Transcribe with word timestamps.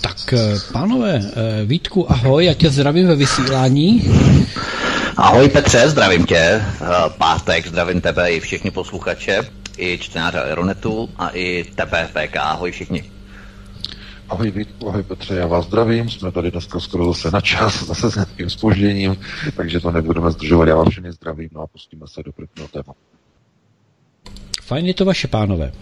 Tak, 0.00 0.32
eh, 0.32 0.54
pánové, 0.72 1.20
eh, 1.22 1.64
Vítku, 1.64 2.12
ahoj, 2.12 2.44
já 2.44 2.54
tě 2.54 2.70
zdravím 2.70 3.06
ve 3.06 3.16
vysílání. 3.16 4.02
Ahoj 5.16 5.48
Petře, 5.48 5.88
zdravím 5.88 6.26
tě. 6.26 6.36
Eh, 6.36 6.64
pátek, 7.18 7.66
zdravím 7.66 8.00
tebe 8.00 8.32
i 8.32 8.40
všichni 8.40 8.70
posluchače, 8.70 9.40
i 9.78 9.98
čtenáře 9.98 10.40
Aeronetu 10.40 11.10
a 11.16 11.28
i 11.28 11.64
TPFK. 11.74 12.36
Ahoj 12.36 12.70
všichni. 12.70 13.04
Ahoj 14.28 14.50
Vítku, 14.50 14.88
ahoj 14.88 15.02
Petře, 15.02 15.34
já 15.34 15.46
vás 15.46 15.66
zdravím, 15.66 16.10
jsme 16.10 16.32
tady 16.32 16.50
dneska 16.50 16.80
skoro 16.80 17.06
zase 17.06 17.30
na 17.30 17.40
čas, 17.40 17.82
zase 17.86 18.10
s 18.10 18.14
nějakým 18.14 18.50
spožděním, 18.50 19.16
takže 19.56 19.80
to 19.80 19.90
nebudeme 19.90 20.30
zdržovat, 20.30 20.68
já 20.68 20.76
vás 20.76 20.88
všechny 20.88 21.12
zdravím, 21.12 21.48
no 21.52 21.60
a 21.60 21.66
pustíme 21.66 22.06
se 22.08 22.22
do 22.22 22.32
prvního 22.32 22.68
tématu. 22.68 23.00
Fajn 24.62 24.86
je 24.86 24.94
to 24.94 25.04
vaše, 25.04 25.28
pánové. 25.28 25.72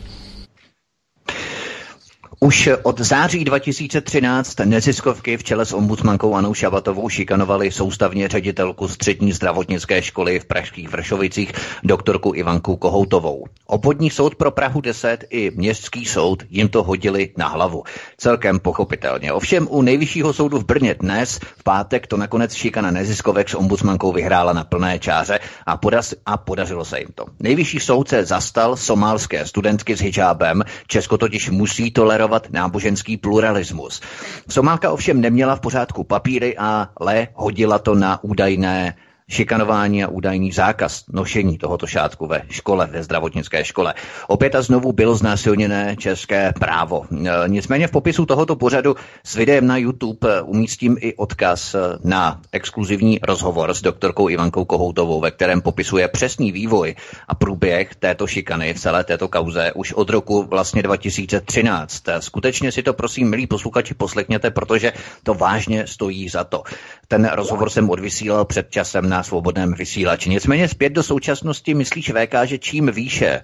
Už 2.41 2.69
od 2.83 3.01
září 3.01 3.45
2013 3.45 4.59
neziskovky 4.65 5.37
v 5.37 5.45
čele 5.45 5.67
s 5.67 5.73
ombudsmankou 5.73 6.35
Anou 6.35 6.55
Šabatovou 6.55 7.09
šikanovali 7.09 7.71
soustavně 7.71 8.29
ředitelku 8.29 8.89
střední 8.89 9.33
zdravotnické 9.33 10.03
školy 10.03 10.41
v 10.41 10.45
Pražských 10.45 10.89
Vršovicích, 10.89 11.53
doktorku 11.85 12.33
Ivanku 12.35 12.77
Kohoutovou. 12.77 13.45
Obvodní 13.67 14.11
soud 14.11 14.35
pro 14.35 14.51
Prahu 14.51 14.81
10 14.81 15.25
i 15.31 15.51
městský 15.55 16.05
soud 16.05 16.43
jim 16.51 16.69
to 16.69 16.83
hodili 16.83 17.33
na 17.37 17.49
hlavu. 17.49 17.83
Celkem 18.19 18.61
pochopitelně. 18.61 19.33
Ovšem 19.33 19.69
u 19.71 19.83
nejvyššího 19.83 20.33
soudu 20.33 20.59
v 20.59 20.65
Brně 20.65 20.95
dnes, 20.95 21.39
v 21.57 21.63
pátek, 21.63 22.07
to 22.07 22.17
nakonec 22.17 22.55
šikana 22.55 22.91
neziskovek 22.91 23.49
s 23.49 23.55
ombudsmankou 23.55 24.13
vyhrála 24.13 24.53
na 24.53 24.65
plné 24.65 24.99
čáře 24.99 25.39
a, 25.67 25.77
podaz, 25.77 26.15
a 26.27 26.37
podařilo 26.37 26.85
se 26.85 26.99
jim 26.99 27.09
to. 27.15 27.25
Nejvyšší 27.41 27.81
soud 27.81 28.09
se 28.09 28.25
zastal 28.25 28.77
somálské 28.77 29.47
studentky 29.47 29.97
s 29.97 30.01
hijabem. 30.01 30.63
Česko 30.87 31.19
totiž 31.19 31.51
musí 31.51 31.91
tolerovat 31.91 32.36
tolerovat 32.41 32.53
náboženský 32.53 33.17
pluralismus. 33.17 34.01
Somálka 34.49 34.91
ovšem 34.91 35.21
neměla 35.21 35.57
v 35.57 35.61
pořádku 35.61 36.05
papíry, 36.05 36.57
ale 36.57 37.29
hodila 37.35 37.79
to 37.79 37.95
na 37.95 38.25
údajné 38.25 38.95
šikanování 39.31 40.05
a 40.05 40.09
údajný 40.09 40.53
zákaz 40.53 41.05
nošení 41.13 41.59
tohoto 41.59 41.87
šátku 41.87 42.27
ve 42.27 42.43
škole, 42.51 42.87
ve 42.87 43.03
zdravotnické 43.03 43.65
škole. 43.65 43.95
Opět 44.29 44.55
a 44.55 44.63
znovu 44.63 44.93
bylo 44.93 45.15
znásilněné 45.15 45.97
české 45.99 46.53
právo. 46.61 47.03
E, 47.11 47.49
nicméně 47.49 47.87
v 47.87 47.91
popisu 47.91 48.27
tohoto 48.27 48.57
pořadu 48.57 48.97
s 49.25 49.35
videem 49.35 49.67
na 49.67 49.77
YouTube 49.77 50.39
e, 50.39 50.43
umístím 50.43 50.97
i 51.01 51.15
odkaz 51.15 51.75
e, 51.75 51.79
na 52.05 52.41
exkluzivní 52.53 53.19
rozhovor 53.23 53.75
s 53.75 53.83
doktorkou 53.83 54.29
Ivankou 54.29 54.65
Kohoutovou, 54.65 55.21
ve 55.21 55.31
kterém 55.31 55.61
popisuje 55.61 56.09
přesný 56.09 56.53
vývoj 56.53 56.95
a 57.29 57.35
průběh 57.35 57.95
této 57.95 58.27
šikany 58.27 58.75
v 58.75 58.81
celé 58.81 59.05
této 59.05 59.29
kauze 59.29 59.73
už 59.73 59.93
od 59.93 60.11
roku 60.11 60.43
vlastně 60.43 60.83
2013. 60.83 62.03
Skutečně 62.19 62.73
si 62.73 62.83
to 62.83 62.93
prosím, 62.93 63.31
milí 63.31 63.47
posluchači, 63.47 63.95
poslechněte, 63.95 64.51
protože 64.51 64.93
to 65.23 65.35
vážně 65.35 65.87
stojí 65.87 66.29
za 66.29 66.45
to. 66.45 66.63
Ten 67.09 67.31
rozhovor 67.33 67.71
jsem 67.71 67.91
odvysílal 67.91 68.45
před 68.45 68.71
časem 68.71 69.09
na 69.09 69.16
svobodném 69.23 69.73
vysílači. 69.73 70.31
Nicméně 70.31 70.69
zpět 70.69 70.91
do 70.91 71.03
současnosti 71.03 71.75
myslíš 71.75 72.11
VK, 72.11 72.35
že 72.45 72.59
čím 72.59 72.91
výše 72.93 73.43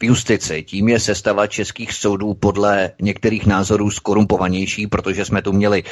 v 0.00 0.04
justici, 0.04 0.62
tím 0.62 0.88
je 0.88 1.00
sestava 1.00 1.46
českých 1.46 1.92
soudů 1.92 2.34
podle 2.34 2.90
některých 3.02 3.46
názorů 3.46 3.90
skorumpovanější, 3.90 4.86
protože 4.86 5.24
jsme 5.24 5.42
tu 5.42 5.52
měli 5.52 5.82
uh, 5.82 5.90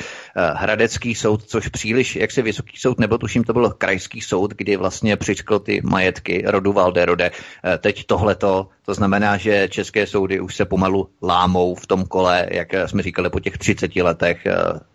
Hradecký 0.54 1.14
soud, 1.14 1.42
což 1.42 1.68
příliš, 1.68 2.16
jak 2.16 2.30
se 2.30 2.42
Vysoký 2.42 2.76
soud, 2.76 3.00
nebo 3.00 3.18
tuším, 3.18 3.44
to 3.44 3.52
byl 3.52 3.70
Krajský 3.70 4.20
soud, 4.20 4.54
kdy 4.54 4.76
vlastně 4.76 5.16
přičkl 5.16 5.58
ty 5.58 5.80
majetky 5.84 6.42
rodu 6.46 6.72
Valderode. 6.72 7.30
Uh, 7.30 7.76
teď 7.78 8.06
tohleto, 8.06 8.68
to 8.84 8.94
znamená, 8.94 9.36
že 9.36 9.68
české 9.68 10.06
soudy 10.06 10.40
už 10.40 10.56
se 10.56 10.64
pomalu 10.64 11.08
lámou 11.22 11.74
v 11.74 11.86
tom 11.86 12.04
kole, 12.04 12.46
jak 12.50 12.68
jsme 12.86 13.02
říkali 13.02 13.30
po 13.30 13.40
těch 13.40 13.58
30 13.58 13.96
letech, 13.96 14.46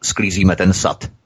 sklízíme 0.02 0.56
ten 0.56 0.74
sad. 0.74 1.21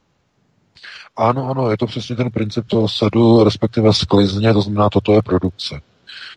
Ano, 1.18 1.50
ano, 1.50 1.72
je 1.72 1.78
to 1.78 1.86
přesně 1.86 2.16
ten 2.16 2.32
princip 2.32 2.66
toho 2.68 2.88
sadu, 2.88 3.44
respektive 3.44 3.94
sklizně, 3.94 4.54
to 4.54 4.62
znamená, 4.62 4.90
toto 4.90 5.14
je 5.14 5.22
produkce. 5.22 5.82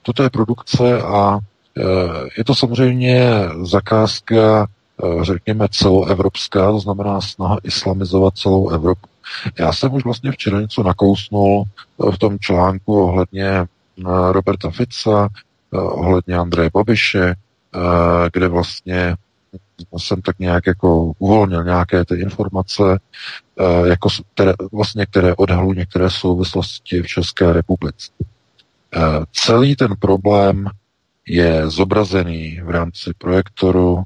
Toto 0.03 0.23
je 0.23 0.31
produkce 0.31 1.03
a 1.03 1.39
e, 1.77 1.83
je 2.39 2.45
to 2.45 2.55
samozřejmě 2.55 3.31
zakázka, 3.63 4.67
e, 4.67 5.25
řekněme, 5.25 5.69
celoevropská, 5.71 6.71
to 6.71 6.81
znamená 6.81 7.21
snaha 7.21 7.59
islamizovat 7.63 8.37
celou 8.37 8.69
Evropu. 8.71 9.09
Já 9.59 9.73
jsem 9.73 9.95
už 9.95 10.05
vlastně 10.05 10.33
včera 10.33 10.61
něco 10.61 10.83
nakousnul 10.83 11.65
e, 11.65 12.13
v 12.13 12.19
tom 12.19 12.39
článku 12.39 13.03
ohledně 13.03 13.67
Roberta 14.31 14.71
Fica, 14.71 15.29
ohledně 15.73 16.37
Andreje 16.37 16.71
Babiše, 16.75 17.35
kde 18.33 18.49
vlastně 18.49 19.17
jsem 19.99 20.23
tak 20.23 20.39
nějak 20.39 20.67
jako 20.67 21.13
uvolnil 21.19 21.65
nějaké 21.65 22.05
ty 22.05 22.15
informace, 22.15 22.83
eh, 23.61 23.89
jako, 23.89 24.09
které, 24.35 24.53
vlastně, 24.73 25.07
které 25.07 25.35
odhalují 25.37 25.79
některé 25.79 26.11
souvislosti 26.11 27.03
v 27.03 27.07
České 27.07 27.53
republice. 27.53 28.11
Eh, 28.97 29.01
celý 29.33 29.77
ten 29.77 29.95
problém 29.99 30.71
je 31.27 31.71
zobrazený 31.71 32.61
v 32.65 32.71
rámci 32.71 33.11
projektoru 33.19 34.03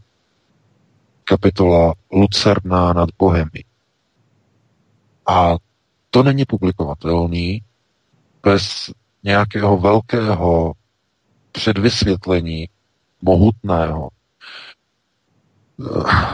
kapitola 1.24 1.94
Lucerna 2.12 2.92
nad 2.92 3.08
Bohemy. 3.18 3.64
A 5.26 5.56
to 6.10 6.22
není 6.22 6.44
publikovatelný 6.44 7.62
bez 8.42 8.92
nějakého 9.22 9.78
velkého 9.78 10.72
předvysvětlení 11.52 12.68
mohutného, 13.22 14.08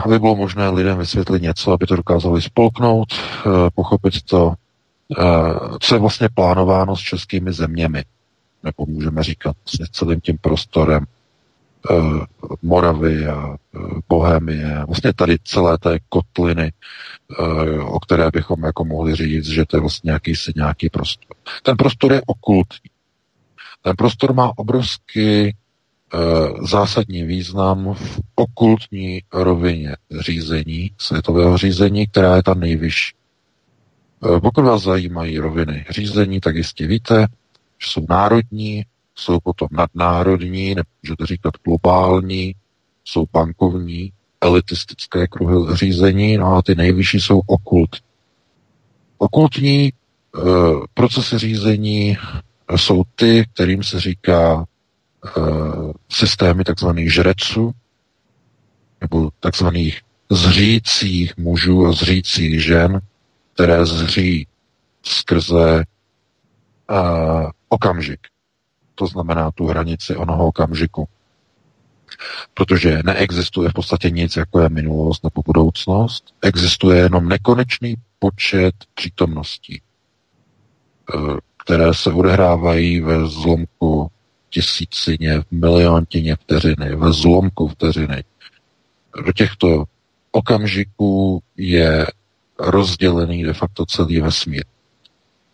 aby 0.05 0.19
bylo 0.19 0.35
možné 0.35 0.69
lidem 0.69 0.97
vysvětlit 0.97 1.41
něco, 1.41 1.71
aby 1.71 1.85
to 1.85 1.95
dokázali 1.95 2.41
spolknout, 2.41 3.07
eh, 3.13 3.49
pochopit 3.75 4.21
to, 4.21 4.53
eh, 5.19 5.23
co 5.79 5.95
je 5.95 5.99
vlastně 5.99 6.29
plánováno 6.33 6.95
s 6.95 6.99
českými 6.99 7.53
zeměmi, 7.53 8.03
nebo 8.63 8.85
můžeme 8.85 9.23
říkat 9.23 9.55
vlastně 9.65 9.85
celým 9.91 10.21
tím 10.21 10.37
prostorem 10.41 11.05
eh, 11.89 11.95
Moravy 12.61 13.27
a 13.27 13.57
Bohemie, 14.09 14.83
vlastně 14.87 15.13
tady 15.13 15.37
celé 15.43 15.77
té 15.77 15.99
kotliny, 16.09 16.71
o 17.85 17.99
které 17.99 18.29
bychom 18.33 18.63
jako 18.63 18.85
mohli 18.85 19.15
říct, 19.15 19.45
že 19.45 19.65
to 19.65 19.77
je 19.77 19.81
vlastně 19.81 20.07
nějaký, 20.07 20.33
nějaký 20.55 20.89
prostor. 20.89 21.35
Ten 21.63 21.77
prostor 21.77 22.13
je 22.13 22.21
okultní. 22.25 22.89
Ten 23.81 23.95
prostor 23.95 24.33
má 24.33 24.51
obrovský 24.55 25.55
zásadní 26.69 27.23
význam 27.23 27.93
v 27.93 28.19
okultní 28.35 29.21
rovině 29.33 29.95
řízení, 30.19 30.91
světového 30.97 31.57
řízení, 31.57 32.07
která 32.07 32.35
je 32.35 32.43
ta 32.43 32.53
nejvyšší. 32.53 33.15
Eh, 34.25 34.39
pokud 34.39 34.61
vás 34.61 34.81
zajímají 34.81 35.39
roviny 35.39 35.85
řízení, 35.89 36.39
tak 36.39 36.55
jistě 36.55 36.87
víte, 36.87 37.27
že 37.83 37.89
jsou 37.91 38.05
národní, 38.09 38.85
jsou 39.15 39.39
potom 39.39 39.67
nadnárodní, 39.71 40.75
nemůžete 40.75 41.25
říkat 41.25 41.53
globální, 41.63 42.55
jsou 43.05 43.25
bankovní, 43.33 44.11
elitistické 44.41 45.27
kruhy 45.27 45.75
řízení, 45.77 46.37
no 46.37 46.55
a 46.55 46.61
ty 46.61 46.75
nejvyšší 46.75 47.19
jsou 47.19 47.41
okultní. 47.45 47.99
Okultní 49.17 49.85
e, 49.87 49.91
procesy 50.93 51.37
řízení 51.37 52.17
jsou 52.75 53.03
ty, 53.15 53.45
kterým 53.53 53.83
se 53.83 53.99
říká 53.99 54.65
Eh, 54.65 54.78
systémy 56.11 56.63
takzvaných 56.63 57.13
žreců, 57.13 57.71
nebo 59.01 59.29
takzvaných 59.39 60.01
zřících 60.31 61.37
mužů 61.37 61.87
a 61.87 61.91
zřících 61.91 62.63
žen, 62.63 62.99
které 63.53 63.85
zří 63.85 64.47
skrze 65.03 65.83
uh, 66.91 67.49
okamžik. 67.69 68.19
To 68.95 69.07
znamená 69.07 69.51
tu 69.51 69.67
hranici 69.67 70.15
onoho 70.15 70.47
okamžiku. 70.47 71.07
Protože 72.53 73.01
neexistuje 73.05 73.69
v 73.69 73.73
podstatě 73.73 74.09
nic, 74.09 74.35
jako 74.35 74.59
je 74.59 74.69
minulost 74.69 75.23
nebo 75.23 75.41
budoucnost. 75.45 76.33
Existuje 76.41 76.97
jenom 76.97 77.29
nekonečný 77.29 77.95
počet 78.19 78.75
přítomností, 78.93 79.81
uh, 81.13 81.37
které 81.63 81.93
se 81.93 82.11
odehrávají 82.11 83.01
ve 83.01 83.27
zlomku 83.27 84.11
tisícině, 84.49 85.41
v 85.41 85.51
miliontině 85.51 86.35
vteřiny, 86.35 86.95
ve 86.95 87.13
zlomku 87.13 87.67
vteřiny. 87.67 88.23
Do 89.25 89.31
těchto 89.31 89.83
okamžiku 90.31 91.43
je 91.57 92.05
rozdělený 92.59 93.43
de 93.43 93.53
facto 93.53 93.85
celý 93.85 94.21
vesmír. 94.21 94.63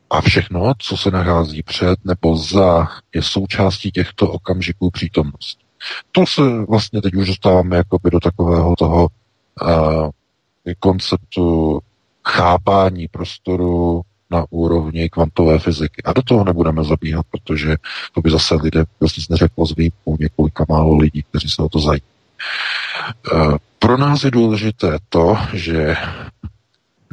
A 0.09 0.21
všechno, 0.21 0.73
co 0.77 0.97
se 0.97 1.11
nachází 1.11 1.63
před 1.63 2.05
nebo 2.05 2.37
za, 2.37 2.87
je 3.15 3.23
součástí 3.23 3.91
těchto 3.91 4.31
okamžiků 4.31 4.91
přítomnosti. 4.91 5.63
To 6.11 6.25
se 6.25 6.41
vlastně 6.69 7.01
teď 7.01 7.13
už 7.13 7.27
dostáváme 7.27 7.77
jakoby 7.77 8.09
do 8.11 8.19
takového 8.19 8.75
toho 8.75 9.07
uh, 9.61 10.09
konceptu 10.79 11.79
chápání 12.27 13.07
prostoru 13.07 14.01
na 14.31 14.45
úrovni 14.49 15.09
kvantové 15.09 15.59
fyziky. 15.59 16.03
A 16.03 16.13
do 16.13 16.21
toho 16.21 16.43
nebudeme 16.43 16.83
zabíhat, 16.83 17.25
protože 17.31 17.75
to 18.13 18.21
by 18.21 18.31
zase 18.31 18.55
lidé 18.55 18.83
prostě 18.99 19.21
neřeklo 19.29 19.65
z 19.65 19.75
výjimkou 19.75 20.17
několika 20.19 20.65
málo 20.69 20.97
lidí, 20.97 21.23
kteří 21.23 21.49
se 21.49 21.61
o 21.61 21.69
to 21.69 21.79
zajímají. 21.79 22.01
Uh, 23.33 23.57
pro 23.79 23.97
nás 23.97 24.23
je 24.23 24.31
důležité 24.31 24.97
to, 25.09 25.37
že 25.53 25.95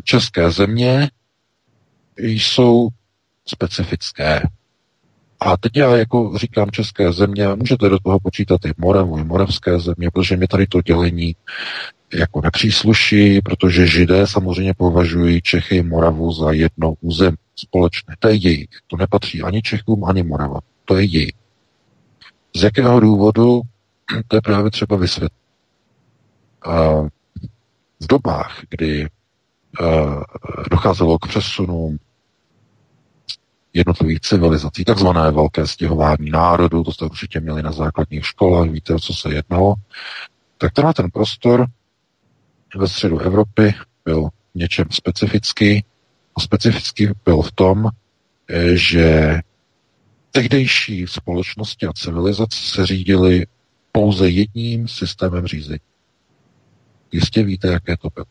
české 0.04 0.50
země 0.50 1.10
jsou 2.18 2.88
specifické. 3.46 4.42
A 5.44 5.56
teď 5.56 5.76
já 5.76 5.96
jako 5.96 6.32
říkám 6.38 6.70
české 6.70 7.12
země, 7.12 7.48
můžete 7.48 7.88
do 7.88 7.98
toho 7.98 8.20
počítat 8.20 8.64
i 8.64 8.72
Moravu, 8.78 9.18
i 9.18 9.24
moravské 9.24 9.78
země, 9.78 10.10
protože 10.10 10.36
mi 10.36 10.46
tady 10.46 10.66
to 10.66 10.82
dělení 10.82 11.36
jako 12.14 12.40
nepřísluší, 12.40 13.40
protože 13.40 13.86
židé 13.86 14.26
samozřejmě 14.26 14.74
považují 14.74 15.42
Čechy 15.42 15.76
i 15.76 15.82
Moravu 15.82 16.32
za 16.32 16.52
jedno 16.52 16.94
území 17.00 17.36
společné. 17.56 18.16
To 18.18 18.28
je 18.28 18.34
jejich. 18.34 18.68
To 18.86 18.96
nepatří 18.96 19.42
ani 19.42 19.62
Čechům, 19.62 20.04
ani 20.04 20.22
Morava. 20.22 20.60
To 20.84 20.96
je 20.96 21.04
jejich. 21.04 21.34
Z 22.56 22.62
jakého 22.62 23.00
důvodu, 23.00 23.60
to 24.28 24.36
je 24.36 24.40
právě 24.40 24.70
třeba 24.70 24.96
vysvětlit. 24.96 25.38
V 28.00 28.06
dobách, 28.06 28.60
kdy 28.70 29.08
docházelo 30.70 31.18
k 31.18 31.28
přesunům 31.28 31.98
jednotlivých 33.72 34.20
civilizací, 34.20 34.84
takzvané 34.84 35.30
velké 35.30 35.66
stěhování 35.66 36.30
národů, 36.30 36.84
to 36.84 36.92
jste 36.92 37.04
určitě 37.04 37.40
měli 37.40 37.62
na 37.62 37.72
základních 37.72 38.26
školách, 38.26 38.70
víte, 38.70 38.94
o 38.94 38.98
co 38.98 39.14
se 39.14 39.34
jednalo, 39.34 39.74
tak 40.58 40.72
tenhle 40.72 40.94
ten 40.94 41.10
prostor 41.10 41.66
ve 42.76 42.88
středu 42.88 43.18
Evropy 43.18 43.74
byl 44.04 44.28
něčem 44.54 44.86
specifický 44.90 45.84
a 46.36 46.40
specifický 46.40 47.08
byl 47.24 47.42
v 47.42 47.52
tom, 47.52 47.88
že 48.74 49.38
tehdejší 50.30 51.06
společnosti 51.06 51.86
a 51.86 51.92
civilizace 51.92 52.58
se 52.62 52.86
řídily 52.86 53.46
pouze 53.92 54.28
jedním 54.28 54.88
systémem 54.88 55.46
řízení. 55.46 55.80
Jistě 57.12 57.42
víte, 57.42 57.68
jaké 57.68 57.96
to 57.96 58.08
bylo. 58.14 58.26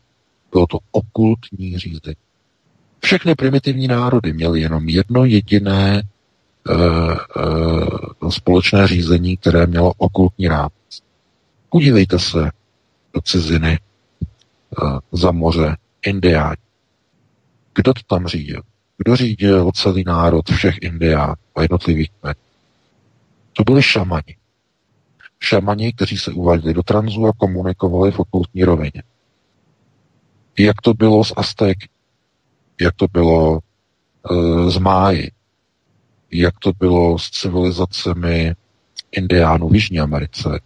Bylo 0.52 0.66
to 0.66 0.78
okultní 0.90 1.78
řízení. 1.78 2.16
Všechny 3.04 3.34
primitivní 3.34 3.88
národy 3.88 4.32
měly 4.32 4.60
jenom 4.60 4.88
jedno 4.88 5.24
jediné 5.24 6.02
uh, 6.70 6.76
uh, 8.22 8.30
společné 8.30 8.86
řízení, 8.86 9.36
které 9.36 9.66
mělo 9.66 9.92
okultní 9.96 10.48
rámec. 10.48 11.02
Podívejte 11.68 12.18
se 12.18 12.50
do 13.14 13.20
ciziny, 13.20 13.78
uh, 14.82 14.98
za 15.12 15.32
moře, 15.32 15.76
Indiáni. 16.06 16.56
Kdo 17.74 17.94
to 17.94 18.00
tam 18.06 18.26
řídil? 18.26 18.62
Kdo 18.98 19.16
řídil 19.16 19.70
celý 19.74 20.04
národ 20.04 20.50
všech 20.50 20.74
Indiánů 20.82 21.34
a 21.56 21.62
jednotlivých 21.62 22.10
kmenů? 22.20 22.40
To 23.52 23.64
byli 23.64 23.82
šamani. 23.82 24.36
Šamani, 25.40 25.92
kteří 25.92 26.18
se 26.18 26.32
uváděli 26.32 26.74
do 26.74 26.82
tranzu 26.82 27.26
a 27.26 27.32
komunikovali 27.36 28.10
v 28.10 28.18
okultní 28.18 28.64
rovině. 28.64 29.02
Jak 30.58 30.80
to 30.82 30.94
bylo 30.94 31.24
s 31.24 31.34
Aztéky? 31.36 31.88
Jak 32.80 32.94
to 32.96 33.06
bylo 33.12 33.58
e, 33.58 34.70
z 34.70 34.78
Máji, 34.78 35.30
jak 36.30 36.58
to 36.58 36.72
bylo 36.78 37.18
s 37.18 37.30
civilizacemi 37.30 38.54
Indiánů 39.12 39.68
v 39.68 39.74
Jižní 39.74 40.00
Americe, 40.00 40.60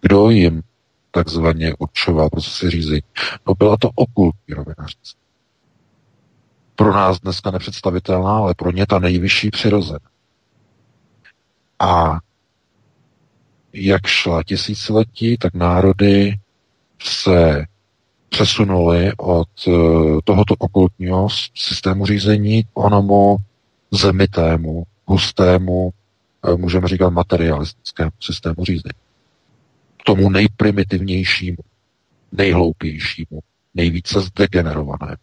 kdo 0.00 0.30
jim 0.30 0.62
takzvaně 1.10 1.74
určoval 1.78 2.30
procesy 2.30 2.70
řízení. 2.70 3.02
No 3.46 3.54
byla 3.54 3.76
to 3.80 3.90
okultní 3.94 4.54
rovina 4.54 4.86
řízení. 4.86 5.24
Pro 6.76 6.92
nás 6.92 7.20
dneska 7.20 7.50
nepředstavitelná, 7.50 8.36
ale 8.36 8.54
pro 8.54 8.70
ně 8.70 8.86
ta 8.86 8.98
nejvyšší 8.98 9.50
přirozená. 9.50 10.08
A 11.78 12.18
jak 13.72 14.06
šla 14.06 14.42
tisíciletí, 14.42 15.36
tak 15.38 15.54
národy 15.54 16.38
se 17.02 17.64
přesunuli 18.34 19.12
od 19.16 19.48
eh, 19.68 19.70
tohoto 20.24 20.54
okultního 20.58 21.28
systému 21.54 22.06
řízení 22.06 22.64
k 22.64 22.66
onomu 22.74 23.36
zemitému, 23.90 24.84
hustému, 25.06 25.90
eh, 26.46 26.56
můžeme 26.56 26.88
říkat 26.88 27.10
materialistickému 27.10 28.10
systému 28.20 28.64
řízení. 28.64 28.92
Tomu 30.06 30.30
nejprimitivnějšímu, 30.30 31.56
nejhloupějšímu, 32.32 33.40
nejvíce 33.74 34.20
zdegenerovanému. 34.20 35.16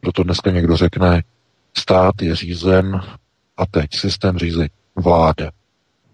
Proto 0.00 0.22
dneska 0.22 0.50
někdo 0.50 0.76
řekne, 0.76 1.22
stát 1.76 2.22
je 2.22 2.36
řízen 2.36 3.00
a 3.56 3.66
teď 3.66 3.94
systém 3.94 4.38
řízení, 4.38 4.70
vláda. 4.96 5.50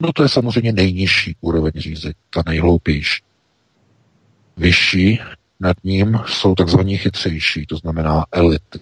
No 0.01 0.13
to 0.13 0.23
je 0.23 0.29
samozřejmě 0.29 0.73
nejnižší 0.73 1.37
úroveň 1.41 1.73
řízení, 1.77 2.15
ta 2.31 2.43
nejhloupější. 2.47 3.23
Vyšší 4.61 5.21
nad 5.61 5.77
ním 5.85 6.21
jsou 6.27 6.55
takzvaní 6.55 6.97
chytřejší, 6.97 7.67
to 7.67 7.77
znamená 7.77 8.25
elity. 8.33 8.81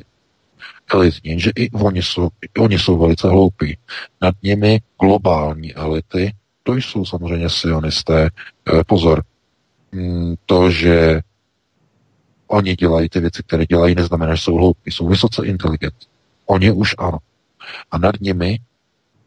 Elitní, 0.94 1.40
že 1.40 1.50
i 1.56 1.70
oni 1.70 2.02
jsou, 2.02 2.28
i 2.42 2.60
oni 2.60 2.78
jsou 2.78 2.98
velice 2.98 3.28
hloupí. 3.28 3.78
Nad 4.22 4.34
nimi 4.42 4.80
globální 5.00 5.75
elity, 5.75 6.34
to 6.62 6.75
jsou 6.75 7.04
samozřejmě 7.04 7.50
sionisté. 7.50 8.26
E, 8.26 8.30
pozor, 8.86 9.22
mm, 9.92 10.34
to, 10.46 10.70
že 10.70 11.20
oni 12.46 12.76
dělají 12.76 13.08
ty 13.08 13.20
věci, 13.20 13.42
které 13.46 13.66
dělají, 13.66 13.94
neznamená, 13.94 14.34
že 14.34 14.42
jsou 14.42 14.54
hloupí, 14.54 14.90
jsou 14.90 15.08
vysoce 15.08 15.46
inteligentní. 15.46 16.08
Oni 16.46 16.72
už 16.72 16.94
ano. 16.98 17.19
A 17.90 17.98
nad 17.98 18.20
nimi 18.20 18.58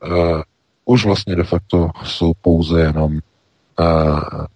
uh, 0.04 0.42
už 0.86 1.06
vlastně 1.06 1.36
de 1.36 1.44
facto 1.44 1.90
jsou 2.04 2.34
pouze 2.42 2.82
jenom 2.82 3.20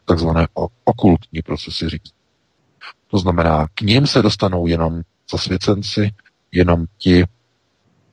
takzvané 0.06 0.48
okultní 0.84 1.42
procesy 1.42 1.90
říct. 1.90 2.14
To 3.08 3.18
znamená, 3.18 3.68
k 3.76 3.82
ním 3.82 4.08
se 4.08 4.22
dostanou 4.22 4.68
jenom 4.68 5.02
zasvěcenci, 5.32 6.12
jenom 6.52 6.86
ti, 6.98 7.26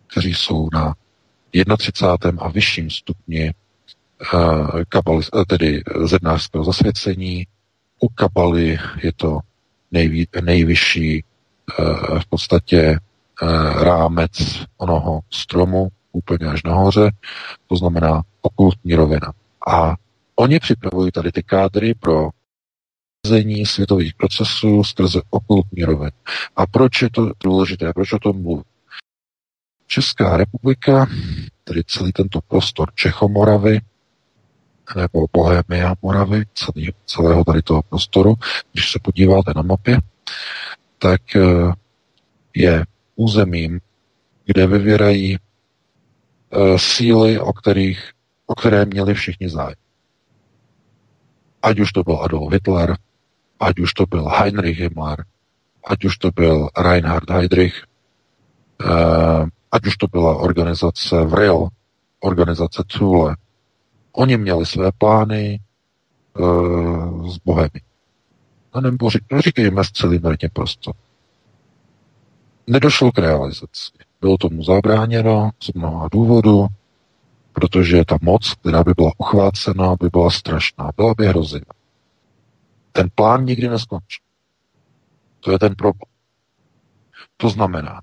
kteří 0.07 0.35
jsou 0.35 0.69
na 0.73 0.95
31. 1.76 2.42
a 2.42 2.49
vyšším 2.49 2.90
stupni 2.90 3.54
kabali, 4.88 5.23
tedy 5.49 5.83
zednářského 6.04 6.64
zasvěcení. 6.64 7.47
U 8.00 8.09
kabaly 8.09 8.78
je 9.02 9.12
to 9.16 9.38
nejví, 9.90 10.28
nejvyšší 10.42 11.25
v 12.21 12.26
podstatě 12.28 12.99
rámec 13.83 14.31
onoho 14.76 15.21
stromu, 15.31 15.88
úplně 16.12 16.47
až 16.47 16.62
nahoře, 16.62 17.11
to 17.66 17.76
znamená 17.76 18.23
okultní 18.40 18.95
rovina. 18.95 19.33
A 19.69 19.95
Oni 20.37 20.61
připravují 20.61 21.12
tady 21.12 21.33
ty 21.33 21.43
kádry 21.43 21.95
pro 21.95 22.31
řízení 23.27 23.67
světových 23.67 24.15
procesů 24.15 24.85
skrze 24.85 25.21
okultní 25.31 25.85
roveň. 25.85 26.11
A 26.57 26.67
proč 26.67 27.03
je 27.03 27.11
to 27.11 27.33
důležité? 27.45 27.93
Proč 27.93 28.12
o 28.12 28.19
tom 28.19 28.43
mluvím? 28.43 28.65
Česká 29.87 30.37
republika, 30.37 31.07
tedy 31.65 31.85
celý 31.87 32.12
tento 32.12 32.41
prostor 32.49 32.93
Čechomoravy, 32.95 33.81
nebo 34.97 35.27
Bohemia 35.33 35.95
Moravy, 36.03 36.45
celý, 36.55 36.93
celého 37.07 37.45
tady 37.45 37.62
toho 37.62 37.83
prostoru, 37.83 38.35
když 38.73 38.91
se 38.93 38.99
podíváte 39.03 39.53
na 39.57 39.62
mapě, 39.62 39.99
tak 40.99 41.37
eh, 41.37 41.73
je 42.55 42.85
územím, 43.17 43.81
kde 44.45 44.67
vyvěrají 44.67 45.37
eh, 45.37 46.79
síly, 46.79 47.41
o, 47.41 47.53
kterých, 47.53 48.11
o 48.47 48.55
které 48.55 48.85
měli 48.85 49.15
všichni 49.15 49.49
zájem. 49.49 49.82
Ať 51.62 51.81
už 51.81 51.92
to 51.92 52.02
byl 52.02 52.19
Adolf 52.23 52.52
Hitler, 52.52 52.97
ať 53.61 53.78
už 53.78 53.92
to 53.92 54.07
byl 54.07 54.25
Heinrich 54.25 54.78
Himmler, 54.78 55.25
ať 55.87 56.04
už 56.04 56.19
to 56.19 56.31
byl 56.31 56.69
Reinhard 56.78 57.31
Heydrich, 57.31 57.83
eh, 58.85 59.45
ať 59.73 59.87
už 59.87 59.97
to 59.97 60.07
byla 60.07 60.37
organizace 60.37 61.25
VRIL, 61.25 61.69
organizace 62.21 62.83
Thule. 62.87 63.37
Oni 64.12 64.37
měli 64.37 64.66
své 64.66 64.92
plány 64.99 65.61
eh, 65.61 66.42
s 67.31 67.38
Bohemy. 67.45 67.81
A 68.73 68.81
nebo 68.81 69.11
říkejme 69.38 69.85
s 69.85 69.90
celým 69.90 70.23
prostor. 70.52 70.95
Nedošlo 72.66 73.12
k 73.12 73.19
realizaci. 73.19 73.92
Bylo 74.21 74.37
tomu 74.38 74.64
zabráněno 74.64 75.50
z 75.62 75.73
mnoha 75.73 76.09
důvodů, 76.12 76.66
protože 77.52 78.04
ta 78.04 78.18
moc, 78.23 78.54
která 78.54 78.85
by 78.85 78.92
byla 78.97 79.12
uchvácena, 79.18 79.97
by 80.00 80.09
byla 80.09 80.30
strašná, 80.30 80.90
byla 80.97 81.14
by 81.14 81.26
hrozivá. 81.26 81.73
Ten 82.92 83.09
plán 83.14 83.44
nikdy 83.44 83.68
neskončí. 83.68 84.21
To 85.40 85.52
je 85.52 85.59
ten 85.59 85.75
problém. 85.75 86.12
To 87.37 87.49
znamená, 87.49 88.00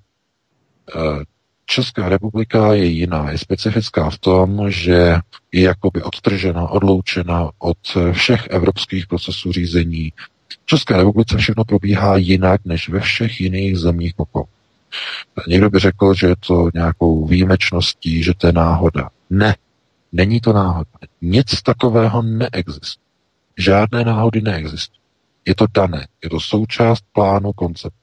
eh, 0.96 1.24
Česká 1.66 2.10
republika 2.10 2.74
je 2.74 2.86
jiná, 2.86 3.32
je 3.32 3.38
specifická 3.38 4.10
v 4.10 4.18
tom, 4.18 4.72
že 4.72 5.16
je 5.52 5.62
jakoby 5.62 6.04
odtržena, 6.04 6.68
odloučena 6.68 7.50
od 7.58 7.78
všech 8.12 8.48
evropských 8.48 9.08
procesů 9.08 9.52
řízení. 9.52 10.14
V 10.48 10.66
České 10.66 10.98
republice 10.98 11.38
všechno 11.38 11.66
probíhá 11.66 12.18
jinak 12.18 12.62
než 12.66 12.90
ve 12.90 13.00
všech 13.00 13.42
jiných 13.42 13.78
zemích 13.78 14.14
okolo. 14.18 14.46
Někdo 15.48 15.70
by 15.70 15.80
řekl, 15.80 16.14
že 16.14 16.28
je 16.28 16.36
to 16.48 16.70
nějakou 16.74 17.26
výjimečností, 17.26 18.24
že 18.24 18.34
to 18.34 18.48
je 18.48 18.54
náhoda. 18.54 19.10
Ne, 19.30 19.56
není 20.12 20.42
to 20.42 20.54
náhoda. 20.54 20.90
Nic 21.22 21.62
takového 21.62 22.22
neexistuje. 22.22 23.10
Žádné 23.58 24.04
náhody 24.04 24.42
neexistují. 24.42 25.00
Je 25.46 25.56
to 25.56 25.66
dané, 25.74 26.08
je 26.24 26.30
to 26.30 26.40
součást 26.40 27.04
plánu 27.14 27.54
konceptu. 27.54 28.00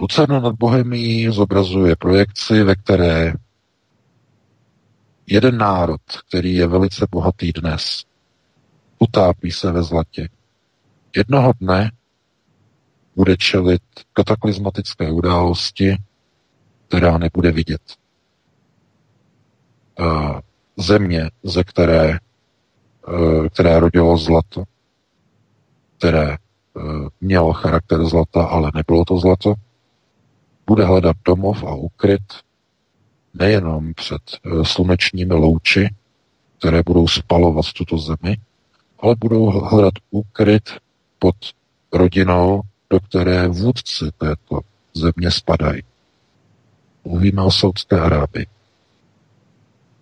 Lucerna 0.00 0.40
nad 0.40 0.54
Bohemí 0.54 1.28
zobrazuje 1.30 1.96
projekci, 1.96 2.62
ve 2.62 2.74
které 2.74 3.32
jeden 5.26 5.58
národ, 5.58 6.00
který 6.28 6.54
je 6.54 6.66
velice 6.66 7.06
bohatý 7.10 7.52
dnes, 7.52 8.04
utápí 8.98 9.50
se 9.50 9.72
ve 9.72 9.82
zlatě. 9.82 10.28
Jednoho 11.16 11.52
dne 11.60 11.90
bude 13.20 13.36
čelit 13.36 13.82
kataklizmatické 14.12 15.12
události, 15.12 15.96
která 16.88 17.18
nebude 17.18 17.52
vidět. 17.52 17.80
Země, 20.76 21.30
ze 21.42 21.64
které, 21.64 22.18
které 23.52 23.80
rodilo 23.80 24.16
zlato, 24.16 24.64
které 25.98 26.36
mělo 27.20 27.52
charakter 27.52 28.04
zlata, 28.04 28.44
ale 28.44 28.70
nebylo 28.74 29.04
to 29.04 29.18
zlato, 29.18 29.54
bude 30.66 30.84
hledat 30.84 31.16
domov 31.24 31.64
a 31.64 31.74
ukryt 31.74 32.22
nejenom 33.34 33.94
před 33.94 34.22
eh, 34.32 34.64
slunečními 34.64 35.34
louči, 35.34 35.94
které 36.58 36.82
budou 36.86 37.08
spalovat 37.08 37.64
tuto 37.76 37.98
zemi, 37.98 38.36
ale 38.98 39.14
budou 39.18 39.50
hledat 39.50 39.94
ukryt 40.10 40.70
pod 41.18 41.36
rodinou, 41.92 42.62
do 42.90 43.00
které 43.00 43.48
vůdci 43.48 44.04
této 44.18 44.60
země 44.94 45.30
spadají. 45.30 45.82
Mluvíme 47.04 47.42
o 47.42 47.50
Saudské 47.50 48.00
Arábii. 48.00 48.46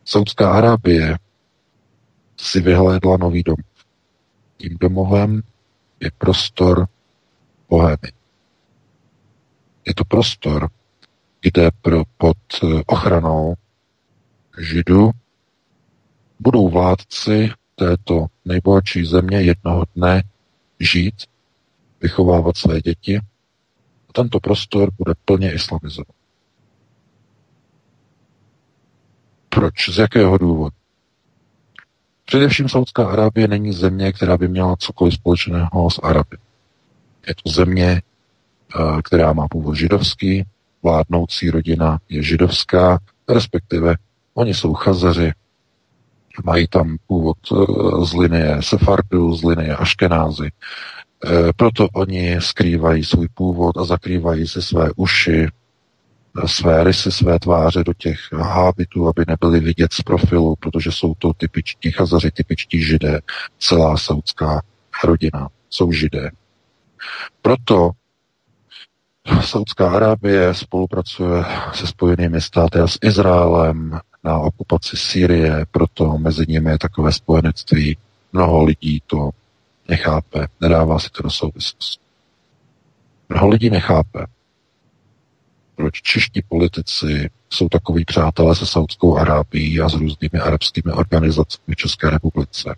Saudská 0.05 0.53
Arábie 0.53 1.19
si 2.37 2.61
vyhlédla 2.61 3.17
nový 3.17 3.43
dom. 3.43 3.57
Tím 4.57 4.77
domovem 4.81 5.43
je 6.01 6.11
prostor 6.19 6.89
Bohemy. 7.69 8.13
Je 9.87 9.95
to 9.95 10.05
prostor, 10.05 10.69
kde 11.41 11.71
pro, 11.83 12.03
pod 12.17 12.37
ochranou 12.87 13.55
Židů 14.59 15.11
budou 16.41 16.69
vládci 16.69 17.51
této 17.75 18.27
nejbohatší 18.45 19.07
země 19.07 19.43
jednoho 19.43 19.85
dne 19.97 20.23
žít, 20.81 21.15
vychovávat 22.03 22.57
své 22.57 22.81
děti 22.81 23.21
a 24.09 24.13
tento 24.13 24.41
prostor 24.41 24.91
bude 24.99 25.15
plně 25.25 25.53
islamizovat. 25.53 26.17
Proč? 29.49 29.89
Z 29.89 29.99
jakého 29.99 30.39
důvodu? 30.39 30.77
Především 32.25 32.69
Saudská 32.69 33.09
Arábie 33.09 33.49
není 33.49 33.73
země, 33.73 34.13
která 34.13 34.37
by 34.37 34.49
měla 34.49 34.77
cokoliv 34.77 35.15
společného 35.15 35.91
s 35.91 35.99
Araby. 36.03 36.37
Je 37.29 37.35
to 37.45 37.51
země, 37.51 38.03
Eh, 38.77 39.03
která 39.03 39.33
má 39.33 39.49
původ 39.49 39.75
židovský, 39.75 40.45
vládnoucí 40.83 41.51
rodina 41.51 41.99
je 42.09 42.23
židovská, 42.23 42.99
respektive 43.29 43.95
oni 44.35 44.55
jsou 44.55 44.75
chazaři, 44.75 45.33
mají 46.45 46.69
tam 46.69 46.97
původ 47.07 47.37
eh, 47.53 47.57
z 48.05 48.15
linie 48.15 48.57
Sefardu, 48.61 49.35
z 49.35 49.45
linie 49.45 49.77
Aškenázy. 49.77 50.51
Eh, 51.25 51.53
proto 51.57 51.89
oni 51.95 52.37
skrývají 52.41 53.05
svůj 53.05 53.29
původ 53.35 53.77
a 53.77 53.85
zakrývají 53.85 54.49
si 54.49 54.63
své 54.63 54.91
uši, 54.97 55.49
své 56.47 56.85
rysy, 56.85 57.13
své 57.13 57.39
tváře 57.39 57.85
do 57.85 57.95
těch 57.95 58.33
hábitů, 58.33 59.09
aby 59.09 59.25
nebyly 59.29 59.61
vidět 59.61 59.93
z 59.93 60.03
profilu, 60.03 60.57
protože 60.57 60.93
jsou 60.93 61.15
to 61.15 61.33
typičtí 61.33 61.91
chazaři, 61.91 62.31
typičtí 62.31 62.83
židé. 62.83 63.21
Celá 63.59 63.97
saudská 63.97 64.63
rodina 65.05 65.49
jsou 65.71 65.93
židé. 65.93 66.31
Proto 67.43 67.91
Saudská 69.41 69.91
Arábie 69.91 70.55
spolupracuje 70.55 71.45
se 71.75 71.87
Spojenými 71.87 72.41
státy 72.41 72.79
a 72.79 72.87
s 72.87 72.99
Izraelem 73.03 74.01
na 74.25 74.39
okupaci 74.39 74.97
Sýrie, 74.97 75.67
proto 75.71 76.19
mezi 76.19 76.45
nimi 76.49 76.71
je 76.71 76.79
takové 76.79 77.13
spojenectví. 77.13 77.97
Mnoho 78.33 78.65
lidí 78.65 79.03
to 79.07 79.31
nechápe, 79.89 80.47
nedává 80.61 80.99
si 80.99 81.11
to 81.11 81.23
do 81.23 81.31
souvislosti. 81.31 82.05
Mnoho 83.29 83.49
lidí 83.49 83.71
nechápe, 83.71 84.27
proč 85.77 86.03
čeští 86.03 86.43
politici 86.49 87.31
jsou 87.51 87.69
takový 87.69 88.05
přátelé 88.05 88.57
se 88.57 88.67
Saudskou 88.67 89.17
Arábií 89.17 89.81
a 89.81 89.89
s 89.89 89.95
různými 89.95 90.41
arabskými 90.43 90.93
organizacemi 90.93 91.75
v 91.75 91.77
České 91.77 92.11
republice. 92.11 92.77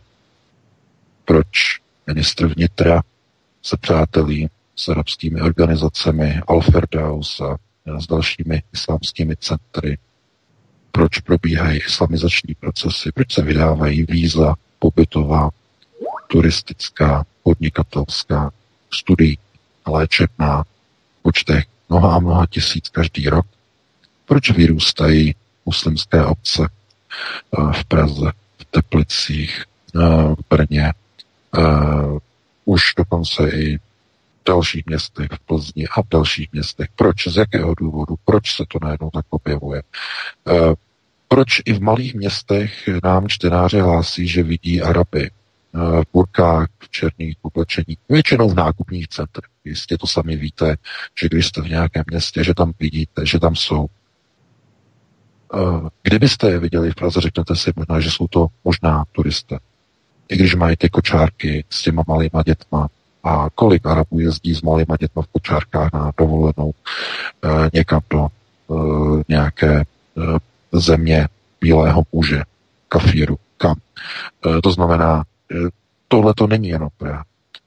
Proč 1.24 1.80
ministr 2.06 2.46
vnitra 2.46 3.02
se 3.62 3.76
přátelí 3.76 4.50
s 4.76 4.88
arabskými 4.88 5.40
organizacemi, 5.40 6.40
Al-Firdaus 6.40 7.44
a 7.44 7.58
s 8.00 8.06
dalšími 8.06 8.62
islámskými 8.72 9.36
centry. 9.36 9.98
Proč 10.92 11.18
probíhají 11.18 11.78
islamizační 11.78 12.54
procesy, 12.54 13.12
proč 13.14 13.32
se 13.32 13.42
vydávají 13.42 14.04
víza 14.08 14.54
pobytová, 14.78 15.50
turistická, 16.30 17.24
podnikatelská, 17.42 18.50
studii, 18.94 19.36
léčebná, 19.86 20.64
počtech 21.22 21.64
mnoha 21.88 22.16
a 22.16 22.18
mnoha 22.18 22.46
tisíc 22.46 22.88
každý 22.88 23.28
rok. 23.28 23.46
Proč 24.26 24.50
vyrůstají 24.50 25.34
muslimské 25.66 26.24
obce 26.24 26.62
eh, 26.68 27.72
v 27.72 27.84
Praze, 27.84 28.32
v 28.58 28.64
Teplicích, 28.70 29.64
eh, 29.96 29.98
v 30.34 30.38
Brně, 30.50 30.92
eh, 31.58 31.62
už 32.64 32.82
dokonce 32.96 33.50
i 33.50 33.78
dalších 34.46 34.86
městech, 34.86 35.28
v 35.32 35.38
Plzni 35.46 35.86
a 35.86 36.02
v 36.02 36.08
dalších 36.10 36.52
městech. 36.52 36.88
Proč? 36.96 37.28
Z 37.28 37.36
jakého 37.36 37.74
důvodu? 37.74 38.14
Proč 38.24 38.56
se 38.56 38.64
to 38.68 38.78
najednou 38.82 39.10
tak 39.10 39.24
objevuje? 39.30 39.82
Proč 41.28 41.62
i 41.64 41.72
v 41.72 41.80
malých 41.80 42.14
městech 42.14 42.88
nám 43.04 43.28
čtenáři 43.28 43.80
hlásí, 43.80 44.28
že 44.28 44.42
vidí 44.42 44.82
Araby 44.82 45.30
v 45.72 46.02
burkách, 46.12 46.68
v 46.78 46.88
černých 46.88 47.36
oblečeních, 47.42 47.98
většinou 48.08 48.48
v 48.48 48.54
nákupních 48.54 49.08
centrech. 49.08 49.50
Jistě 49.64 49.98
to 49.98 50.06
sami 50.06 50.36
víte, 50.36 50.76
že 51.20 51.28
když 51.28 51.46
jste 51.46 51.62
v 51.62 51.68
nějakém 51.68 52.04
městě, 52.10 52.44
že 52.44 52.54
tam 52.54 52.72
vidíte, 52.80 53.26
že 53.26 53.38
tam 53.38 53.56
jsou. 53.56 53.86
E, 55.54 55.58
kdybyste 56.02 56.50
je 56.50 56.58
viděli 56.58 56.90
v 56.90 56.94
Praze, 56.94 57.20
řeknete 57.20 57.56
si 57.56 57.72
možná, 57.76 58.00
že 58.00 58.10
jsou 58.10 58.26
to 58.28 58.46
možná 58.64 59.04
turisté. 59.12 59.58
I 60.28 60.36
když 60.36 60.54
mají 60.54 60.76
ty 60.76 60.88
kočárky 60.88 61.64
s 61.70 61.82
těma 61.82 62.02
malýma 62.08 62.42
dětma, 62.42 62.88
a 63.24 63.50
kolik 63.54 63.86
Arabů 63.86 64.20
jezdí 64.20 64.54
s 64.54 64.62
malýma 64.62 64.96
dětma 65.00 65.22
v 65.22 65.26
kočárkách 65.26 65.92
na 65.92 66.12
dovolenou 66.18 66.72
e, 67.44 67.70
někam 67.74 68.00
do 68.10 68.28
nějaké 69.28 69.80
e, 69.80 69.84
země 70.72 71.28
bílého 71.60 72.02
muže, 72.12 72.42
kafíru, 72.88 73.36
kam. 73.58 73.74
To 74.62 74.72
znamená, 74.72 75.24
tohle 76.08 76.34
to 76.34 76.46
není 76.46 76.68
jenom 76.68 76.88
Praha. 76.96 77.24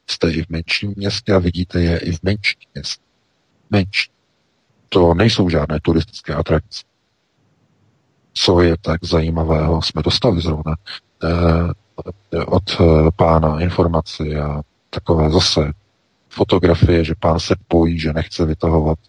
Jste 0.08 0.32
i 0.32 0.44
v 0.44 0.50
menším 0.50 0.94
městě 0.98 1.34
a 1.34 1.40
vidíte 1.40 1.82
je 1.82 1.98
i 1.98 2.12
v 2.12 2.24
menším 2.24 2.60
městě. 2.76 3.04
Menší. 3.70 4.10
To 4.90 5.14
nejsou 5.14 5.50
žádné 5.50 5.80
turistické 5.82 6.34
atrakce. 6.34 6.84
Co 8.34 8.62
je 8.62 8.76
tak 8.82 9.06
zajímavého, 9.06 9.82
jsme 9.82 10.02
dostali 10.02 10.42
zrovna 10.42 10.76
e, 11.24 12.46
od 12.46 12.64
e, 12.72 12.84
pána 13.16 13.60
informaci 13.60 14.36
a 14.36 14.62
takové 14.90 15.30
zase 15.30 15.72
fotografie, 16.30 17.04
že 17.04 17.14
pán 17.20 17.40
se 17.40 17.56
bojí, 17.70 18.00
že 18.00 18.14
nechce 18.14 18.46
vytahovat 18.46 19.00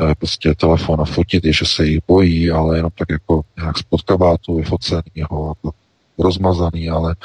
e, 0.00 0.14
prostě 0.14 0.54
telefon 0.54 1.00
a 1.00 1.04
fotit, 1.04 1.44
je, 1.44 1.52
že 1.52 1.64
se 1.66 1.86
jí 1.86 1.98
bojí, 2.06 2.50
ale 2.50 2.76
jenom 2.76 2.90
tak 2.98 3.08
jako 3.10 3.42
nějak 3.56 3.78
spod 3.78 4.02
kabátu 4.02 4.56
vyfocený, 4.56 5.22
ho 5.30 5.48
jako 5.48 5.76
rozmazaný, 6.18 6.90
ale 6.90 7.16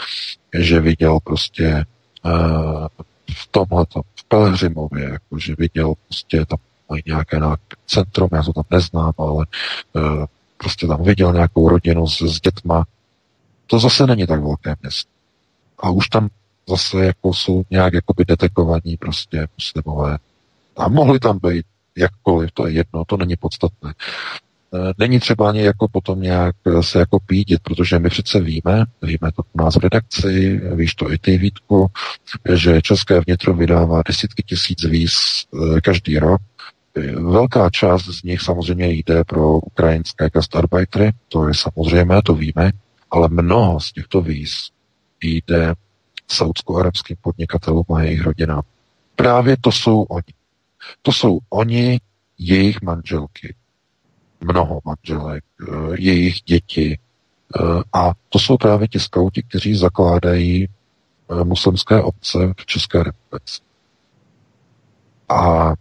že 0.60 0.80
viděl 0.80 1.20
prostě 1.24 1.66
e, 1.66 1.86
v 3.36 3.48
tomhle 3.52 3.86
v 4.16 4.24
Pelhřimově, 4.28 5.04
jako 5.04 5.40
že 5.40 5.56
viděl 5.58 5.94
prostě 6.08 6.46
tam 6.46 6.60
mají 6.90 7.04
nějaké 7.06 7.40
centrum, 7.88 8.30
já 8.34 8.44
to 8.44 8.54
tam 8.54 8.64
neznám, 8.72 9.14
ale 9.18 9.46
e, 9.96 10.26
prostě 10.58 10.88
tam 10.88 11.04
viděl 11.04 11.34
nějakou 11.34 11.70
rodinu 11.70 12.08
s, 12.08 12.22
s 12.22 12.42
dětma. 12.42 12.86
To 13.68 13.80
zase 13.80 14.08
není 14.08 14.28
tak 14.28 14.42
velké 14.42 14.76
město. 14.82 15.12
A 15.80 15.90
už 15.90 16.08
tam 16.10 16.30
zase 16.70 17.06
jako 17.06 17.34
jsou 17.34 17.64
nějak 17.70 17.94
jakoby 17.94 18.26
detekovaní 18.26 18.98
prostě 18.98 19.48
muslimové. 19.58 20.18
A 20.78 20.90
mohli 20.90 21.20
tam 21.20 21.40
být 21.44 21.66
jakkoliv, 21.96 22.52
to 22.52 22.68
je 22.68 22.74
jedno, 22.74 23.06
to 23.06 23.18
není 23.18 23.36
podstatné. 23.36 23.94
Eh, 24.76 24.94
není 24.98 25.20
třeba 25.20 25.50
ani 25.50 25.62
jako 25.62 25.88
potom 25.88 26.22
nějak 26.22 26.56
se 26.82 27.00
jako 27.00 27.20
pídit, 27.20 27.60
protože 27.64 28.00
my 28.00 28.10
přece 28.10 28.40
víme, 28.40 28.86
víme 29.02 29.32
to 29.36 29.44
u 29.54 29.62
nás 29.64 29.76
v 29.76 29.80
redakci, 29.80 30.62
víš 30.76 30.96
to 30.96 31.12
i 31.12 31.18
ty, 31.18 31.38
Vítku, 31.38 31.88
že 32.54 32.82
České 32.82 33.22
vnitro 33.22 33.54
vydává 33.54 34.02
desítky 34.08 34.44
tisíc 34.44 34.84
víz 34.84 35.14
eh, 35.14 35.82
každý 35.82 36.20
rok. 36.20 36.42
Velká 37.16 37.70
část 37.70 38.06
z 38.06 38.24
nich 38.24 38.42
samozřejmě 38.42 38.88
jde 38.88 39.24
pro 39.24 39.58
ukrajinské 39.58 40.30
gastarbeitery, 40.34 41.12
to 41.30 41.48
je 41.48 41.54
samozřejmé, 41.54 42.22
to 42.22 42.34
víme, 42.34 42.72
ale 43.12 43.30
mnoho 43.32 43.80
z 43.80 43.92
těchto 43.92 44.22
víz 44.22 44.52
jde 45.22 45.74
saudsko-arabským 46.28 47.18
podnikatelům 47.22 47.86
a 47.96 48.02
jejich 48.02 48.22
rodinám. 48.22 48.62
Právě 49.16 49.58
to 49.62 49.72
jsou 49.72 50.04
oni. 50.04 50.34
To 51.02 51.12
jsou 51.12 51.40
oni, 51.50 52.00
jejich 52.38 52.82
manželky, 52.82 53.56
mnoho 54.42 54.80
manželek, 54.86 55.44
eh, 55.62 55.66
jejich 56.00 56.42
děti. 56.42 56.98
Eh, 56.98 57.82
a 57.94 58.12
to 58.30 58.40
jsou 58.40 58.58
právě 58.58 58.88
ti 58.88 59.00
skauti, 59.00 59.44
kteří 59.44 59.76
zakládají 59.76 60.68
eh, 60.68 61.44
muslimské 61.44 62.02
obce 62.02 62.54
v 62.60 62.66
České 62.66 63.04
republice. 63.04 63.62
A 65.30 65.74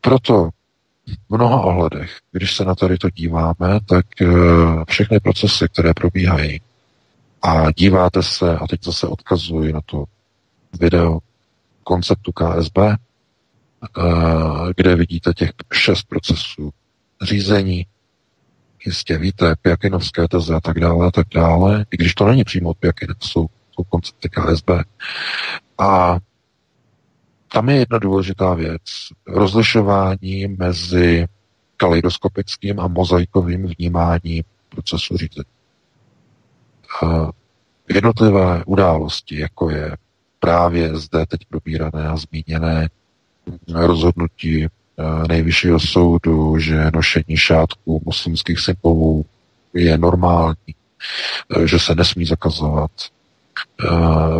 proto 0.00 0.50
v 1.28 1.34
mnoha 1.34 1.60
ohledech, 1.60 2.18
když 2.32 2.56
se 2.56 2.64
na 2.64 2.74
tady 2.74 2.98
to 2.98 3.10
díváme, 3.10 3.80
tak 3.86 4.06
všechny 4.88 5.20
procesy, 5.20 5.66
které 5.72 5.94
probíhají, 5.94 6.60
a 7.42 7.70
díváte 7.70 8.22
se, 8.22 8.58
a 8.58 8.66
teď 8.66 8.84
zase 8.84 9.06
odkazuji 9.06 9.72
na 9.72 9.80
to 9.86 10.04
video 10.80 11.18
konceptu 11.82 12.32
KSB, 12.32 12.78
kde 14.76 14.96
vidíte 14.96 15.32
těch 15.32 15.50
šest 15.72 16.02
procesů 16.02 16.70
řízení, 17.22 17.86
jistě 18.86 19.18
víte, 19.18 19.54
Pjakinovské 19.62 20.28
teze 20.28 20.54
a 20.54 20.60
tak 20.60 20.80
dále 20.80 21.06
a 21.06 21.10
tak 21.10 21.26
dále, 21.34 21.86
i 21.90 21.96
když 21.96 22.14
to 22.14 22.26
není 22.26 22.44
přímo 22.44 22.70
od 22.70 22.78
Pjakina, 22.78 23.14
jsou, 23.22 23.46
jsou 23.70 23.84
koncepty 23.84 24.28
KSB. 24.28 24.70
A 25.78 26.18
tam 27.52 27.68
je 27.68 27.76
jedna 27.76 27.98
důležitá 27.98 28.54
věc. 28.54 28.82
Rozlišování 29.26 30.46
mezi 30.46 31.26
kaleidoskopickým 31.76 32.80
a 32.80 32.88
mozaikovým 32.88 33.66
vnímáním 33.78 34.42
procesu 34.68 35.16
řízení. 35.16 35.44
Uh, 37.02 37.30
jednotlivé 37.88 38.62
události, 38.66 39.40
jako 39.40 39.70
je 39.70 39.96
právě 40.38 40.96
zde 40.96 41.26
teď 41.26 41.40
probírané 41.48 42.08
a 42.08 42.16
zmíněné 42.16 42.88
rozhodnutí 43.74 44.64
eh, 44.64 44.68
nejvyššího 45.28 45.80
soudu, 45.80 46.58
že 46.58 46.90
nošení 46.94 47.36
šátků 47.36 48.02
muslimských 48.04 48.60
symbolů 48.60 49.26
je 49.74 49.98
normální, 49.98 50.74
eh, 51.56 51.66
že 51.66 51.78
se 51.78 51.94
nesmí 51.94 52.26
zakazovat 52.26 52.90
eh, 53.00 53.86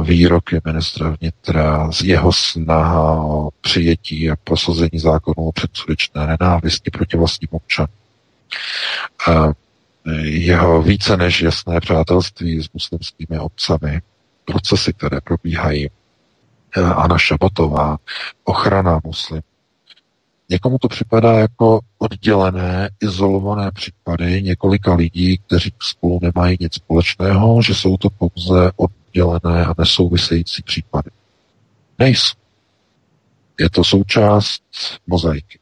výroky 0.02 0.61
ministra 0.64 1.16
vnitra, 1.20 1.92
z 1.92 2.02
jeho 2.02 2.32
snaha 2.32 3.25
o 3.25 3.50
přijetí 3.61 4.30
a 4.30 4.37
prosazení 4.44 4.99
zákonů 4.99 5.37
o 5.37 5.52
předsudečné 5.52 6.26
nenávisti 6.26 6.90
proti 6.90 7.16
vlastním 7.16 7.49
občanům. 7.50 7.88
Jeho 10.23 10.82
více 10.82 11.16
než 11.16 11.42
jasné 11.42 11.80
přátelství 11.80 12.62
s 12.62 12.73
muslimskými 12.73 13.38
obcami, 13.38 14.00
procesy, 14.44 14.92
které 14.92 15.20
probíhají 15.20 15.90
Anna 16.76 17.19
Šabatová, 17.19 17.99
ochrana 18.45 19.00
muslim. 19.04 19.43
Někomu 20.49 20.78
to 20.78 20.89
připadá 20.89 21.39
jako 21.39 21.80
oddělené, 21.99 22.91
izolované 23.00 23.71
případy 23.71 24.43
několika 24.43 24.95
lidí, 24.95 25.39
kteří 25.39 25.73
spolu 25.82 26.19
nemají 26.23 26.56
nic 26.60 26.75
společného, 26.75 27.63
že 27.63 27.75
jsou 27.75 27.97
to 27.97 28.10
pouze 28.10 28.73
oddělené 28.76 29.67
a 29.67 29.75
nesouvisející 29.78 30.63
případy. 30.63 31.10
Nejsou. 31.99 32.34
Je 33.60 33.71
to 33.71 33.84
součást 33.84 34.63
mozaiky, 35.06 35.58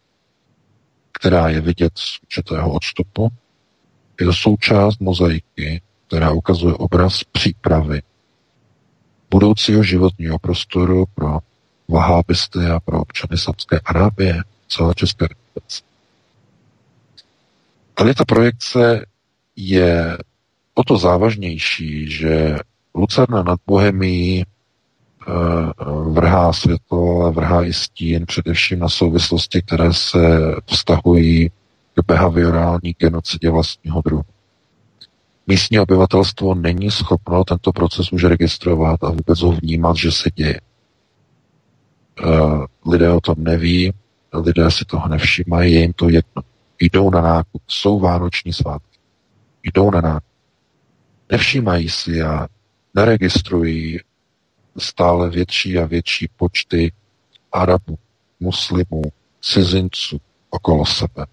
která 1.12 1.48
je 1.48 1.60
vidět 1.60 1.92
z 1.94 2.18
určitého 2.22 2.72
odstupu. 2.72 3.28
Je 4.20 4.26
to 4.26 4.32
součást 4.32 5.00
mozaiky, 5.00 5.82
která 6.06 6.30
ukazuje 6.30 6.74
obraz 6.74 7.24
přípravy 7.24 8.02
budoucího 9.32 9.82
životního 9.82 10.38
prostoru 10.38 11.04
pro 11.14 11.38
vahábisty 11.88 12.58
a 12.58 12.80
pro 12.80 13.00
občany 13.00 13.38
Samské 13.38 13.80
Arábie, 13.84 14.42
celé 14.68 14.94
České 14.94 15.26
republice. 15.28 15.82
Tady 17.94 18.14
ta 18.14 18.24
projekce 18.24 19.06
je 19.56 20.18
o 20.74 20.84
to 20.84 20.98
závažnější, 20.98 22.10
že 22.10 22.56
Lucerna 22.94 23.42
nad 23.42 23.60
Bohemí 23.66 24.42
eh, 24.42 25.32
vrhá 26.10 26.52
světlo, 26.52 27.20
ale 27.20 27.30
vrhá 27.32 27.64
i 27.64 27.72
stín 27.72 28.26
především 28.26 28.78
na 28.78 28.88
souvislosti, 28.88 29.62
které 29.62 29.92
se 29.92 30.18
vztahují 30.66 31.48
k 31.94 32.06
behaviorální 32.06 32.94
genocidě 32.98 33.50
vlastního 33.50 34.02
druhu. 34.02 34.24
Místní 35.46 35.80
obyvatelstvo 35.80 36.54
není 36.54 36.90
schopno 36.90 37.44
tento 37.44 37.72
proces 37.72 38.12
už 38.12 38.24
registrovat 38.24 39.04
a 39.04 39.10
vůbec 39.10 39.40
ho 39.40 39.52
vnímat, 39.52 39.96
že 39.96 40.12
se 40.12 40.30
děje. 40.34 40.60
Eh, 42.20 42.30
lidé 42.90 43.10
o 43.10 43.20
tom 43.20 43.34
neví, 43.38 43.92
lidé 44.32 44.70
si 44.70 44.84
toho 44.84 45.08
nevšímají, 45.08 45.74
je 45.74 45.80
jim 45.80 45.92
to 45.92 46.08
jedno. 46.08 46.42
Jdou 46.80 47.10
na 47.10 47.20
nákup, 47.20 47.62
jsou 47.68 48.00
vánoční 48.00 48.52
svátky. 48.52 48.98
Jdou 49.62 49.90
na 49.90 50.00
nákup. 50.00 50.28
Nevšímají 51.30 51.88
si 51.88 52.22
a 52.22 52.48
neregistrují 52.94 53.98
stále 54.78 55.30
větší 55.30 55.78
a 55.78 55.86
větší 55.86 56.28
počty 56.36 56.92
Arabů, 57.52 57.98
muslimů, 58.40 59.02
cizinců 59.40 60.20
okolo 60.50 60.86
sebe. 60.86 61.26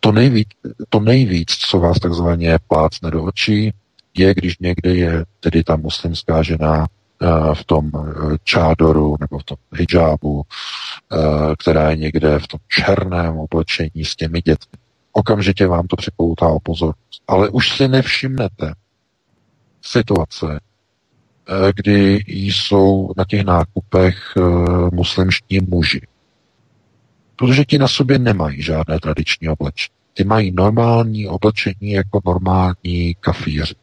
To 0.00 0.12
nejvíc, 0.12 0.48
to 0.88 1.00
nejvíc, 1.00 1.50
co 1.50 1.78
vás 1.78 1.98
takzvaně 1.98 2.58
plácne 2.68 3.10
do 3.10 3.24
očí, 3.24 3.72
je, 4.18 4.34
když 4.34 4.58
někde 4.58 4.94
je 4.94 5.24
tedy 5.40 5.64
ta 5.64 5.76
muslimská 5.76 6.42
žena 6.42 6.86
eh, 7.22 7.54
v 7.54 7.64
tom 7.64 7.90
eh, 7.94 8.36
čádoru 8.44 9.16
nebo 9.20 9.38
v 9.38 9.44
tom 9.44 9.56
hijábu, 9.72 10.42
eh, 10.42 11.16
která 11.58 11.90
je 11.90 11.96
někde 11.96 12.38
v 12.38 12.48
tom 12.48 12.60
černém 12.68 13.38
oblečení 13.38 14.04
s 14.04 14.16
těmi 14.16 14.40
dětmi. 14.40 14.78
Okamžitě 15.12 15.66
vám 15.66 15.86
to 15.86 15.96
připoutá 15.96 16.48
o 16.48 16.60
pozornost. 16.60 17.22
Ale 17.28 17.48
už 17.48 17.76
si 17.76 17.88
nevšimnete 17.88 18.72
situace, 19.82 20.60
kdy 21.74 22.24
jsou 22.26 23.10
na 23.16 23.24
těch 23.24 23.44
nákupech 23.44 24.34
muslimští 24.92 25.60
muži 25.60 26.00
protože 27.38 27.64
ti 27.64 27.78
na 27.78 27.88
sobě 27.88 28.18
nemají 28.18 28.62
žádné 28.62 29.00
tradiční 29.00 29.48
oblečení. 29.48 29.94
Ty 30.14 30.24
mají 30.24 30.52
normální 30.52 31.28
oblečení 31.28 31.90
jako 31.90 32.20
normální 32.26 33.14
kafíři, 33.20 33.74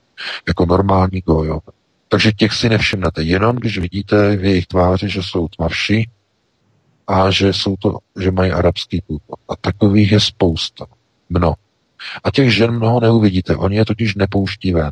jako 0.47 0.65
normální 0.65 1.21
gojové. 1.21 1.71
Takže 2.09 2.31
těch 2.31 2.53
si 2.53 2.69
nevšimnete, 2.69 3.23
jenom 3.23 3.55
když 3.55 3.77
vidíte 3.77 4.37
v 4.37 4.45
jejich 4.45 4.67
tváři, 4.67 5.09
že 5.09 5.23
jsou 5.23 5.47
tmavší 5.47 6.09
a 7.07 7.31
že, 7.31 7.53
jsou 7.53 7.75
to, 7.79 7.97
že 8.19 8.31
mají 8.31 8.51
arabský 8.51 9.01
původ. 9.01 9.39
A 9.49 9.55
takových 9.55 10.11
je 10.11 10.19
spousta. 10.19 10.85
Mnoho. 11.29 11.55
A 12.23 12.31
těch 12.31 12.53
žen 12.53 12.71
mnoho 12.71 12.99
neuvidíte. 12.99 13.55
Oni 13.55 13.75
je 13.75 13.85
totiž 13.85 14.15
nepouští 14.15 14.73
ven. 14.73 14.91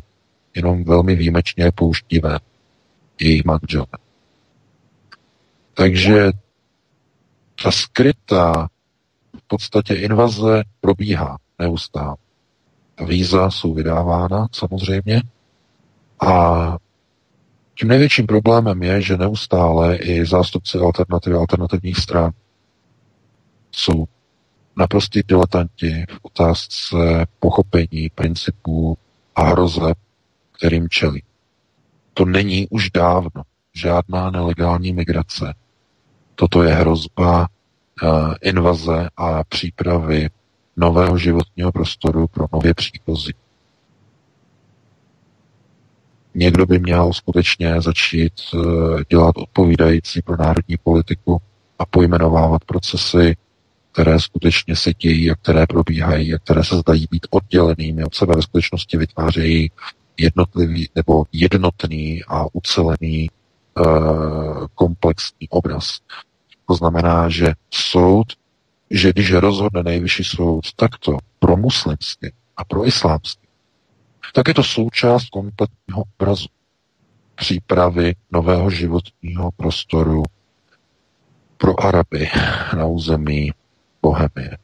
Jenom 0.54 0.84
velmi 0.84 1.16
výjimečně 1.16 1.64
je 1.64 1.72
pouští 1.72 2.18
ven. 2.18 2.38
Jejich 3.20 3.44
manželé. 3.44 3.86
Takže 5.74 6.32
ta 7.62 7.70
skrytá 7.70 8.68
v 9.38 9.42
podstatě 9.46 9.94
invaze 9.94 10.62
probíhá 10.80 11.38
neustále. 11.58 12.16
Ta 12.94 13.04
víza 13.04 13.50
jsou 13.50 13.74
vydávána 13.74 14.46
samozřejmě 14.52 15.22
a 16.20 16.76
tím 17.78 17.88
největším 17.88 18.26
problémem 18.26 18.82
je, 18.82 19.02
že 19.02 19.16
neustále 19.16 19.96
i 19.96 20.26
zástupci 20.26 20.78
alternativy 20.78 21.36
alternativních 21.36 21.96
stran 21.96 22.30
jsou 23.72 24.04
naprostí 24.76 25.22
diletanti 25.28 26.04
v 26.10 26.18
otázce 26.22 27.26
pochopení 27.38 28.10
principů 28.14 28.98
a 29.34 29.42
hrozeb, 29.42 29.98
kterým 30.52 30.88
čelí. 30.88 31.22
To 32.14 32.24
není 32.24 32.68
už 32.68 32.90
dávno 32.90 33.42
žádná 33.74 34.30
nelegální 34.30 34.92
migrace. 34.92 35.54
Toto 36.34 36.62
je 36.62 36.74
hrozba 36.74 37.40
uh, 38.02 38.34
invaze 38.42 39.08
a 39.16 39.44
přípravy 39.44 40.30
nového 40.76 41.18
životního 41.18 41.72
prostoru 41.72 42.26
pro 42.26 42.46
nově 42.52 42.74
příchozí. 42.74 43.34
někdo 46.34 46.66
by 46.66 46.78
měl 46.78 47.12
skutečně 47.12 47.80
začít 47.80 48.32
dělat 49.10 49.36
odpovídající 49.36 50.22
pro 50.22 50.36
národní 50.36 50.76
politiku 50.82 51.40
a 51.78 51.86
pojmenovávat 51.86 52.64
procesy, 52.64 53.36
které 53.92 54.20
skutečně 54.20 54.76
se 54.76 54.94
dějí 54.94 55.30
a 55.30 55.34
které 55.34 55.66
probíhají 55.66 56.34
a 56.34 56.38
které 56.38 56.64
se 56.64 56.76
zdají 56.76 57.06
být 57.10 57.26
oddělenými 57.30 58.04
od 58.04 58.14
sebe, 58.14 58.32
ve 58.36 58.42
skutečnosti 58.42 58.96
vytvářejí 58.96 59.70
jednotlivý 60.16 60.88
nebo 60.94 61.24
jednotný 61.32 62.22
a 62.28 62.46
ucelený 62.52 63.30
komplexní 64.74 65.48
obraz. 65.48 66.00
To 66.68 66.74
znamená, 66.74 67.28
že 67.28 67.52
soud, 67.70 68.26
že 68.90 69.10
když 69.10 69.32
rozhodne 69.32 69.82
nejvyšší 69.82 70.24
soud 70.24 70.72
takto 70.76 71.18
pro 71.38 71.56
muslimsky 71.56 72.32
a 72.56 72.64
pro 72.64 72.86
islámsky, 72.86 73.46
tak 74.32 74.48
je 74.48 74.54
to 74.54 74.64
součást 74.64 75.28
kompletního 75.28 76.04
obrazu 76.18 76.46
přípravy 77.34 78.14
nového 78.30 78.70
životního 78.70 79.50
prostoru 79.56 80.22
pro 81.56 81.80
Araby 81.84 82.28
na 82.76 82.86
území 82.86 83.52
Bohemie. 84.02 84.58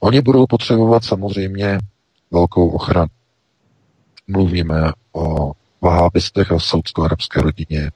Oni 0.00 0.20
budou 0.20 0.46
potřebovat 0.46 1.04
samozřejmě 1.04 1.78
velkou 2.30 2.68
ochranu. 2.68 3.10
Mluvíme 4.26 4.92
o 5.12 5.52
vahábistech 5.80 6.52
a 6.52 6.58
saudsko-arabské 6.58 7.40
rodině 7.40 7.90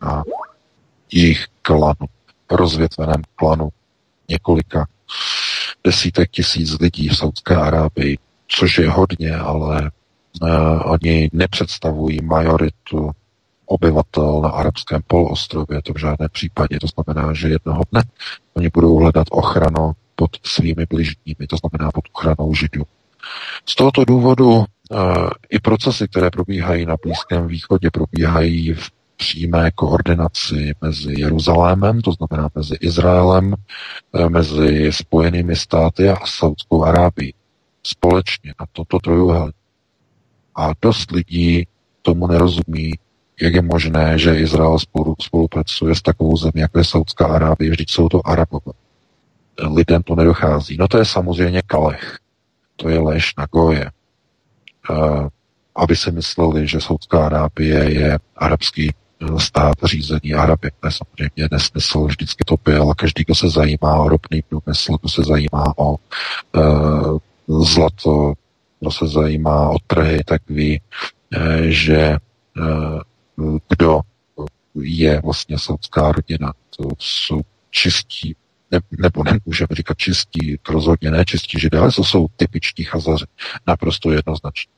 a 0.00 0.22
jejich 1.12 1.46
klanu, 1.62 2.06
rozvětveném 2.50 3.22
klanu 3.36 3.68
několika 4.28 4.86
desítek 5.84 6.30
tisíc 6.30 6.80
lidí 6.80 7.08
v 7.08 7.16
Saudské 7.16 7.56
Arábii, 7.56 8.18
což 8.48 8.78
je 8.78 8.90
hodně, 8.90 9.36
ale 9.36 9.90
uh, 10.42 10.48
oni 10.84 11.30
nepředstavují 11.32 12.18
majoritu 12.22 13.10
obyvatel 13.66 14.40
na 14.40 14.48
arabském 14.48 15.00
poloostrově, 15.06 15.82
to 15.82 15.92
v 15.92 15.98
žádném 15.98 16.28
případě. 16.32 16.78
To 16.80 16.86
znamená, 16.86 17.34
že 17.34 17.48
jednoho 17.48 17.82
dne 17.92 18.02
oni 18.54 18.68
budou 18.74 18.96
hledat 18.96 19.26
ochranu 19.30 19.92
pod 20.14 20.30
svými 20.44 20.86
bližními, 20.86 21.46
to 21.48 21.56
znamená 21.56 21.90
pod 21.90 22.04
ochranou 22.12 22.54
židů. 22.54 22.82
Z 23.66 23.74
tohoto 23.74 24.04
důvodu 24.04 24.50
uh, 24.50 24.64
i 25.50 25.58
procesy, 25.58 26.08
které 26.08 26.30
probíhají 26.30 26.86
na 26.86 26.96
Blízkém 27.02 27.46
východě, 27.46 27.90
probíhají 27.90 28.72
v 28.72 28.90
přímé 29.20 29.70
koordinaci 29.70 30.72
mezi 30.80 31.20
Jeruzalémem, 31.20 32.00
to 32.00 32.12
znamená 32.12 32.48
mezi 32.54 32.74
Izraelem, 32.80 33.54
uh, 33.54 34.28
mezi 34.28 34.92
Spojenými 34.92 35.56
státy 35.56 36.08
a 36.08 36.16
Saudskou 36.24 36.84
Arábií. 36.84 37.34
Společně 37.82 38.54
na 38.60 38.66
toto 38.72 38.98
trojuhelník. 38.98 39.54
A 40.56 40.72
dost 40.82 41.10
lidí 41.10 41.66
tomu 42.02 42.26
nerozumí, 42.26 42.92
jak 43.40 43.54
je 43.54 43.62
možné, 43.62 44.18
že 44.18 44.40
Izrael 44.40 44.78
spolu, 44.78 45.14
spolupracuje 45.20 45.94
s 45.94 46.02
takovou 46.02 46.36
zemí, 46.36 46.60
jako 46.60 46.78
je 46.78 46.84
Saudská 46.84 47.26
Arábie, 47.26 47.70
vždyť 47.70 47.90
jsou 47.90 48.08
to 48.08 48.26
Arabové. 48.26 48.72
Lidem 49.60 50.02
to 50.02 50.16
nedochází. 50.16 50.76
No 50.80 50.88
to 50.88 50.98
je 50.98 51.04
samozřejmě 51.04 51.62
kalech. 51.66 52.18
To 52.76 52.88
je 52.88 52.98
lež 52.98 53.36
na 53.38 53.46
goje. 53.52 53.90
Uh, 54.90 55.28
aby 55.76 55.96
si 55.96 56.12
mysleli, 56.12 56.66
že 56.66 56.80
Saudská 56.80 57.26
Arábie 57.26 57.94
je 57.94 58.18
arabský 58.36 58.90
eh, 58.90 59.09
stát 59.38 59.74
řízení 59.84 60.34
Araby. 60.34 60.70
To 60.80 60.86
je 60.86 60.92
samozřejmě 60.92 61.48
nesmysl, 61.50 62.04
vždycky 62.04 62.44
to 62.46 62.54
byl. 62.64 62.94
Každý, 62.94 63.24
kdo 63.24 63.34
se 63.34 63.50
zajímá 63.50 63.96
o 63.96 64.08
ropný 64.08 64.42
průmysl, 64.42 64.96
kdo 65.00 65.08
se 65.08 65.22
zajímá 65.22 65.74
o 65.76 65.96
uh, 66.56 67.18
zlato, 67.64 68.32
kdo 68.80 68.90
se 68.90 69.06
zajímá 69.06 69.70
o 69.70 69.76
trhy, 69.86 70.24
tak 70.26 70.42
ví, 70.48 70.80
uh, 71.36 71.42
že 71.68 72.16
uh, 73.36 73.58
kdo 73.68 74.00
je 74.80 75.20
vlastně 75.24 75.58
saudská 75.58 76.12
rodina. 76.12 76.52
To 76.76 76.88
jsou 76.98 77.40
čistí, 77.70 78.36
ne, 78.70 78.80
nebo 78.98 79.24
nemůžeme 79.24 79.68
říkat 79.70 79.98
čistí, 79.98 80.58
to 80.62 80.72
rozhodně 80.72 81.10
ne 81.10 81.24
čistí 81.24 81.60
židé, 81.60 81.78
ale 81.78 81.92
to 81.92 82.04
jsou 82.04 82.26
typičtí 82.36 82.84
chazaři, 82.84 83.24
naprosto 83.66 84.10
jednoznačně. 84.10 84.72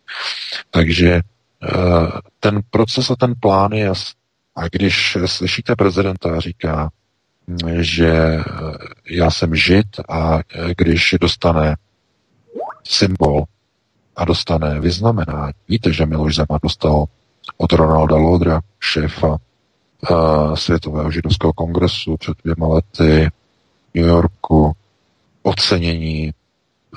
Takže 0.71 1.21
ten 2.41 2.61
proces 2.71 3.11
a 3.11 3.17
ten 3.17 3.35
plán 3.41 3.73
je 3.73 3.85
jasný. 3.85 4.22
A 4.57 4.69
když 4.69 5.17
slyšíte 5.27 5.77
prezidenta 5.77 6.41
říká, 6.41 6.91
že 7.81 8.09
eh, 8.09 8.43
já 9.11 9.31
jsem 9.31 9.55
žid 9.55 9.87
a 10.09 10.39
eh, 10.39 10.75
když 10.77 11.15
dostane 11.21 11.77
symbol 12.85 13.45
a 14.17 14.25
dostane 14.25 14.81
vyznamenání, 14.81 15.53
víte, 15.69 15.93
že 15.93 16.07
Miloš 16.07 16.35
Zeman 16.35 16.61
dostal 16.63 17.05
od 17.57 17.73
Ronalda 17.73 18.17
Lodra, 18.17 18.61
šéfa 18.81 19.29
uh, 19.29 20.55
Světového 20.55 21.11
židovského 21.11 21.53
kongresu 21.53 22.17
před 22.17 22.37
dvěma 22.45 22.69
lety 22.69 23.31
v 23.91 23.95
New 23.95 24.07
Yorku, 24.07 24.73
ocenění 25.43 26.33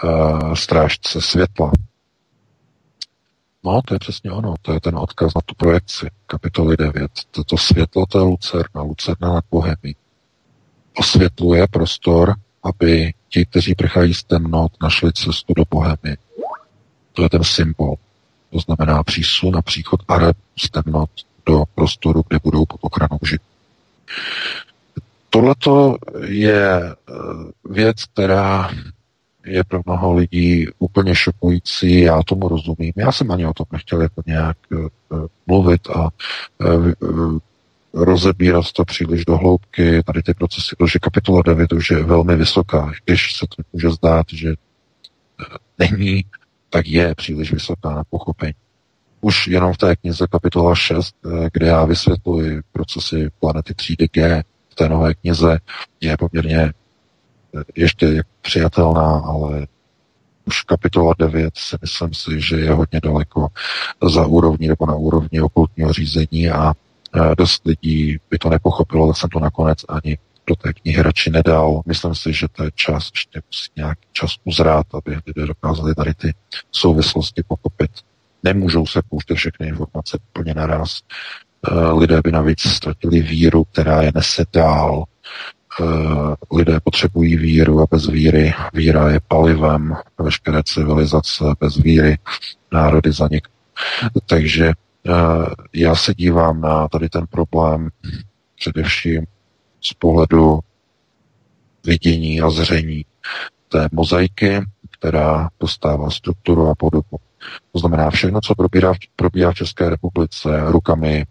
uh, 0.04 0.54
strážce 0.54 1.22
světla. 1.22 1.72
No, 3.65 3.82
to 3.86 3.93
je 3.93 3.99
přesně 3.99 4.32
ono, 4.32 4.56
to 4.62 4.73
je 4.73 4.80
ten 4.80 4.97
odkaz 4.97 5.34
na 5.36 5.41
tu 5.45 5.56
projekci 5.56 6.10
kapitoly 6.28 6.78
9. 6.78 7.12
Toto 7.32 7.58
světlo, 7.58 8.06
to 8.06 8.19
je 8.19 8.23
Lucerna, 8.23 8.82
Lucerna 8.82 9.34
nad 9.34 9.45
Bohemí. 9.51 9.95
Osvětluje 10.97 11.67
prostor, 11.67 12.36
aby 12.63 13.13
ti, 13.30 13.45
kteří 13.45 13.75
prchají 13.75 14.13
z 14.13 14.23
temnot, 14.23 14.71
našli 14.82 15.13
cestu 15.13 15.54
do 15.54 15.63
Bohemy. 15.69 16.17
To 17.13 17.23
je 17.23 17.30
ten 17.30 17.43
symbol. 17.43 17.95
To 18.49 18.60
znamená 18.60 19.04
přísun 19.04 19.58
a 19.58 19.62
příchod 19.62 19.99
Arab 20.08 20.38
z 20.60 20.69
temnot 20.69 21.10
do 21.45 21.63
prostoru, 21.75 22.23
kde 22.28 22.39
budou 22.43 22.65
pod 22.65 22.80
ochranou 22.82 23.19
žít. 23.30 23.41
Tohle 25.30 25.56
je 26.25 26.82
eh, 26.82 27.13
věc, 27.69 28.06
která 28.06 28.69
je 29.45 29.63
pro 29.63 29.81
mnoho 29.86 30.13
lidí 30.13 30.67
úplně 30.79 31.15
šokující, 31.15 32.01
já 32.01 32.23
tomu 32.23 32.47
rozumím. 32.47 32.93
Já 32.95 33.12
jsem 33.12 33.31
ani 33.31 33.45
o 33.45 33.53
tom 33.53 33.65
nechtěl 33.71 34.01
jako 34.01 34.23
nějak 34.25 34.58
uh, 34.71 34.88
mluvit 35.47 35.88
a 35.89 36.10
uh, 37.01 37.39
rozebírat 37.93 38.71
to 38.71 38.86
příliš 38.86 39.25
do 39.25 39.38
hloubky, 39.38 40.03
tady 40.03 40.23
ty 40.23 40.34
procesy, 40.34 40.75
protože 40.77 40.99
kapitola 40.99 41.41
9 41.45 41.73
už 41.73 41.91
je 41.91 42.03
velmi 42.03 42.36
vysoká, 42.36 42.91
když 43.05 43.36
se 43.38 43.45
to 43.55 43.63
může 43.73 43.89
zdát, 43.89 44.25
že 44.29 44.53
není 45.79 46.25
tak 46.75 46.88
je 46.88 47.15
příliš 47.15 47.53
vysoká 47.53 47.89
na 47.89 48.03
pochopení. 48.03 48.53
Už 49.21 49.47
jenom 49.47 49.73
v 49.73 49.77
té 49.77 49.95
knize 49.95 50.27
kapitola 50.27 50.75
6, 50.75 51.15
eh, 51.25 51.49
kde 51.53 51.67
já 51.67 51.86
vysvětluji 51.86 52.62
procesy 52.71 53.29
planety 53.39 53.73
třídy 53.73 54.08
G, 54.12 54.43
v 54.69 54.75
té 54.75 54.89
nové 54.89 55.13
knize 55.13 55.60
je 56.01 56.17
poměrně 56.17 56.73
ještě 57.76 58.24
přijatelná, 58.41 59.20
ale 59.20 59.68
už 60.46 60.62
kapitola 60.62 61.13
9 61.20 61.58
si 61.58 61.78
myslím 61.82 62.13
si, 62.13 62.41
že 62.41 62.56
je 62.56 62.72
hodně 62.72 63.00
daleko 63.04 63.48
za 64.10 64.26
úrovní 64.26 64.68
nebo 64.68 64.86
na 64.86 64.96
úrovni 64.96 65.41
okultního 65.41 65.94
řízení 65.94 66.50
a 66.50 66.74
eh, 66.74 67.36
dost 67.38 67.65
lidí 67.65 68.18
by 68.30 68.38
to 68.38 68.50
nepochopilo, 68.50 69.08
tak 69.08 69.18
jsem 69.18 69.30
to 69.30 69.39
nakonec 69.39 69.80
ani 69.89 70.18
do 70.48 70.56
té 70.56 70.74
knihy 70.74 71.02
radši 71.02 71.30
nedal. 71.30 71.82
Myslím 71.86 72.15
si, 72.15 72.34
že 72.34 72.48
to 72.52 72.63
je 72.63 72.72
čas, 72.76 73.12
ještě 73.15 73.41
musí 73.52 73.72
nějaký 73.76 74.08
čas 74.12 74.32
uzrát, 74.44 74.86
aby 74.94 75.18
lidé 75.28 75.46
dokázali 75.48 75.96
tady 75.96 76.13
ty 76.13 76.34
souvislosti 76.72 77.44
pochopit. 77.48 77.91
Nemůžou 78.44 78.86
se 78.86 79.02
pouštět 79.10 79.36
všechny 79.36 79.68
informace 79.68 80.18
úplně 80.30 80.54
naraz. 80.54 81.00
Eh, 81.68 81.91
lidé 81.91 82.22
by 82.24 82.32
navíc 82.32 82.60
ztratili 82.60 83.22
víru, 83.22 83.63
která 83.63 84.02
je 84.02 84.12
nese 84.15 84.46
dál. 84.54 85.04
Eh, 85.81 86.55
lidé 86.55 86.79
potřebují 86.83 87.38
víru 87.38 87.81
a 87.81 87.85
bez 87.91 88.07
víry. 88.07 88.53
Víra 88.73 89.11
je 89.11 89.19
palivem 89.27 89.95
veškeré 90.17 90.63
civilizace. 90.63 91.43
Bez 91.59 91.77
víry 91.77 92.17
národy 92.71 93.11
zanik. 93.11 93.47
Takže 94.25 94.65
eh, 94.67 95.11
já 95.73 95.95
se 95.95 96.13
dívám 96.13 96.61
na 96.61 96.88
tady 96.88 97.09
ten 97.09 97.25
problém 97.29 97.89
především 98.59 99.25
z 99.81 99.93
pohledu 99.93 100.59
vidění 101.85 102.41
a 102.41 102.49
zření 102.49 103.05
té 103.69 103.89
mozaiky, 103.91 104.61
která 104.91 105.49
dostává 105.59 106.09
strukturu 106.09 106.69
a 106.69 106.75
podobu. 106.75 107.17
To 107.71 107.79
znamená, 107.79 108.09
všechno, 108.09 108.41
co 108.41 108.55
probíhá, 108.55 108.93
probíhá 109.15 109.51
v 109.51 109.55
České 109.55 109.89
republice 109.89 110.49
rukami 110.65 111.15
e, 111.15 111.25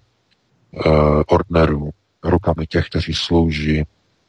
ordnerů, 1.27 1.91
rukami 2.23 2.67
těch, 2.67 2.87
kteří 2.87 3.15
slouží 3.15 3.85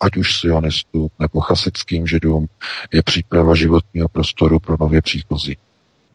ať 0.05 0.17
už 0.17 0.39
sionistům 0.39 1.09
nebo 1.19 1.41
chasickým 1.41 2.07
židům, 2.07 2.47
je 2.93 3.03
příprava 3.03 3.55
životního 3.55 4.07
prostoru 4.09 4.59
pro 4.59 4.77
nově 4.79 5.01
příchozí. 5.01 5.57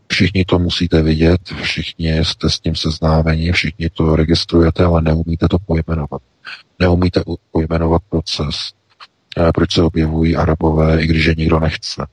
Všichni 0.09 0.45
to 0.45 0.59
musíte 0.59 1.03
vidět, 1.03 1.41
všichni 1.63 2.25
jste 2.25 2.51
s 2.51 2.61
tím 2.61 2.75
seznámeni, 2.75 3.53
všichni 3.53 3.91
to 3.91 4.17
registrujete, 4.17 4.85
ale 4.85 5.03
neumíte 5.03 5.49
to 5.49 5.59
pojmenovat. 5.59 6.23
Neumíte 6.79 7.23
pojmenovat 7.51 8.03
proces, 8.09 8.57
eh, 9.39 9.51
proč 9.55 9.75
se 9.75 9.83
objevují 9.83 10.37
arabové, 10.37 11.03
i 11.03 11.07
když 11.07 11.25
je 11.25 11.35
nikdo 11.39 11.61
nechce. 11.61 12.07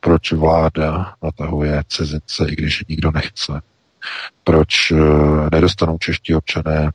Proč 0.00 0.32
vláda 0.32 1.14
natahuje 1.22 1.82
cizince, 1.88 2.46
i 2.48 2.56
když 2.56 2.80
je 2.80 2.84
nikdo 2.88 3.10
nechce. 3.12 3.52
proč 4.44 4.90
eh, 4.90 4.96
nedostanou 5.52 5.98
čeští 5.98 6.34
občané 6.34 6.90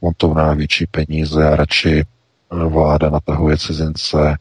montovná 0.00 0.54
větší 0.54 0.86
peníze 0.86 1.48
a 1.48 1.56
radši 1.56 2.04
vláda 2.50 3.10
natahuje 3.10 3.56
cizince, 3.56 4.36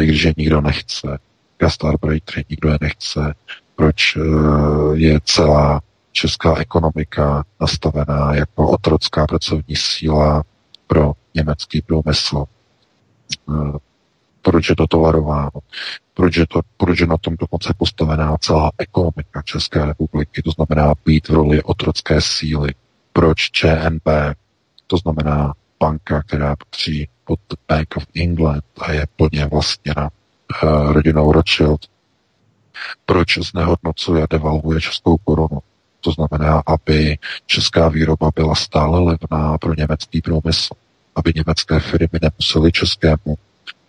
i 0.00 0.06
když 0.06 0.22
je 0.22 0.34
nikdo 0.36 0.60
nechce. 0.60 1.18
Gastarbeitery 1.58 2.44
nikdo 2.50 2.68
je 2.68 2.78
nechce. 2.80 3.34
Proč 3.76 4.18
je 4.94 5.20
celá 5.24 5.80
česká 6.12 6.56
ekonomika 6.56 7.44
nastavená 7.60 8.34
jako 8.34 8.70
otrocká 8.70 9.26
pracovní 9.26 9.76
síla 9.76 10.42
pro 10.86 11.12
německý 11.34 11.82
průmysl. 11.82 12.44
Eh, 13.50 13.78
proč 14.42 14.68
je 14.68 14.76
to 14.76 14.86
tolerováno? 14.86 15.50
Proč 16.14 16.36
je, 16.36 16.46
to, 16.46 16.60
proč 16.76 17.00
je 17.00 17.06
na 17.06 17.16
tom 17.16 17.36
dokonce 17.40 17.74
postavená 17.78 18.36
celá 18.40 18.70
ekonomika 18.78 19.42
České 19.44 19.84
republiky? 19.84 20.42
To 20.42 20.50
znamená 20.50 20.94
být 21.04 21.28
v 21.28 21.32
roli 21.32 21.62
otrocké 21.62 22.20
síly. 22.20 22.74
Proč 23.12 23.50
ČNB? 23.50 24.08
To 24.86 24.96
znamená 24.96 25.54
banka, 25.80 26.22
která 26.22 26.56
patří 26.56 27.08
pod 27.24 27.40
Bank 27.68 27.96
of 27.96 28.06
England 28.16 28.64
a 28.78 28.92
je 28.92 29.06
plně 29.16 29.46
vlastněna 29.46 30.10
uh, 30.62 30.92
rodinou 30.92 31.32
Rothschild. 31.32 31.80
Proč 33.06 33.38
znehodnocuje 33.38 34.26
devalvuje 34.30 34.80
českou 34.80 35.16
korunu? 35.16 35.58
To 36.00 36.10
znamená, 36.12 36.62
aby 36.66 37.18
česká 37.46 37.88
výroba 37.88 38.30
byla 38.34 38.54
stále 38.54 39.00
levná 39.00 39.58
pro 39.58 39.74
německý 39.74 40.20
průmysl, 40.20 40.74
aby 41.14 41.32
německé 41.34 41.80
firmy 41.80 42.18
nemusely 42.22 42.72
českému 42.72 43.38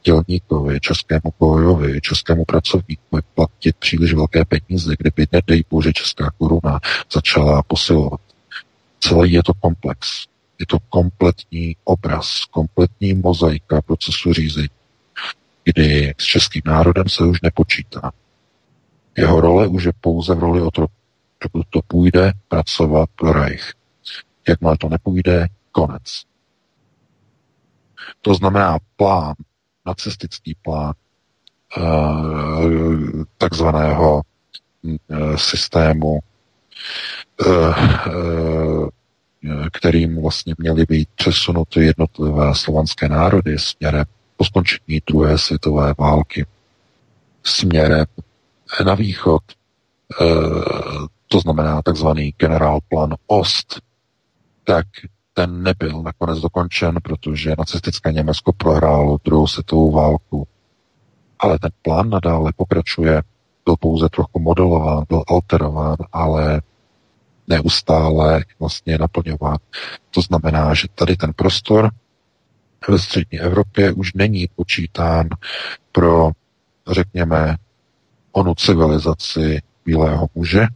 dělníkovi, 0.04 0.80
českému 0.80 1.34
bojovi, 1.40 2.02
českému 2.02 2.46
pracovníkovi 2.46 3.22
platit 3.36 3.76
příliš 3.76 4.14
velké 4.14 4.46
peníze, 4.46 4.96
kdyby, 5.00 5.28
nedej 5.32 5.64
bože, 5.70 5.94
česká 5.94 6.32
koruna 6.38 6.80
začala 7.14 7.64
posilovat. 7.64 8.20
Celý 9.00 9.32
je 9.32 9.44
to 9.44 9.54
komplex. 9.54 10.29
Je 10.60 10.66
to 10.66 10.78
kompletní 10.90 11.76
obraz, 11.84 12.46
kompletní 12.52 13.14
mozaika 13.14 13.82
procesu 13.82 14.34
řízení, 14.34 14.70
kdy 15.64 16.14
s 16.18 16.24
českým 16.24 16.62
národem 16.66 17.10
se 17.10 17.24
už 17.24 17.42
nepočítá. 17.42 18.12
Jeho 19.18 19.42
role 19.42 19.68
už 19.68 19.84
je 19.84 19.92
pouze 20.02 20.36
v 20.36 20.40
roli 20.40 20.62
otroku 20.62 20.94
dokud 21.44 21.66
to 21.70 21.80
půjde, 21.88 22.32
pracovat 22.48 23.10
pro 23.16 23.34
Reich. 23.34 23.74
Jakmile 24.48 24.78
to 24.78 24.90
nepůjde, 24.90 25.48
konec. 25.72 26.22
To 28.22 28.34
znamená 28.34 28.78
plán, 28.96 29.36
nacistický 29.86 30.56
plán 30.62 30.94
eh, 31.78 31.82
takzvaného 33.38 34.22
eh, 34.86 35.38
systému, 35.38 36.20
eh, 37.48 37.74
kterým 39.74 40.22
vlastně 40.22 40.56
měly 40.58 40.86
být 40.86 41.10
přesunuty 41.16 41.86
jednotlivé 41.86 42.56
slovanské 42.56 43.10
národy 43.10 43.60
směrem 43.60 44.06
po 44.38 44.46
skončení 44.46 45.02
druhé 45.08 45.38
světové 45.38 45.94
války, 45.98 46.46
směrem 47.44 48.06
na 48.86 48.96
východ, 48.96 49.42
to 51.28 51.40
znamená 51.40 51.82
takzvaný 51.82 52.34
generál 52.38 52.80
plan 52.90 53.16
Ost, 53.28 53.82
tak 54.64 54.86
ten 55.34 55.64
nebyl 55.64 56.02
nakonec 56.02 56.40
dokončen, 56.40 56.96
protože 57.04 57.56
nacistické 57.58 58.12
Německo 58.12 58.54
prohrálo 58.54 59.18
druhou 59.24 59.48
světovou 59.48 59.92
válku. 59.92 60.48
Ale 61.40 61.60
ten 61.60 61.72
plán 61.82 62.10
nadále 62.10 62.52
pokračuje, 62.56 63.22
byl 63.66 63.76
pouze 63.80 64.10
trochu 64.10 64.40
modelován, 64.40 65.04
byl 65.10 65.24
alterován, 65.28 65.96
ale 66.12 66.62
neustále 67.50 68.46
vlastně 68.60 68.98
naplňován. 68.98 69.58
To 70.12 70.22
znamená, 70.22 70.74
že 70.74 70.88
tady 70.96 71.16
ten 71.16 71.34
prostor 71.34 71.92
ve 72.88 73.00
střední 73.00 73.40
Evropě 73.40 73.92
už 73.92 74.14
není 74.14 74.48
počítán 74.56 75.28
pro, 75.92 76.32
řekněme, 76.92 77.56
onu 78.32 78.56
civilizaci 78.56 79.62
bílého 79.86 80.28
muže, 80.36 80.68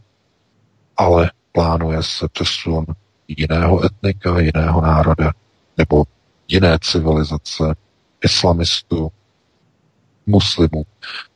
ale 0.96 1.30
plánuje 1.52 2.02
se 2.02 2.28
přesun 2.28 2.86
jiného 3.28 3.84
etnika, 3.84 4.40
jiného 4.40 4.80
národa 4.80 5.32
nebo 5.78 6.04
jiné 6.48 6.78
civilizace, 6.80 7.64
islamistů, 8.24 9.12
muslimů 10.26 10.84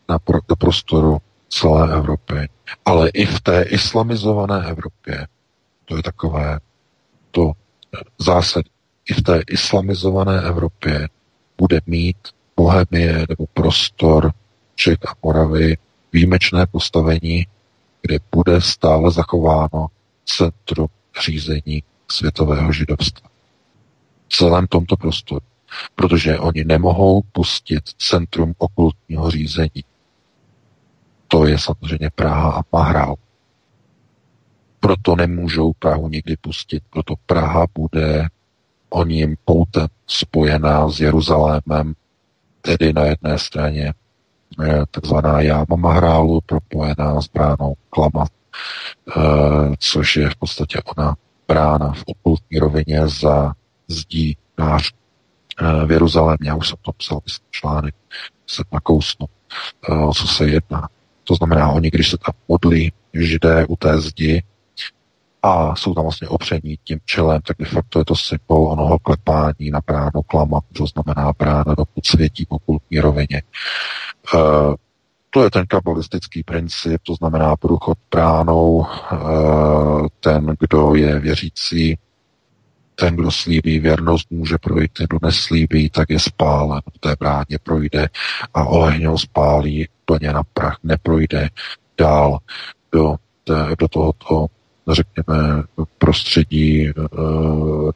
na 0.08 0.18
pro, 0.18 0.38
do 0.48 0.56
prostoru 0.56 1.18
celé 1.48 1.92
Evropy. 1.96 2.48
Ale 2.84 3.08
i 3.08 3.26
v 3.26 3.40
té 3.40 3.62
islamizované 3.62 4.66
Evropě, 4.66 5.26
to 5.84 5.96
je 5.96 6.02
takové 6.02 6.60
to 7.30 7.52
zásad, 8.18 8.64
i 9.10 9.14
v 9.14 9.22
té 9.22 9.42
islamizované 9.50 10.42
Evropě 10.42 11.08
bude 11.58 11.80
mít 11.86 12.16
Bohemie 12.56 13.26
nebo 13.28 13.46
prostor 13.54 14.32
Čech 14.74 14.98
a 15.08 15.12
Moravy 15.22 15.76
výjimečné 16.12 16.66
postavení 16.66 17.46
kde 18.02 18.18
bude 18.32 18.60
stále 18.60 19.10
zachováno 19.10 19.86
centrum 20.26 20.88
řízení 21.24 21.82
světového 22.10 22.72
židovstva. 22.72 23.28
V 24.28 24.36
celém 24.36 24.66
tomto 24.66 24.96
prostoru. 24.96 25.46
Protože 25.94 26.38
oni 26.38 26.64
nemohou 26.64 27.22
pustit 27.32 27.84
centrum 27.98 28.54
okultního 28.58 29.30
řízení. 29.30 29.84
To 31.28 31.46
je 31.46 31.58
samozřejmě 31.58 32.10
Praha 32.14 32.52
a 32.52 32.62
Mahrál. 32.72 33.14
Proto 34.80 35.16
nemůžou 35.16 35.72
Prahu 35.78 36.08
nikdy 36.08 36.36
pustit. 36.36 36.82
Proto 36.90 37.14
Praha 37.26 37.66
bude 37.74 38.28
o 38.90 39.04
ním 39.04 39.36
poutem 39.44 39.86
spojená 40.06 40.88
s 40.88 41.00
Jeruzalémem, 41.00 41.94
tedy 42.62 42.92
na 42.92 43.04
jedné 43.04 43.38
straně 43.38 43.94
takzvaná 44.90 45.40
jáma 45.40 45.76
Mahrálu 45.76 46.40
propojená 46.40 47.20
s 47.20 47.28
bránou 47.28 47.74
Klama, 47.90 48.26
eh, 49.16 49.76
což 49.78 50.16
je 50.16 50.30
v 50.30 50.36
podstatě 50.36 50.82
ona 50.96 51.16
brána 51.48 51.92
v 51.92 52.04
okultní 52.06 52.58
rovině 52.58 53.08
za 53.08 53.52
zdí 53.88 54.36
nář 54.58 54.92
eh, 55.60 55.86
v 55.86 55.92
Jeruzalémě. 55.92 56.48
Já 56.48 56.54
už 56.54 56.68
jsem 56.68 56.78
to 56.82 56.92
psal 56.92 57.20
článek, 57.50 57.94
se 58.46 58.62
nakousnu, 58.72 59.26
eh, 59.88 59.94
o 59.94 60.14
co 60.14 60.26
se 60.26 60.46
jedná. 60.46 60.88
To 61.28 61.34
znamená, 61.34 61.68
oni, 61.68 61.90
když 61.90 62.10
se 62.10 62.16
tam 62.16 62.34
modlí 62.48 62.92
židé 63.14 63.66
u 63.66 63.76
té 63.76 64.00
zdi, 64.00 64.42
a 65.42 65.76
jsou 65.76 65.94
tam 65.94 66.04
vlastně 66.04 66.28
opření 66.28 66.78
tím 66.84 66.98
čelem, 67.04 67.40
tak 67.42 67.56
de 67.58 67.64
facto 67.64 67.98
je 67.98 68.04
to 68.04 68.16
symbol 68.16 68.68
onoho 68.68 68.98
klepání 68.98 69.70
na 69.70 69.80
bránu 69.86 70.22
klama, 70.26 70.60
to 70.72 70.86
znamená 70.86 71.32
brána 71.38 71.74
do 71.78 71.84
podsvětí 71.94 72.46
po 72.48 72.58
kultní 72.58 73.00
rovině. 73.00 73.42
E, 74.34 74.38
to 75.30 75.44
je 75.44 75.50
ten 75.50 75.66
kabalistický 75.66 76.42
princip, 76.42 77.00
to 77.02 77.14
znamená 77.14 77.56
průchod 77.56 77.98
bránou, 78.10 78.86
e, 78.86 79.16
ten, 80.20 80.56
kdo 80.60 80.94
je 80.94 81.18
věřící, 81.18 81.98
ten, 83.00 83.16
kdo 83.16 83.30
slíbí 83.30 83.78
věrnost, 83.78 84.30
může 84.30 84.58
projít, 84.58 84.92
ten, 84.92 85.06
kdo 85.10 85.18
neslíbí, 85.22 85.90
tak 85.90 86.10
je 86.10 86.20
spálen. 86.20 86.80
V 86.94 86.98
té 86.98 87.16
bráně 87.20 87.58
projde 87.62 88.08
a 88.54 88.64
oheň 88.64 89.06
ho 89.06 89.18
spálí 89.18 89.88
plně 90.04 90.32
na 90.32 90.42
prach, 90.52 90.78
neprojde 90.82 91.48
dál 91.98 92.38
do, 92.92 93.16
do 93.78 93.88
tohoto 93.88 94.46
řekněme, 94.92 95.62
prostředí 95.98 96.88
eh, 96.88 96.92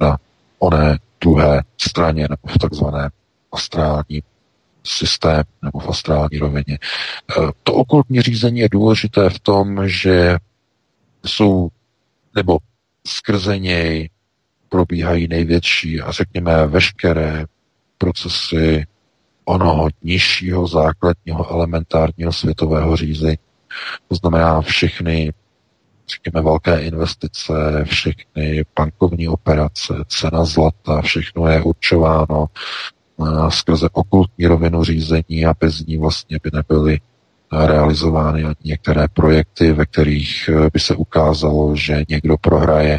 na 0.00 0.18
oné 0.58 0.98
druhé 1.20 1.62
straně 1.80 2.22
nebo 2.22 2.54
v 2.54 2.58
takzvané 2.58 3.10
astrální 3.52 4.22
systém 4.84 5.42
nebo 5.62 5.78
v 5.78 5.88
astrální 5.88 6.38
rovině. 6.38 6.78
Eh, 6.78 7.50
to 7.62 7.74
okolní 7.74 8.20
řízení 8.22 8.60
je 8.60 8.68
důležité 8.68 9.30
v 9.30 9.38
tom, 9.38 9.88
že 9.88 10.36
jsou, 11.26 11.68
nebo 12.34 12.58
skrze 13.06 13.58
něj 13.58 14.10
probíhají 14.72 15.28
největší 15.28 16.00
a 16.00 16.12
řekněme 16.12 16.66
veškeré 16.66 17.44
procesy 17.98 18.86
onoho 19.44 19.88
nižšího 20.02 20.66
základního 20.66 21.50
elementárního 21.50 22.32
světového 22.32 22.96
řízení. 22.96 23.38
To 24.08 24.14
znamená 24.14 24.60
všechny 24.60 25.32
řekněme, 26.08 26.44
velké 26.44 26.82
investice, 26.82 27.84
všechny 27.84 28.64
bankovní 28.78 29.28
operace, 29.28 29.94
cena 30.08 30.44
zlata, 30.44 31.02
všechno 31.02 31.46
je 31.46 31.62
určováno 31.62 32.46
eh, 32.46 33.50
skrze 33.50 33.88
okultní 33.92 34.46
rovinu 34.46 34.84
řízení 34.84 35.46
a 35.46 35.54
bez 35.60 35.86
ní 35.86 35.98
vlastně 35.98 36.38
by 36.42 36.50
nebyly 36.52 37.00
realizovány 37.52 38.44
některé 38.64 39.08
projekty, 39.08 39.72
ve 39.72 39.86
kterých 39.86 40.48
eh, 40.48 40.70
by 40.72 40.80
se 40.80 40.94
ukázalo, 40.94 41.76
že 41.76 42.04
někdo 42.08 42.36
prohraje, 42.38 42.98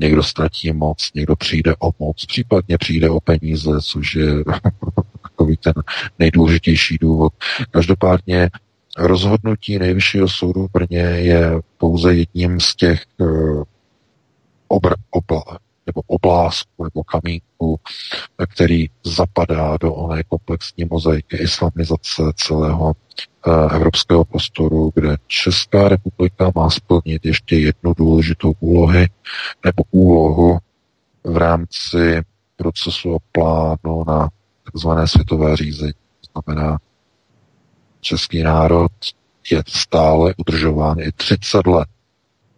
někdo 0.00 0.22
ztratí 0.22 0.72
moc, 0.72 1.10
někdo 1.14 1.36
přijde 1.36 1.74
o 1.78 1.90
moc, 1.98 2.26
případně 2.26 2.78
přijde 2.78 3.10
o 3.10 3.20
peníze, 3.20 3.70
což 3.82 4.14
je 4.14 4.32
takový 5.22 5.56
ten 5.56 5.72
nejdůležitější 6.18 6.98
důvod. 7.00 7.32
Každopádně 7.70 8.50
rozhodnutí 8.98 9.78
nejvyššího 9.78 10.28
soudu 10.28 10.66
v 10.66 10.72
Brně 10.72 10.98
je 10.98 11.52
pouze 11.78 12.14
jedním 12.14 12.60
z 12.60 12.74
těch 12.74 13.02
uh, 13.18 13.62
obr, 14.68 14.94
obla, 15.10 15.58
nebo 15.88 16.02
oblásku 16.06 16.84
nebo 16.84 17.04
kamínku, 17.04 17.80
který 18.54 18.86
zapadá 19.04 19.76
do 19.80 19.94
oné 19.94 20.22
komplexní 20.22 20.84
mozaiky 20.90 21.36
islamizace 21.36 22.22
celého 22.34 22.84
uh, 23.46 23.74
evropského 23.74 24.24
prostoru, 24.24 24.92
kde 24.94 25.16
Česká 25.26 25.88
republika 25.88 26.52
má 26.54 26.70
splnit 26.70 27.24
ještě 27.24 27.56
jednu 27.56 27.94
důležitou 27.96 28.52
úlohy 28.60 29.08
nebo 29.64 29.82
úlohu 29.90 30.58
v 31.24 31.36
rámci 31.36 32.22
procesu 32.56 33.14
a 33.14 33.18
plánu 33.32 34.04
na 34.06 34.28
takzvané 34.64 35.08
světové 35.08 35.56
řízení. 35.56 35.92
To 35.92 36.42
znamená, 36.42 36.78
český 38.00 38.42
národ 38.42 38.92
je 39.50 39.62
stále 39.66 40.34
udržován 40.36 41.00
i 41.00 41.12
30 41.12 41.66
let 41.66 41.88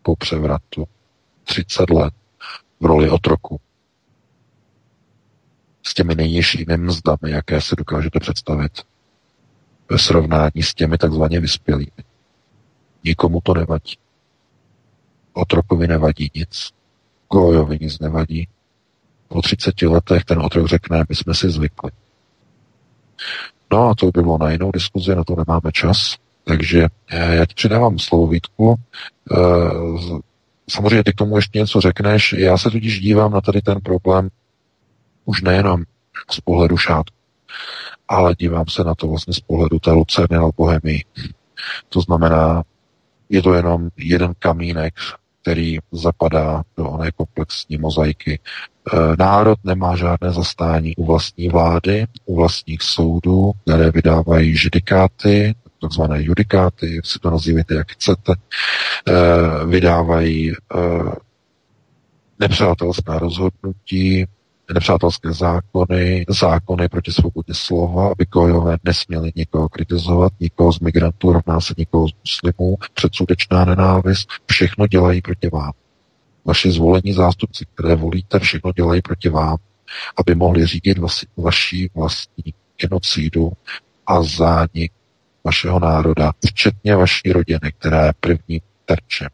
po 0.03 0.17
převratu. 0.17 0.85
30 1.45 1.91
let 1.91 2.15
v 2.81 2.87
roli 2.87 3.11
otroku. 3.11 3.61
S 5.83 5.95
těmi 5.95 6.15
nejnižšími 6.15 6.77
mzdami, 6.77 7.31
jaké 7.31 7.61
si 7.61 7.77
dokážete 7.77 8.21
představit. 8.21 8.83
Ve 9.91 9.99
srovnání 9.99 10.63
s 10.63 10.75
těmi 10.75 10.99
takzvaně 10.99 11.41
vyspělými. 11.41 12.05
Nikomu 13.05 13.41
to 13.41 13.55
nevadí. 13.55 13.99
Otrokovi 15.33 15.87
nevadí 15.89 16.31
nic. 16.35 16.71
Gojovi 17.33 17.79
nic 17.81 17.99
nevadí. 17.99 18.49
Po 19.29 19.43
30 19.43 19.83
letech 19.83 20.25
ten 20.25 20.39
otrok 20.39 20.67
řekne, 20.67 21.05
my 21.09 21.15
jsme 21.15 21.35
si 21.35 21.51
zvykli. 21.51 21.91
No 23.73 23.89
a 23.89 23.95
to 23.95 24.07
by 24.07 24.23
bylo 24.23 24.39
na 24.39 24.51
jinou 24.51 24.71
diskuzi, 24.71 25.15
na 25.15 25.25
to 25.25 25.37
nemáme 25.37 25.73
čas. 25.73 26.17
Takže 26.45 26.87
eh, 27.09 27.35
já 27.35 27.47
ti 27.47 27.55
předávám 27.55 27.99
slovo 27.99 28.27
Vítku. 28.27 28.75
Samozřejmě 30.71 31.05
ty 31.05 31.13
k 31.13 31.17
tomu 31.17 31.37
ještě 31.37 31.59
něco 31.59 31.81
řekneš. 31.81 32.33
Já 32.39 32.59
se 32.59 32.71
tudíž 32.71 33.01
dívám 33.01 33.33
na 33.33 33.41
tady 33.41 33.63
ten 33.63 33.81
problém 33.81 34.29
už 35.25 35.43
nejenom 35.43 35.83
z 36.31 36.41
pohledu 36.41 36.77
šátku, 36.77 37.17
ale 38.09 38.35
dívám 38.39 38.65
se 38.69 38.85
na 38.85 38.95
to 38.95 39.09
vlastně 39.09 39.35
z 39.35 39.41
pohledu 39.41 39.79
té 39.79 39.91
Lucerny 39.91 40.37
na 40.39 40.49
Bohemii. 40.57 41.05
To 41.89 42.01
znamená, 42.01 42.63
je 43.29 43.43
to 43.43 43.55
jenom 43.55 43.89
jeden 43.97 44.33
kamínek, 44.39 44.95
který 45.43 45.79
zapadá 45.93 46.63
do 46.77 46.91
oné 46.91 47.11
komplexní 47.11 47.77
mozaiky. 47.77 48.39
E, 48.39 49.17
národ 49.19 49.59
nemá 49.65 49.97
žádné 49.97 50.31
zastání 50.31 50.97
u 50.97 51.07
vlastní 51.07 51.49
vlády, 51.49 52.07
u 52.25 52.37
vlastních 52.37 52.83
soudů, 52.83 53.53
které 53.63 53.91
vydávají 53.91 54.57
judikáty, 54.63 55.55
takzvané 55.81 56.23
judikáty, 56.23 57.01
si 57.05 57.19
to 57.19 57.31
nazývejte 57.31 57.75
jak 57.75 57.93
chcete, 57.93 58.33
e, 58.33 59.67
vydávají 59.67 60.53
e, 60.53 60.57
nepřátelská 62.39 63.19
rozhodnutí, 63.19 64.27
nepřátelské 64.75 65.33
zákony, 65.33 66.25
zákony 66.29 66.89
proti 66.89 67.13
svobodě 67.13 67.55
slova, 67.55 68.07
aby 68.07 68.27
gojové 68.27 68.77
nesměli 68.85 69.33
nikoho 69.37 69.69
kritizovat, 69.69 70.33
nikoho 70.41 70.73
z 70.73 70.81
migrantů, 70.81 71.33
rovná 71.33 71.61
se 71.61 71.75
nikoho 71.79 72.09
z 72.09 72.13
muslimů, 72.25 72.77
předsudečná 72.95 73.65
nenávist, 73.65 74.29
všechno 74.51 74.87
dělají 74.87 75.23
proti 75.23 75.49
vám. 75.49 75.73
Vaši 76.45 76.73
zvolení 76.73 77.13
zástupci, 77.13 77.65
které 77.75 77.95
volíte, 77.97 78.39
všechno 78.39 78.73
dělají 78.73 79.03
proti 79.03 79.29
vám, 79.29 79.57
aby 80.17 80.35
mohli 80.35 80.67
řídit 80.67 80.99
vaši, 80.99 81.27
vaši 81.37 81.91
vlastní 81.95 82.55
genocídu 82.81 83.53
a 84.07 84.23
zánik 84.23 84.93
vašeho 85.45 85.81
národa, 85.81 86.33
včetně 86.47 86.97
vaší 86.97 87.33
rodiny, 87.33 87.73
která 87.79 88.07
je 88.07 88.13
první 88.21 88.63
terčem. 88.85 89.29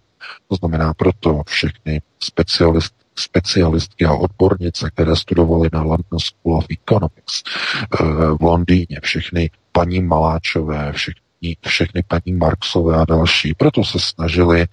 To 0.49 0.57
znamená 0.57 0.95
proto 0.95 1.43
všechny 1.47 2.03
specialist, 2.19 2.95
specialistky 3.19 4.05
a 4.05 4.15
odbornice, 4.15 4.91
které 4.91 5.17
studovaly 5.17 5.69
na 5.73 5.83
London 5.83 6.19
School 6.19 6.57
of 6.57 6.67
Economics 6.71 7.43
eh, 7.43 8.05
v 8.41 8.43
Londýně, 8.43 9.01
všechny 9.03 9.51
paní 9.73 10.03
Maláčové, 10.03 10.93
všechny, 10.93 11.57
všechny 11.67 12.03
paní 12.09 12.37
Marksové 12.37 12.97
a 12.97 13.05
další. 13.05 13.55
Proto 13.55 13.85
se 13.85 14.01
snažili 14.01 14.67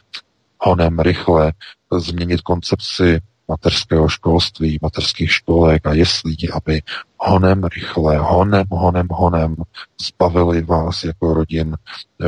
honem 0.60 1.00
rychle 1.00 1.54
změnit 1.98 2.42
koncepci 2.42 3.20
mateřského 3.48 4.10
školství, 4.10 4.80
mateřských 4.82 5.32
školek 5.32 5.88
a 5.88 5.94
jeslí, 5.94 6.50
aby 6.54 6.82
honem 7.26 7.64
rychle, 7.64 8.18
honem, 8.18 8.66
honem, 8.72 9.08
honem 9.12 9.56
zbavili 10.08 10.62
vás 10.62 11.04
jako 11.04 11.34
rodin 11.34 11.76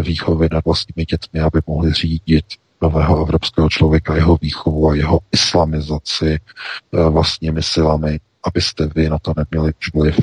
výchovy 0.01 0.47
nad 0.51 0.65
vlastními 0.65 1.05
dětmi, 1.05 1.39
aby 1.39 1.59
mohli 1.67 1.93
řídit 1.93 2.45
nového 2.81 3.21
evropského 3.21 3.69
člověka, 3.69 4.15
jeho 4.15 4.37
výchovu 4.41 4.89
a 4.89 4.95
jeho 4.95 5.19
islamizaci 5.31 6.39
eh, 6.39 7.09
vlastními 7.09 7.63
silami, 7.63 8.19
abyste 8.43 8.89
vy 8.95 9.09
na 9.09 9.19
to 9.19 9.33
neměli 9.37 9.73
vliv. 9.95 10.19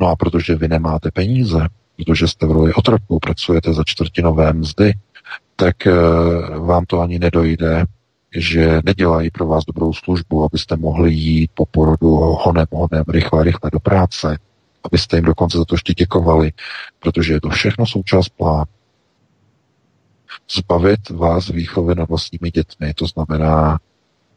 No 0.00 0.06
a 0.08 0.16
protože 0.16 0.54
vy 0.54 0.68
nemáte 0.68 1.10
peníze, 1.10 1.66
protože 1.96 2.28
jste 2.28 2.46
v 2.46 2.52
roli 2.52 2.74
otroku, 2.74 3.18
pracujete 3.18 3.72
za 3.72 3.82
čtvrtinové 3.86 4.52
mzdy, 4.52 4.94
tak 5.56 5.86
eh, 5.86 5.92
vám 6.58 6.84
to 6.86 7.00
ani 7.00 7.18
nedojde, 7.18 7.84
že 8.36 8.80
nedělají 8.84 9.30
pro 9.30 9.46
vás 9.46 9.64
dobrou 9.64 9.92
službu, 9.92 10.44
abyste 10.44 10.76
mohli 10.76 11.12
jít 11.12 11.50
po 11.54 11.66
porodu 11.66 12.08
honem, 12.16 12.66
honem, 12.72 13.04
rychle, 13.08 13.44
rychle 13.44 13.70
do 13.72 13.80
práce, 13.80 14.38
abyste 14.84 15.16
jim 15.16 15.24
dokonce 15.24 15.58
za 15.58 15.64
to 15.64 15.74
ještě 15.74 15.94
děkovali, 15.94 16.52
protože 16.98 17.32
je 17.32 17.40
to 17.40 17.48
všechno 17.48 17.86
součást 17.86 18.28
plánu 18.28 18.64
zbavit 20.50 21.10
vás 21.10 21.48
výchovy 21.48 21.94
nad 21.94 22.08
vlastními 22.08 22.50
dětmi, 22.50 22.94
to 22.94 23.06
znamená 23.06 23.78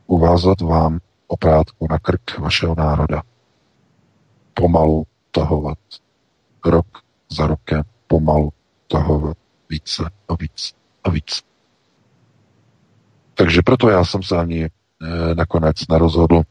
uvázat 0.07 0.61
vám 0.61 0.99
oprátku 1.27 1.87
na 1.89 1.99
krk 1.99 2.37
vašeho 2.39 2.75
národa. 2.77 3.21
Pomalu 4.53 5.07
tahovat. 5.31 5.77
Rok 6.65 6.87
za 7.29 7.47
rokem 7.47 7.83
pomalu 8.07 8.53
tahovat 8.87 9.37
více 9.69 10.03
a 10.27 10.35
víc 10.35 10.73
a 11.03 11.09
víc. 11.09 11.44
Takže 13.35 13.61
proto 13.61 13.89
já 13.89 14.05
jsem 14.05 14.23
se 14.23 14.37
ani 14.37 14.63
e, 14.63 14.69
nakonec 15.35 15.87
nerozhodl 15.89 16.41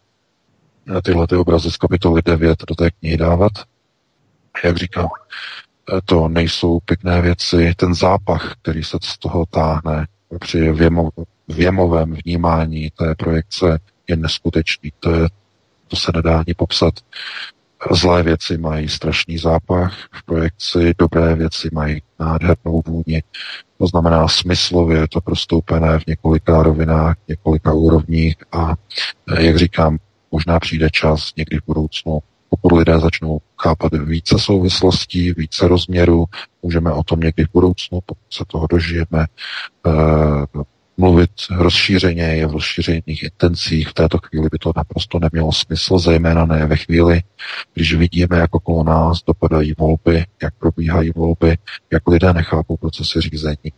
eh, 0.96 1.02
tyhle 1.02 1.26
ty 1.26 1.36
obrazy 1.36 1.70
z 1.70 1.76
kapitoly 1.76 2.22
9 2.24 2.58
do 2.68 2.74
té 2.74 2.90
knihy 2.90 3.16
dávat. 3.16 3.52
Jak 4.64 4.76
říkám, 4.76 5.08
to 6.04 6.28
nejsou 6.28 6.80
pěkné 6.80 7.20
věci. 7.20 7.74
Ten 7.76 7.94
zápach, 7.94 8.54
který 8.62 8.84
se 8.84 8.98
z 9.02 9.18
toho 9.18 9.46
táhne 9.46 10.06
při 10.40 10.72
věmo, 10.72 11.10
věmovém 11.48 12.16
vnímání 12.24 12.90
té 12.90 13.14
projekce, 13.14 13.78
je 14.08 14.16
neskutečný. 14.16 14.92
To, 15.00 15.10
je, 15.10 15.28
to 15.88 15.96
se 15.96 16.12
nedá 16.14 16.38
ani 16.38 16.54
popsat. 16.54 16.94
Zlé 17.90 18.22
věci 18.22 18.58
mají 18.58 18.88
strašný 18.88 19.38
zápach 19.38 19.94
v 20.12 20.24
projekci, 20.24 20.92
dobré 20.98 21.34
věci 21.34 21.68
mají 21.72 22.02
nádhernou 22.20 22.82
vůni. 22.86 23.22
To 23.78 23.86
znamená 23.86 24.28
smyslově 24.28 24.98
je 24.98 25.08
to 25.08 25.20
prostoupené 25.20 25.98
v 25.98 26.06
několika 26.06 26.62
rovinách, 26.62 27.16
několika 27.28 27.72
úrovních 27.72 28.36
a 28.52 28.74
jak 29.40 29.56
říkám, 29.56 29.98
možná 30.30 30.60
přijde 30.60 30.90
čas 30.90 31.32
někdy 31.36 31.58
v 31.58 31.66
budoucnu, 31.66 32.18
pokud 32.48 32.72
lidé 32.72 32.98
začnou 32.98 33.38
chápat 33.62 33.92
více 33.92 34.38
souvislostí, 34.38 35.32
více 35.32 35.68
rozměrů, 35.68 36.24
můžeme 36.62 36.92
o 36.92 37.02
tom 37.02 37.20
někdy 37.20 37.44
v 37.44 37.52
budoucnu, 37.52 38.00
pokud 38.06 38.24
se 38.32 38.44
toho 38.46 38.66
dožijeme, 38.66 39.26
uh, 39.86 40.62
mluvit 40.96 41.30
rozšířeně 41.50 42.22
je 42.22 42.46
v 42.46 42.52
rozšířených 42.52 43.22
intencích. 43.22 43.88
V 43.88 43.94
této 43.94 44.18
chvíli 44.18 44.48
by 44.52 44.58
to 44.58 44.72
naprosto 44.76 45.18
nemělo 45.18 45.52
smysl, 45.52 45.98
zejména 45.98 46.46
ne 46.46 46.66
ve 46.66 46.76
chvíli, 46.76 47.22
když 47.74 47.94
vidíme, 47.94 48.38
jak 48.38 48.54
okolo 48.54 48.84
nás 48.84 49.18
dopadají 49.26 49.74
volby, 49.78 50.24
jak 50.42 50.54
probíhají 50.54 51.10
volby, 51.10 51.58
jak 51.92 52.08
lidé 52.08 52.32
nechápou 52.32 52.76
procesy 52.76 53.20
řízení. 53.20 53.72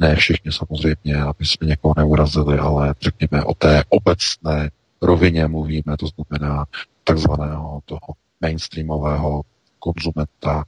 Ne 0.00 0.16
všichni 0.16 0.52
samozřejmě, 0.52 1.16
aby 1.16 1.44
jsme 1.44 1.66
někoho 1.66 1.94
neurazili, 1.96 2.58
ale 2.58 2.94
řekněme 3.02 3.44
o 3.44 3.54
té 3.54 3.84
obecné 3.88 4.70
rovině 5.02 5.46
mluvíme, 5.46 5.96
to 5.98 6.06
znamená 6.06 6.64
takzvaného 7.04 7.80
toho 7.84 8.14
mainstreamového 8.40 9.42
konzumenta 9.80 10.64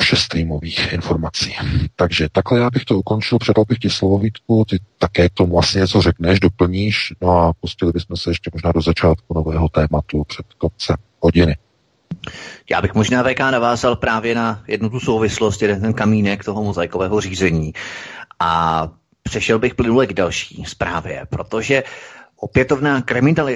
všestreamových 0.00 0.92
informací. 0.92 1.56
Takže 1.96 2.28
takhle 2.32 2.60
já 2.60 2.70
bych 2.70 2.84
to 2.84 2.98
ukončil, 2.98 3.38
předal 3.38 3.64
bych 3.68 3.78
ti 3.78 3.90
slovo 3.90 4.18
Vítku, 4.18 4.64
ty 4.68 4.78
také 4.98 5.28
k 5.28 5.34
tomu 5.34 5.52
vlastně 5.52 5.80
něco 5.80 6.02
řekneš, 6.02 6.40
doplníš, 6.40 7.12
no 7.20 7.30
a 7.30 7.52
pustili 7.52 7.92
bychom 7.92 8.16
se 8.16 8.30
ještě 8.30 8.50
možná 8.54 8.72
do 8.72 8.80
začátku 8.80 9.34
nového 9.34 9.68
tématu 9.68 10.24
před 10.24 10.46
koncem 10.58 10.96
hodiny. 11.20 11.56
Já 12.70 12.82
bych 12.82 12.94
možná 12.94 13.22
VK 13.22 13.38
navázal 13.38 13.96
právě 13.96 14.34
na 14.34 14.62
jednu 14.68 14.88
tu 14.90 15.00
souvislost, 15.00 15.62
jeden 15.62 15.80
ten 15.80 15.92
kamínek 15.92 16.44
toho 16.44 16.64
mozaikového 16.64 17.20
řízení. 17.20 17.72
A 18.40 18.88
přešel 19.22 19.58
bych 19.58 19.74
plynule 19.74 20.06
k 20.06 20.12
další 20.12 20.64
zprávě, 20.66 21.26
protože 21.30 21.82
Opětovná 22.42 23.02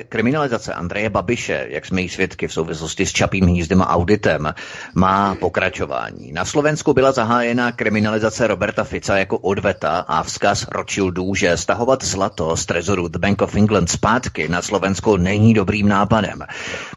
kriminalizace 0.09 0.74
Andreje 0.74 1.11
Babiše, 1.11 1.66
jak 1.68 1.87
jsme 1.87 2.03
jí 2.03 2.09
svědky 2.09 2.49
v 2.49 2.53
souvislosti 2.53 3.07
s 3.07 3.12
Čapým 3.12 3.45
hnízdem 3.45 3.82
a 3.82 3.89
auditem, 3.89 4.55
má 4.95 5.35
pokračování. 5.35 6.32
Na 6.32 6.45
Slovensku 6.45 6.93
byla 6.93 7.12
zahájena 7.12 7.72
kriminalizace 7.72 8.47
Roberta 8.47 8.85
Fica 8.85 9.18
jako 9.18 9.39
odveta 9.39 9.99
a 10.09 10.22
vzkaz 10.22 10.66
Rothschildů, 10.72 11.35
že 11.35 11.57
stahovat 11.57 12.05
zlato 12.05 12.57
z 12.57 12.66
trezoru 12.66 13.09
The 13.09 13.18
Bank 13.18 13.43
of 13.43 13.55
England 13.55 13.91
zpátky 13.91 14.49
na 14.49 14.62
Slovensko 14.62 15.16
není 15.16 15.55
dobrým 15.55 15.89
nápadem. 15.89 16.39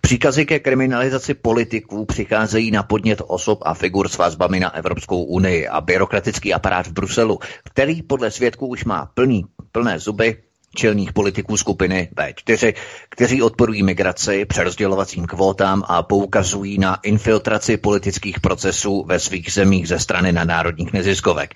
Příkazy 0.02 0.46
ke 0.46 0.60
kriminalizaci 0.60 1.34
politiků 1.34 2.06
přicházejí 2.06 2.72
na 2.72 2.84
podnět 2.84 3.22
osob 3.28 3.60
a 3.62 3.74
figur 3.74 4.08
s 4.08 4.18
vazbami 4.18 4.60
na 4.60 4.76
Evropskou 4.76 5.24
unii 5.24 5.68
a 5.68 5.82
byrokratický 5.82 6.54
aparát 6.54 6.88
v 6.88 6.92
Bruselu, 6.92 7.40
který 7.64 8.02
podle 8.02 8.32
svědků 8.32 8.68
už 8.68 8.86
má 8.86 9.06
plný, 9.14 9.46
plné 9.72 10.00
zuby 10.00 10.38
čelních 10.78 11.14
politiků 11.14 11.58
skupiny 11.58 12.10
V4, 12.16 12.74
kteří 13.10 13.42
odporují 13.42 13.84
migraci, 13.84 14.46
přerozdělovacím 14.46 15.26
kvótám 15.26 15.84
a 15.88 16.04
poukazují 16.04 16.78
na 16.78 16.96
infiltraci 17.04 17.78
politických 17.78 18.40
procesů 18.40 19.04
ve 19.08 19.20
svých 19.20 19.54
zemích 19.54 19.88
ze 19.88 20.00
strany 20.00 20.32
na 20.32 20.44
národních 20.44 20.94
neziskovek. 20.94 21.54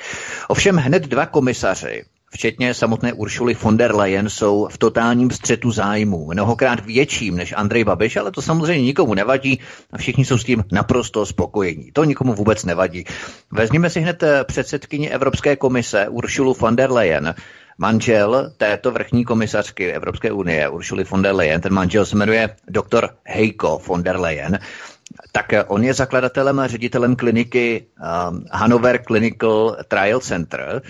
Ovšem 0.47 0.75
hned 0.77 1.03
dva 1.03 1.25
komisaři, 1.25 2.03
včetně 2.31 2.73
samotné 2.73 3.13
Uršuly 3.13 3.53
von 3.53 3.77
der 3.77 3.95
Leyen, 3.95 4.29
jsou 4.29 4.67
v 4.71 4.77
totálním 4.77 5.31
střetu 5.31 5.71
zájmu, 5.71 6.27
mnohokrát 6.27 6.85
větším 6.85 7.35
než 7.35 7.53
Andrej 7.57 7.83
Babiš, 7.83 8.17
ale 8.17 8.31
to 8.31 8.41
samozřejmě 8.41 8.85
nikomu 8.85 9.13
nevadí 9.13 9.59
a 9.91 9.97
všichni 9.97 10.25
jsou 10.25 10.37
s 10.37 10.43
tím 10.43 10.63
naprosto 10.71 11.25
spokojení. 11.25 11.91
To 11.93 12.03
nikomu 12.03 12.33
vůbec 12.33 12.65
nevadí. 12.65 13.05
Vezměme 13.51 13.89
si 13.89 13.99
hned 13.99 14.23
předsedkyni 14.43 15.09
Evropské 15.09 15.55
komise 15.55 16.09
Uršulu 16.09 16.53
von 16.53 16.75
der 16.75 16.91
Leyen, 16.91 17.35
manžel 17.81 18.51
této 18.57 18.91
vrchní 18.91 19.25
komisařky 19.25 19.91
Evropské 19.91 20.31
unie, 20.31 20.69
Uršuly 20.69 21.03
von 21.03 21.21
der 21.21 21.35
Leyen, 21.35 21.61
ten 21.61 21.73
manžel 21.73 22.05
se 22.05 22.15
jmenuje 22.17 22.49
doktor 22.67 23.09
Heiko 23.25 23.81
von 23.87 24.03
der 24.03 24.19
Leyen, 24.19 24.59
tak 25.31 25.45
on 25.67 25.83
je 25.83 25.93
zakladatelem 25.93 26.59
a 26.59 26.67
ředitelem 26.67 27.15
kliniky 27.15 27.85
um, 28.29 28.45
Hanover 28.51 29.03
Clinical 29.03 29.77
Trial 29.87 30.19
Center 30.19 30.81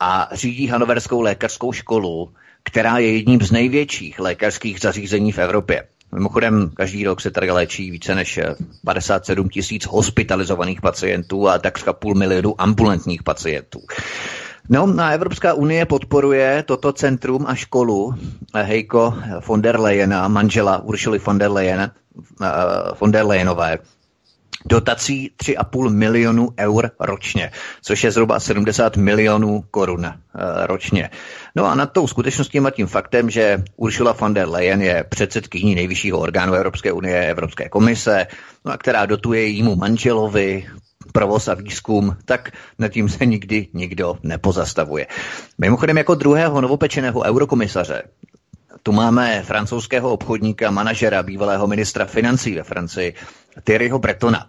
a 0.00 0.28
řídí 0.32 0.66
Hanoverskou 0.66 1.20
lékařskou 1.20 1.72
školu, 1.72 2.32
která 2.64 2.98
je 2.98 3.12
jedním 3.16 3.40
z 3.40 3.50
největších 3.52 4.18
lékařských 4.18 4.80
zařízení 4.80 5.32
v 5.32 5.38
Evropě. 5.38 5.84
Mimochodem, 6.14 6.70
každý 6.74 7.04
rok 7.04 7.20
se 7.20 7.30
tady 7.30 7.50
léčí 7.50 7.90
více 7.90 8.14
než 8.14 8.40
57 8.84 9.48
tisíc 9.48 9.86
hospitalizovaných 9.86 10.80
pacientů 10.80 11.48
a 11.48 11.58
takřka 11.58 11.92
půl 11.92 12.14
milionu 12.14 12.60
ambulantních 12.60 13.22
pacientů. 13.22 13.80
No, 14.68 14.88
a 14.98 15.10
Evropská 15.10 15.54
unie 15.54 15.84
podporuje 15.86 16.62
toto 16.66 16.92
centrum 16.92 17.44
a 17.46 17.54
školu 17.54 18.14
Heiko 18.54 19.14
von 19.46 19.60
der 19.62 19.80
Leyena, 19.80 20.28
manžela 20.28 20.80
Uršuly 20.80 21.18
von 21.18 21.38
der 21.38 21.52
Leyen, 21.52 21.90
uh, 22.40 22.96
von 23.00 23.12
der 23.12 23.26
Leyenové, 23.26 23.78
dotací 24.64 25.30
3,5 25.36 25.90
milionu 25.90 26.48
eur 26.58 26.90
ročně, 27.00 27.50
což 27.82 28.04
je 28.04 28.10
zhruba 28.10 28.40
70 28.40 28.96
milionů 28.96 29.64
korun 29.70 30.06
uh, 30.06 30.12
ročně. 30.66 31.10
No 31.56 31.66
a 31.66 31.74
nad 31.74 31.92
tou 31.92 32.06
skutečností 32.06 32.58
a 32.58 32.70
tím 32.70 32.86
faktem, 32.86 33.30
že 33.30 33.62
Ursula 33.76 34.12
von 34.12 34.34
der 34.34 34.48
Leyen 34.48 34.82
je 34.82 35.04
předsedkyní 35.08 35.74
nejvyššího 35.74 36.18
orgánu 36.18 36.54
Evropské 36.54 36.92
unie, 36.92 37.26
Evropské 37.30 37.68
komise, 37.68 38.26
no 38.64 38.72
a 38.72 38.76
která 38.78 39.06
dotuje 39.06 39.42
jejímu 39.42 39.76
manželovi 39.76 40.66
provoz 41.14 41.48
a 41.48 41.54
výzkum, 41.54 42.16
tak 42.24 42.50
nad 42.78 42.88
tím 42.88 43.08
se 43.08 43.26
nikdy 43.26 43.68
nikdo 43.72 44.18
nepozastavuje. 44.22 45.06
Mimochodem 45.58 45.96
jako 45.98 46.14
druhého 46.14 46.60
novopečeného 46.60 47.22
eurokomisaře 47.22 48.02
tu 48.84 48.92
máme 48.92 49.42
francouzského 49.42 50.10
obchodníka, 50.12 50.70
manažera, 50.70 51.22
bývalého 51.22 51.66
ministra 51.66 52.04
financí 52.04 52.54
ve 52.54 52.62
Francii, 52.62 53.14
Thierryho 53.64 53.98
Bretona. 53.98 54.46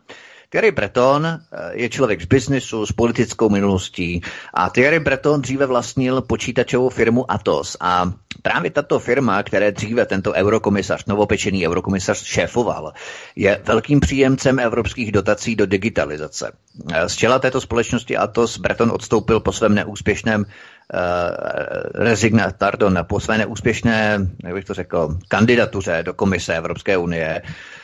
Thierry 0.56 0.72
Breton 0.72 1.26
eh, 1.26 1.40
je 1.74 1.90
člověk 1.90 2.22
z 2.22 2.26
biznisu, 2.26 2.86
s 2.86 2.92
politickou 2.92 3.50
minulostí. 3.50 4.22
A 4.54 4.70
Thierry 4.70 5.00
Breton 5.00 5.42
dříve 5.42 5.66
vlastnil 5.66 6.22
počítačovou 6.22 6.90
firmu 6.90 7.32
Atos. 7.32 7.78
A 7.80 8.12
právě 8.42 8.72
tato 8.72 9.00
firma, 9.00 9.44
které 9.44 9.72
dříve 9.72 10.06
tento 10.06 10.34
eurokomisař, 10.34 11.06
novopečený 11.06 11.68
eurokomisař 11.68 12.24
šéfoval, 12.24 12.94
je 13.36 13.62
velkým 13.66 14.00
příjemcem 14.00 14.60
evropských 14.60 15.12
dotací 15.12 15.56
do 15.56 15.66
digitalizace. 15.66 16.52
Eh, 16.94 17.10
z 17.10 17.16
čela 17.16 17.40
této 17.40 17.62
společnosti 17.62 18.18
Atos 18.18 18.58
Breton 18.58 18.92
odstoupil 18.92 19.40
po 19.40 19.52
svém 19.52 19.76
neúspěšném 19.76 20.42
uh, 20.42 21.00
rezigna, 21.94 22.52
pardon, 22.58 23.00
po 23.04 23.20
své 23.20 23.38
neúspěšné, 23.38 24.20
jak 24.44 24.54
bych 24.54 24.66
to 24.66 24.74
řekl, 24.74 25.18
kandidatuře 25.28 26.04
do 26.06 26.14
komise 26.14 26.56
Evropské 26.56 26.98
unie. 26.98 27.42
Eh, 27.46 27.75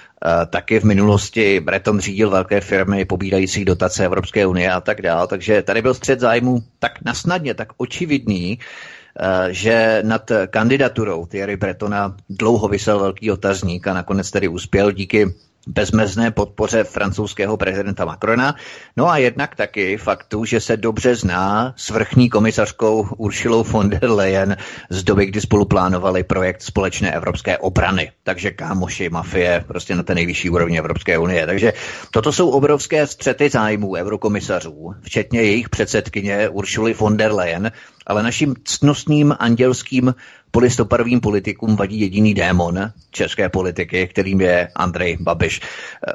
taky 0.49 0.79
v 0.79 0.83
minulosti 0.83 1.59
Breton 1.59 1.99
řídil 1.99 2.29
velké 2.29 2.61
firmy 2.61 3.05
pobírající 3.05 3.65
dotace 3.65 4.05
Evropské 4.05 4.45
unie 4.45 4.71
a 4.71 4.81
tak 4.81 5.01
dále. 5.01 5.27
Takže 5.27 5.61
tady 5.61 5.81
byl 5.81 5.93
střed 5.93 6.19
zájmu 6.19 6.63
tak 6.79 7.01
nasnadně, 7.05 7.53
tak 7.53 7.67
očividný, 7.77 8.59
eh, 8.59 9.53
že 9.53 10.01
nad 10.05 10.31
kandidaturou 10.49 11.25
Thierry 11.25 11.57
Bretona 11.57 12.15
dlouho 12.29 12.67
vysel 12.67 12.99
velký 12.99 13.31
otazník 13.31 13.87
a 13.87 13.93
nakonec 13.93 14.31
tedy 14.31 14.47
uspěl 14.47 14.91
díky 14.91 15.33
bezmezné 15.67 16.31
podpoře 16.31 16.83
francouzského 16.83 17.57
prezidenta 17.57 18.05
Macrona, 18.05 18.55
no 18.97 19.09
a 19.09 19.17
jednak 19.17 19.55
taky 19.55 19.97
faktu, 19.97 20.45
že 20.45 20.59
se 20.59 20.77
dobře 20.77 21.15
zná 21.15 21.73
s 21.77 21.89
vrchní 21.89 22.29
komisařkou 22.29 23.07
Uršilou 23.17 23.63
von 23.63 23.89
der 23.89 24.11
Leyen 24.11 24.57
z 24.89 25.03
doby, 25.03 25.25
kdy 25.25 25.41
spolu 25.41 25.65
plánovali 25.65 26.23
projekt 26.23 26.61
společné 26.61 27.11
evropské 27.11 27.57
obrany. 27.57 28.11
Takže 28.23 28.51
kámoši, 28.51 29.09
mafie, 29.09 29.63
prostě 29.67 29.95
na 29.95 30.03
té 30.03 30.15
nejvyšší 30.15 30.49
úrovni 30.49 30.79
Evropské 30.79 31.17
unie. 31.17 31.45
Takže 31.45 31.73
toto 32.11 32.31
jsou 32.31 32.49
obrovské 32.49 33.07
střety 33.07 33.49
zájmů 33.49 33.93
eurokomisařů, 33.93 34.93
včetně 35.01 35.41
jejich 35.41 35.69
předsedkyně 35.69 36.49
Uršuly 36.49 36.93
von 36.93 37.17
der 37.17 37.31
Leyen, 37.33 37.71
ale 38.07 38.23
naším 38.23 38.55
ctnostním 38.63 39.35
andělským 39.39 40.13
polistopadovým 40.51 41.19
politikům 41.19 41.75
vadí 41.75 41.99
jediný 41.99 42.33
démon 42.33 42.91
české 43.11 43.49
politiky, 43.49 44.07
kterým 44.07 44.41
je 44.41 44.67
Andrej 44.75 45.17
Babiš. 45.21 45.61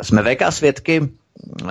Jsme 0.02 0.22
VK 0.22 0.42
svědky 0.50 1.08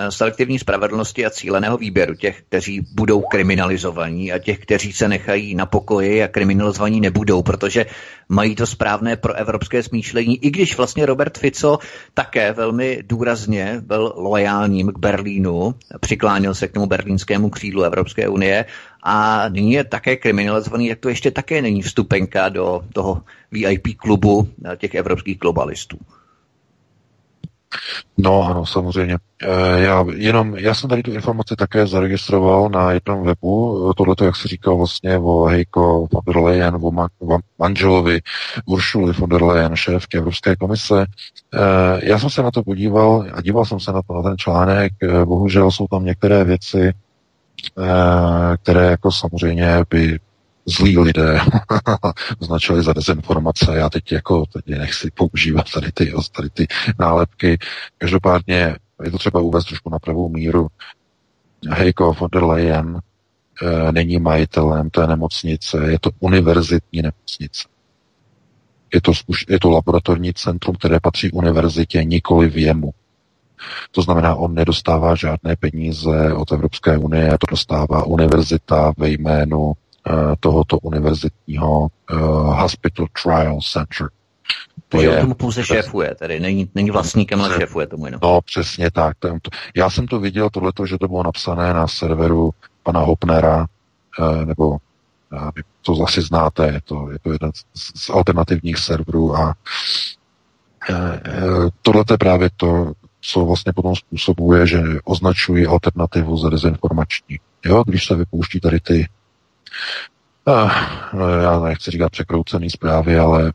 selektivní 0.08 0.58
spravedlnosti 0.58 1.26
a 1.26 1.30
cíleného 1.30 1.76
výběru 1.76 2.14
těch, 2.14 2.42
kteří 2.48 2.86
budou 2.94 3.20
kriminalizovaní 3.20 4.32
a 4.32 4.38
těch, 4.38 4.58
kteří 4.58 4.92
se 4.92 5.08
nechají 5.08 5.54
na 5.54 5.66
pokoji 5.66 6.22
a 6.22 6.28
kriminalizovaní 6.28 7.00
nebudou, 7.00 7.42
protože 7.42 7.86
mají 8.28 8.54
to 8.54 8.66
správné 8.66 9.16
pro 9.16 9.34
evropské 9.34 9.82
smýšlení, 9.82 10.44
i 10.44 10.50
když 10.50 10.76
vlastně 10.76 11.06
Robert 11.06 11.38
Fico 11.38 11.78
také 12.14 12.52
velmi 12.52 13.02
důrazně 13.02 13.82
byl 13.86 14.12
loajálním 14.16 14.92
k 14.92 14.98
Berlínu, 14.98 15.74
přiklánil 16.00 16.54
se 16.54 16.68
k 16.68 16.72
tomu 16.72 16.86
berlínskému 16.86 17.50
křídlu 17.50 17.82
Evropské 17.82 18.28
unie 18.28 18.64
a 19.08 19.48
nyní 19.48 19.72
je 19.72 19.84
také 19.84 20.16
kriminalizovaný, 20.16 20.86
jak 20.86 20.98
to 20.98 21.08
ještě 21.08 21.30
také 21.30 21.62
není 21.62 21.82
vstupenka 21.82 22.48
do 22.48 22.80
toho 22.92 23.22
VIP 23.52 23.96
klubu 23.96 24.48
těch 24.76 24.94
evropských 24.94 25.38
globalistů. 25.38 25.98
No 28.18 28.42
ano, 28.42 28.66
samozřejmě. 28.66 29.18
E, 29.42 29.80
já, 29.80 30.04
jenom, 30.14 30.56
já 30.56 30.74
jsem 30.74 30.90
tady 30.90 31.02
tu 31.02 31.12
informaci 31.12 31.56
také 31.56 31.86
zaregistroval 31.86 32.68
na 32.68 32.92
jednom 32.92 33.24
webu, 33.24 33.92
tohleto, 33.96 34.24
jak 34.24 34.36
se 34.36 34.48
říkal 34.48 34.76
vlastně 34.76 35.18
o 35.18 35.44
Heiko 35.44 36.06
von 36.12 36.22
der 36.26 36.36
Leyen, 36.36 36.78
o, 36.82 36.90
ma, 36.90 37.08
o 37.18 37.38
manželovi 37.58 38.20
Uršuli 38.66 39.12
von 39.12 39.28
der 39.28 39.42
Leyen, 39.42 39.76
šéfky 39.76 40.18
Evropské 40.18 40.56
komise. 40.56 41.06
Já 42.02 42.18
jsem 42.18 42.30
se 42.30 42.42
na 42.42 42.50
to 42.50 42.62
podíval 42.62 43.26
a 43.32 43.42
díval 43.42 43.64
jsem 43.64 43.80
se 43.80 43.92
na, 43.92 44.02
to, 44.02 44.14
na 44.14 44.22
ten 44.22 44.38
článek, 44.38 44.92
bohužel 45.24 45.70
jsou 45.70 45.86
tam 45.90 46.04
některé 46.04 46.44
věci, 46.44 46.92
které 48.62 48.90
jako 48.90 49.12
samozřejmě 49.12 49.84
by 49.90 50.18
zlí 50.66 50.98
lidé 50.98 51.40
označili 52.38 52.82
za 52.82 52.92
dezinformace. 52.92 53.76
Já 53.76 53.90
teď 53.90 54.12
jako 54.12 54.44
teď 54.46 54.66
nechci 54.66 55.10
používat 55.10 55.66
tady 55.74 55.92
ty, 55.92 56.12
tady 56.36 56.50
ty 56.50 56.66
nálepky. 56.98 57.58
Každopádně 57.98 58.76
je 59.02 59.10
to 59.10 59.18
třeba 59.18 59.40
uvést 59.40 59.64
trošku 59.64 59.90
na 59.90 59.98
pravou 59.98 60.28
míru. 60.28 60.66
Heiko 61.70 62.12
von 62.12 62.28
der 62.32 62.44
Leyen 62.44 63.00
e, 63.62 63.92
není 63.92 64.18
majitelem 64.18 64.90
té 64.90 65.06
nemocnice, 65.06 65.78
je 65.90 65.98
to 65.98 66.10
univerzitní 66.20 67.02
nemocnice. 67.02 67.68
Je 68.94 69.00
to, 69.00 69.12
je 69.48 69.60
to 69.60 69.70
laboratorní 69.70 70.34
centrum, 70.34 70.76
které 70.76 71.00
patří 71.00 71.30
univerzitě, 71.30 72.04
nikoli 72.04 72.48
v 72.48 72.56
jemu. 72.58 72.90
To 73.90 74.02
znamená, 74.02 74.34
on 74.34 74.54
nedostává 74.54 75.14
žádné 75.14 75.56
peníze 75.56 76.34
od 76.34 76.52
Evropské 76.52 76.98
unie, 76.98 77.30
to 77.30 77.46
dostává 77.50 78.04
univerzita 78.04 78.92
ve 78.98 79.08
jménu 79.10 79.72
Eh, 80.08 80.36
tohoto 80.40 80.78
univerzitního 80.78 81.80
uh, 81.80 81.88
Hospital 82.60 83.06
Trial 83.22 83.58
Center. 83.72 84.08
To 84.88 85.00
je, 85.00 85.20
tomu 85.20 85.34
pouze 85.34 85.64
šéfuje, 85.64 86.14
tedy 86.14 86.40
není, 86.40 86.70
není 86.74 86.90
vlastníkem, 86.90 87.40
ale 87.40 87.54
šéfuje 87.60 87.86
tomu 87.86 88.06
jenom. 88.06 88.20
No, 88.22 88.40
přesně 88.40 88.90
tak. 88.90 89.16
To, 89.18 89.28
já 89.76 89.90
jsem 89.90 90.06
to 90.06 90.20
viděl, 90.20 90.50
tohleto, 90.50 90.86
že 90.86 90.98
to 90.98 91.08
bylo 91.08 91.22
napsané 91.22 91.74
na 91.74 91.88
serveru 91.88 92.50
pana 92.82 93.00
Hopnera, 93.00 93.66
uh, 94.18 94.44
nebo 94.44 94.76
to 95.82 95.94
zase 95.94 96.22
znáte, 96.22 96.66
je 96.66 96.80
to, 96.84 97.10
je 97.10 97.18
to 97.18 97.32
jeden 97.32 97.50
z 97.74 98.10
alternativních 98.10 98.78
serverů 98.78 99.36
a 99.36 99.54
tohle 101.82 102.04
je 102.10 102.18
právě 102.18 102.50
to, 102.56 102.92
co 103.26 103.44
vlastně 103.44 103.72
potom 103.72 103.96
způsobuje, 103.96 104.66
že 104.66 104.82
označují 105.04 105.66
alternativu 105.66 106.36
za 106.36 106.50
dezinformační. 106.50 107.38
Jo, 107.64 107.84
když 107.86 108.06
se 108.06 108.14
vypouští 108.14 108.60
tady 108.60 108.80
ty 108.80 109.08
uh, 110.44 110.70
já 111.42 111.60
nechci 111.60 111.90
říkat 111.90 112.12
překroucený 112.12 112.70
zprávy, 112.70 113.18
ale 113.18 113.52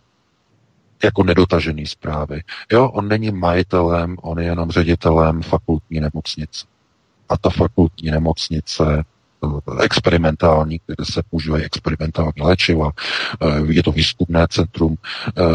jako 1.03 1.23
nedotažený 1.23 1.85
zprávy. 1.85 2.41
Jo, 2.71 2.89
on 2.89 3.07
není 3.07 3.31
majitelem, 3.31 4.17
on 4.21 4.39
je 4.39 4.45
jenom 4.45 4.71
ředitelem 4.71 5.41
fakultní 5.41 5.99
nemocnice. 5.99 6.65
A 7.29 7.37
ta 7.37 7.49
fakultní 7.49 8.11
nemocnice 8.11 9.03
eh, 9.43 9.83
experimentální, 9.83 10.81
kde 10.87 11.05
se 11.05 11.21
používají 11.29 11.63
experimentální 11.63 12.41
léčiva, 12.41 12.91
eh, 13.41 13.45
je 13.67 13.83
to 13.83 13.91
výzkumné 13.91 14.47
centrum, 14.49 14.95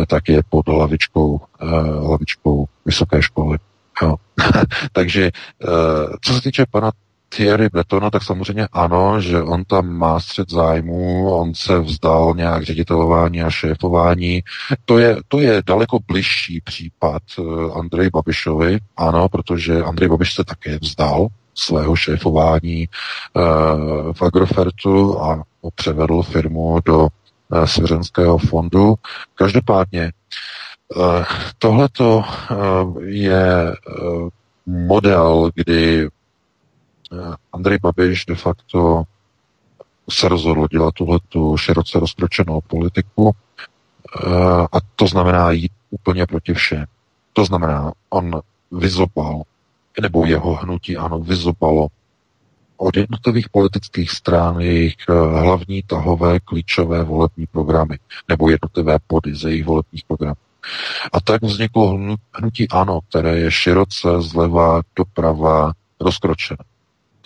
tak 0.06 0.28
je 0.28 0.42
pod 0.48 0.68
hlavičkou, 0.68 1.40
hlavičkou 2.00 2.66
vysoké 2.84 3.22
školy. 3.22 3.58
Jo. 4.02 4.14
Takže 4.92 5.30
co 6.20 6.34
se 6.34 6.40
týče 6.40 6.64
pana 6.70 6.90
Thierry 7.28 7.68
Bretona, 7.68 8.10
tak 8.10 8.22
samozřejmě 8.22 8.68
ano, 8.72 9.20
že 9.20 9.42
on 9.42 9.64
tam 9.64 9.88
má 9.88 10.20
střed 10.20 10.50
zájmu, 10.50 11.30
on 11.30 11.54
se 11.54 11.78
vzdal 11.80 12.34
nějak 12.36 12.62
ředitelování 12.62 13.42
a 13.42 13.50
šéfování. 13.50 14.42
To 14.84 14.98
je, 14.98 15.16
to 15.28 15.40
je 15.40 15.62
daleko 15.66 15.98
bližší 16.08 16.60
případ 16.60 17.22
eh, 17.38 17.42
Andrej 17.78 18.10
Babišovi, 18.10 18.78
ano, 18.96 19.28
protože 19.28 19.82
Andrej 19.82 20.08
Babiš 20.08 20.34
se 20.34 20.44
také 20.44 20.78
vzdal 20.78 21.26
svého 21.58 21.96
šéfování 21.96 22.88
uh, 23.32 24.12
v 24.12 24.22
Agrofertu 24.22 25.22
a 25.22 25.42
převedl 25.74 26.22
firmu 26.22 26.80
do 26.84 27.08
svěřenského 27.64 28.38
fondu. 28.38 28.94
Každopádně 29.34 30.12
tohleto 31.58 32.18
uh, 32.18 33.02
je 33.02 33.72
uh, 33.72 34.28
model, 34.66 35.50
kdy 35.54 36.08
Eh, 37.12 37.34
Andrej 37.52 37.78
Babiš 37.78 38.24
de 38.26 38.34
facto 38.34 39.04
se 40.10 40.28
rozhodl 40.28 40.66
dělat 40.68 40.94
tuhle 40.94 41.18
tu 41.28 41.56
široce 41.56 42.00
rozkročenou 42.00 42.60
politiku 42.60 43.34
eh, 43.34 44.66
a 44.72 44.76
to 44.96 45.06
znamená 45.06 45.50
jít 45.50 45.72
úplně 45.90 46.26
proti 46.26 46.54
všem. 46.54 46.84
To 47.32 47.44
znamená, 47.44 47.92
on 48.10 48.40
vyzobal, 48.72 49.42
nebo 50.00 50.26
jeho 50.26 50.54
hnutí, 50.54 50.96
ano, 50.96 51.18
vyzobalo 51.18 51.86
od 52.76 52.96
jednotlivých 52.96 53.48
politických 53.48 54.10
stran 54.10 54.60
jejich 54.60 54.94
eh, 55.08 55.12
hlavní 55.40 55.82
tahové 55.82 56.40
klíčové 56.40 57.04
volební 57.04 57.46
programy, 57.46 57.98
nebo 58.28 58.50
jednotlivé 58.50 58.98
body 59.08 59.34
ze 59.34 59.50
jejich 59.50 59.64
volebních 59.64 60.04
programů. 60.04 60.45
A 61.12 61.20
tak 61.20 61.42
vzniklo 61.42 61.98
hnutí 62.34 62.68
ANO, 62.68 63.00
které 63.08 63.38
je 63.38 63.50
široce 63.50 64.08
zleva 64.18 64.80
doprava 64.96 65.72
rozkročené. 66.00 66.64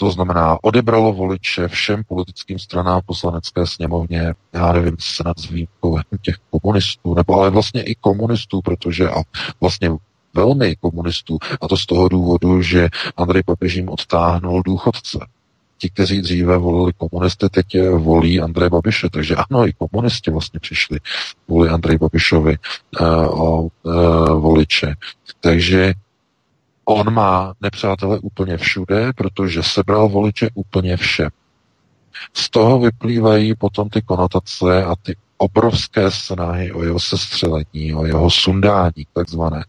To 0.00 0.10
znamená, 0.10 0.58
odebralo 0.62 1.12
voliče 1.12 1.68
všem 1.68 2.02
politickým 2.08 2.58
stranám 2.58 3.00
poslanecké 3.06 3.66
sněmovně, 3.66 4.34
já 4.52 4.72
nevím, 4.72 4.96
snad 4.98 5.38
s 5.38 5.50
výjimkou 5.50 5.98
těch 6.22 6.36
komunistů, 6.50 7.14
nebo 7.14 7.40
ale 7.40 7.50
vlastně 7.50 7.82
i 7.82 7.94
komunistů, 7.94 8.60
protože 8.60 9.10
a 9.10 9.22
vlastně 9.60 9.90
velmi 10.34 10.76
komunistů, 10.76 11.38
a 11.60 11.68
to 11.68 11.76
z 11.76 11.86
toho 11.86 12.08
důvodu, 12.08 12.62
že 12.62 12.88
Andrej 13.16 13.42
Babiš 13.46 13.74
jim 13.74 13.88
odtáhnul 13.88 14.62
důchodce. 14.62 15.18
Ti, 15.80 15.90
kteří 15.90 16.20
dříve 16.20 16.58
volili 16.58 16.92
komunisty, 16.92 17.48
teď 17.48 17.66
volí 17.96 18.40
Andrej 18.40 18.68
Babiše, 18.68 19.08
takže 19.10 19.36
ano, 19.36 19.68
i 19.68 19.72
komunisti 19.72 20.30
vlastně 20.30 20.60
přišli 20.60 20.98
volí 21.48 21.68
Andrej 21.68 21.98
Babišovi 21.98 22.58
uh, 23.00 23.06
o 23.42 23.62
uh, 23.62 23.70
voliče. 24.40 24.94
Takže 25.40 25.94
On 26.84 27.14
má 27.14 27.54
nepřátele 27.60 28.18
úplně 28.18 28.56
všude, 28.56 29.12
protože 29.12 29.62
sebral 29.62 30.08
voliče 30.08 30.48
úplně 30.54 30.96
všem. 30.96 31.30
Z 32.34 32.50
toho 32.50 32.78
vyplývají 32.80 33.54
potom 33.54 33.88
ty 33.88 34.02
konotace 34.02 34.84
a 34.84 34.96
ty 35.02 35.16
obrovské 35.38 36.10
snahy 36.10 36.72
o 36.72 36.82
jeho 36.82 37.00
sestřelení, 37.00 37.94
o 37.94 38.04
jeho 38.04 38.30
sundání, 38.30 39.06
takzvané. 39.12 39.64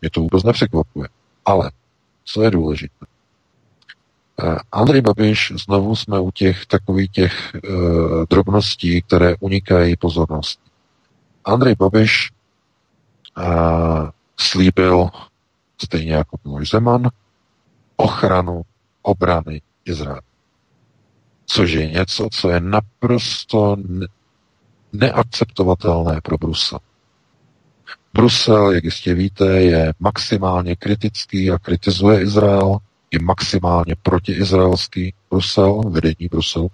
Mě 0.00 0.10
to 0.10 0.20
vůbec 0.20 0.42
nepřekvapuje. 0.44 1.08
Ale 1.44 1.70
co 2.24 2.42
je 2.42 2.50
důležité? 2.50 3.06
Eh, 4.42 4.56
Andrej 4.72 5.00
Babiš, 5.00 5.52
znovu 5.64 5.96
jsme 5.96 6.20
u 6.20 6.30
těch 6.30 6.66
takových 6.66 7.10
těch 7.10 7.56
uh, 7.70 8.24
drobností, 8.30 9.02
které 9.02 9.34
unikají 9.40 9.96
pozornosti. 9.96 10.62
Andrej 11.44 11.74
Babiš 11.74 12.32
uh, 13.38 13.44
slíbil 14.40 15.08
stejně 15.82 16.14
jako 16.14 16.36
Miloš 16.44 16.70
Zeman, 16.70 17.08
ochranu 17.96 18.62
obrany 19.02 19.62
Izraele. 19.84 20.20
Což 21.46 21.72
je 21.72 21.90
něco, 21.90 22.28
co 22.32 22.50
je 22.50 22.60
naprosto 22.60 23.76
neakceptovatelné 24.92 26.20
pro 26.20 26.38
Brusel. 26.38 26.78
Brusel, 28.14 28.72
jak 28.72 28.84
jistě 28.84 29.14
víte, 29.14 29.46
je 29.46 29.92
maximálně 30.00 30.76
kritický 30.76 31.50
a 31.50 31.58
kritizuje 31.58 32.22
Izrael, 32.22 32.78
je 33.16 33.24
maximálně 33.24 33.94
protiizraelský 34.02 35.14
Brusel, 35.30 35.80
vedení 35.90 36.28
Bruselu, 36.30 36.68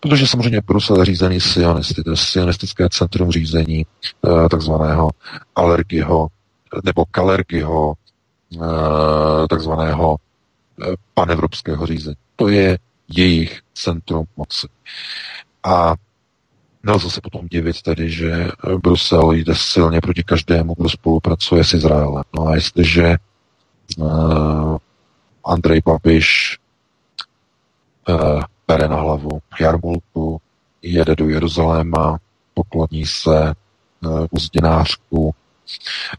protože 0.00 0.26
samozřejmě 0.26 0.60
Brusel 0.60 0.98
je 0.98 1.04
řízený 1.04 1.40
sionisty, 1.40 2.02
to 2.02 2.10
je 2.10 2.16
sionistické 2.16 2.88
centrum 2.88 3.30
řízení 3.30 3.86
eh, 3.86 4.48
takzvaného 4.48 5.10
alergiho 5.56 6.28
nebo 6.84 7.04
kalergiho 7.10 7.94
Eh, 8.62 9.48
takzvaného 9.48 10.16
eh, 10.82 10.94
panevropského 11.14 11.86
řízení. 11.86 12.16
To 12.36 12.48
je 12.48 12.78
jejich 13.08 13.60
centrum 13.74 14.24
moci. 14.36 14.66
A 15.64 15.94
nelze 16.82 17.10
se 17.10 17.20
potom 17.20 17.46
divit 17.50 17.82
tedy, 17.82 18.10
že 18.10 18.48
Brusel 18.82 19.32
jde 19.32 19.54
silně 19.54 20.00
proti 20.00 20.22
každému, 20.22 20.74
kdo 20.78 20.88
spolupracuje 20.88 21.64
s 21.64 21.74
Izraelem. 21.74 22.24
No 22.38 22.46
a 22.46 22.54
jestliže 22.54 23.16
Andrej 25.46 25.80
Babiš 25.84 26.58
uh, 28.08 28.42
bere 28.68 28.88
na 28.88 28.96
hlavu 28.96 29.40
jarmulku, 29.60 30.40
jede 30.82 31.16
do 31.16 31.28
Jeruzaléma, 31.28 32.18
pokloní 32.54 33.06
se 33.06 33.54
uh, 34.00 34.26
u 34.30 34.38
zdinářku, 34.38 35.34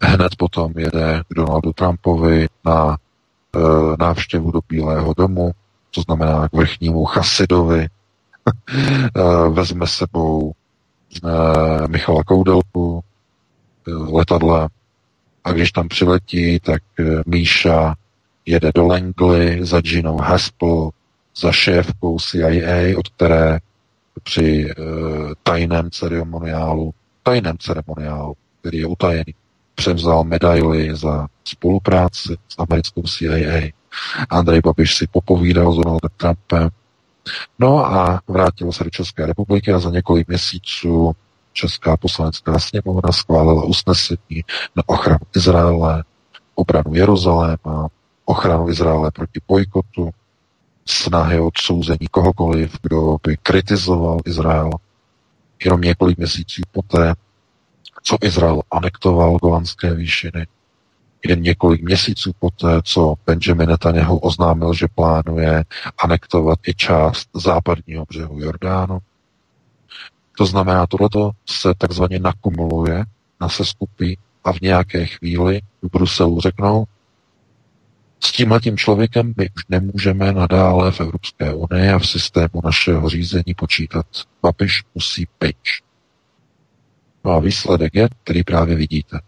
Hned 0.02 0.36
potom 0.36 0.74
jede 0.78 1.22
k 1.28 1.34
Donaldu 1.36 1.74
Trumpovi 1.74 2.48
na 2.66 2.98
e, 3.56 3.60
návštěvu 4.00 4.52
do 4.52 4.60
Bílého 4.70 5.14
domu, 5.14 5.52
to 5.92 6.02
znamená 6.02 6.48
k 6.50 6.54
vrchnímu 6.54 7.06
Chasidovi, 7.06 7.82
e, 7.88 7.90
vezme 9.50 9.88
sebou 9.88 10.52
e, 10.52 11.88
Michala 11.88 12.24
Koudelku 12.24 13.04
e, 13.88 13.92
letadle 13.92 14.70
a 15.44 15.52
když 15.52 15.72
tam 15.72 15.88
přiletí, 15.88 16.60
tak 16.60 16.82
e, 17.00 17.04
Míša 17.26 17.96
jede 18.46 18.72
do 18.76 18.88
Langley 18.88 19.66
za 19.66 19.82
Ginou 19.82 20.18
Haspel, 20.18 20.90
za 21.38 21.52
šéfkou 21.52 22.20
CIA, 22.20 23.00
od 23.00 23.10
které 23.10 23.60
při 24.24 24.70
e, 24.70 24.76
tajném 25.44 25.92
ceremoniálu, 25.92 26.94
tajném 27.24 27.58
ceremoniálu 27.58 28.36
který 28.66 28.78
je 28.78 28.88
utajený, 28.88 29.36
převzal 29.76 30.24
medaily 30.24 30.96
za 30.96 31.28
spolupráci 31.44 32.38
s 32.48 32.56
americkou 32.58 33.02
CIA. 33.02 33.70
Andrej 34.30 34.62
Babiš 34.62 34.96
si 34.96 35.08
popovídal 35.08 35.74
s 35.74 35.76
Donaldem 35.76 36.10
Trumpem. 36.18 36.70
No 37.60 37.86
a 37.86 38.22
vrátil 38.28 38.72
se 38.72 38.84
do 38.84 38.90
České 38.90 39.26
republiky 39.26 39.74
a 39.74 39.80
za 39.80 39.90
několik 39.90 40.28
měsíců 40.28 41.16
Česká 41.54 41.98
poslanecká 41.98 42.60
sněmovna 42.60 43.12
schválila 43.12 43.64
usnesení 43.64 44.44
na 44.76 44.84
ochranu 44.86 45.26
Izraele, 45.36 46.04
obranu 46.56 46.94
Jeruzaléma, 46.94 47.88
ochranu 48.26 48.70
Izraele 48.70 49.12
proti 49.12 49.40
bojkotu, 49.48 50.10
snahy 50.86 51.40
o 51.40 51.48
odsouzení 51.48 52.08
kohokoliv, 52.12 52.78
kdo 52.82 53.18
by 53.24 53.38
kritizoval 53.38 54.20
Izrael. 54.26 54.70
Jenom 55.66 55.82
několik 55.82 56.18
měsíců 56.18 56.62
poté 56.72 57.16
co 58.06 58.18
Izrael 58.22 58.62
anektoval 58.72 59.38
Golanské 59.38 59.94
výšiny, 59.94 60.48
jen 61.28 61.42
několik 61.42 61.82
měsíců 61.82 62.32
poté, 62.40 62.82
co 62.84 63.16
Benjamin 63.26 63.70
Netanyahu 63.70 64.18
oznámil, 64.18 64.74
že 64.74 64.88
plánuje 64.96 65.64
anektovat 65.98 66.60
i 66.68 66.74
část 66.74 67.30
západního 67.34 68.06
břehu 68.10 68.40
Jordánu. 68.40 69.00
To 70.38 70.46
znamená, 70.46 70.88
tohleto 70.88 71.32
se 71.46 71.74
takzvaně 71.78 72.20
nakumuluje 72.20 73.04
na 73.42 73.50
seskupy 73.50 74.18
a 74.44 74.54
v 74.54 74.62
nějaké 74.62 75.06
chvíli 75.06 75.62
v 75.82 75.90
Bruselu 75.92 76.42
řeknou, 76.42 76.86
S 78.26 78.32
tímhletím 78.32 78.78
člověkem 78.78 79.34
my 79.38 79.50
už 79.56 79.64
nemůžeme 79.70 80.34
nadále 80.34 80.92
v 80.92 81.02
Evropské 81.02 81.54
unii 81.54 81.90
a 81.90 82.00
v 82.00 82.08
systému 82.08 82.62
našeho 82.64 83.10
řízení 83.10 83.54
počítat. 83.56 84.06
Babiš 84.42 84.84
musí 84.96 85.28
pryč. 85.38 85.82
No 87.26 87.32
a 87.32 87.40
výsledek 87.40 87.96
je, 87.96 88.10
který 88.24 88.44
právě 88.44 88.76
vidíte. 88.76 89.20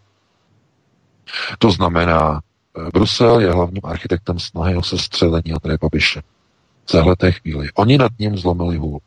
To 1.58 1.70
znamená, 1.70 2.40
eh, 2.40 2.90
Brusel 2.94 3.40
je 3.40 3.50
hlavním 3.50 3.82
architektem 3.84 4.38
snahy 4.38 4.76
o 4.76 4.82
sestřelení 4.82 5.52
Andreje 5.52 5.78
Babiše. 5.80 6.22
V 6.84 6.92
téhle 6.92 7.32
chvíli. 7.32 7.68
Oni 7.74 7.98
nad 7.98 8.12
ním 8.18 8.36
zlomili 8.36 8.76
hůl. 8.76 9.00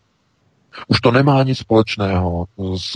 Už 0.87 1.01
to 1.01 1.11
nemá 1.11 1.43
nic 1.43 1.57
společného 1.57 2.45
s, 2.75 2.95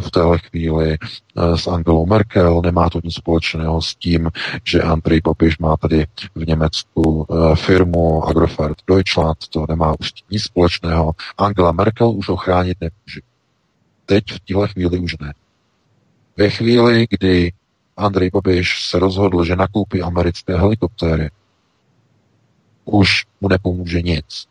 v 0.00 0.10
téhle 0.10 0.38
chvíli 0.38 0.98
eh, 1.00 1.58
s 1.58 1.66
Angelou 1.66 2.06
Merkel, 2.06 2.62
nemá 2.62 2.90
to 2.90 3.00
nic 3.04 3.14
společného 3.14 3.82
s 3.82 3.94
tím, 3.94 4.30
že 4.64 4.82
Andrej 4.82 5.20
Babiš 5.20 5.58
má 5.58 5.76
tady 5.76 6.06
v 6.34 6.46
Německu 6.46 7.26
eh, 7.30 7.56
firmu 7.56 8.24
Agrofert 8.24 8.78
Deutschland, 8.86 9.38
to 9.50 9.66
nemá 9.68 9.94
už 10.00 10.12
nic 10.30 10.42
společného. 10.42 11.12
Angela 11.38 11.72
Merkel 11.72 12.10
už 12.10 12.28
ho 12.28 12.36
chránit 12.36 12.78
nemůže. 12.80 13.20
Teď 14.06 14.24
v 14.32 14.40
téhle 14.40 14.68
chvíli 14.68 14.98
už 14.98 15.16
ne. 15.20 15.32
Ve 16.36 16.50
chvíli, 16.50 17.06
kdy 17.10 17.52
Andrej 17.96 18.30
Babiš 18.30 18.84
se 18.84 18.98
rozhodl, 18.98 19.44
že 19.44 19.56
nakoupí 19.56 20.02
americké 20.02 20.56
helikoptéry, 20.56 21.30
už 22.84 23.26
mu 23.40 23.48
nepomůže 23.48 24.02
nic. 24.02 24.49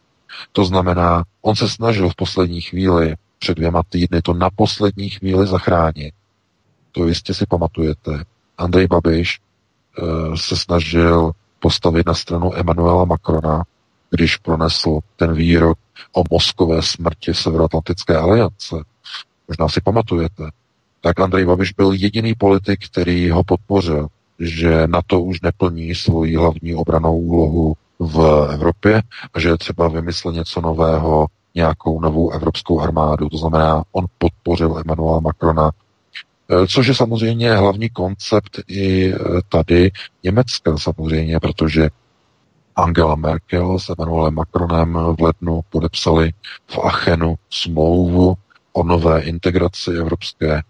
To 0.52 0.66
znamená, 0.66 1.24
on 1.42 1.56
se 1.56 1.70
snažil 1.70 2.10
v 2.10 2.16
poslední 2.16 2.62
chvíli, 2.62 3.16
před 3.40 3.58
dvěma 3.58 3.84
týdny, 3.90 4.22
to 4.22 4.34
na 4.34 4.50
poslední 4.56 5.10
chvíli 5.10 5.48
zachránit. 5.48 6.14
To 6.92 7.08
jistě 7.08 7.34
si 7.34 7.46
pamatujete. 7.46 8.24
Andrej 8.58 8.88
Babiš 8.88 9.40
e, 9.40 10.38
se 10.38 10.58
snažil 10.58 11.32
postavit 11.60 12.08
na 12.08 12.14
stranu 12.14 12.56
Emanuela 12.56 13.06
Macrona, 13.06 13.64
když 14.10 14.38
pronesl 14.38 15.00
ten 15.16 15.34
výrok 15.34 15.78
o 16.12 16.24
mozkové 16.32 16.82
smrti 16.82 17.34
Severoatlantické 17.34 18.18
aliance. 18.18 18.76
Možná 19.48 19.70
si 19.70 19.82
pamatujete. 19.82 20.44
Tak 21.02 21.20
Andrej 21.20 21.46
Babiš 21.46 21.74
byl 21.74 21.92
jediný 21.92 22.34
politik, 22.36 22.86
který 22.86 23.30
ho 23.30 23.44
podpořil, 23.44 24.08
že 24.40 24.88
na 24.88 25.02
to 25.08 25.22
už 25.22 25.42
neplní 25.42 25.96
svoji 25.96 26.36
hlavní 26.36 26.76
obranou 26.76 27.20
úlohu 27.20 27.76
v 28.00 28.48
Evropě 28.54 29.02
a 29.34 29.40
že 29.40 29.50
je 29.50 29.58
třeba 29.58 29.88
vymyslet 29.88 30.36
něco 30.36 30.62
nového, 30.62 31.28
nějakou 31.56 32.02
novou 32.02 32.32
evropskou 32.32 32.82
armádu. 32.82 33.30
To 33.30 33.38
znamená, 33.38 33.84
on 33.92 34.06
podpořil 34.18 34.78
Emmanuela 34.78 35.20
Macrona, 35.20 35.72
e, 36.50 36.68
což 36.68 36.88
je 36.88 36.96
samozřejmě 36.96 37.56
hlavní 37.56 37.90
koncept 37.90 38.60
i 38.68 39.14
e, 39.14 39.18
tady 39.50 39.92
Německa 40.24 40.78
samozřejmě, 40.78 41.40
protože 41.40 41.90
Angela 42.76 43.16
Merkel 43.16 43.80
s 43.80 43.90
Emmanuelem 43.90 44.34
Macronem 44.34 44.94
v 44.94 45.22
lednu 45.22 45.62
podepsali 45.70 46.32
v 46.68 46.80
Achenu 46.80 47.36
smlouvu 47.50 48.36
o 48.74 48.84
nové 48.84 49.22
integraci 49.22 49.92
evropské 49.92 50.62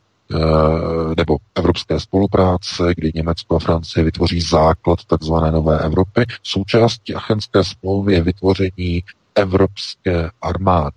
nebo 1.17 1.37
evropské 1.55 1.99
spolupráce, 1.99 2.83
kdy 2.95 3.11
Německo 3.15 3.55
a 3.55 3.59
Francie 3.59 4.03
vytvoří 4.03 4.41
základ 4.41 5.05
takzvané 5.05 5.51
nové 5.51 5.79
Evropy. 5.79 6.25
Součástí 6.43 7.15
Achenské 7.15 7.63
smlouvy 7.63 8.13
je 8.13 8.21
vytvoření 8.23 9.03
evropské 9.35 10.29
armády. 10.41 10.95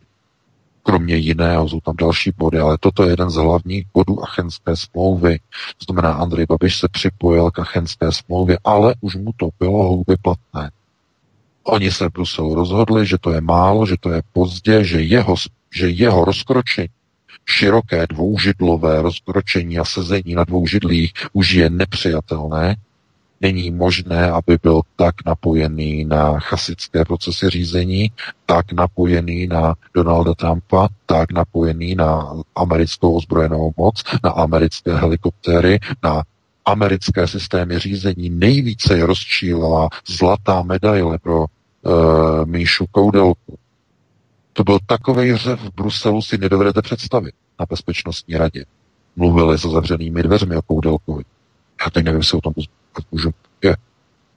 Kromě 0.82 1.16
jiného 1.16 1.68
jsou 1.68 1.80
tam 1.80 1.96
další 1.96 2.32
body, 2.36 2.58
ale 2.58 2.78
toto 2.80 3.04
je 3.04 3.10
jeden 3.10 3.30
z 3.30 3.34
hlavních 3.34 3.86
bodů 3.94 4.22
Achenské 4.22 4.76
smlouvy. 4.76 5.38
To 5.78 5.92
znamená, 5.92 6.14
Andrej 6.14 6.46
Babiš 6.48 6.78
se 6.78 6.88
připojil 6.88 7.50
k 7.50 7.58
Achenské 7.58 8.12
smlouvě, 8.12 8.58
ale 8.64 8.94
už 9.00 9.16
mu 9.16 9.30
to 9.36 9.48
bylo 9.58 9.82
hlouby 9.82 10.16
platné. 10.22 10.70
Oni 11.64 11.90
se 11.90 12.08
v 12.08 12.12
Bruselu 12.12 12.54
rozhodli, 12.54 13.06
že 13.06 13.18
to 13.18 13.30
je 13.30 13.40
málo, 13.40 13.86
že 13.86 13.96
to 14.00 14.10
je 14.10 14.22
pozdě, 14.32 14.84
že 14.84 15.00
jeho, 15.00 15.34
že 15.74 15.88
jeho 15.88 16.24
rozkročení 16.24 16.88
široké 17.46 18.06
dvoužidlové 18.06 19.02
rozkročení 19.02 19.78
a 19.78 19.84
sezení 19.84 20.34
na 20.34 20.44
dvou 20.44 20.66
židlích 20.66 21.12
už 21.32 21.50
je 21.50 21.70
nepřijatelné. 21.70 22.76
Není 23.40 23.70
možné, 23.70 24.30
aby 24.30 24.58
byl 24.62 24.80
tak 24.96 25.14
napojený 25.26 26.04
na 26.04 26.38
chasické 26.38 27.04
procesy 27.04 27.50
řízení, 27.50 28.10
tak 28.46 28.72
napojený 28.72 29.46
na 29.46 29.74
Donalda 29.94 30.34
Trumpa, 30.34 30.88
tak 31.06 31.32
napojený 31.32 31.94
na 31.94 32.32
americkou 32.56 33.14
ozbrojenou 33.14 33.72
moc, 33.76 34.02
na 34.24 34.30
americké 34.30 34.96
helikoptéry, 34.96 35.78
na 36.02 36.22
americké 36.64 37.28
systémy 37.28 37.78
řízení. 37.78 38.30
Nejvíce 38.30 38.96
je 38.96 39.06
rozčílila 39.06 39.88
zlatá 40.08 40.62
medaile 40.62 41.18
pro 41.18 41.38
uh, 41.40 41.46
Míšu 42.44 42.86
Koudelku. 42.90 43.58
To 44.52 44.64
byl 44.64 44.78
takový 44.86 45.36
řev 45.36 45.60
v 45.60 45.74
Bruselu, 45.74 46.22
si 46.22 46.38
nedovedete 46.38 46.82
představit 46.82 47.34
na 47.60 47.66
bezpečnostní 47.70 48.36
radě. 48.36 48.64
Mluvili 49.16 49.58
se 49.58 49.68
zavřenými 49.68 50.22
dveřmi 50.22 50.56
o 50.56 50.62
Koudelkovi. 50.62 51.24
Já 51.84 51.90
teď 51.90 52.04
nevím, 52.04 52.20
jestli 52.20 52.38
o 52.38 52.40
tom 52.40 52.52
můžu, 53.12 53.30
je, 53.62 53.76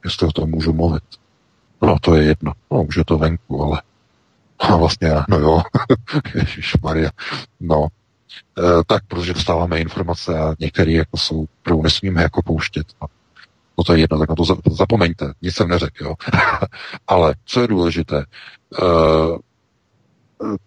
jestli 0.04 0.26
o 0.26 0.32
tom 0.32 0.50
můžu 0.50 0.72
mluvit. 0.72 1.02
No, 1.82 1.96
to 2.00 2.14
je 2.14 2.24
jedno. 2.24 2.52
No, 2.70 2.82
už 2.82 2.96
je 2.96 3.04
to 3.04 3.18
venku, 3.18 3.62
ale 3.62 3.82
a 4.58 4.76
vlastně, 4.76 5.10
no 5.28 5.38
jo, 5.38 5.62
Maria. 6.82 7.10
No, 7.60 7.86
e, 8.58 8.84
tak, 8.86 9.02
protože 9.08 9.34
dostáváme 9.34 9.80
informace 9.80 10.38
a 10.38 10.54
některé 10.60 10.92
jako 10.92 11.16
jsou, 11.16 11.46
kterou 11.62 11.82
nesmíme 11.82 12.22
jako 12.22 12.42
pouštět. 12.42 12.86
No, 13.02 13.08
no 13.78 13.84
to 13.84 13.92
je 13.92 14.00
jedno, 14.00 14.18
tak 14.18 14.28
na 14.28 14.34
to 14.34 14.44
zapomeňte, 14.70 15.32
nic 15.42 15.54
jsem 15.54 15.68
neřekl, 15.68 16.04
jo. 16.04 16.14
ale 17.06 17.34
co 17.44 17.60
je 17.60 17.68
důležité, 17.68 18.18
e, 18.18 18.24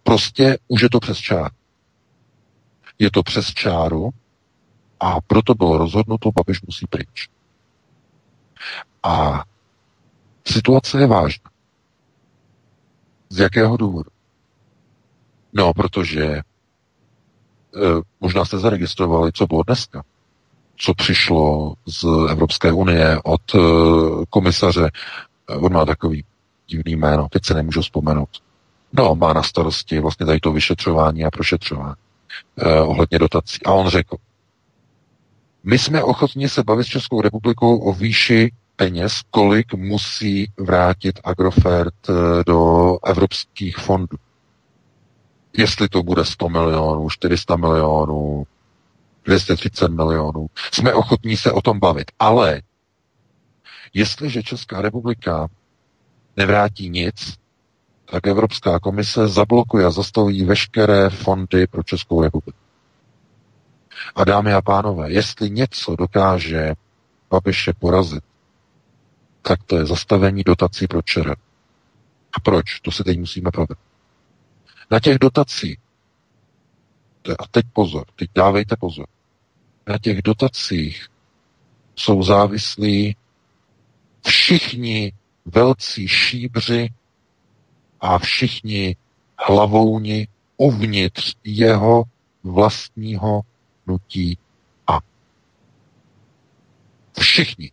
prostě 0.04 0.58
už 0.68 0.82
je 0.82 0.90
to 0.90 1.00
přes 1.00 1.18
čár. 1.18 1.52
Je 3.00 3.12
to 3.12 3.24
přes 3.24 3.48
čáru 3.48 4.10
a 5.00 5.22
proto 5.22 5.56
bylo 5.56 5.78
rozhodnuto, 5.78 6.32
Babiš 6.32 6.62
musí 6.62 6.86
pryč. 6.88 7.30
A 9.04 9.44
situace 10.48 11.00
je 11.00 11.08
vážná. 11.08 11.50
Z 13.30 13.40
jakého 13.40 13.78
důvodu? 13.78 14.10
No, 15.54 15.74
protože 15.74 16.24
e, 16.26 16.42
možná 18.20 18.46
jste 18.46 18.58
zaregistrovali, 18.58 19.32
co 19.32 19.48
bylo 19.48 19.64
dneska, 19.64 20.04
co 20.78 20.94
přišlo 20.94 21.74
z 21.88 22.06
Evropské 22.30 22.72
unie 22.72 23.20
od 23.24 23.56
e, 23.56 23.60
komisaře, 24.30 24.92
on 25.48 25.74
má 25.74 25.86
takový 25.86 26.26
divný 26.68 26.96
jméno, 26.96 27.28
teď 27.32 27.46
se 27.46 27.54
nemůžu 27.54 27.82
vzpomenout, 27.82 28.30
No, 28.94 29.16
má 29.16 29.34
na 29.34 29.44
starosti 29.44 30.00
vlastně 30.00 30.26
tady 30.26 30.40
to 30.40 30.52
vyšetřování 30.52 31.26
a 31.26 31.32
prošetřování 31.32 31.96
eh, 32.58 32.82
ohledně 32.82 33.20
dotací. 33.20 33.60
A 33.66 33.74
on 33.74 33.88
řekl, 33.88 34.16
my 35.64 35.80
jsme 35.80 36.04
ochotni 36.04 36.50
se 36.50 36.64
bavit 36.64 36.84
s 36.84 36.88
Českou 36.88 37.22
republikou 37.22 37.78
o 37.78 37.94
výši 37.94 38.52
peněz, 38.76 39.22
kolik 39.32 39.74
musí 39.74 40.52
vrátit 40.58 41.20
Agrofert 41.24 42.10
eh, 42.10 42.14
do 42.46 42.98
evropských 43.06 43.78
fondů. 43.78 44.18
Jestli 45.58 45.90
to 45.90 46.04
bude 46.04 46.26
100 46.26 46.50
milionů, 46.50 47.10
400 47.10 47.56
milionů, 47.56 48.44
230 49.26 49.88
milionů. 49.88 50.48
Jsme 50.72 50.94
ochotní 50.94 51.38
se 51.38 51.52
o 51.52 51.62
tom 51.62 51.80
bavit. 51.80 52.12
Ale 52.20 52.62
jestliže 53.94 54.44
Česká 54.44 54.82
republika 54.82 55.48
nevrátí 56.38 56.90
nic, 56.90 57.38
tak 58.12 58.28
Evropská 58.28 58.80
komise 58.80 59.28
zablokuje 59.28 59.86
a 59.86 59.92
zastaví 59.92 60.44
veškeré 60.46 61.10
fondy 61.10 61.68
pro 61.68 61.84
Českou 61.84 62.22
republiku. 62.22 62.60
A 64.16 64.24
dámy 64.24 64.54
a 64.54 64.62
pánové, 64.62 65.12
jestli 65.12 65.50
něco 65.50 65.96
dokáže 65.96 66.74
Babiše 67.30 67.74
porazit, 67.80 68.24
tak 69.42 69.64
to 69.64 69.78
je 69.78 69.86
zastavení 69.86 70.44
dotací 70.44 70.88
pro 70.88 71.02
ČR. 71.02 71.36
A 72.34 72.40
proč? 72.44 72.80
To 72.80 72.92
si 72.92 73.04
teď 73.04 73.20
musíme 73.20 73.52
pravit. 73.52 73.78
Na 74.92 75.00
těch 75.00 75.20
dotacích, 75.20 75.78
a 77.40 77.48
teď 77.52 77.66
pozor, 77.74 78.06
teď 78.16 78.30
dávejte 78.36 78.76
pozor, 78.80 79.06
na 79.88 79.98
těch 79.98 80.22
dotacích 80.22 81.08
jsou 81.96 82.24
závislí 82.24 83.16
všichni 84.28 85.14
velcí 85.46 86.08
šíbři 86.08 86.90
a 88.02 88.20
všichni 88.20 88.96
hlavouni 89.48 90.28
uvnitř 90.58 91.36
jeho 91.44 92.04
vlastního 92.44 93.42
nutí 93.88 94.38
a. 94.88 95.00
Všichni. 97.20 97.72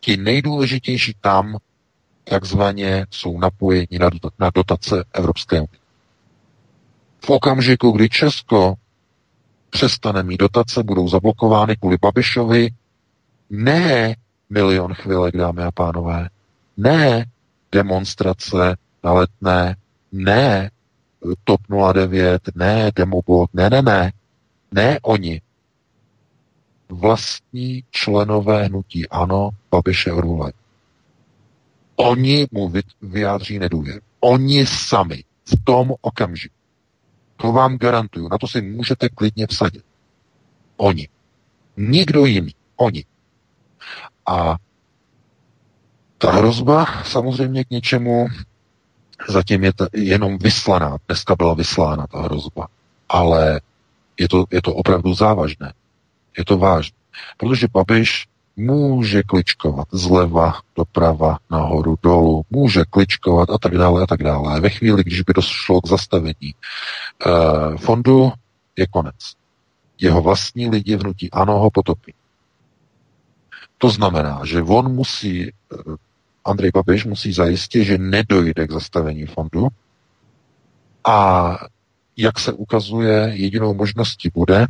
Ti 0.00 0.16
nejdůležitější 0.16 1.14
tam 1.20 1.56
takzvaně 2.24 3.06
jsou 3.10 3.38
napojeni 3.38 3.98
na, 4.38 4.50
dotace 4.54 5.04
Evropské 5.12 5.56
unie. 5.56 5.82
V 7.24 7.30
okamžiku, 7.30 7.90
kdy 7.90 8.08
Česko 8.08 8.74
přestane 9.70 10.22
mít 10.22 10.40
dotace, 10.40 10.82
budou 10.82 11.08
zablokovány 11.08 11.76
kvůli 11.76 11.96
Babišovi, 12.02 12.70
ne 13.50 14.16
milion 14.50 14.94
chvilek, 14.94 15.36
dámy 15.36 15.62
a 15.62 15.70
pánové, 15.70 16.28
Ne 16.76 17.26
demonstrace 17.72 18.76
na 19.04 19.12
letné, 19.12 19.76
ne 20.12 20.70
TOP 21.44 21.60
09, 21.94 22.42
ne 22.54 22.90
Demobot, 22.96 23.50
ne, 23.54 23.70
ne, 23.70 23.82
ne. 23.82 24.12
Ne 24.72 24.98
oni. 25.02 25.40
Vlastní 26.88 27.84
členové 27.90 28.64
hnutí 28.64 29.08
ano, 29.08 29.50
Babiše 29.70 30.12
odvolají. 30.12 30.52
Oni 31.96 32.46
mu 32.50 32.72
vyjádří 33.02 33.58
nedůvěru. 33.58 34.00
Oni 34.20 34.66
sami 34.66 35.24
v 35.44 35.64
tom 35.64 35.92
okamžiku. 36.00 36.54
To 37.36 37.52
vám 37.52 37.78
garantuju. 37.78 38.28
Na 38.28 38.38
to 38.38 38.48
si 38.48 38.62
můžete 38.62 39.08
klidně 39.08 39.46
vsadit. 39.46 39.84
Oni. 40.76 41.08
Nikdo 41.76 42.26
jiný. 42.26 42.54
Oni. 42.76 43.04
A 44.26 44.56
ta 46.18 46.32
hrozba 46.32 46.86
samozřejmě 47.04 47.64
k 47.64 47.70
něčemu 47.70 48.26
zatím 49.28 49.64
je 49.64 49.72
to 49.72 49.86
jenom 49.92 50.38
vyslaná. 50.38 50.96
Dneska 51.08 51.36
byla 51.36 51.54
vyslána 51.54 52.06
ta 52.06 52.22
hrozba. 52.22 52.66
Ale 53.08 53.60
je 54.20 54.28
to, 54.28 54.44
je 54.50 54.62
to 54.62 54.74
opravdu 54.74 55.14
závažné. 55.14 55.72
Je 56.38 56.44
to 56.44 56.58
vážné. 56.58 56.96
Protože 57.36 57.66
Babiš 57.72 58.26
může 58.56 59.22
kličkovat 59.22 59.88
zleva, 59.92 60.54
doprava, 60.76 61.38
nahoru, 61.50 61.96
dolů, 62.02 62.42
může 62.50 62.84
kličkovat 62.90 63.50
a 63.50 63.58
tak 63.58 63.78
dále 63.78 64.02
a 64.02 64.06
tak 64.06 64.22
dále. 64.22 64.60
Ve 64.60 64.70
chvíli, 64.70 65.04
když 65.04 65.22
by 65.22 65.32
došlo 65.32 65.80
k 65.80 65.88
zastavení 65.88 66.54
uh, 67.26 67.76
fondu, 67.76 68.32
je 68.76 68.86
konec. 68.86 69.14
Jeho 70.00 70.22
vlastní 70.22 70.68
lidi 70.68 70.96
vnutí 70.96 71.30
ano 71.30 71.58
ho 71.58 71.70
potopí. 71.70 72.14
To 73.78 73.90
znamená, 73.90 74.40
že 74.44 74.62
on 74.62 74.94
musí, 74.94 75.48
eh, 75.48 75.76
Andrej 76.44 76.70
Babiš 76.74 77.04
musí 77.04 77.32
zajistit, 77.32 77.84
že 77.84 77.98
nedojde 77.98 78.66
k 78.66 78.72
zastavení 78.72 79.26
fondu 79.26 79.68
a 81.04 81.58
jak 82.16 82.38
se 82.38 82.52
ukazuje, 82.52 83.32
jedinou 83.34 83.74
možností 83.74 84.30
bude, 84.34 84.66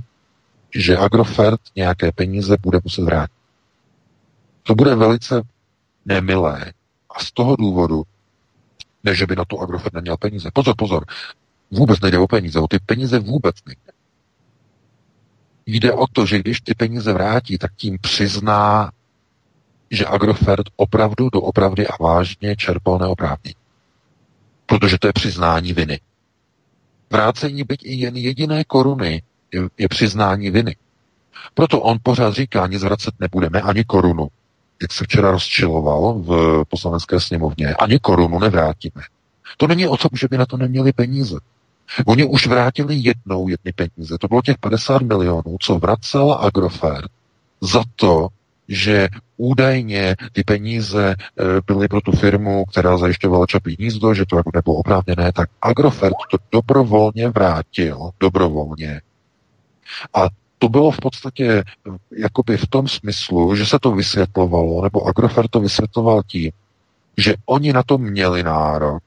že 0.74 0.98
Agrofert 0.98 1.60
nějaké 1.76 2.12
peníze 2.12 2.56
bude 2.62 2.78
muset 2.84 3.02
vrátit. 3.02 3.36
To 4.62 4.74
bude 4.74 4.94
velice 4.94 5.42
nemilé. 6.04 6.72
A 7.16 7.20
z 7.20 7.32
toho 7.32 7.56
důvodu, 7.56 8.02
ne, 9.04 9.14
že 9.14 9.26
by 9.26 9.36
na 9.36 9.44
to 9.44 9.58
Agrofert 9.58 9.94
neměl 9.94 10.16
peníze. 10.16 10.50
Pozor, 10.52 10.74
pozor. 10.78 11.04
Vůbec 11.70 12.00
nejde 12.00 12.18
o 12.18 12.26
peníze. 12.26 12.60
O 12.60 12.68
ty 12.68 12.78
peníze 12.78 13.18
vůbec 13.18 13.56
nejde. 13.66 13.92
Jde 15.66 15.92
o 15.92 16.06
to, 16.06 16.26
že 16.26 16.38
když 16.38 16.60
ty 16.60 16.74
peníze 16.74 17.12
vrátí, 17.12 17.58
tak 17.58 17.70
tím 17.76 17.98
přizná, 18.00 18.90
že 19.92 20.06
Agrofert 20.06 20.66
opravdu, 20.76 21.28
doopravdy 21.32 21.86
a 21.86 21.96
vážně 22.00 22.56
čerpal 22.56 22.98
neoprávnění. 22.98 23.54
Protože 24.66 24.98
to 24.98 25.06
je 25.06 25.12
přiznání 25.12 25.72
viny. 25.72 26.00
Vrácení 27.10 27.64
byť 27.64 27.80
i 27.84 27.94
jen 27.94 28.16
jediné 28.16 28.64
koruny 28.64 29.22
je, 29.52 29.60
je 29.78 29.88
přiznání 29.88 30.50
viny. 30.50 30.76
Proto 31.54 31.80
on 31.80 31.98
pořád 32.02 32.34
říká, 32.34 32.66
nic 32.66 32.82
vracet 32.82 33.14
nebudeme, 33.20 33.60
ani 33.60 33.84
korunu. 33.84 34.28
Jak 34.82 34.92
se 34.92 35.04
včera 35.04 35.30
rozčiloval 35.30 36.14
v 36.14 36.62
poslanecké 36.68 37.20
sněmovně, 37.20 37.74
ani 37.74 37.98
korunu 37.98 38.38
nevrátíme. 38.38 39.02
To 39.56 39.66
není 39.66 39.88
o 39.88 39.96
tom, 39.96 40.10
že 40.14 40.28
by 40.28 40.38
na 40.38 40.46
to 40.46 40.56
neměli 40.56 40.92
peníze. 40.92 41.36
Oni 42.06 42.24
už 42.24 42.46
vrátili 42.46 42.94
jednou 42.96 43.48
jedny 43.48 43.72
peníze. 43.72 44.18
To 44.18 44.28
bylo 44.28 44.42
těch 44.42 44.58
50 44.58 45.02
milionů, 45.02 45.56
co 45.60 45.78
vracel 45.78 46.32
Agrofert 46.32 47.10
za 47.60 47.84
to, 47.96 48.28
že 48.68 49.08
údajně 49.36 50.16
ty 50.32 50.44
peníze 50.44 51.14
eh, 51.18 51.44
byly 51.66 51.88
pro 51.88 52.00
tu 52.00 52.12
firmu, 52.12 52.64
která 52.64 52.98
zajišťovala 52.98 53.46
Čapí 53.46 53.76
hnízdo, 53.78 54.14
že 54.14 54.24
to 54.26 54.36
jako 54.36 54.50
nebylo 54.54 54.76
oprávněné, 54.76 55.32
tak 55.32 55.50
Agrofert 55.62 56.14
to 56.30 56.38
dobrovolně 56.52 57.28
vrátil, 57.28 58.10
dobrovolně. 58.20 59.00
A 60.14 60.28
to 60.58 60.68
bylo 60.68 60.90
v 60.90 61.00
podstatě 61.00 61.46
eh, 61.46 61.62
jakoby 62.16 62.56
v 62.56 62.66
tom 62.66 62.88
smyslu, 62.88 63.56
že 63.56 63.66
se 63.66 63.78
to 63.78 63.92
vysvětlovalo, 63.92 64.82
nebo 64.82 65.06
Agrofert 65.08 65.50
to 65.50 65.60
vysvětloval 65.60 66.22
tím, 66.26 66.50
že 67.16 67.34
oni 67.46 67.72
na 67.72 67.82
to 67.82 67.98
měli 67.98 68.42
nárok, 68.42 69.02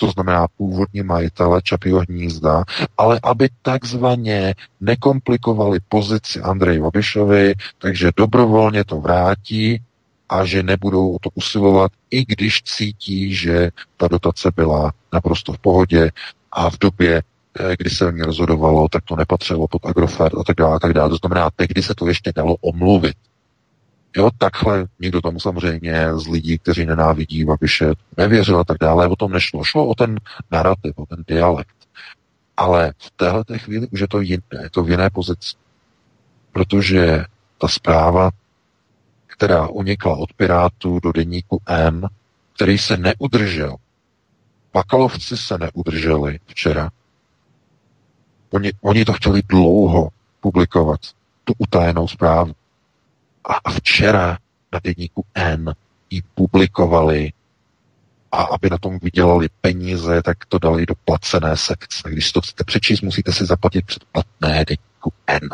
to 0.00 0.10
znamená 0.10 0.46
původní 0.56 1.02
majitele 1.02 1.62
Čapího 1.62 2.02
hnízda, 2.08 2.64
ale 2.98 3.20
aby 3.22 3.48
takzvaně 3.62 4.54
nekomplikovali 4.80 5.78
pozici 5.88 6.40
Andrej 6.40 6.80
Babišovi, 6.80 7.54
takže 7.78 8.10
dobrovolně 8.16 8.84
to 8.84 9.00
vrátí 9.00 9.82
a 10.28 10.44
že 10.44 10.62
nebudou 10.62 11.14
o 11.14 11.18
to 11.18 11.30
usilovat, 11.34 11.92
i 12.10 12.24
když 12.24 12.62
cítí, 12.62 13.34
že 13.34 13.70
ta 13.96 14.08
dotace 14.08 14.50
byla 14.56 14.92
naprosto 15.12 15.52
v 15.52 15.58
pohodě 15.58 16.10
a 16.52 16.70
v 16.70 16.78
době, 16.78 17.22
eh, 17.60 17.76
kdy 17.78 17.90
se 17.90 18.06
o 18.06 18.10
ní 18.10 18.22
rozhodovalo, 18.22 18.88
tak 18.88 19.04
to 19.04 19.16
nepatřilo 19.16 19.68
pod 19.68 19.86
Agrofert 19.86 20.34
a 20.34 20.44
tak 20.44 20.56
dále, 20.56 20.76
a 20.76 20.78
tak 20.78 20.92
dále. 20.92 21.10
To 21.10 21.16
znamená, 21.16 21.50
tehdy 21.56 21.82
se 21.82 21.94
to 21.94 22.08
ještě 22.08 22.32
dalo 22.36 22.56
omluvit. 22.60 23.16
Jo, 24.16 24.30
takhle 24.38 24.86
někdo 24.98 25.20
tomu 25.20 25.40
samozřejmě 25.40 26.16
z 26.16 26.26
lidí, 26.26 26.58
kteří 26.58 26.86
nenávidí 26.86 27.44
Babiše, 27.44 27.92
nevěřil 28.16 28.60
a 28.60 28.64
tak 28.64 28.76
dále, 28.80 29.08
o 29.08 29.16
tom 29.16 29.32
nešlo. 29.32 29.64
Šlo 29.64 29.86
o 29.86 29.94
ten 29.94 30.20
narrativ, 30.50 30.92
o 30.96 31.06
ten 31.06 31.24
dialekt. 31.26 31.76
Ale 32.56 32.92
v 32.98 33.10
téhle 33.10 33.44
chvíli 33.56 33.88
už 33.88 34.00
je 34.00 34.08
to 34.08 34.20
jiné, 34.20 34.42
je 34.62 34.70
to 34.70 34.82
v 34.82 34.90
jiné 34.90 35.10
pozici. 35.10 35.56
Protože 36.52 37.24
ta 37.58 37.68
zpráva, 37.68 38.30
která 39.26 39.68
unikla 39.68 40.16
od 40.16 40.32
Pirátů 40.32 41.00
do 41.00 41.12
deníku 41.12 41.62
N, 41.66 42.08
který 42.54 42.78
se 42.78 42.96
neudržel, 42.96 43.76
Pakalovci 44.72 45.36
se 45.36 45.58
neudrželi 45.58 46.38
včera. 46.46 46.90
Oni, 48.50 48.72
oni 48.80 49.04
to 49.04 49.12
chtěli 49.12 49.42
dlouho 49.48 50.08
publikovat, 50.40 51.00
tu 51.44 51.52
utajenou 51.58 52.08
zprávu. 52.08 52.52
A 53.44 53.70
včera 53.70 54.38
na 54.72 54.80
denníku 54.84 55.26
N 55.34 55.74
ji 56.10 56.22
publikovali 56.34 57.32
a 58.32 58.42
aby 58.42 58.70
na 58.70 58.78
tom 58.78 58.98
vydělali 59.02 59.48
peníze, 59.60 60.22
tak 60.22 60.44
to 60.44 60.58
dali 60.58 60.86
do 60.86 60.94
placené 61.04 61.56
sekce. 61.56 62.10
Když 62.10 62.32
to 62.32 62.40
chcete 62.40 62.64
přečíst, 62.64 63.00
musíte 63.00 63.32
si 63.32 63.46
zaplatit 63.46 63.86
předplatné 63.86 64.64
denníku 64.64 65.12
N. 65.26 65.48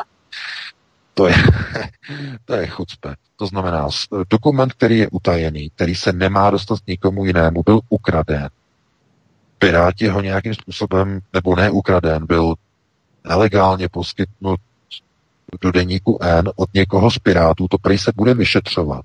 To 1.15 1.27
je, 1.27 1.35
to 2.45 2.55
je 2.55 2.67
chucpe. 2.67 3.15
To 3.37 3.47
znamená, 3.47 3.89
dokument, 4.31 4.73
který 4.73 4.99
je 4.99 5.09
utajený, 5.09 5.71
který 5.71 5.95
se 5.95 6.13
nemá 6.13 6.51
dostat 6.51 6.79
nikomu 6.87 7.25
jinému, 7.25 7.63
byl 7.63 7.81
ukraden. 7.89 8.49
Piráti 9.59 10.09
ho 10.09 10.21
nějakým 10.21 10.55
způsobem, 10.55 11.21
nebo 11.33 11.57
neukraden, 11.57 12.27
byl 12.27 12.55
nelegálně 13.25 13.89
poskytnut 13.89 14.61
do 15.61 15.73
deníku 15.73 16.19
N 16.23 16.51
od 16.57 16.75
někoho 16.75 17.11
z 17.11 17.19
Pirátů, 17.19 17.69
to 17.69 17.79
prej 17.79 17.99
se 17.99 18.13
bude 18.17 18.35
vyšetřovat. 18.35 19.05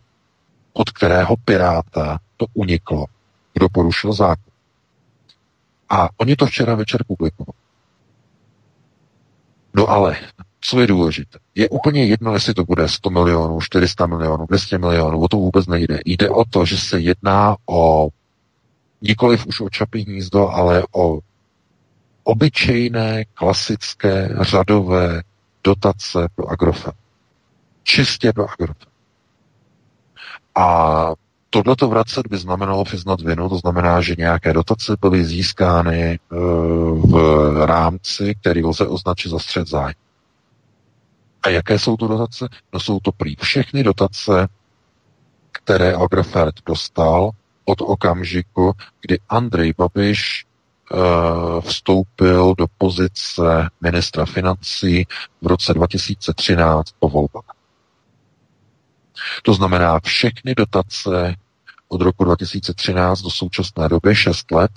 Od 0.74 0.90
kterého 0.90 1.36
Piráta 1.46 2.20
to 2.38 2.46
uniklo, 2.54 3.06
kdo 3.54 3.70
porušil 3.70 4.14
zákon. 4.14 4.54
A 5.90 6.10
oni 6.18 6.36
to 6.36 6.46
včera 6.46 6.76
večer 6.76 7.04
publikovali. 7.08 7.58
No 9.74 9.88
ale, 9.88 10.18
co 10.62 10.82
je 10.82 10.88
důležité? 10.88 11.40
Je 11.56 11.70
úplně 11.70 12.06
jedno, 12.06 12.34
jestli 12.34 12.54
to 12.54 12.64
bude 12.64 12.88
100 12.88 13.10
milionů, 13.10 13.62
400 13.62 14.06
milionů, 14.06 14.46
200 14.46 14.78
milionů, 14.78 15.20
o 15.20 15.28
to 15.28 15.38
vůbec 15.38 15.68
nejde. 15.68 16.00
Jde 16.06 16.30
o 16.30 16.46
to, 16.46 16.66
že 16.66 16.78
se 16.78 17.00
jedná 17.00 17.56
o 17.70 18.10
nikoliv 19.02 19.48
už 19.48 19.62
o 19.62 19.70
čapí 19.70 20.04
hnízdo, 20.04 20.50
ale 20.50 20.84
o 20.96 21.20
obyčejné, 22.24 23.26
klasické, 23.34 24.30
řadové 24.42 25.22
dotace 25.64 26.28
pro 26.36 26.48
Agrofert. 26.48 26.96
Čistě 27.84 28.34
pro 28.34 28.52
Agrofert. 28.52 28.88
A 30.56 31.12
tohleto 31.50 31.88
vracet 31.88 32.28
by 32.28 32.38
znamenalo 32.38 32.84
přiznat 32.84 33.22
vinu, 33.22 33.50
to 33.50 33.58
znamená, 33.58 34.02
že 34.02 34.16
nějaké 34.18 34.54
dotace 34.54 34.96
byly 35.02 35.26
získány 35.26 36.02
e, 36.12 36.20
v 36.96 37.66
rámci, 37.66 38.36
který 38.42 38.64
lze 38.64 38.88
označit 38.88 39.30
za 39.30 39.40
střed 39.40 39.68
zájmu. 39.68 40.02
A 41.44 41.50
jaké 41.50 41.80
jsou 41.80 41.98
to 41.98 42.08
dotace? 42.08 42.48
No 42.74 42.80
jsou 42.80 43.00
to 43.00 43.12
prý 43.12 43.36
všechny 43.36 43.84
dotace, 43.84 44.48
které 45.52 45.96
Agrofert 45.96 46.56
dostal 46.66 47.30
od 47.66 47.82
okamžiku, 47.82 48.74
kdy 49.02 49.20
Andrej 49.30 49.74
Babiš 49.78 50.46
vstoupil 51.62 52.56
do 52.58 52.66
pozice 52.78 53.70
ministra 53.82 54.26
financí 54.26 55.08
v 55.42 55.48
roce 55.48 55.74
2013 55.74 56.92
po 57.00 57.10
volbách. 57.10 57.56
To 59.44 59.54
znamená 59.54 60.00
všechny 60.00 60.56
dotace 60.56 61.36
od 61.88 62.02
roku 62.02 62.24
2013 62.24 63.22
do 63.22 63.30
současné 63.30 63.90
doby 63.90 64.16
6 64.16 64.52
let 64.52 64.72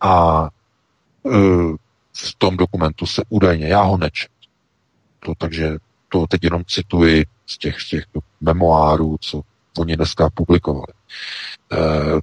a 0.00 0.48
eh, 1.26 1.30
v 2.16 2.34
tom 2.38 2.56
dokumentu 2.56 3.06
se 3.06 3.22
údajně, 3.28 3.66
já 3.66 3.82
ho 3.82 3.96
nečet, 3.96 4.30
to, 5.20 5.32
takže 5.38 5.76
to 6.08 6.26
teď 6.26 6.44
jenom 6.44 6.64
cituji 6.64 7.24
z 7.46 7.58
těch, 7.58 7.80
z 7.80 7.88
těch 7.88 8.04
memoárů, 8.40 9.16
co 9.20 9.42
oni 9.78 9.96
dneska 9.96 10.30
publikovali. 10.34 10.92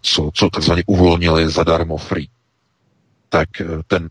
co, 0.01 0.29
co 0.33 0.49
takzvaně 0.49 0.83
uvolnili 0.87 1.49
zadarmo 1.49 1.97
free, 1.97 2.29
tak 3.33 3.49
ten 3.87 4.09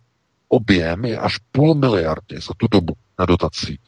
objem 0.48 1.04
je 1.04 1.18
až 1.18 1.38
půl 1.52 1.74
miliardy 1.74 2.40
za 2.40 2.54
tu 2.56 2.66
dobu 2.70 2.94
na 3.18 3.26
dotací. 3.26 3.78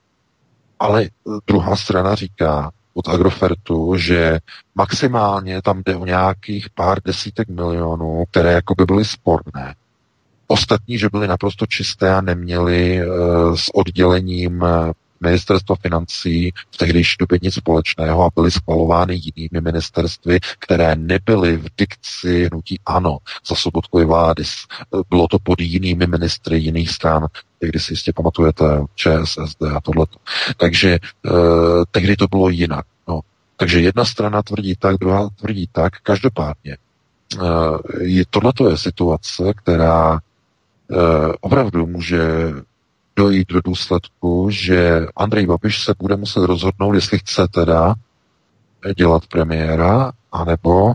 Ale 0.78 1.09
druhá 1.47 1.76
strana 1.76 2.14
říká 2.14 2.70
od 2.95 3.09
Agrofertu, 3.09 3.97
že 3.97 4.39
maximálně 4.74 5.62
tam 5.62 5.82
jde 5.87 5.97
o 5.97 6.07
nějakých 6.07 6.70
pár 6.70 6.99
desítek 7.05 7.49
milionů, 7.49 8.24
které 8.30 8.53
jako 8.53 8.74
by 8.74 8.85
byly 8.85 9.05
sporné. 9.05 9.74
Ostatní, 10.47 10.99
že 10.99 11.09
byly 11.09 11.28
naprosto 11.28 11.66
čisté 11.66 12.14
a 12.14 12.20
neměly 12.20 13.01
s 13.55 13.74
oddělením 13.74 14.64
ministerstva 15.20 15.76
financí 15.76 16.52
v 16.70 16.76
tehdejší 16.76 17.16
době 17.18 17.38
nic 17.42 17.54
společného 17.54 18.24
a 18.24 18.30
byly 18.34 18.50
schvalovány 18.50 19.14
jinými 19.14 19.60
ministerstvy, 19.60 20.40
které 20.58 20.96
nebyly 20.96 21.56
v 21.56 21.66
dikci 21.78 22.48
hnutí 22.52 22.80
ANO 22.86 23.18
za 23.48 23.54
sobotkovy 23.54 24.04
vlády. 24.04 24.42
Bylo 25.10 25.28
to 25.28 25.38
pod 25.38 25.60
jinými 25.60 26.06
ministry 26.06 26.58
jiných 26.58 26.90
stran, 26.90 27.26
když 27.60 27.84
si 27.84 27.92
jistě 27.92 28.12
pamatujete 28.12 28.64
ČSSD 28.94 29.62
a 29.76 29.80
tohleto. 29.80 30.18
Takže 30.56 30.98
eh, 30.98 31.30
tehdy 31.90 32.16
to 32.16 32.26
bylo 32.26 32.48
jinak. 32.48 32.86
No. 33.08 33.20
Takže 33.56 33.80
jedna 33.80 34.04
strana 34.04 34.42
tvrdí 34.42 34.74
tak, 34.78 34.96
druhá 34.96 35.28
tvrdí 35.40 35.68
tak. 35.72 35.92
Každopádně 36.02 36.76
eh, 37.42 38.24
tohleto 38.30 38.70
je 38.70 38.78
situace, 38.78 39.52
která 39.56 40.18
eh, 40.90 40.96
opravdu 41.40 41.86
může 41.86 42.22
dojít 43.16 43.48
do 43.48 43.60
důsledku, 43.60 44.50
že 44.50 45.06
Andrej 45.16 45.46
Babiš 45.46 45.84
se 45.84 45.94
bude 45.98 46.16
muset 46.16 46.46
rozhodnout, 46.46 46.94
jestli 46.94 47.18
chce 47.18 47.48
teda 47.48 47.94
dělat 48.96 49.26
premiéra, 49.26 50.12
anebo 50.32 50.92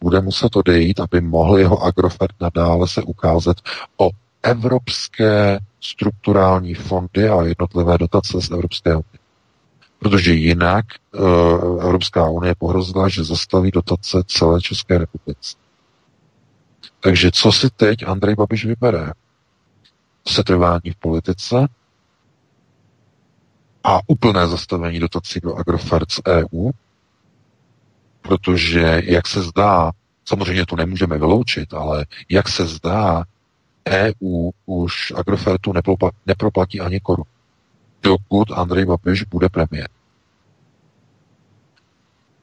bude 0.00 0.20
muset 0.20 0.56
odejít, 0.56 1.00
aby 1.00 1.20
mohl 1.20 1.58
jeho 1.58 1.82
Agrofert 1.82 2.34
nadále 2.40 2.88
se 2.88 3.02
ukázat 3.02 3.56
o 3.96 4.10
evropské 4.42 5.58
strukturální 5.80 6.74
fondy 6.74 7.28
a 7.28 7.42
jednotlivé 7.42 7.98
dotace 7.98 8.40
z 8.40 8.50
Evropské 8.50 8.90
unie. 8.90 9.22
Protože 9.98 10.32
jinak 10.32 10.84
uh, 11.14 11.84
Evropská 11.84 12.28
unie 12.28 12.54
pohrozila, 12.58 13.08
že 13.08 13.24
zastaví 13.24 13.70
dotace 13.70 14.22
celé 14.26 14.60
České 14.60 14.98
republice. 14.98 15.56
Takže 17.00 17.30
co 17.30 17.52
si 17.52 17.70
teď 17.70 17.98
Andrej 18.06 18.34
Babiš 18.34 18.64
vybere? 18.64 19.12
Setrvání 20.26 20.90
v 20.90 20.96
politice 20.96 21.68
a 23.84 24.00
úplné 24.06 24.46
zastavení 24.46 25.00
dotací 25.00 25.40
do 25.40 25.54
Agrofert 25.54 26.12
z 26.12 26.20
EU, 26.28 26.70
protože, 28.22 29.02
jak 29.04 29.28
se 29.28 29.42
zdá, 29.42 29.92
samozřejmě 30.24 30.66
to 30.66 30.76
nemůžeme 30.76 31.18
vyloučit, 31.18 31.74
ale 31.74 32.06
jak 32.28 32.48
se 32.48 32.66
zdá, 32.66 33.24
EU 33.88 34.50
už 34.66 35.12
Agrofertu 35.16 35.72
neproplatí 36.26 36.80
ani 36.80 37.00
korun, 37.00 37.24
dokud 38.02 38.50
Andrej 38.50 38.84
Babiš 38.84 39.24
bude 39.24 39.48
premiér. 39.48 39.88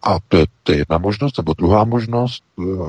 A 0.01 0.19
to 0.27 0.37
je, 0.37 0.45
to 0.63 0.71
je 0.71 0.77
jedna 0.77 0.97
možnost, 0.97 1.37
nebo 1.37 1.53
druhá 1.53 1.83
možnost, 1.83 2.43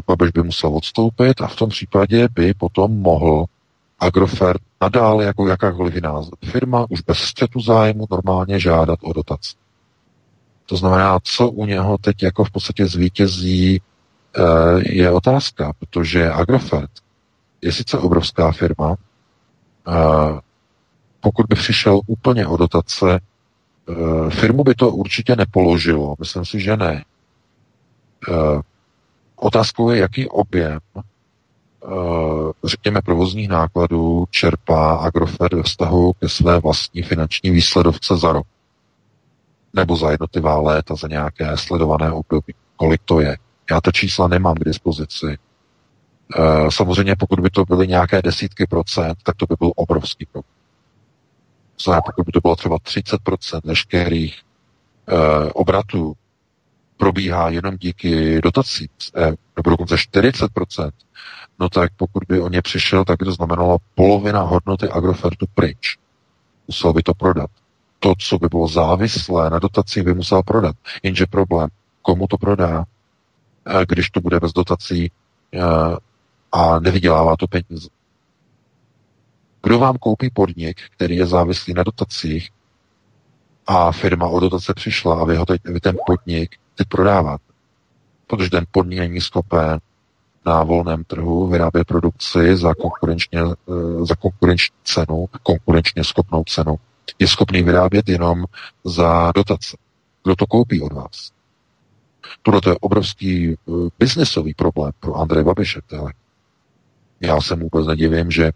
Babiš 0.07 0.31
by 0.31 0.43
musel 0.43 0.77
odstoupit 0.77 1.41
a 1.41 1.47
v 1.47 1.57
tom 1.57 1.69
případě 1.69 2.29
by 2.29 2.55
potom 2.55 2.97
mohl 3.01 3.45
Agrofert 4.01 4.61
nadále 4.81 5.25
jako 5.25 5.49
jakákoliv 5.49 5.95
jiná 5.95 6.23
firma 6.45 6.87
už 6.91 7.01
bez 7.01 7.19
střetu 7.19 7.61
zájmu 7.61 8.07
normálně 8.11 8.61
žádat 8.61 8.99
o 9.03 9.13
dotaci. 9.13 9.57
To 10.67 10.77
znamená, 10.77 11.19
co 11.23 11.51
u 11.51 11.67
něho 11.67 11.99
teď 11.99 12.23
jako 12.23 12.45
v 12.45 12.51
podstatě 12.51 12.87
zvítězí, 12.87 13.81
eh, 14.37 14.43
je 14.93 15.11
otázka, 15.11 15.73
protože 15.79 16.31
Agrofert 16.31 16.91
je 17.63 17.73
sice 17.73 17.99
obrovská 17.99 18.53
firma, 18.53 18.97
eh, 19.89 20.41
pokud 21.21 21.47
by 21.47 21.55
přišel 21.55 22.01
úplně 22.07 22.47
o 22.47 22.57
dotace, 22.57 23.21
eh, 23.21 24.31
firmu 24.31 24.65
by 24.65 24.75
to 24.75 24.91
určitě 24.91 25.37
nepoložilo. 25.37 26.15
Myslím 26.19 26.45
si, 26.45 26.61
že 26.61 26.77
ne. 26.77 27.05
Otázkou 29.37 29.91
je, 29.91 29.99
jaký 29.99 30.29
objem 30.29 30.79
řekněme, 32.65 33.03
provozních 33.03 33.49
nákladů 33.49 34.25
čerpá 34.31 34.97
Agrofert 34.97 35.53
ve 35.53 35.63
vztahu 35.63 36.13
ke 36.13 36.29
své 36.29 36.61
vlastní 36.61 37.03
finanční 37.03 37.51
výsledovce 37.51 38.17
za 38.17 38.33
rok. 38.33 38.47
Nebo 39.75 39.97
za 39.97 40.11
jednotlivá 40.11 40.59
léta, 40.59 40.95
za 40.95 41.09
nějaké 41.09 41.57
sledované 41.57 42.13
období. 42.13 42.55
Kolik 42.77 43.01
to 43.05 43.21
je? 43.21 43.37
Já 43.71 43.81
ta 43.81 43.93
čísla 43.93 44.29
nemám 44.29 44.55
k 44.55 44.65
dispozici. 44.65 45.39
Eh, 46.39 46.71
samozřejmě, 46.71 47.17
pokud 47.17 47.41
by 47.41 47.51
to 47.51 47.65
byly 47.65 47.89
nějaké 47.89 48.23
desítky 48.23 48.67
procent, 48.67 49.19
tak 49.23 49.37
to 49.37 49.47
by 49.47 49.55
byl 49.59 49.73
obrovský 49.77 50.27
problém. 50.27 50.53
Znamená, 51.85 52.03
pokud 52.03 52.27
by 52.27 52.33
to 52.33 52.41
bylo 52.41 52.57
třeba 52.57 52.77
30% 52.79 53.61
veškerých 53.65 54.41
eh, 55.09 55.53
obratů 55.53 56.15
probíhá 57.01 57.49
jenom 57.49 57.77
díky 57.77 58.41
dotacím, 58.41 58.89
nebo 59.57 59.71
dokonce 59.71 59.95
40%, 59.95 60.91
no 61.61 61.69
tak 61.69 61.93
pokud 61.97 62.23
by 62.29 62.41
o 62.41 62.49
ně 62.49 62.63
přišel, 62.63 63.05
tak 63.05 63.19
by 63.19 63.25
to 63.25 63.33
znamenalo 63.33 63.79
polovina 63.95 64.43
hodnoty 64.43 64.89
Agrofertu 64.89 65.47
pryč. 65.55 65.99
Musel 66.69 66.93
by 66.93 67.03
to 67.03 67.15
prodat. 67.15 67.51
To, 67.99 68.15
co 68.19 68.39
by 68.39 68.49
bylo 68.49 68.69
závislé 68.69 69.51
na 69.51 69.59
dotaci, 69.59 70.03
by 70.03 70.15
musel 70.15 70.43
prodat. 70.43 70.77
Jenže 71.03 71.27
problém, 71.27 71.69
komu 72.03 72.27
to 72.27 72.37
prodá, 72.39 72.85
když 73.89 74.11
to 74.11 74.21
bude 74.21 74.41
bez 74.41 74.53
dotací 74.53 75.11
a 76.53 76.81
nevydělává 76.81 77.37
to 77.37 77.47
peníze. 77.47 77.89
Kdo 79.63 79.79
vám 79.79 79.97
koupí 79.97 80.31
podnik, 80.31 80.81
který 80.91 81.17
je 81.17 81.27
závislý 81.27 81.75
na 81.75 81.83
dotacích 81.83 82.51
a 83.67 83.93
firma 83.93 84.27
o 84.27 84.41
dotace 84.41 84.75
přišla 84.75 85.21
a 85.21 85.25
vy, 85.25 85.37
ho 85.37 85.47
teď, 85.47 85.61
vy 85.65 85.81
ten 85.81 85.97
podnik 86.07 86.57
teď 86.81 86.89
prodáváte? 86.89 87.45
Protože 88.27 88.51
ten 88.51 88.65
podnik 88.71 88.99
není 88.99 89.21
schopen 89.21 89.79
na 90.47 90.63
volném 90.63 91.05
trhu 91.05 91.47
vyrábět 91.47 91.85
produkci 91.85 92.57
za 92.57 92.75
konkurenčně, 92.75 93.41
eh, 93.41 94.05
za 94.05 94.15
konkurenční 94.15 94.77
cenu, 94.85 95.27
konkurenčně 95.43 96.05
schopnou 96.05 96.45
cenu. 96.45 96.77
Je 97.19 97.29
schopný 97.29 97.63
vyrábět 97.63 98.09
jenom 98.09 98.45
za 98.85 99.33
dotace. 99.35 99.77
Kdo 100.25 100.37
to 100.37 100.47
koupí 100.47 100.83
od 100.83 100.93
vás? 100.93 101.31
Tohle 102.43 102.61
je 102.67 102.77
obrovský 102.81 103.57
uh, 103.65 103.89
biznesový 103.99 104.55
problém 104.55 104.93
pro 105.01 105.15
Andreje 105.15 105.45
Babiše. 105.45 105.81
Tele. 105.87 106.13
Já 107.21 107.41
se 107.41 107.57
vůbec 107.57 107.87
nedivím, 107.87 108.31
že 108.31 108.53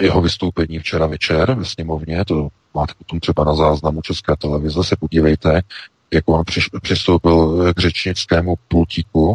jeho 0.00 0.20
vystoupení 0.20 0.78
včera 0.78 1.06
večer 1.06 1.54
ve 1.54 1.64
sněmovně, 1.64 2.24
to 2.24 2.48
máte 2.74 2.92
potom 2.98 3.20
třeba 3.20 3.44
na 3.44 3.54
záznamu 3.54 4.02
České 4.02 4.36
televize, 4.36 4.84
se 4.84 4.96
podívejte, 4.96 5.62
jak 6.14 6.28
on 6.28 6.44
přistoupil 6.82 7.72
k 7.74 7.78
řečnickému 7.78 8.54
pultíku 8.68 9.34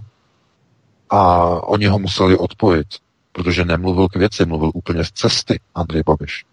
a 1.10 1.50
oni 1.68 1.86
ho 1.86 2.00
museli 2.00 2.38
odpojit, 2.38 2.88
protože 3.32 3.66
nemluvil 3.66 4.08
k 4.08 4.16
věci, 4.16 4.46
mluvil 4.46 4.72
úplně 4.74 5.06
z 5.06 5.12
cesty 5.12 5.60
Andrej 5.76 6.04
Babiš. 6.06 6.46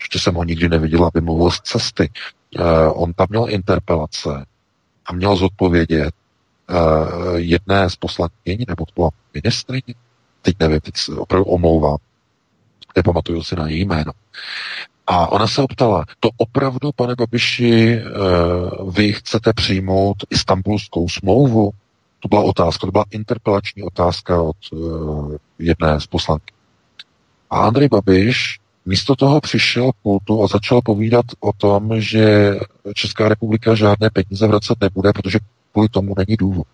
Ještě 0.00 0.18
jsem 0.18 0.34
ho 0.34 0.44
nikdy 0.44 0.68
neviděl, 0.68 1.04
aby 1.04 1.20
mluvil 1.20 1.50
z 1.50 1.60
cesty. 1.60 2.10
Uh, 2.58 2.64
on 3.02 3.12
tam 3.12 3.26
měl 3.30 3.46
interpelace 3.48 4.46
a 5.06 5.12
měl 5.12 5.36
zodpovědět 5.36 6.14
uh, 6.70 7.36
jedné 7.36 7.90
z 7.90 7.96
poslankyní, 7.96 8.64
nebo 8.68 8.84
to 8.86 8.92
byla 8.94 9.10
ministrině, 9.34 9.94
teď 10.42 10.56
nevím, 10.60 10.80
teď 10.80 10.96
se 10.96 11.12
opravdu 11.12 11.44
omlouvám, 11.44 11.96
nepamatuju 12.96 13.42
si 13.42 13.56
na 13.56 13.68
její 13.68 13.84
jméno. 13.84 14.12
A 15.06 15.32
ona 15.32 15.46
se 15.46 15.62
optala, 15.62 16.04
to 16.20 16.30
opravdu, 16.36 16.90
pane 16.96 17.14
Babiši, 17.14 18.00
uh, 18.00 18.94
vy 18.94 19.12
chcete 19.12 19.52
přijmout 19.52 20.16
istambulskou 20.30 21.08
smlouvu? 21.08 21.70
To 22.20 22.28
byla 22.28 22.42
otázka, 22.42 22.86
to 22.86 22.92
byla 22.92 23.04
interpelační 23.10 23.82
otázka 23.82 24.42
od 24.42 24.56
uh, 24.72 25.36
jedné 25.58 26.00
z 26.00 26.06
poslanky. 26.06 26.54
A 27.50 27.58
Andrej 27.58 27.88
Babiš 27.88 28.60
místo 28.86 29.16
toho 29.16 29.40
přišel 29.40 29.92
k 29.92 29.96
pultu 30.02 30.42
a 30.42 30.46
začal 30.46 30.80
povídat 30.82 31.24
o 31.40 31.52
tom, 31.52 32.00
že 32.00 32.54
Česká 32.94 33.28
republika 33.28 33.74
žádné 33.74 34.10
peníze 34.10 34.46
vracet 34.46 34.78
nebude, 34.80 35.12
protože 35.12 35.38
kvůli 35.72 35.88
tomu 35.88 36.14
není 36.18 36.36
důvod. 36.36 36.66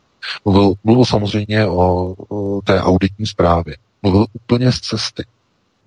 Mluvil, 0.44 0.74
mluvil 0.84 1.04
samozřejmě 1.04 1.66
o, 1.66 2.14
o 2.28 2.62
té 2.62 2.80
auditní 2.82 3.26
zprávě. 3.26 3.76
Mluvil 4.02 4.26
úplně 4.32 4.72
z 4.72 4.80
cesty. 4.80 5.24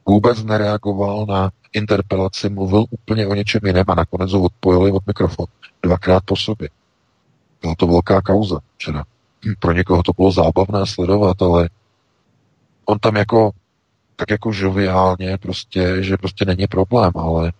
Vůbec 0.05 0.43
nereagoval 0.43 1.25
na 1.25 1.51
interpelaci, 1.73 2.49
mluvil 2.49 2.85
úplně 2.89 3.27
o 3.27 3.33
něčem 3.33 3.61
jiném 3.65 3.85
a 3.87 3.95
nakonec 3.95 4.31
ho 4.31 4.41
odpojili 4.41 4.91
od 4.91 5.07
mikrofonu. 5.07 5.47
Dvakrát 5.83 6.23
po 6.25 6.35
sobě. 6.35 6.69
Byla 7.61 7.75
to 7.75 7.87
velká 7.87 8.21
kauza 8.21 8.59
včera 8.75 9.03
pro 9.59 9.71
někoho 9.71 10.03
to 10.03 10.11
bylo 10.13 10.31
zábavné 10.31 10.85
sledovat, 10.85 11.41
ale 11.41 11.69
on 12.85 12.99
tam 12.99 13.15
jako 13.15 13.51
tak 14.15 14.31
jako 14.31 14.51
žoviálně 14.51 15.37
prostě, 15.37 16.03
že 16.03 16.17
prostě 16.17 16.45
není 16.45 16.67
problém, 16.67 17.11
ale 17.15 17.53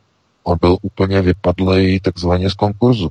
on 0.44 0.58
byl 0.62 0.78
úplně 0.82 1.22
vypadlej 1.22 2.00
takzvaně 2.00 2.50
z 2.50 2.54
konkurzu. 2.54 3.10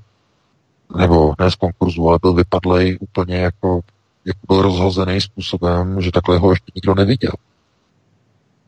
Nebo 0.97 1.35
ne 1.39 1.51
z 1.51 1.55
konkurzu, 1.55 2.09
ale 2.09 2.19
byl 2.23 2.33
vypadlej 2.33 2.99
úplně 3.01 3.37
jako 3.37 3.81
jak 4.25 4.37
byl 4.49 4.63
rozhozený 4.63 5.21
způsobem, 5.21 6.01
že 6.01 6.13
takhle 6.13 6.39
ho 6.39 6.51
ještě 6.51 6.73
nikdo 6.75 6.95
neviděl. 6.95 7.33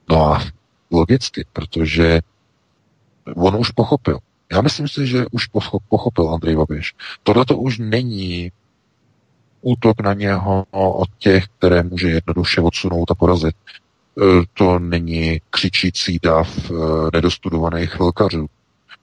No 0.09 0.33
a 0.33 0.43
logicky, 0.91 1.45
protože 1.53 2.21
on 3.37 3.57
už 3.57 3.71
pochopil. 3.71 4.19
Já 4.53 4.61
myslím 4.61 4.89
si, 4.89 5.07
že 5.07 5.27
už 5.31 5.47
pochopil 5.89 6.31
Andrej 6.31 6.57
Babiš. 6.57 6.95
Tohle 7.23 7.45
to 7.45 7.57
už 7.57 7.79
není 7.79 8.53
útok 9.61 10.01
na 10.01 10.15
něho 10.15 10.65
od 10.71 11.09
těch, 11.19 11.45
které 11.59 11.83
může 11.83 12.11
jednoduše 12.11 12.61
odsunout 12.61 13.11
a 13.11 13.15
porazit. 13.15 13.57
E, 13.57 14.23
to 14.55 14.79
není 14.79 15.41
křičící 15.51 16.19
dav 16.23 16.71
e, 16.71 16.75
nedostudovaných 17.13 17.91
chvilkařů. 17.91 18.47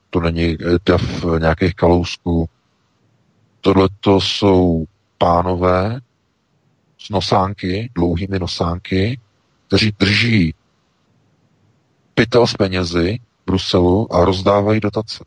To 0.09 0.19
není 0.19 0.43
e, 0.43 0.57
dav 0.85 1.01
nějakých 1.39 1.75
kalousků. 1.75 2.49
Tohle 3.61 3.89
to 3.99 4.21
jsou 4.21 4.85
pánové 5.17 5.99
s 6.97 7.09
nosánky, 7.09 7.91
dlouhými 7.95 8.39
nosánky, 8.39 9.19
kteří 9.67 9.95
drží 9.99 10.53
pytel 12.13 12.47
s 12.47 12.53
penězi 12.53 13.19
Bruselu 13.45 14.13
a 14.13 14.25
rozdávají 14.25 14.79
dotace. 14.79 15.23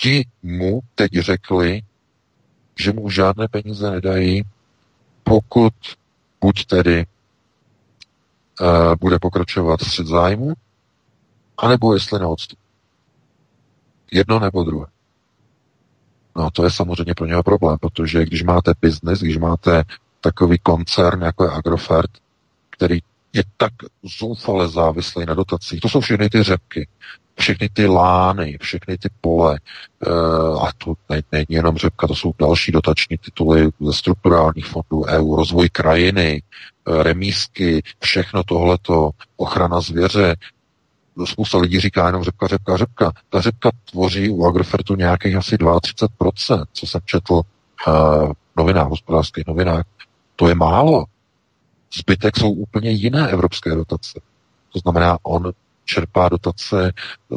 Ti 0.00 0.26
mu 0.42 0.80
teď 0.94 1.12
řekli, 1.12 1.82
že 2.78 2.92
mu 2.92 3.10
žádné 3.10 3.48
peníze 3.48 3.90
nedají, 3.90 4.42
pokud 5.24 5.72
buď 6.40 6.66
tedy 6.66 7.06
uh, 8.60 8.94
bude 9.00 9.18
pokračovat 9.18 9.80
střed 9.80 10.06
zájmu, 10.06 10.52
anebo 11.58 11.94
jestli 11.94 12.18
neodstupí. 12.18 12.62
Jedno 14.12 14.38
nebo 14.40 14.64
druhé. 14.64 14.86
No 16.36 16.50
to 16.50 16.64
je 16.64 16.70
samozřejmě 16.70 17.14
pro 17.14 17.26
něho 17.26 17.42
problém, 17.42 17.78
protože 17.78 18.24
když 18.24 18.42
máte 18.42 18.72
biznis, 18.80 19.20
když 19.20 19.36
máte 19.36 19.84
takový 20.20 20.58
koncern, 20.58 21.22
jako 21.22 21.44
je 21.44 21.50
Agrofert, 21.50 22.10
který 22.70 22.98
je 23.36 23.42
tak 23.56 23.72
zoufale 24.18 24.68
závislý 24.68 25.26
na 25.26 25.34
dotacích, 25.34 25.80
to 25.80 25.88
jsou 25.88 26.00
všechny 26.00 26.28
ty 26.28 26.42
řepky, 26.42 26.88
všechny 27.38 27.68
ty 27.68 27.86
lány, 27.86 28.58
všechny 28.60 28.98
ty 28.98 29.08
pole, 29.20 29.60
e, 30.06 30.10
a 30.60 30.72
to 30.78 30.94
ne, 31.10 31.22
není 31.32 31.46
jenom 31.48 31.76
řepka, 31.76 32.06
to 32.06 32.14
jsou 32.14 32.32
další 32.38 32.72
dotační 32.72 33.18
tituly 33.18 33.68
ze 33.80 33.92
strukturálních 33.92 34.66
fondů 34.66 35.04
EU, 35.08 35.36
rozvoj 35.36 35.68
krajiny, 35.68 36.42
e, 36.42 37.02
remísky, 37.02 37.82
všechno 38.00 38.44
tohleto, 38.44 39.10
ochrana 39.36 39.80
zvěře, 39.80 40.36
spousta 41.24 41.58
lidí 41.58 41.80
říká 41.80 42.06
jenom 42.06 42.24
řepka, 42.24 42.46
řepka, 42.46 42.76
řepka. 42.76 43.12
Ta 43.28 43.40
řepka 43.40 43.70
tvoří 43.90 44.30
u 44.30 44.46
Agrofertu 44.46 44.96
nějakých 44.96 45.36
asi 45.36 45.56
32%, 45.56 46.64
co 46.72 46.86
jsem 46.86 47.00
četl 47.04 47.34
uh, 47.34 47.42
v 48.32 48.56
novinách, 48.56 48.88
hospodářských 48.88 49.46
novinách. 49.46 49.84
To 50.36 50.48
je 50.48 50.54
málo. 50.54 51.04
Zbytek 51.94 52.36
jsou 52.36 52.50
úplně 52.50 52.90
jiné 52.90 53.28
evropské 53.28 53.74
dotace. 53.74 54.20
To 54.72 54.78
znamená, 54.78 55.18
on 55.22 55.52
čerpá 55.84 56.28
dotace 56.28 56.92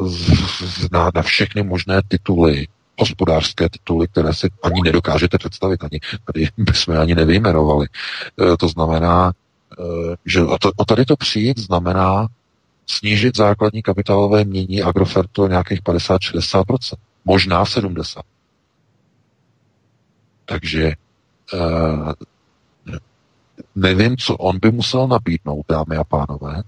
z, 0.05 0.33
z, 0.65 0.91
na, 0.91 1.11
na 1.15 1.21
všechny 1.21 1.63
možné 1.63 2.01
tituly, 2.07 2.67
hospodářské 2.99 3.69
tituly, 3.69 4.07
které 4.07 4.33
si 4.33 4.49
ani 4.63 4.81
nedokážete 4.81 5.37
představit, 5.37 5.83
ani 5.83 5.99
tady 6.25 6.47
bychom 6.57 6.99
ani 6.99 7.15
nevyjmenovali. 7.15 7.87
E, 8.53 8.57
to 8.57 8.67
znamená, 8.67 9.31
e, 9.79 9.83
že 10.25 10.43
o, 10.43 10.57
to, 10.57 10.71
o 10.75 10.85
tady 10.85 11.05
to 11.05 11.15
přijít 11.15 11.59
znamená 11.59 12.27
snížit 12.89 13.37
základní 13.37 13.81
kapitálové 13.81 14.45
mění 14.45 14.83
Agrofertu 14.83 15.47
nějakých 15.47 15.81
50-60%, 15.81 16.63
možná 17.25 17.63
70%. 17.63 18.21
Takže 20.45 20.83
eh, 21.53 21.57
nevím, 23.79 24.17
co 24.17 24.37
on 24.37 24.59
by 24.59 24.71
musel 24.71 25.07
nabídnout, 25.07 25.65
dámy 25.69 25.97
a 25.97 26.03
pánové, 26.03 26.63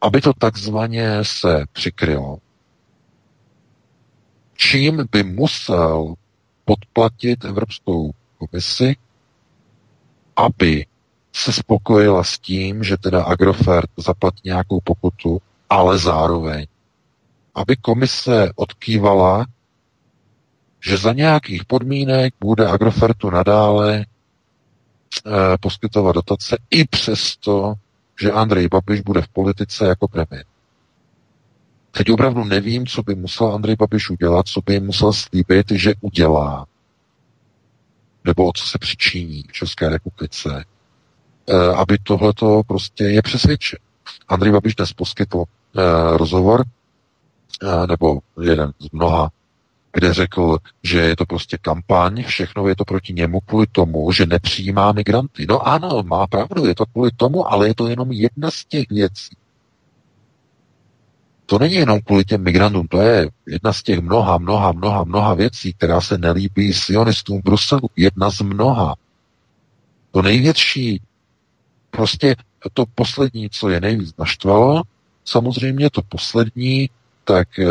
aby 0.00 0.20
to 0.20 0.32
takzvaně 0.32 1.18
se 1.22 1.64
přikrylo, 1.72 2.38
čím 4.56 5.06
by 5.12 5.22
musel 5.22 6.14
podplatit 6.64 7.44
Evropskou 7.44 8.10
komisi, 8.38 8.96
aby 10.36 10.86
se 11.32 11.52
spokojila 11.52 12.24
s 12.24 12.38
tím, 12.38 12.84
že 12.84 12.96
teda 12.96 13.24
Agrofert 13.24 13.90
zaplatí 13.96 14.40
nějakou 14.44 14.80
pokutu, 14.80 15.40
ale 15.70 15.98
zároveň, 15.98 16.66
aby 17.54 17.76
komise 17.76 18.50
odkývala, 18.56 19.46
že 20.80 20.96
za 20.96 21.12
nějakých 21.12 21.64
podmínek 21.64 22.34
bude 22.40 22.66
Agrofertu 22.66 23.30
nadále 23.30 24.06
poskytovat 25.60 26.14
dotace 26.14 26.56
i 26.70 26.84
přesto, 26.84 27.74
že 28.20 28.32
Andrej 28.32 28.68
Babiš 28.68 29.00
bude 29.00 29.22
v 29.22 29.28
politice 29.28 29.86
jako 29.86 30.08
premiér. 30.08 30.44
Teď 31.90 32.10
opravdu 32.10 32.44
nevím, 32.44 32.86
co 32.86 33.02
by 33.02 33.14
musel 33.14 33.54
Andrej 33.54 33.76
Babiš 33.76 34.10
udělat, 34.10 34.48
co 34.48 34.60
by 34.60 34.80
musel 34.80 35.12
slíbit, 35.12 35.70
že 35.70 35.94
udělá, 36.00 36.66
nebo 38.24 38.46
o 38.46 38.52
co 38.52 38.66
se 38.66 38.78
přičiní 38.78 39.42
v 39.48 39.52
České 39.52 39.88
republice, 39.88 40.64
Eh, 41.48 41.74
aby 41.74 41.98
tohleto 41.98 42.62
prostě 42.66 43.04
je 43.04 43.22
přesvědčen. 43.22 43.78
Andrej 44.28 44.52
Babiš 44.52 44.74
dnes 44.74 44.92
poskytl 44.92 45.44
eh, 45.44 46.16
rozhovor, 46.16 46.64
eh, 47.62 47.86
nebo 47.86 48.18
jeden 48.42 48.72
z 48.78 48.90
mnoha, 48.92 49.30
kde 49.92 50.14
řekl, 50.14 50.58
že 50.82 51.00
je 51.00 51.16
to 51.16 51.26
prostě 51.26 51.58
kampaň, 51.58 52.22
všechno 52.22 52.68
je 52.68 52.76
to 52.76 52.84
proti 52.84 53.12
němu 53.12 53.40
kvůli 53.40 53.66
tomu, 53.72 54.12
že 54.12 54.26
nepřijímá 54.26 54.92
migranty. 54.92 55.46
No 55.48 55.68
ano, 55.68 56.02
má 56.02 56.26
pravdu, 56.26 56.66
je 56.66 56.74
to 56.74 56.86
kvůli 56.86 57.10
tomu, 57.16 57.52
ale 57.52 57.68
je 57.68 57.74
to 57.74 57.88
jenom 57.88 58.12
jedna 58.12 58.50
z 58.50 58.64
těch 58.64 58.90
věcí. 58.90 59.36
To 61.46 61.58
není 61.58 61.74
jenom 61.74 62.00
kvůli 62.00 62.24
těm 62.24 62.42
migrantům, 62.42 62.88
to 62.88 63.00
je 63.00 63.28
jedna 63.46 63.72
z 63.72 63.82
těch 63.82 64.00
mnoha, 64.00 64.38
mnoha, 64.38 64.72
mnoha, 64.72 65.04
mnoha 65.04 65.34
věcí, 65.34 65.72
která 65.72 66.00
se 66.00 66.18
nelíbí 66.18 66.72
sionistům 66.72 67.40
v 67.40 67.44
Bruselu. 67.44 67.88
Jedna 67.96 68.30
z 68.30 68.40
mnoha. 68.40 68.94
To 70.10 70.22
největší 70.22 71.00
Prostě 71.96 72.36
to 72.72 72.84
poslední, 72.94 73.50
co 73.50 73.68
je 73.68 73.80
nejvíc 73.80 74.16
naštvalo, 74.18 74.82
samozřejmě 75.24 75.90
to 75.90 76.02
poslední, 76.02 76.90
tak 77.24 77.58
e, 77.58 77.66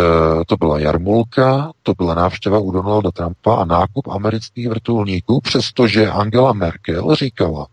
to 0.47 0.58
byla 0.58 0.80
jarmulka, 0.80 1.72
to 1.84 1.93
byla 1.93 2.14
návštěva 2.14 2.60
u 2.60 2.72
Donalda 2.72 3.12
Trumpa 3.12 3.56
a 3.56 3.66
nákup 3.66 4.08
amerických 4.08 4.70
vrtulníků, 4.70 5.41
přestože 5.41 6.08
Angela 6.08 6.54
Merkel 6.54 7.16
říkala, 7.16 7.68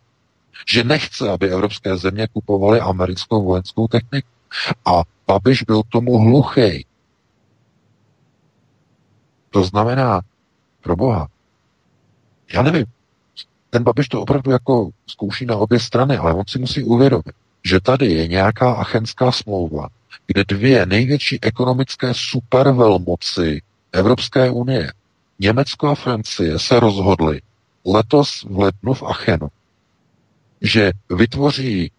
že 0.72 0.84
nechce, 0.84 1.30
aby 1.30 1.50
evropské 1.50 1.96
země 1.96 2.28
kupovaly 2.32 2.80
americkou 2.80 3.44
vojenskou 3.44 3.88
techniku. 3.88 4.28
A 4.84 5.02
Babiš 5.26 5.62
byl 5.62 5.82
tomu 5.88 6.18
hluchý. 6.18 6.86
To 9.50 9.64
znamená, 9.64 10.20
pro 10.82 10.96
boha, 10.96 11.28
já 12.52 12.62
nevím, 12.62 12.86
ten 13.70 13.82
Babiš 13.82 14.08
to 14.08 14.22
opravdu 14.22 14.50
jako 14.50 14.90
zkouší 15.06 15.46
na 15.46 15.56
obě 15.56 15.80
strany, 15.80 16.16
ale 16.16 16.34
on 16.34 16.44
si 16.48 16.58
musí 16.58 16.82
uvědomit, 16.82 17.34
že 17.64 17.80
tady 17.80 18.06
je 18.06 18.28
nějaká 18.28 18.72
achenská 18.72 19.32
smlouva, 19.32 19.88
kde 20.26 20.44
dvě 20.44 20.86
největší 20.86 21.38
ekonomické 21.42 22.12
supervelmoci 22.14 23.62
Evropské 23.92 24.50
unie, 24.50 24.92
Německo 25.38 25.88
a 25.88 25.94
Francie, 25.94 26.58
se 26.58 26.80
rozhodly 26.80 27.40
letos 27.86 28.42
v 28.50 28.58
lednu 28.58 28.94
v 28.94 29.02
Achenu, 29.02 29.48
že 30.60 30.92
vytvoří 31.10 31.90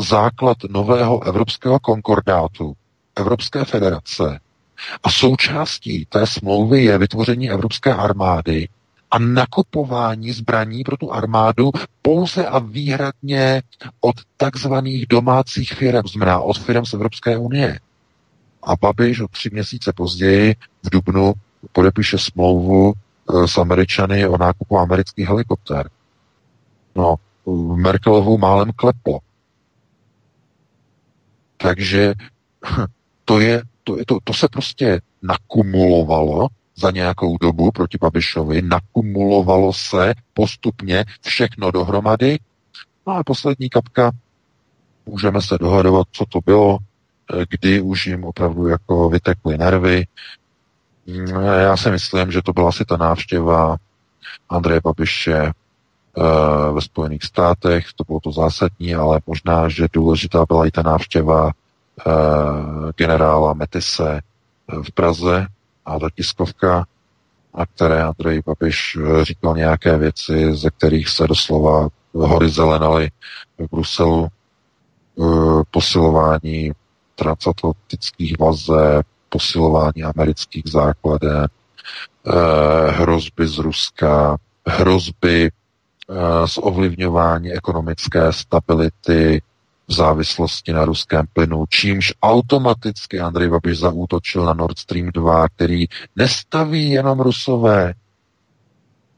základ 0.00 0.56
nového 0.70 1.22
evropského 1.22 1.78
konkordátu, 1.78 2.76
Evropské 3.16 3.64
federace, 3.64 4.40
a 5.02 5.10
součástí 5.10 6.06
té 6.08 6.26
smlouvy 6.26 6.84
je 6.84 6.98
vytvoření 6.98 7.50
Evropské 7.50 7.94
armády, 7.94 8.68
a 9.10 9.18
nakupování 9.18 10.32
zbraní 10.32 10.84
pro 10.84 10.96
tu 10.96 11.12
armádu 11.12 11.70
pouze 12.02 12.46
a 12.46 12.58
výhradně 12.58 13.62
od 14.00 14.16
takzvaných 14.36 15.06
domácích 15.06 15.72
firm, 15.72 16.02
znamená 16.08 16.40
od 16.40 16.58
firm 16.58 16.84
z 16.84 16.94
Evropské 16.94 17.38
unie. 17.38 17.80
A 18.62 18.76
Babiš 18.76 19.20
o 19.20 19.28
tři 19.28 19.50
měsíce 19.52 19.92
později 19.92 20.54
v 20.82 20.90
Dubnu 20.90 21.32
podepíše 21.72 22.18
smlouvu 22.18 22.92
e, 22.92 23.48
s 23.48 23.58
Američany 23.58 24.28
o 24.28 24.38
nákupu 24.38 24.78
amerických 24.78 25.28
helikoptér. 25.28 25.90
No, 26.96 27.16
Merkelovu 27.74 28.38
málem 28.38 28.70
kleplo. 28.76 29.18
Takže 31.56 32.14
to, 33.24 33.40
je, 33.40 33.62
to, 33.84 33.98
je, 33.98 34.04
to, 34.06 34.18
to 34.24 34.34
se 34.34 34.48
prostě 34.48 35.00
nakumulovalo 35.22 36.48
za 36.76 36.90
nějakou 36.90 37.38
dobu 37.38 37.70
proti 37.70 37.98
Babišovi, 38.00 38.62
nakumulovalo 38.62 39.72
se 39.72 40.14
postupně 40.34 41.04
všechno 41.22 41.70
dohromady. 41.70 42.38
No 43.06 43.12
a 43.12 43.24
poslední 43.24 43.68
kapka, 43.68 44.10
můžeme 45.06 45.42
se 45.42 45.58
dohadovat, 45.58 46.06
co 46.12 46.24
to 46.26 46.40
bylo, 46.46 46.78
eh, 47.34 47.44
kdy 47.50 47.80
už 47.80 48.06
jim 48.06 48.24
opravdu 48.24 48.66
jako 48.66 49.08
vytekly 49.08 49.58
nervy. 49.58 50.06
Mm, 51.06 51.26
já 51.44 51.76
si 51.76 51.90
myslím, 51.90 52.32
že 52.32 52.42
to 52.42 52.52
byla 52.52 52.68
asi 52.68 52.84
ta 52.84 52.96
návštěva 52.96 53.76
Andreje 54.48 54.80
Babiše 54.84 55.52
ve 56.72 56.80
Spojených 56.80 57.24
státech, 57.24 57.86
to 57.96 58.04
bylo 58.04 58.20
to 58.20 58.32
zásadní, 58.32 58.94
ale 58.94 59.20
možná, 59.26 59.68
že 59.68 59.86
důležitá 59.92 60.44
byla 60.48 60.66
i 60.66 60.70
ta 60.70 60.82
návštěva 60.82 61.50
generála 62.96 63.52
Metise 63.52 64.20
v 64.82 64.92
Praze 64.92 65.46
a 65.86 65.98
ta 65.98 66.08
tiskovka, 66.10 66.84
a 67.54 67.66
které 67.66 68.02
Andrej 68.02 68.42
Babiš 68.46 68.98
říkal 69.22 69.56
nějaké 69.56 69.98
věci, 69.98 70.54
ze 70.54 70.70
kterých 70.70 71.08
se 71.08 71.26
doslova 71.26 71.88
hory 72.14 72.48
zelenaly 72.48 73.10
v 73.58 73.70
Bruselu, 73.70 74.28
posilování 75.70 76.72
transatlantických 77.14 78.38
vazeb, 78.38 79.06
posilování 79.28 80.02
amerických 80.02 80.64
základen, 80.66 81.46
eh, 81.46 82.90
hrozby 82.90 83.46
z 83.48 83.58
Ruska, 83.58 84.36
hrozby 84.66 85.50
eh, 85.50 86.48
z 86.48 86.58
ovlivňování 86.58 87.52
ekonomické 87.52 88.32
stability 88.32 89.42
v 89.88 89.92
závislosti 89.92 90.72
na 90.72 90.84
ruském 90.84 91.26
plynu, 91.32 91.64
čímž 91.68 92.12
automaticky 92.22 93.20
Andrej 93.20 93.48
Babiš 93.48 93.78
zaútočil 93.78 94.44
na 94.44 94.54
Nord 94.54 94.78
Stream 94.78 95.06
2, 95.06 95.48
který 95.48 95.86
nestaví 96.16 96.90
jenom 96.90 97.20
rusové, 97.20 97.94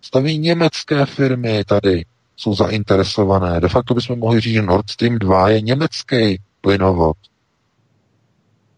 staví 0.01 0.39
německé 0.39 1.07
firmy 1.07 1.65
tady, 1.65 2.05
jsou 2.37 2.55
zainteresované. 2.55 3.61
De 3.61 3.69
facto 3.69 3.95
bychom 3.95 4.19
mohli 4.19 4.41
říct, 4.41 4.53
že 4.53 4.63
Nord 4.63 4.91
Stream 4.91 5.19
2 5.19 5.49
je 5.49 5.61
německý 5.61 6.41
plynovod 6.61 7.17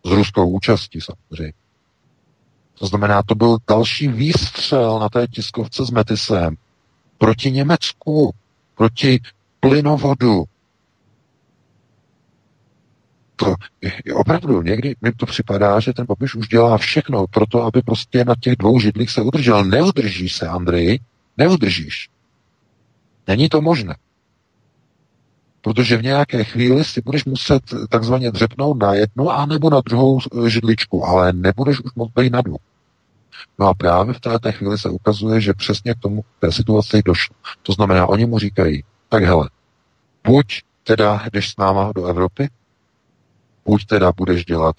s 0.07 0.11
ruskou 0.11 0.51
účastí 0.51 1.01
samozřejmě. 1.01 1.53
To 2.79 2.87
znamená, 2.87 3.23
to 3.23 3.35
byl 3.35 3.59
další 3.69 4.09
výstřel 4.09 4.99
na 4.99 5.09
té 5.09 5.27
tiskovce 5.27 5.87
s 5.87 5.91
Metisem 5.91 6.57
proti 7.19 7.51
Německu, 7.51 8.35
proti 8.75 9.21
plynovodu. 9.61 10.45
To 13.41 13.55
opravdu, 14.15 14.63
někdy 14.63 14.95
mi 15.01 15.13
to 15.13 15.27
připadá, 15.27 15.81
že 15.81 15.93
ten 15.93 16.07
Babiš 16.07 16.35
už 16.35 16.49
dělá 16.49 16.79
všechno 16.79 17.27
pro 17.27 17.47
to, 17.47 17.63
aby 17.63 17.83
prostě 17.83 18.25
na 18.25 18.35
těch 18.41 18.57
dvou 18.57 18.81
židlích 18.81 19.11
se 19.11 19.23
udržel. 19.23 19.65
Neudržíš 19.65 20.37
se, 20.37 20.49
Andrej, 20.49 21.01
neudržíš. 21.37 22.09
Není 23.27 23.49
to 23.49 23.61
možné. 23.61 23.97
Protože 25.61 25.97
v 25.97 26.03
nějaké 26.03 26.45
chvíli 26.45 26.85
si 26.85 27.01
budeš 27.01 27.25
muset 27.25 27.63
takzvaně 27.89 28.31
dřepnout 28.31 28.79
na 28.79 28.95
jednu 28.95 29.31
a 29.31 29.47
nebo 29.47 29.71
na 29.71 29.81
druhou 29.81 30.19
eh, 30.21 30.51
židličku, 30.51 31.05
ale 31.05 31.33
nebudeš 31.33 31.81
už 31.81 31.95
moc 31.95 32.11
být 32.13 32.33
na 32.33 32.41
dvou. 32.41 32.59
No 33.59 33.67
a 33.67 33.75
právě 33.75 34.15
v 34.15 34.21
této 34.21 34.53
chvíli 34.53 34.79
se 34.79 34.91
ukazuje, 34.91 35.41
že 35.41 35.55
přesně 35.55 35.95
k 35.95 35.99
tomu 35.99 36.25
té 36.39 36.53
situaci 36.53 37.03
došlo. 37.05 37.37
To 37.63 37.73
znamená, 37.73 38.07
oni 38.07 38.27
mu 38.27 38.39
říkají, 38.39 38.85
tak 39.09 39.25
hele, 39.25 39.51
buď 40.27 40.63
teda 40.85 41.23
jdeš 41.33 41.51
s 41.51 41.57
náma 41.57 41.93
do 41.95 42.07
Evropy, 42.07 42.49
buď 43.65 43.87
teda 43.87 44.13
budeš 44.17 44.45
dělat 44.45 44.77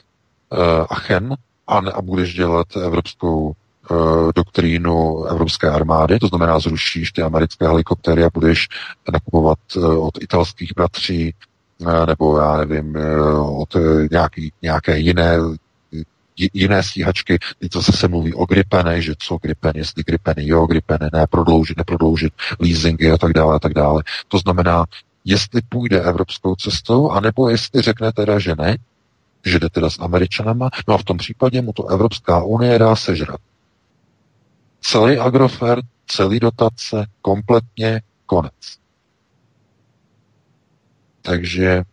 uh, 0.49 0.59
Achen 0.89 1.35
a, 1.67 1.81
ne, 1.81 1.91
a 1.91 2.01
budeš 2.01 2.33
dělat 2.33 2.67
evropskou 2.75 3.55
Eh, 3.91 4.31
doktrínu 4.35 5.23
evropské 5.23 5.69
armády, 5.69 6.19
to 6.19 6.27
znamená 6.27 6.59
zrušíš 6.59 7.11
ty 7.11 7.21
americké 7.21 7.67
helikoptéry 7.67 8.23
a 8.23 8.29
budeš 8.33 8.67
nakupovat 9.11 9.59
eh, 9.75 9.79
od 9.79 10.21
italských 10.21 10.71
bratří 10.75 11.33
eh, 11.81 12.05
nebo 12.05 12.37
já 12.37 12.57
nevím, 12.57 12.97
od 13.57 13.75
nějaký, 14.11 14.53
nějaké 14.61 14.97
jiné 14.97 15.37
jiné 16.53 16.83
stíhačky, 16.83 17.39
teď 17.59 17.73
zase 17.73 17.91
se 17.91 18.07
mluví 18.07 18.33
o 18.33 18.45
gripene, 18.45 19.01
že 19.01 19.13
co 19.19 19.37
gripen, 19.41 19.71
jestli 19.75 20.03
gripeny 20.03 20.47
jo, 20.47 20.65
gripeny 20.65 21.09
ne, 21.13 21.27
prodloužit, 21.27 21.77
neprodloužit, 21.77 22.33
leasingy 22.59 23.11
a 23.11 23.17
tak 23.17 23.33
dále, 23.33 23.55
a 23.55 23.59
tak 23.59 23.73
dále. 23.73 24.03
To 24.27 24.37
znamená, 24.37 24.85
jestli 25.25 25.61
půjde 25.61 26.01
evropskou 26.01 26.55
cestou, 26.55 27.09
anebo 27.09 27.49
jestli 27.49 27.81
řekne 27.81 28.11
teda, 28.11 28.39
že 28.39 28.55
ne, 28.55 28.77
že 29.45 29.59
jde 29.59 29.69
teda 29.69 29.89
s 29.89 29.99
Američanama, 29.99 30.69
no 30.87 30.93
a 30.93 30.97
v 30.97 31.03
tom 31.03 31.17
případě 31.17 31.61
mu 31.61 31.73
to 31.73 31.87
Evropská 31.87 32.43
unie 32.43 32.79
dá 32.79 32.95
sežrat 32.95 33.39
celý 34.81 35.17
Agrofert, 35.17 35.85
celý 36.07 36.39
dotace, 36.39 37.05
kompletně 37.21 38.01
konec. 38.25 38.79
Takže 41.21 41.83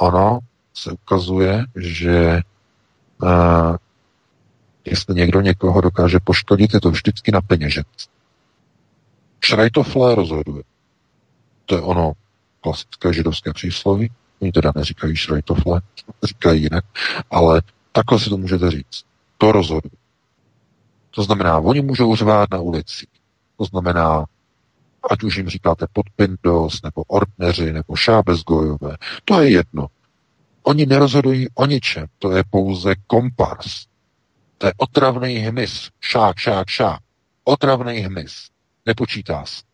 ono 0.00 0.38
se 0.74 0.92
ukazuje, 0.92 1.64
že 1.76 2.40
uh, 3.22 3.76
jestli 4.84 5.14
někdo 5.14 5.40
někoho 5.40 5.80
dokáže 5.80 6.18
poškodit, 6.24 6.74
je 6.74 6.80
to 6.80 6.90
vždycky 6.90 7.32
na 7.32 7.40
peněženství. 7.40 8.12
Šrajtofle 9.40 10.14
rozhoduje. 10.14 10.62
To 11.68 11.74
je 11.74 11.80
ono 11.80 12.12
klasické 12.60 13.12
židovské 13.12 13.52
přísloví. 13.52 14.10
Oni 14.40 14.52
teda 14.52 14.72
neříkají 14.76 15.16
šrajtofle, 15.16 15.80
říkají 16.22 16.62
jinak, 16.62 16.84
ale 17.30 17.62
takhle 17.92 18.20
si 18.20 18.30
to 18.30 18.36
můžete 18.36 18.70
říct. 18.70 19.04
To 19.38 19.52
rozhoduje. 19.52 19.98
To 21.10 21.22
znamená, 21.22 21.58
oni 21.58 21.80
můžou 21.80 22.16
řvát 22.16 22.50
na 22.52 22.60
ulici. 22.60 23.06
To 23.56 23.64
znamená, 23.64 24.24
ať 25.10 25.22
už 25.22 25.36
jim 25.36 25.48
říkáte 25.48 25.86
podpindos, 25.92 26.82
nebo 26.82 27.02
ordneři, 27.02 27.72
nebo 27.72 27.96
šábezgojové, 27.96 28.96
to 29.24 29.40
je 29.40 29.50
jedno. 29.50 29.86
Oni 30.62 30.86
nerozhodují 30.86 31.48
o 31.54 31.66
ničem, 31.66 32.06
to 32.18 32.32
je 32.32 32.44
pouze 32.50 32.94
kompars. 33.06 33.86
To 34.58 34.66
je 34.66 34.72
otravný 34.76 35.34
hmyz, 35.34 35.90
šák, 36.00 36.38
šák, 36.38 36.68
šák. 36.68 37.00
Otravný 37.44 37.98
hmyz. 37.98 38.48
Nepočítá 38.86 39.44
se. 39.44 39.67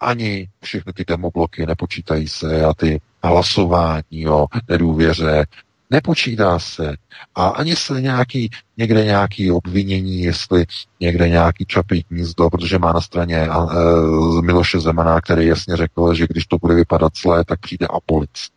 Ani 0.00 0.48
všechny 0.62 0.92
ty 0.92 1.04
demobloky 1.04 1.66
nepočítají 1.66 2.28
se 2.28 2.64
a 2.64 2.74
ty 2.74 3.00
hlasování 3.22 4.28
o 4.28 4.46
nedůvěře 4.68 5.46
Nepočítá 5.90 6.58
se. 6.58 6.96
A 7.34 7.48
ani 7.48 7.76
se 7.76 8.00
nějaký, 8.00 8.50
někde 8.76 9.04
nějaký 9.04 9.52
obvinění, 9.52 10.20
jestli 10.20 10.64
někde 11.00 11.28
nějaký 11.28 11.64
čapí 11.66 12.04
hnízdo, 12.10 12.50
protože 12.50 12.78
má 12.78 12.92
na 12.92 13.00
straně 13.00 13.48
uh, 13.50 14.42
Miloše 14.42 14.80
Zemana, 14.80 15.20
který 15.20 15.46
jasně 15.46 15.76
řekl, 15.76 16.14
že 16.14 16.26
když 16.26 16.46
to 16.46 16.58
bude 16.58 16.74
vypadat 16.74 17.12
zlé, 17.22 17.44
tak 17.44 17.60
přijde 17.60 17.86
Apolic. 17.86 18.48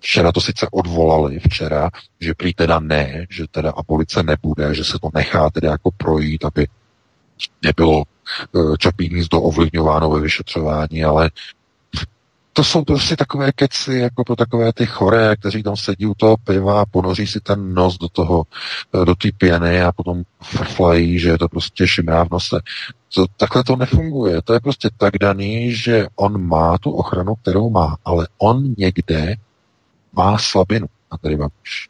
Včera 0.00 0.32
to 0.32 0.40
sice 0.40 0.66
odvolali, 0.72 1.38
včera, 1.38 1.90
že 2.20 2.34
prý 2.34 2.54
teda 2.54 2.80
ne, 2.80 3.26
že 3.30 3.44
teda 3.50 3.70
Apolice 3.70 4.22
nebude, 4.22 4.74
že 4.74 4.84
se 4.84 4.98
to 4.98 5.08
nechá 5.14 5.50
tedy 5.50 5.66
jako 5.66 5.90
projít, 5.96 6.44
aby 6.44 6.66
nebylo 7.62 8.04
čapí 8.78 9.08
hnízdo 9.08 9.42
ovlivňováno 9.42 10.10
ve 10.10 10.20
vyšetřování, 10.20 11.04
ale 11.04 11.30
to 12.52 12.64
jsou 12.64 12.84
prostě 12.84 13.16
takové 13.16 13.52
keci, 13.52 13.94
jako 13.94 14.24
pro 14.24 14.36
takové 14.36 14.72
ty 14.72 14.86
choré, 14.86 15.36
kteří 15.36 15.62
tam 15.62 15.76
sedí 15.76 16.06
u 16.06 16.14
toho 16.14 16.36
piva 16.36 16.80
a 16.80 16.84
ponoří 16.84 17.26
si 17.26 17.40
ten 17.40 17.74
nos 17.74 17.98
do 17.98 18.08
toho, 18.08 18.44
eh, 18.94 19.04
do 19.04 19.14
té 19.14 19.28
pěny 19.38 19.82
a 19.82 19.92
potom 19.92 20.22
frflají, 20.42 21.18
že 21.18 21.28
je 21.28 21.38
to 21.38 21.48
prostě 21.48 21.88
šimrá 21.88 22.24
v 22.24 22.30
nose. 22.30 22.60
To, 23.14 23.26
takhle 23.36 23.64
to 23.64 23.76
nefunguje. 23.76 24.42
To 24.42 24.52
je 24.52 24.60
prostě 24.60 24.90
tak 24.96 25.18
daný, 25.18 25.72
že 25.74 26.06
on 26.16 26.46
má 26.48 26.78
tu 26.78 26.90
ochranu, 26.90 27.34
kterou 27.34 27.70
má, 27.70 27.96
ale 28.04 28.28
on 28.38 28.74
někde 28.78 29.34
má 30.12 30.38
slabinu, 30.38 30.86
Andrej 31.10 31.36
Babiš. 31.36 31.88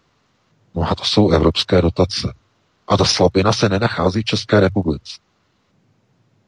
No 0.75 0.91
a 0.91 0.95
to 0.95 1.05
jsou 1.05 1.31
evropské 1.31 1.83
dotace. 1.83 2.35
A 2.89 2.97
ta 2.97 3.05
slabina 3.05 3.53
se 3.53 3.69
nenachází 3.69 4.21
v 4.21 4.25
České 4.25 4.61
republice 4.61 5.13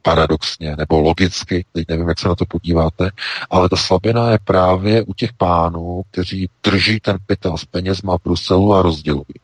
paradoxně 0.03 0.77
nebo 0.77 1.01
logicky, 1.01 1.65
teď 1.73 1.89
nevím, 1.89 2.09
jak 2.09 2.19
se 2.19 2.29
na 2.29 2.35
to 2.35 2.47
podíváte, 2.47 3.11
ale 3.51 3.69
ta 3.69 3.77
slabina 3.77 4.31
je 4.31 4.39
právě 4.45 5.03
u 5.03 5.15
těch 5.15 5.33
pánů, 5.33 6.03
kteří 6.11 6.51
drží 6.65 7.01
ten 7.01 7.17
pytel 7.27 7.59
s 7.59 7.65
penězma 7.65 8.19
v 8.19 8.23
Bruselu 8.25 8.75
a 8.75 8.83
rozdělují. 8.83 9.35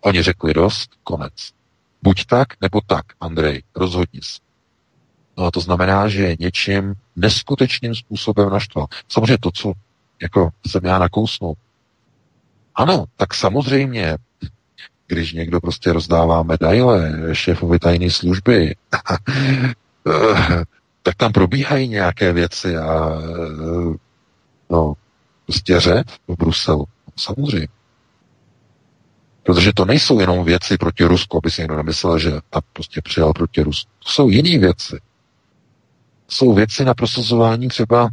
Oni 0.00 0.22
řekli 0.22 0.54
dost, 0.54 0.90
konec. 1.04 1.32
Buď 2.02 2.24
tak, 2.26 2.48
nebo 2.60 2.80
tak, 2.86 3.06
Andrej, 3.20 3.62
rozhodni 3.74 4.20
se. 4.22 4.38
No 5.38 5.44
a 5.44 5.50
to 5.50 5.60
znamená, 5.60 6.08
že 6.08 6.36
něčím 6.40 6.94
neskutečným 7.16 7.94
způsobem 7.94 8.50
naštval. 8.50 8.86
Samozřejmě 9.08 9.38
to, 9.38 9.50
co 9.50 9.72
jako 10.22 10.50
jsem 10.66 10.84
já 10.84 10.98
nakousnul. 10.98 11.54
Ano, 12.74 13.04
tak 13.16 13.34
samozřejmě 13.34 14.16
když 15.08 15.32
někdo 15.32 15.60
prostě 15.60 15.92
rozdává 15.92 16.42
medaile 16.42 17.12
šéfovi 17.32 17.78
tajné 17.78 18.10
služby, 18.10 18.74
tak 21.02 21.14
tam 21.16 21.32
probíhají 21.32 21.88
nějaké 21.88 22.32
věci 22.32 22.76
a 22.76 23.18
no, 24.70 24.94
prostě 25.46 25.80
řev 25.80 26.06
v 26.28 26.36
Bruselu. 26.36 26.84
Samozřejmě. 27.16 27.68
Protože 29.42 29.72
to 29.72 29.84
nejsou 29.84 30.20
jenom 30.20 30.44
věci 30.44 30.76
proti 30.76 31.04
Rusku, 31.04 31.36
aby 31.36 31.50
si 31.50 31.60
někdo 31.60 31.76
nemyslel, 31.76 32.18
že 32.18 32.30
ta 32.50 32.60
prostě 32.72 33.00
přijal 33.02 33.32
proti 33.32 33.62
Rusku. 33.62 33.90
To 34.04 34.08
jsou 34.08 34.28
jiné 34.28 34.58
věci. 34.58 35.00
Jsou 36.28 36.54
věci 36.54 36.84
na 36.84 36.94
prosazování 36.94 37.68
třeba 37.68 38.08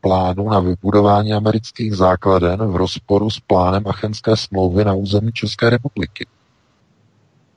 plánu 0.00 0.48
na 0.48 0.60
vybudování 0.60 1.32
amerických 1.32 1.94
základen 1.94 2.66
v 2.66 2.76
rozporu 2.76 3.30
s 3.30 3.40
plánem 3.40 3.82
Achenské 3.86 4.36
smlouvy 4.36 4.84
na 4.84 4.94
území 4.94 5.32
České 5.32 5.70
republiky. 5.70 6.26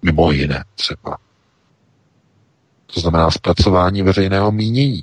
Mimo 0.02 0.32
jiné 0.32 0.64
třeba. 0.76 1.18
To 2.94 3.00
znamená 3.00 3.32
zpracování 3.32 4.02
veřejného 4.02 4.52
mínění. 4.52 5.02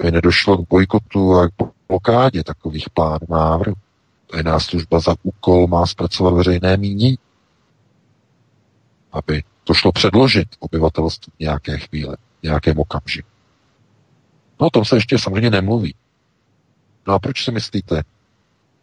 Aby 0.00 0.10
nedošlo 0.10 0.58
k 0.58 0.68
bojkotu 0.68 1.34
a 1.34 1.48
k 1.48 1.52
blokádě 1.88 2.44
takových 2.44 2.90
plánů 2.90 3.26
návrhů. 3.30 3.74
Tajná 4.30 4.60
služba 4.60 5.00
za 5.00 5.14
úkol 5.22 5.66
má 5.66 5.86
zpracovat 5.86 6.30
veřejné 6.30 6.76
mínění. 6.76 7.18
Aby 9.12 9.42
to 9.64 9.74
šlo 9.74 9.92
předložit 9.92 10.48
obyvatelstvu 10.58 11.32
v 11.36 11.40
nějaké 11.40 11.78
chvíli, 11.78 12.16
v 12.40 12.42
nějakém 12.42 12.78
okamžiku. 12.78 13.28
No 14.60 14.66
o 14.66 14.70
tom 14.70 14.84
se 14.84 14.96
ještě 14.96 15.18
samozřejmě 15.18 15.50
nemluví. 15.50 15.94
No 17.06 17.14
a 17.14 17.18
proč 17.18 17.44
si 17.44 17.50
myslíte, 17.50 18.02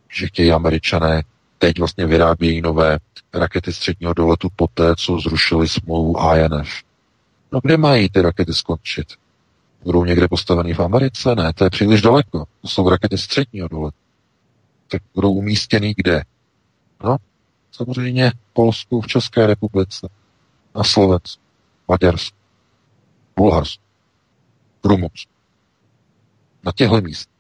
že 0.10 0.28
chtějí 0.28 0.52
američané 0.52 1.24
teď 1.58 1.80
vlastně 1.80 2.06
vyrábějí 2.06 2.62
nové 2.62 2.98
rakety 3.34 3.74
středního 3.74 4.14
doletu 4.14 4.48
poté, 4.56 4.96
co 4.96 5.20
zrušili 5.20 5.70
smlouvu 5.70 6.16
INF? 6.36 6.70
No 7.52 7.60
kde 7.64 7.78
mají 7.78 8.10
ty 8.10 8.22
rakety 8.22 8.54
skončit? 8.54 9.14
Budou 9.84 10.06
někde 10.06 10.28
postaveny 10.28 10.74
v 10.74 10.80
Americe? 10.80 11.36
Ne, 11.36 11.54
to 11.54 11.64
je 11.64 11.70
příliš 11.70 12.02
daleko. 12.02 12.46
To 12.62 12.68
jsou 12.68 12.90
rakety 12.90 13.18
středního 13.18 13.68
doletu. 13.68 13.98
Tak 14.88 15.02
budou 15.14 15.34
umístěny 15.34 15.94
kde? 15.98 16.24
No, 17.04 17.18
samozřejmě 17.72 18.30
v 18.32 18.54
Polsku, 18.54 19.02
v 19.02 19.08
České 19.08 19.48
republice, 19.48 20.10
na 20.76 20.84
Slovensku, 20.84 21.42
Maďarsku, 21.88 22.38
Bulharsku, 23.36 23.84
Rumunsku. 24.84 25.32
Na 26.64 26.72
těchto 26.76 27.02
míst. 27.02 27.33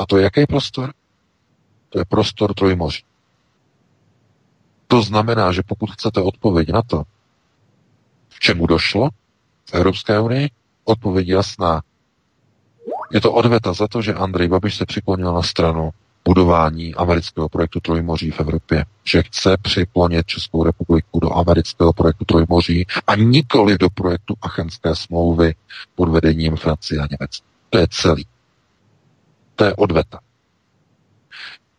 A 0.00 0.06
to 0.06 0.16
je 0.16 0.24
jaký 0.24 0.46
prostor? 0.46 0.92
To 1.88 1.98
je 1.98 2.04
prostor 2.04 2.54
Trojmoří. 2.54 3.02
To 4.86 5.02
znamená, 5.02 5.52
že 5.52 5.62
pokud 5.62 5.90
chcete 5.90 6.20
odpověď 6.20 6.68
na 6.68 6.82
to, 6.82 7.02
v 8.28 8.40
čemu 8.40 8.66
došlo 8.66 9.08
v 9.70 9.74
Evropské 9.74 10.20
unii, 10.20 10.50
odpověď 10.84 11.28
jasná. 11.28 11.82
Je 13.12 13.20
to 13.20 13.32
odveta 13.32 13.72
za 13.72 13.88
to, 13.88 14.02
že 14.02 14.14
Andrej 14.14 14.48
Babiš 14.48 14.76
se 14.76 14.86
přiklonil 14.86 15.34
na 15.34 15.42
stranu 15.42 15.90
budování 16.24 16.94
amerického 16.94 17.48
projektu 17.48 17.80
Trojmoří 17.80 18.30
v 18.30 18.40
Evropě, 18.40 18.84
že 19.04 19.22
chce 19.22 19.56
připlonit 19.62 20.26
Českou 20.26 20.64
republiku 20.64 21.20
do 21.20 21.36
amerického 21.36 21.92
projektu 21.92 22.24
Trojmoří 22.24 22.86
a 23.06 23.16
nikoli 23.16 23.78
do 23.78 23.90
projektu 23.90 24.34
Achenské 24.42 24.96
smlouvy 24.96 25.54
pod 25.94 26.08
vedením 26.08 26.56
Francie 26.56 27.00
a 27.00 27.08
Německa. 27.10 27.46
To 27.70 27.78
je 27.78 27.86
celý. 27.90 28.26
To 29.60 29.64
je 29.64 29.74
odveta. 29.74 30.18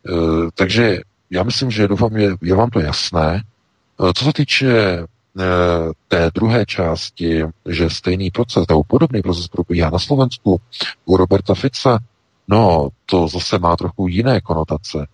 E, 0.06 0.12
takže 0.54 1.02
já 1.30 1.44
myslím, 1.44 1.72
že 1.72 1.88
doufám, 1.88 2.20
že 2.20 2.30
je 2.42 2.56
vám 2.56 2.70
to 2.70 2.80
jasné. 2.80 3.44
E, 4.10 4.14
co 4.14 4.26
se 4.26 4.34
týče 4.34 4.70
e, 4.70 5.06
té 6.08 6.32
druhé 6.34 6.66
části, 6.66 7.44
že 7.70 7.90
stejný 7.90 8.32
proces, 8.32 8.66
nebo 8.70 8.84
podobný 8.84 9.22
proces 9.22 9.48
probíhá 9.48 9.90
na 9.90 10.00
Slovensku 10.00 10.62
u 11.06 11.18
Roberta 11.18 11.56
Fica, 11.56 12.00
no, 12.48 12.90
to 13.06 13.28
zase 13.28 13.60
má 13.60 13.76
trochu 13.76 14.08
jiné 14.08 14.42
konotace. 14.42 15.00
E, 15.02 15.08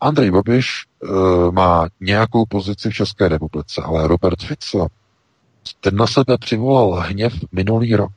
Andrej 0.00 0.30
Babiš 0.30 0.84
e, 0.84 1.06
má 1.50 1.88
nějakou 2.00 2.46
pozici 2.46 2.90
v 2.90 2.94
České 2.94 3.28
republice, 3.28 3.82
ale 3.84 4.08
Robert 4.08 4.42
Fico, 4.42 4.86
ten 5.80 5.96
na 5.96 6.06
sebe 6.06 6.38
přivolal 6.38 6.90
hněv 6.90 7.32
minulý 7.52 7.96
rok. 7.96 8.12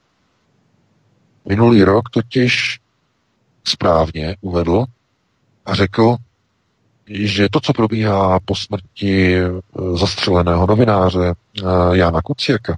Minulý 1.45 1.83
rok 1.83 2.09
totiž 2.09 2.79
správně 3.63 4.35
uvedl 4.41 4.85
a 5.65 5.75
řekl, 5.75 6.15
že 7.09 7.49
to, 7.51 7.59
co 7.59 7.73
probíhá 7.73 8.39
po 8.39 8.55
smrti 8.55 9.35
eh, 9.37 9.51
zastřeleného 9.97 10.67
novináře 10.67 11.33
eh, 11.33 11.63
Jana 11.91 12.21
Kuciaka 12.21 12.77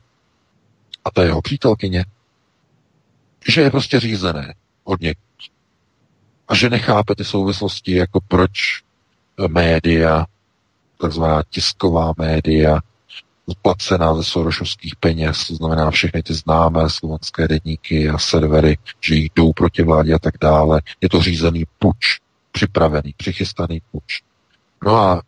a 1.06 1.12
té 1.12 1.24
jeho 1.24 1.42
přítelkyně, 1.42 2.06
že 3.48 3.62
je 3.62 3.72
prostě 3.72 4.00
řízené 4.00 4.54
od 4.84 5.02
někud. 5.02 5.24
A 6.48 6.56
že 6.56 6.70
nechápe 6.70 7.16
ty 7.16 7.24
souvislosti, 7.24 7.96
jako 7.96 8.20
proč 8.28 8.82
eh, 8.82 9.48
média, 9.48 10.26
takzvaná 10.98 11.44
tisková 11.50 12.14
média, 12.18 12.80
placená 13.62 14.16
ze 14.16 14.24
sorošovských 14.24 14.96
peněz, 14.96 15.48
to 15.48 15.56
znamená 15.56 15.92
všechny 15.92 16.24
ty 16.24 16.34
známé 16.34 16.90
slovenské 16.90 17.48
denníky 17.48 18.10
a 18.10 18.18
servery, 18.18 18.78
že 19.02 19.16
jdou 19.16 19.54
proti 19.54 19.84
vládě 19.84 20.14
a 20.14 20.20
tak 20.20 20.34
dále. 20.42 20.82
Je 21.02 21.10
to 21.10 21.22
řízený 21.22 21.64
puč, 21.80 22.20
připravený, 22.52 23.14
přichystaný 23.18 23.82
puč. 23.92 24.22
No 24.86 24.98
a 24.98 25.22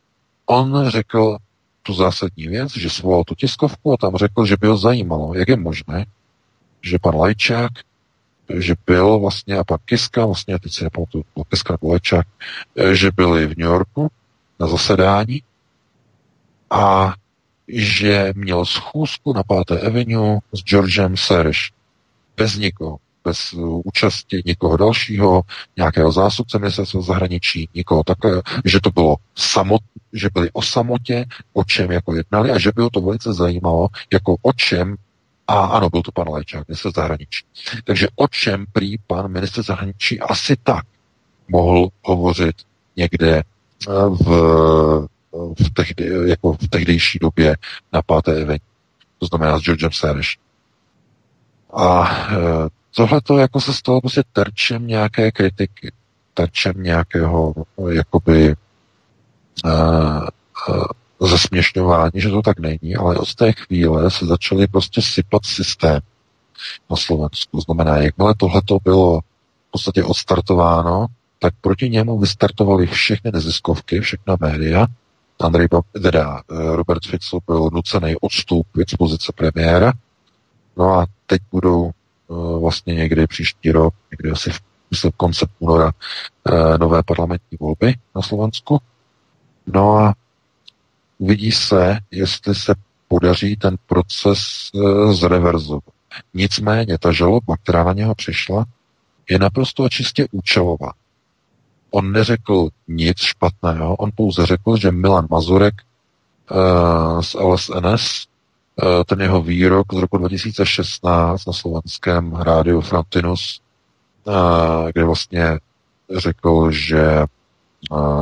on 0.45 0.89
řekl 0.89 1.37
tu 1.83 1.93
zásadní 1.93 2.47
věc, 2.47 2.77
že 2.77 2.89
svolal 2.89 3.23
tu 3.23 3.35
tiskovku 3.35 3.93
a 3.93 3.97
tam 3.97 4.15
řekl, 4.15 4.45
že 4.45 4.55
by 4.61 4.67
ho 4.67 4.77
zajímalo, 4.77 5.33
jak 5.33 5.47
je 5.47 5.57
možné, 5.57 6.05
že 6.81 6.99
pan 6.99 7.15
Lajčák, 7.15 7.71
že 8.59 8.75
byl 8.85 9.19
vlastně, 9.19 9.57
a 9.57 9.63
pan 9.63 9.77
Kiska, 9.85 10.25
vlastně, 10.25 10.59
teď 10.59 10.73
si 10.73 10.83
nepamatuju, 10.83 11.23
Kiska 11.49 11.73
nebo 11.73 11.91
Lajčák, 11.91 12.27
že 12.91 13.11
byli 13.11 13.45
v 13.45 13.57
New 13.57 13.67
Yorku 13.67 14.11
na 14.59 14.67
zasedání 14.67 15.43
a 16.69 17.13
že 17.67 18.33
měl 18.35 18.65
schůzku 18.65 19.33
na 19.33 19.43
5. 19.67 19.83
Avenue 19.87 20.39
s 20.53 20.63
Georgem 20.63 21.17
Sereš. 21.17 21.71
Bez 22.37 22.57
nikoho. 22.57 22.97
Bez 23.23 23.53
účasti 23.85 24.41
nikoho 24.45 24.77
dalšího, 24.77 25.41
nějakého 25.77 26.11
zástupce 26.11 26.59
ministerstva 26.59 27.01
zahraničí, 27.01 27.69
nikoho 27.73 28.03
takové, 28.03 28.41
že 28.65 28.79
to 28.79 28.91
bylo 28.91 29.15
samot, 29.35 29.81
že 30.13 30.29
byli 30.33 30.49
o 30.53 30.61
samotě, 30.61 31.25
o 31.53 31.63
čem 31.63 31.91
jako 31.91 32.15
jednali 32.15 32.51
a 32.51 32.59
že 32.59 32.71
by 32.75 32.83
to 32.91 33.01
velice 33.01 33.33
zajímalo, 33.33 33.87
jako 34.13 34.35
o 34.41 34.53
čem 34.53 34.95
a 35.47 35.65
ano, 35.65 35.89
byl 35.89 36.01
to 36.01 36.11
pan 36.11 36.29
Lajčák, 36.29 36.67
minister 36.67 36.91
zahraničí. 36.95 37.45
Takže 37.83 38.07
o 38.15 38.27
čem 38.27 38.65
prý 38.71 38.97
pan 39.07 39.31
minister 39.31 39.63
zahraničí 39.63 40.19
asi 40.19 40.55
tak 40.63 40.85
mohl 41.47 41.89
hovořit 42.03 42.55
někde 42.95 43.37
eh, 43.37 43.43
v 44.09 45.07
v, 45.33 45.73
tehdy, 45.73 46.29
jako 46.29 46.53
v 46.53 46.67
tehdejší 46.67 47.19
době 47.19 47.57
na 47.93 48.01
páté 48.01 48.41
event. 48.41 48.61
To 49.19 49.25
znamená 49.25 49.59
s 49.59 49.61
Georgem 49.61 49.91
Sereš. 49.93 50.37
A 51.73 52.09
e, 52.31 52.37
tohle 52.95 53.21
to 53.21 53.37
jako 53.37 53.61
se 53.61 53.73
stalo 53.73 54.01
prostě 54.01 54.23
terčem 54.33 54.87
nějaké 54.87 55.31
kritiky, 55.31 55.91
terčem 56.33 56.73
nějakého 56.77 57.53
jakoby 57.89 58.47
e, 58.49 58.55
e, 59.69 59.75
zasměšňování, 61.19 62.11
že 62.15 62.29
to 62.29 62.41
tak 62.41 62.59
není, 62.59 62.95
ale 62.95 63.17
od 63.17 63.35
té 63.35 63.51
chvíle 63.51 64.11
se 64.11 64.25
začaly 64.25 64.67
prostě 64.67 65.01
sypat 65.01 65.45
systém 65.45 65.99
na 66.89 66.95
Slovensku. 66.95 67.61
Znamená, 67.61 67.97
jakmile 67.97 68.33
tohle 68.37 68.61
to 68.65 68.77
bylo 68.83 69.19
v 69.19 69.71
podstatě 69.71 70.03
odstartováno, 70.03 71.07
tak 71.39 71.53
proti 71.61 71.89
němu 71.89 72.19
vystartovaly 72.19 72.87
všechny 72.87 73.31
neziskovky, 73.33 73.99
všechna 73.99 74.37
média, 74.39 74.87
Andrej, 75.39 75.67
teda 76.01 76.41
eh, 76.51 76.75
Robert 76.75 77.05
Fico 77.05 77.39
byl 77.47 77.69
nucený 77.73 78.15
odstoupit 78.21 78.89
z 78.89 78.95
pozice 78.95 79.31
premiéra. 79.35 79.93
No 80.77 80.93
a 80.93 81.05
teď 81.25 81.41
budou 81.51 81.91
uh, 82.27 82.61
vlastně 82.61 82.95
někdy 82.95 83.27
příští 83.27 83.71
rok, 83.71 83.93
někdy 84.11 84.31
asi 84.31 84.51
v, 84.51 84.59
myslím, 84.91 85.11
konce 85.17 85.45
února, 85.59 85.91
uh, 86.51 86.77
nové 86.77 87.03
parlamentní 87.03 87.57
volby 87.59 87.95
na 88.15 88.21
Slovensku. 88.21 88.81
No 89.67 89.97
a 89.97 90.13
uvidí 91.17 91.51
se, 91.51 91.99
jestli 92.11 92.55
se 92.55 92.75
podaří 93.07 93.55
ten 93.55 93.75
proces 93.87 94.39
zreverzovat. 95.11 95.83
Nicméně 96.33 96.97
ta 96.97 97.11
žaloba, 97.11 97.57
která 97.63 97.83
na 97.83 97.93
něho 97.93 98.15
přišla, 98.15 98.65
je 99.29 99.39
naprosto 99.39 99.83
a 99.83 99.89
čistě 99.89 100.27
účelová. 100.31 100.91
On 101.95 102.11
neřekl 102.11 102.69
nic 102.87 103.17
špatného, 103.17 103.95
on 103.95 104.11
pouze 104.15 104.45
řekl, 104.45 104.77
že 104.77 104.91
Milan 104.91 105.27
Mazurek 105.29 105.73
uh, 106.51 107.21
z 107.21 107.33
LSNS, 107.33 108.25
uh, 108.83 108.89
eh, 108.89 109.03
ten 109.03 109.21
jeho 109.21 109.41
výrok 109.41 109.93
z 109.93 109.97
roku 109.97 110.17
2016 110.17 111.45
na 111.45 111.53
slovenském 111.53 112.35
rádiu 112.35 112.81
Frontinus, 112.81 113.61
uh, 114.23 114.33
kde 114.91 115.03
vlastně 115.03 115.59
řekl, 116.15 116.71
že 116.71 117.25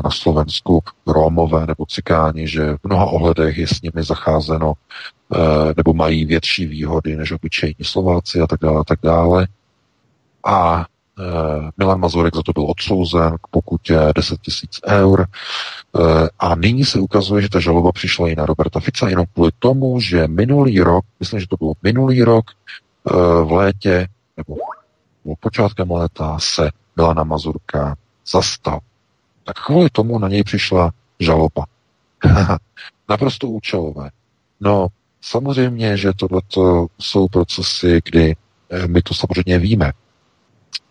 na 0.04 0.10
Slovensku 0.12 0.84
Rómové 1.08 1.68
nebo 1.68 1.86
Cikáni, 1.86 2.48
že 2.48 2.74
v 2.74 2.80
mnoha 2.84 3.06
ohledech 3.06 3.58
je 3.58 3.68
s 3.68 3.82
nimi 3.82 4.04
zacházeno 4.04 4.74
nebo 5.78 5.94
mají 5.94 6.26
větší 6.26 6.66
výhody 6.66 7.16
než 7.16 7.32
obyčejní 7.32 7.84
Slováci 7.84 8.42
a 8.42 8.48
tak 8.48 8.60
dále 8.62 8.80
a 8.80 8.84
tak 8.84 9.00
dále. 9.04 9.48
A 10.46 10.86
Eh, 10.86 10.86
Milan 11.78 12.00
Mazurek 12.00 12.36
za 12.36 12.44
to 12.44 12.54
byl 12.54 12.66
odsouzen 12.70 13.38
k 13.44 13.48
pokutě 13.48 14.00
10 14.16 14.42
tisíc 14.42 14.80
eur. 14.88 15.26
Eh, 15.26 16.30
a 16.40 16.56
nyní 16.56 16.86
se 16.86 17.00
ukazuje, 17.00 17.42
že 17.42 17.50
ta 17.50 17.60
žaloba 17.60 17.92
přišla 17.92 18.30
i 18.30 18.36
na 18.36 18.46
Roberta 18.46 18.80
Fica 18.80 19.10
jenom 19.10 19.26
kvůli 19.34 19.52
tomu, 19.60 20.00
že 20.00 20.28
minulý 20.28 20.80
rok, 20.80 21.06
myslím, 21.20 21.40
že 21.40 21.48
to 21.48 21.58
bylo 21.58 21.74
minulý 21.84 22.24
rok, 22.24 22.46
eh, 22.52 23.14
v 23.44 23.52
létě, 23.52 24.08
nebo 24.38 24.56
počátkem 25.40 25.92
léta 25.92 26.38
se 26.40 26.70
Milana 26.96 27.24
Mazurka 27.24 27.96
zastal. 28.32 28.80
Tak 29.44 29.56
kvůli 29.66 29.90
tomu 29.90 30.20
na 30.20 30.28
něj 30.28 30.44
přišla 30.44 30.92
žaloba. 31.20 31.66
Naprosto 33.10 33.48
účelové. 33.48 34.10
No, 34.60 34.88
Samozřejmě, 35.22 35.98
že 35.98 36.12
tohle 36.14 36.42
jsou 37.00 37.28
procesy, 37.28 38.02
kdy 38.06 38.36
eh, 38.70 38.88
my 38.88 39.02
to 39.02 39.14
samozřejmě 39.14 39.60
víme, 39.60 39.92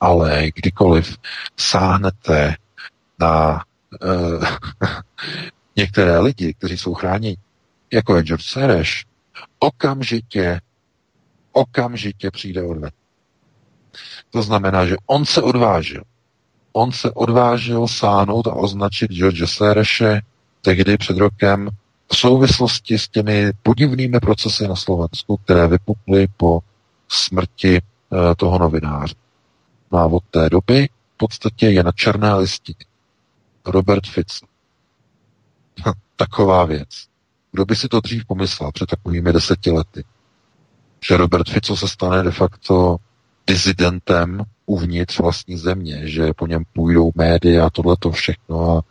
ale 0.01 0.51
kdykoliv 0.55 1.17
sáhnete 1.57 2.55
na 3.19 3.65
uh, 4.03 4.45
některé 5.77 6.19
lidi, 6.19 6.55
kteří 6.55 6.79
jsou 6.79 6.95
chráněni, 6.95 7.37
jako 7.93 8.17
je 8.17 8.23
George 8.23 8.45
Sereš, 8.45 9.07
okamžitě, 9.59 10.61
okamžitě 11.53 12.31
přijde 12.31 12.63
odvet. 12.63 12.95
To 14.31 14.43
znamená, 14.43 14.87
že 14.87 14.97
on 15.07 15.25
se 15.25 15.43
odvážil. 15.43 16.03
On 16.73 16.93
se 16.93 17.11
odvážil 17.11 17.89
sáhnout 17.89 18.47
a 18.47 18.55
označit 18.55 19.11
George 19.11 19.47
Sereše 19.47 20.21
tehdy 20.63 20.97
před 20.97 21.17
rokem 21.17 21.69
v 22.13 22.17
souvislosti 22.17 22.99
s 22.99 23.09
těmi 23.09 23.53
podivnými 23.63 24.21
procesy 24.21 24.69
na 24.69 24.77
Slovensku, 24.77 25.37
které 25.37 25.67
vypukly 25.67 26.27
po 26.37 26.61
smrti 27.09 27.77
e, 27.77 27.81
toho 28.37 28.59
novináře. 28.59 29.15
No 29.91 29.99
a 29.99 30.07
od 30.07 30.25
té 30.31 30.51
doby 30.51 30.89
v 31.15 31.17
podstatě 31.17 31.67
je 31.67 31.83
na 31.83 31.93
černé 31.93 32.35
listině 32.35 32.85
Robert 33.67 34.07
Fico. 34.07 34.47
Taková 36.17 36.65
věc. 36.65 36.89
Kdo 37.53 37.65
by 37.65 37.77
si 37.77 37.89
to 37.89 38.01
dřív 38.01 38.27
pomyslel 38.27 38.73
před 38.73 38.87
takovými 38.87 39.33
deseti 39.33 39.71
lety? 39.71 40.05
Že 41.09 41.17
Robert 41.17 41.49
Fico 41.49 41.77
se 41.77 41.89
stane 41.89 42.23
de 42.23 42.31
facto 42.31 42.97
dizidentem 43.47 44.45
uvnitř 44.67 45.19
vlastní 45.19 45.57
země, 45.57 46.01
že 46.05 46.33
po 46.37 46.47
něm 46.47 46.63
půjdou 46.73 47.11
média 47.15 47.67
a 47.67 47.71
tohle 47.71 47.97
to 47.99 48.11
všechno 48.11 48.77
a 48.77 48.83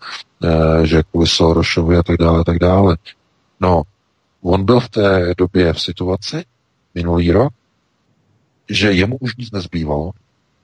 e, 0.44 0.88
že 0.88 1.04
kvůli 1.04 1.28
Sorošovi 1.28 1.98
a 1.98 2.04
tak 2.04 2.18
dále, 2.18 2.40
a 2.40 2.44
tak 2.44 2.60
dále. 2.60 2.98
No, 3.60 3.82
on 4.42 4.66
byl 4.66 4.80
v 4.80 4.90
té 4.90 5.34
době 5.38 5.74
v 5.74 5.82
situaci 5.82 6.46
minulý 6.96 7.32
rok, 7.32 7.54
že 8.70 8.92
jemu 8.92 9.18
už 9.18 9.36
nic 9.36 9.52
nezbývalo 9.52 10.12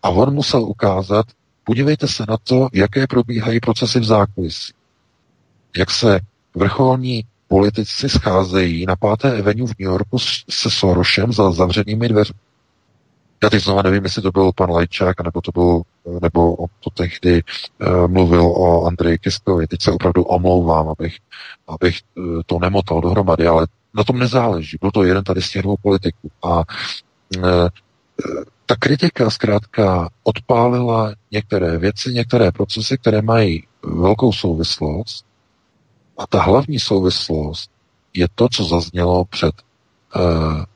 a 0.05 0.09
on 0.09 0.33
musel 0.33 0.63
ukázat, 0.63 1.25
podívejte 1.63 2.07
se 2.07 2.23
na 2.29 2.37
to, 2.43 2.67
jaké 2.73 3.07
probíhají 3.07 3.59
procesy 3.59 3.99
v 3.99 4.03
zákulisí. 4.03 4.73
Jak 5.77 5.91
se 5.91 6.19
vrcholní 6.55 7.23
politici 7.47 8.09
scházejí 8.09 8.85
na 8.85 8.95
páté 8.95 9.39
Avenue 9.39 9.67
v 9.67 9.79
New 9.79 9.89
Yorku 9.89 10.19
se 10.49 10.69
Sorošem 10.69 11.33
za 11.33 11.51
zavřenými 11.51 12.09
dveřmi. 12.09 12.39
Já 13.43 13.49
teď 13.49 13.63
znova 13.63 13.81
nevím, 13.81 14.03
jestli 14.03 14.21
to 14.21 14.31
byl 14.31 14.51
pan 14.55 14.71
Lajčák, 14.71 15.21
nebo 15.23 15.41
to 15.41 15.51
byl, 15.51 15.81
nebo 16.21 16.55
to 16.79 16.89
tehdy 16.89 17.43
uh, 17.43 18.07
mluvil 18.07 18.45
o 18.45 18.85
Andreji 18.85 19.17
Kiskovi. 19.17 19.67
Teď 19.67 19.81
se 19.81 19.91
opravdu 19.91 20.23
omlouvám, 20.23 20.89
abych, 20.89 21.17
abych 21.67 21.99
uh, 22.15 22.41
to 22.45 22.59
nemotal 22.59 23.01
dohromady, 23.01 23.47
ale 23.47 23.67
na 23.93 24.03
tom 24.03 24.19
nezáleží. 24.19 24.77
Byl 24.81 24.91
to 24.91 25.03
jeden 25.03 25.23
tady 25.23 25.41
z 25.41 25.51
těch 25.51 25.61
dvou 25.61 25.75
politiků. 25.81 26.31
A 26.43 26.57
uh, 26.57 27.67
ta 28.65 28.75
kritika 28.75 29.29
zkrátka 29.29 30.09
odpálila 30.23 31.13
některé 31.31 31.77
věci, 31.77 32.13
některé 32.13 32.51
procesy, 32.51 32.97
které 32.97 33.21
mají 33.21 33.67
velkou 33.83 34.33
souvislost. 34.33 35.25
A 36.17 36.27
ta 36.27 36.41
hlavní 36.41 36.79
souvislost 36.79 37.71
je 38.13 38.27
to, 38.35 38.47
co 38.49 38.63
zaznělo 38.63 39.25
před 39.25 39.53
uh, 40.15 40.21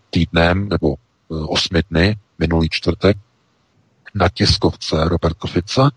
týdnem 0.09 0.69
nebo 0.69 0.87
uh, 0.87 1.45
osmi 1.49 1.81
dny 1.89 2.17
minulý 2.39 2.69
čtvrtek 2.71 3.17
na 4.15 4.29
tiskovce 4.29 5.09
Roberta 5.09 5.47
Fica, 5.47 5.91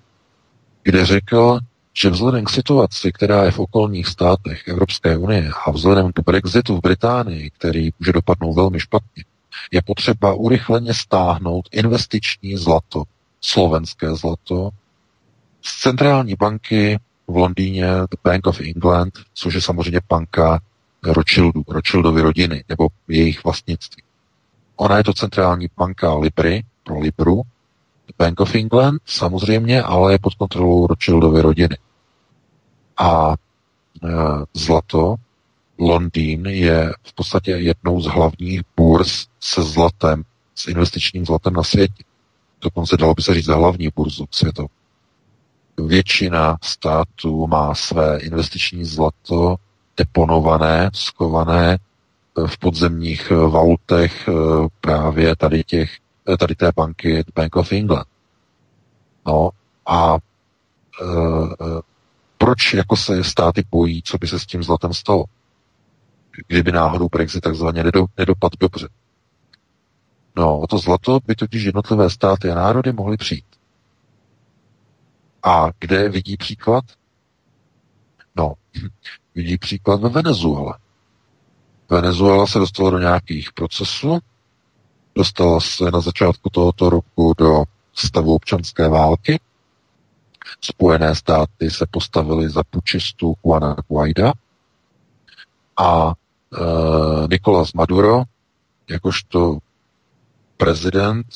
kde 0.82 1.06
řekl, 1.06 1.58
že 1.92 2.10
vzhledem 2.10 2.44
k 2.44 2.50
situaci, 2.50 3.12
která 3.12 3.44
je 3.44 3.50
v 3.50 3.58
okolních 3.58 4.06
státech 4.06 4.68
Evropské 4.68 5.16
unie 5.16 5.50
a 5.66 5.70
vzhledem 5.70 6.12
k 6.12 6.20
Brexitu 6.20 6.76
v 6.76 6.80
Británii, 6.80 7.50
který 7.50 7.90
může 7.98 8.12
dopadnout 8.12 8.54
velmi 8.54 8.80
špatně, 8.80 9.24
je 9.72 9.82
potřeba 9.82 10.34
urychleně 10.34 10.94
stáhnout 10.94 11.68
investiční 11.72 12.56
zlato, 12.56 13.02
slovenské 13.40 14.14
zlato, 14.14 14.70
z 15.62 15.80
centrální 15.80 16.34
banky 16.34 16.98
v 17.26 17.36
Londýně, 17.36 17.86
The 17.86 18.16
Bank 18.24 18.46
of 18.46 18.60
England, 18.60 19.18
což 19.34 19.54
je 19.54 19.60
samozřejmě 19.60 20.00
banka 20.08 20.60
Rothschildu, 21.02 21.64
Rothschildovy 21.68 22.22
rodiny, 22.22 22.64
nebo 22.68 22.88
jejich 23.08 23.44
vlastnictví. 23.44 24.02
Ona 24.76 24.96
je 24.96 25.04
to 25.04 25.12
centrální 25.12 25.66
banka 25.76 26.14
Libry, 26.14 26.62
pro 26.84 26.98
Libru, 26.98 27.42
Bank 28.18 28.40
of 28.40 28.54
England 28.54 29.02
samozřejmě, 29.06 29.82
ale 29.82 30.12
je 30.12 30.18
pod 30.18 30.34
kontrolou 30.34 30.86
Rothschildovy 30.86 31.40
rodiny. 31.40 31.78
A 32.96 33.32
e, 33.32 34.08
zlato, 34.54 35.14
Londýn 35.78 36.46
je 36.46 36.92
v 37.02 37.14
podstatě 37.14 37.50
jednou 37.50 38.00
z 38.00 38.06
hlavních 38.06 38.60
burz 38.76 39.26
se 39.40 39.62
zlatem, 39.62 40.22
s 40.54 40.66
investičním 40.66 41.26
zlatem 41.26 41.52
na 41.52 41.62
světě. 41.62 42.04
Dokonce 42.60 42.96
dalo 42.96 43.14
by 43.14 43.22
se 43.22 43.34
říct 43.34 43.44
za 43.44 43.54
hlavní 43.54 43.88
burzu 43.96 44.26
světovou. 44.30 44.68
Většina 45.86 46.56
států 46.62 47.46
má 47.46 47.74
své 47.74 48.18
investiční 48.18 48.84
zlato 48.84 49.56
deponované, 49.96 50.90
skované 50.94 51.78
v 52.46 52.58
podzemních 52.58 53.30
vaultech 53.30 54.28
eh, 54.28 54.32
právě 54.80 55.36
tady 55.36 55.64
těch, 55.64 55.96
eh, 56.32 56.36
tady 56.36 56.54
té 56.54 56.72
banky 56.76 57.24
Bank 57.34 57.56
of 57.56 57.72
England. 57.72 58.06
No 59.26 59.50
a 59.86 60.16
e, 60.16 61.06
proč 62.38 62.74
jako 62.74 62.96
se 62.96 63.24
státy 63.24 63.64
bojí, 63.70 64.02
co 64.02 64.18
by 64.18 64.26
se 64.26 64.38
s 64.38 64.46
tím 64.46 64.62
zlatem 64.62 64.94
stalo? 64.94 65.24
Kdyby 66.46 66.72
náhodou 66.72 67.08
Brexit 67.08 67.40
takzvaně 67.40 67.84
nedopad 68.18 68.52
dobře. 68.60 68.88
No, 70.36 70.58
o 70.58 70.66
to 70.66 70.78
zlato 70.78 71.18
by 71.26 71.34
totiž 71.34 71.62
jednotlivé 71.62 72.10
státy 72.10 72.50
a 72.50 72.54
národy 72.54 72.92
mohly 72.92 73.16
přijít. 73.16 73.44
A 75.42 75.68
kde 75.78 76.08
vidí 76.08 76.36
příklad? 76.36 76.84
No, 78.36 78.54
vidí 79.34 79.58
příklad 79.58 80.00
ve 80.00 80.08
Venezuele. 80.08 80.78
Venezuela 81.90 82.46
se 82.46 82.58
dostala 82.58 82.90
do 82.90 82.98
nějakých 82.98 83.52
procesů, 83.52 84.18
dostala 85.14 85.60
se 85.60 85.90
na 85.90 86.00
začátku 86.00 86.50
tohoto 86.50 86.90
roku 86.90 87.34
do 87.38 87.64
stavu 87.94 88.34
občanské 88.34 88.88
války. 88.88 89.40
Spojené 90.60 91.14
státy 91.14 91.70
se 91.70 91.86
postavily 91.90 92.48
za 92.50 92.62
pučistu 92.70 93.34
Juana 93.44 93.76
Guaida 93.88 94.32
a 95.76 96.14
e, 96.52 97.28
Nicolás 97.30 97.72
Maduro, 97.72 98.22
jakožto 98.90 99.58
prezident, 100.56 101.26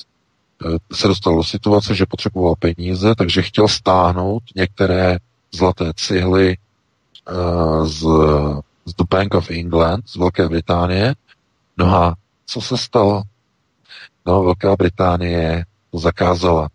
e, 0.64 0.94
se 0.94 1.08
dostal 1.08 1.36
do 1.36 1.44
situace, 1.44 1.94
že 1.94 2.06
potřeboval 2.06 2.54
peníze, 2.58 3.14
takže 3.14 3.42
chtěl 3.42 3.68
stáhnout 3.68 4.42
některé 4.56 5.18
zlaté 5.52 5.92
cihly 5.96 6.56
e, 6.56 7.86
z 7.86 8.06
z 8.86 8.94
The 8.94 9.04
Bank 9.10 9.34
of 9.34 9.50
England, 9.50 10.08
z 10.08 10.16
Velké 10.16 10.48
Británie. 10.48 11.14
No 11.76 11.96
a 11.96 12.14
co 12.46 12.60
se 12.60 12.78
stalo? 12.78 13.22
No, 14.26 14.42
Velká 14.42 14.76
Británie 14.76 15.64
zakázala, 15.92 16.68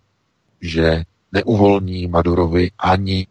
že 0.61 1.03
neuvolní 1.31 2.07
Madurovi 2.07 2.71
ani 2.79 3.27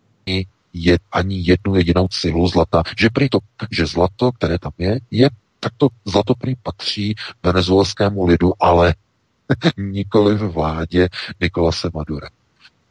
je, 0.73 0.99
ani 1.13 1.43
jednu 1.47 1.75
jedinou 1.75 2.09
cihlu 2.09 2.49
zlata. 2.49 2.83
Že 2.99 3.11
prý 3.11 3.29
to, 3.29 3.39
že 3.71 3.87
zlato, 3.87 4.33
které 4.33 4.59
tam 4.59 4.73
je, 4.79 5.01
je 5.11 5.31
tak 5.61 5.73
to 5.77 5.89
zlato 6.05 6.35
prý 6.35 6.55
patří 6.63 7.15
venezuelskému 7.43 8.27
lidu, 8.27 8.53
ale 8.61 8.95
nikoli 9.77 10.35
v 10.35 10.49
vládě 10.49 11.09
Nikolase 11.41 11.91
Madura. 11.95 12.29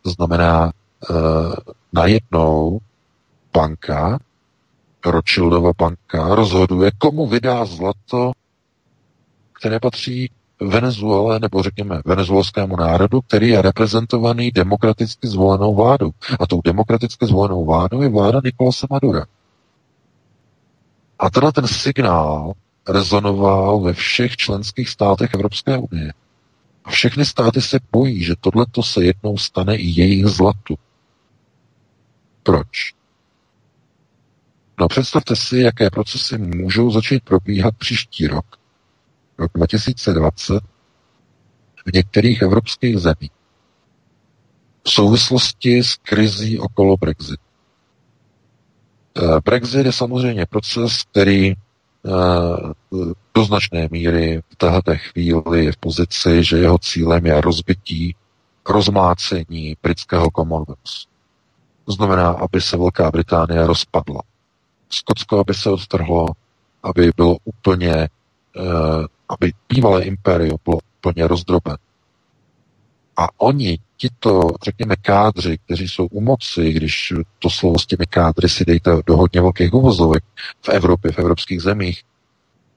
To 0.01 0.09
znamená, 0.09 0.71
uh, 1.09 1.53
najednou 1.93 2.79
banka 3.53 4.19
Rothschildova 5.05 5.71
banka 5.77 6.35
rozhoduje, 6.35 6.91
komu 6.97 7.27
vydá 7.27 7.65
zlato, 7.65 8.31
které 9.53 9.79
patří 9.79 10.31
Venezuele, 10.61 11.39
nebo 11.39 11.63
řekněme 11.63 12.01
venezuelskému 12.05 12.75
národu, 12.75 13.21
který 13.21 13.49
je 13.49 13.61
reprezentovaný 13.61 14.51
demokraticky 14.51 15.27
zvolenou 15.27 15.75
vládou. 15.75 16.11
A 16.39 16.47
tou 16.47 16.61
demokraticky 16.61 17.25
zvolenou 17.25 17.65
vládou 17.65 18.01
je 18.01 18.09
vláda 18.09 18.41
Nikolase 18.43 18.87
Madura. 18.89 19.25
A 21.19 21.29
teda 21.29 21.51
ten 21.51 21.67
signál 21.67 22.53
rezonoval 22.89 23.79
ve 23.79 23.93
všech 23.93 24.37
členských 24.37 24.89
státech 24.89 25.33
Evropské 25.33 25.77
unie. 25.77 26.13
A 26.85 26.89
všechny 26.89 27.25
státy 27.25 27.61
se 27.61 27.79
bojí, 27.91 28.23
že 28.23 28.35
tohleto 28.39 28.83
se 28.83 29.03
jednou 29.03 29.37
stane 29.37 29.75
i 29.75 29.85
jejich 29.85 30.25
zlatu. 30.25 30.75
Proč? 32.43 32.93
No 34.79 34.87
představte 34.87 35.35
si, 35.35 35.59
jaké 35.59 35.89
procesy 35.89 36.37
můžou 36.37 36.91
začít 36.91 37.23
probíhat 37.23 37.73
příští 37.77 38.27
rok, 38.27 38.45
rok 39.39 39.51
2020, 39.55 40.63
v 41.85 41.93
některých 41.93 42.41
evropských 42.41 42.97
zemích 42.97 43.31
v 44.83 44.91
souvislosti 44.91 45.83
s 45.83 45.95
krizí 45.95 46.59
okolo 46.59 46.97
Brexit. 46.97 47.39
Eh, 49.17 49.39
Brexit 49.45 49.85
je 49.85 49.91
samozřejmě 49.91 50.45
proces, 50.45 51.03
který 51.11 51.53
do 53.35 53.43
značné 53.45 53.87
míry 53.91 54.41
v 54.49 54.55
této 54.55 54.95
chvíli 54.95 55.65
je 55.65 55.71
v 55.71 55.77
pozici, 55.77 56.43
že 56.43 56.57
jeho 56.57 56.77
cílem 56.77 57.25
je 57.25 57.41
rozbití, 57.41 58.15
rozmácení 58.69 59.77
britského 59.83 60.31
Commonwealth. 60.35 61.07
To 61.85 61.91
znamená, 61.91 62.29
aby 62.29 62.61
se 62.61 62.77
Velká 62.77 63.11
Británie 63.11 63.67
rozpadla. 63.67 64.21
Skotsko, 64.89 65.39
aby 65.39 65.53
se 65.53 65.69
odtrhlo, 65.69 66.27
aby 66.83 67.11
bylo 67.15 67.37
úplně, 67.43 67.93
eh, 67.93 68.09
aby 69.29 69.51
bývalé 69.69 70.03
impérium 70.03 70.57
bylo 70.65 70.79
úplně 70.97 71.27
rozdroben. 71.27 71.77
A 73.17 73.27
oni, 73.37 73.79
tito, 73.97 74.41
řekněme, 74.63 74.95
kádři, 74.95 75.57
kteří 75.65 75.87
jsou 75.87 76.05
u 76.05 76.21
moci, 76.21 76.71
když 76.71 77.13
to 77.39 77.49
slovo 77.49 77.79
s 77.79 77.85
těmi 77.85 78.05
kádry 78.09 78.49
si 78.49 78.65
dejte 78.65 78.91
do 79.05 79.17
hodně 79.17 79.41
velkých 79.41 79.73
uvozovek 79.73 80.23
v 80.61 80.69
Evropě, 80.69 81.11
v 81.11 81.19
evropských 81.19 81.61
zemích, 81.61 82.03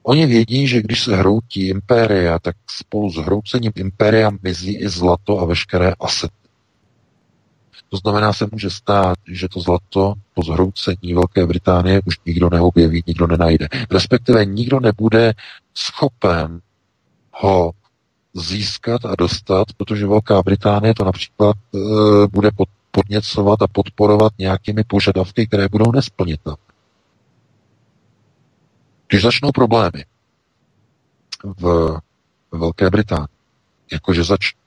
oni 0.03 0.25
vědí, 0.25 0.67
že 0.67 0.81
když 0.81 1.03
se 1.03 1.15
hroutí 1.15 1.67
impéria, 1.67 2.39
tak 2.39 2.55
spolu 2.69 3.09
s 3.09 3.15
hroucením 3.15 3.71
impéria 3.75 4.31
mizí 4.43 4.77
i 4.77 4.89
zlato 4.89 5.39
a 5.39 5.45
veškeré 5.45 5.93
asety. 5.99 6.42
To 7.93 7.97
znamená, 7.97 8.33
se 8.33 8.47
může 8.51 8.69
stát, 8.69 9.17
že 9.27 9.49
to 9.49 9.59
zlato 9.59 10.13
po 10.33 10.43
zhroucení 10.43 11.13
Velké 11.13 11.45
Británie 11.45 12.01
už 12.05 12.19
nikdo 12.25 12.49
neobjeví, 12.49 13.03
nikdo 13.07 13.27
nenajde. 13.27 13.67
Respektive 13.91 14.45
nikdo 14.45 14.79
nebude 14.79 15.33
schopen 15.73 16.61
ho 17.31 17.71
získat 18.33 19.05
a 19.05 19.15
dostat, 19.15 19.67
protože 19.77 20.07
Velká 20.07 20.41
Británie 20.41 20.93
to 20.93 21.05
například 21.05 21.55
e, 21.55 21.77
bude 22.27 22.51
pod, 22.51 22.69
podněcovat 22.91 23.61
a 23.61 23.67
podporovat 23.67 24.33
nějakými 24.37 24.83
požadavky, 24.83 25.47
které 25.47 25.67
budou 25.67 25.91
nesplnitelné. 25.91 26.57
Když 29.07 29.21
začnou 29.21 29.51
problémy 29.51 30.05
v 31.43 31.97
Velké 32.51 32.89
Británii, 32.89 33.27
jakože 33.91 34.23
začnou 34.23 34.61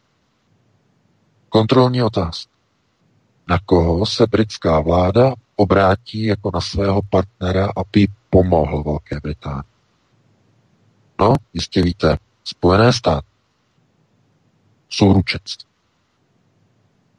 kontrolní 1.48 2.03
otázka, 2.03 2.56
na 3.48 3.59
koho 3.64 4.06
se 4.06 4.27
britská 4.27 4.81
vláda 4.81 5.35
obrátí 5.56 6.24
jako 6.24 6.51
na 6.55 6.60
svého 6.60 7.01
partnera, 7.10 7.68
aby 7.77 8.09
pomohl 8.31 8.82
Velké 8.82 9.20
Británii. 9.23 9.62
No, 11.20 11.35
jistě 11.52 11.82
víte, 11.82 12.16
Spojené 12.44 12.93
státy 12.93 13.27
jsou 14.89 15.12
ručenství. 15.12 15.68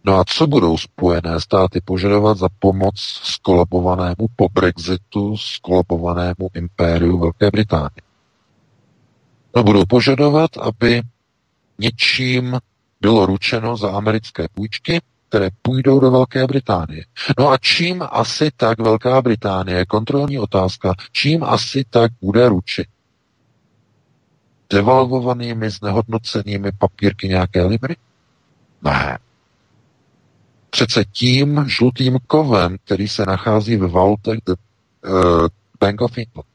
No 0.03 0.19
a 0.19 0.23
co 0.27 0.47
budou 0.47 0.77
Spojené 0.77 1.41
státy 1.41 1.81
požadovat 1.81 2.37
za 2.37 2.47
pomoc 2.59 2.99
skolabovanému 3.23 4.27
po 4.35 4.49
Brexitu, 4.49 5.37
skolabovanému 5.37 6.49
impériu 6.53 7.19
Velké 7.19 7.51
Británie? 7.51 8.01
No 9.55 9.63
budou 9.63 9.85
požadovat, 9.85 10.57
aby 10.57 11.01
něčím 11.79 12.59
bylo 13.01 13.25
ručeno 13.25 13.77
za 13.77 13.91
americké 13.91 14.47
půjčky, 14.53 15.01
které 15.29 15.49
půjdou 15.61 15.99
do 15.99 16.11
Velké 16.11 16.47
Británie. 16.47 17.05
No 17.39 17.49
a 17.49 17.57
čím 17.57 18.03
asi 18.11 18.51
tak 18.57 18.79
Velká 18.79 19.21
Británie, 19.21 19.85
kontrolní 19.85 20.39
otázka, 20.39 20.93
čím 21.11 21.43
asi 21.43 21.83
tak 21.89 22.11
bude 22.21 22.49
ručit? 22.49 22.87
Devalvovanými, 24.69 25.69
znehodnocenými 25.69 26.71
papírky 26.71 27.27
nějaké 27.27 27.65
libry? 27.65 27.95
Ne. 28.81 29.19
Přece 30.69 31.05
tím 31.05 31.65
žlutým 31.67 32.17
kovem, 32.27 32.77
který 32.85 33.07
se 33.07 33.25
nachází 33.25 33.75
ve 33.75 33.87
vaultech 33.87 34.39
the, 34.45 34.53
uh, 35.09 35.47
Bank 35.79 36.01
of 36.01 36.17
England, 36.17 36.47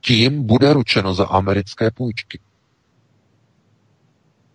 tím 0.00 0.46
bude 0.46 0.72
ručeno 0.72 1.14
za 1.14 1.26
americké 1.26 1.90
půjčky. 1.90 2.40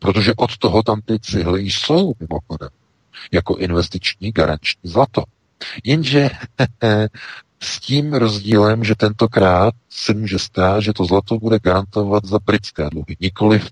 Protože 0.03 0.33
od 0.37 0.57
toho 0.57 0.83
tam 0.83 1.01
ty 1.01 1.19
cihly 1.19 1.61
jsou 1.61 2.13
mimochodem. 2.19 2.69
Jako 3.31 3.55
investiční 3.55 4.31
garanční 4.31 4.81
zlato. 4.83 5.23
Jenže 5.83 6.29
s 7.59 7.79
tím 7.79 8.13
rozdílem, 8.13 8.83
že 8.83 8.95
tentokrát 8.95 9.73
se 9.89 10.13
může 10.13 10.39
stát, 10.39 10.79
že 10.79 10.93
to 10.93 11.05
zlato 11.05 11.37
bude 11.37 11.59
garantovat 11.59 12.25
za 12.25 12.39
britské 12.39 12.89
dluhy. 12.89 13.15
Nikoliv 13.19 13.69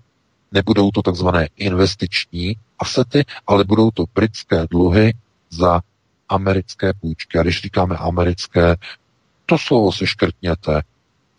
nebudou 0.52 0.90
to 0.90 1.02
takzvané 1.02 1.48
investiční 1.56 2.56
asety, 2.78 3.24
ale 3.46 3.64
budou 3.64 3.90
to 3.90 4.04
britské 4.14 4.66
dluhy 4.70 5.14
za 5.50 5.80
americké 6.28 6.92
půjčky. 7.00 7.38
A 7.38 7.42
když 7.42 7.60
říkáme 7.60 7.96
americké, 7.96 8.76
to 9.46 9.58
slovo 9.58 9.92
si 9.92 10.06
škrtněte, 10.06 10.82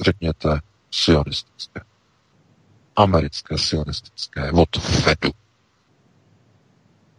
řekněte 0.01 0.59
sionistické 0.91 1.81
americké 2.95 3.57
sionistické 3.57 4.51
od 4.51 4.77
Fedu. 4.77 5.31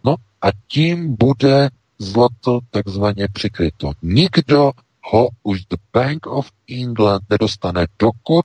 No 0.05 0.17
a 0.43 0.49
tím 0.67 1.17
bude 1.17 1.71
zlato 1.99 2.61
takzvaně 2.71 3.29
přikryto. 3.33 3.93
Nikdo 4.03 4.73
ho 5.03 5.29
už 5.43 5.65
the 5.65 5.77
Bank 5.93 6.27
of 6.27 6.51
England 6.71 7.23
nedostane, 7.31 7.87
dokud 7.99 8.45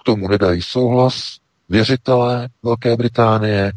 k 0.00 0.02
tomu 0.04 0.28
nedají 0.28 0.62
souhlas 0.62 1.38
věřitelé 1.68 2.48
Velké 2.62 2.96
Británie, 2.96 3.72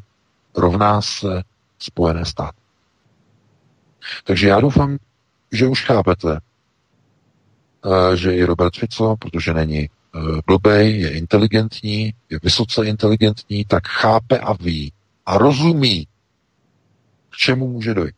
rovná 0.55 1.01
se 1.01 1.43
Spojené 1.79 2.25
státy. 2.25 2.57
Takže 4.23 4.47
já 4.47 4.59
doufám, 4.59 4.97
že 5.51 5.67
už 5.67 5.85
chápete, 5.85 6.39
eh, 7.85 8.17
že 8.17 8.35
i 8.35 8.43
Robert 8.43 8.75
Fico, 8.75 9.15
protože 9.19 9.53
není 9.53 9.89
blbej, 10.47 10.99
je 10.99 11.17
inteligentní, 11.17 12.13
je 12.29 12.39
vysoce 12.43 12.85
inteligentní, 12.85 13.65
tak 13.65 13.87
chápe 13.87 14.39
a 14.39 14.53
ví 14.53 14.93
a 15.25 15.37
rozumí, 15.37 16.07
k 17.29 17.35
čemu 17.35 17.67
může 17.67 17.93
dojít. 17.93 18.15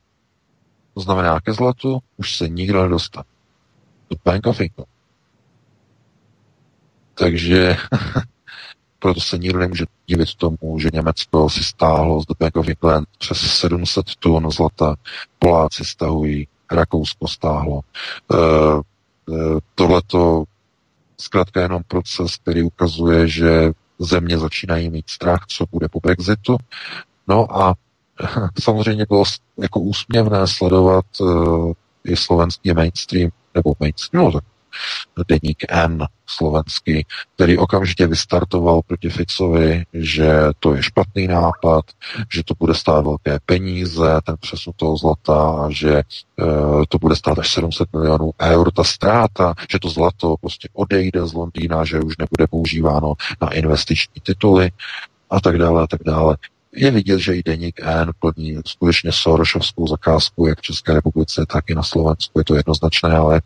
To 0.93 1.01
znamená, 1.01 1.39
ke 1.39 1.53
zlatu 1.53 1.99
už 2.17 2.37
se 2.37 2.49
nikdo 2.49 2.83
nedostane. 2.83 3.25
Do 4.09 4.17
Bank 4.25 4.47
of. 4.47 4.59
Takže 7.13 7.77
proto 8.99 9.21
se 9.21 9.37
nikdo 9.37 9.59
nemůže 9.59 9.85
divit 10.05 10.35
tomu, 10.35 10.79
že 10.79 10.89
Německo 10.93 11.49
si 11.49 11.63
stáhlo 11.63 12.21
z 12.21 12.25
The 12.25 12.33
Bank 12.39 12.55
of 12.55 12.67
England 12.67 13.07
přes 13.17 13.37
700 13.37 14.15
tun 14.15 14.51
zlata, 14.51 14.95
Poláci 15.39 15.85
stahují, 15.85 16.47
Rakousko 16.71 17.27
stáhlo. 17.27 17.81
E, 17.81 18.37
e, 18.37 19.59
tohleto 19.75 20.43
zkrátka 21.21 21.61
jenom 21.61 21.83
proces, 21.87 22.35
který 22.35 22.63
ukazuje, 22.63 23.27
že 23.27 23.71
země 23.99 24.37
začínají 24.37 24.89
mít 24.89 25.09
strach, 25.09 25.45
co 25.47 25.65
bude 25.71 25.87
po 25.89 25.99
Brexitu. 25.99 26.57
No 27.27 27.61
a 27.61 27.75
samozřejmě 28.59 29.05
bylo 29.09 29.23
jako 29.57 29.79
úsměvné 29.79 30.47
sledovat 30.47 31.05
uh, 31.19 31.73
i 32.03 32.15
slovenský 32.15 32.73
mainstream, 32.73 33.29
nebo 33.55 33.73
mainstream, 33.79 34.25
no 34.25 34.31
tak 34.31 34.43
deník 35.27 35.63
N 35.69 36.05
slovenský, 36.27 37.05
který 37.35 37.57
okamžitě 37.57 38.07
vystartoval 38.07 38.81
proti 38.87 39.09
Ficovi, 39.09 39.85
že 39.93 40.33
to 40.59 40.73
je 40.73 40.83
špatný 40.83 41.27
nápad, 41.27 41.85
že 42.33 42.43
to 42.43 42.53
bude 42.59 42.73
stát 42.73 43.01
velké 43.01 43.39
peníze, 43.45 44.19
ten 44.25 44.35
přesun 44.39 44.73
toho 44.75 44.97
zlata, 44.97 45.67
že 45.69 45.97
e, 45.97 46.03
to 46.89 46.97
bude 46.97 47.15
stát 47.15 47.39
až 47.39 47.53
700 47.53 47.93
milionů 47.93 48.31
eur, 48.41 48.71
ta 48.71 48.83
ztráta, 48.83 49.53
že 49.71 49.79
to 49.79 49.89
zlato 49.89 50.35
prostě 50.41 50.69
odejde 50.73 51.27
z 51.27 51.33
Londýna, 51.33 51.85
že 51.85 51.99
už 51.99 52.17
nebude 52.17 52.47
používáno 52.47 53.13
na 53.41 53.49
investiční 53.49 54.21
tituly 54.23 54.71
a 55.29 55.39
tak 55.39 55.57
dále 55.57 55.83
a 55.83 55.87
tak 55.87 56.03
dále. 56.05 56.37
Je 56.75 56.91
vidět, 56.91 57.19
že 57.19 57.35
i 57.35 57.43
deník 57.43 57.79
N 57.83 58.11
plní 58.19 58.57
skutečně 58.65 59.11
Sorošovskou 59.11 59.87
zakázku, 59.87 60.47
jak 60.47 60.59
v 60.59 60.61
České 60.61 60.93
republice, 60.93 61.45
tak 61.49 61.69
i 61.69 61.75
na 61.75 61.83
Slovensku. 61.83 62.39
Je 62.39 62.45
to 62.45 62.55
jednoznačné, 62.55 63.17
ale 63.17 63.41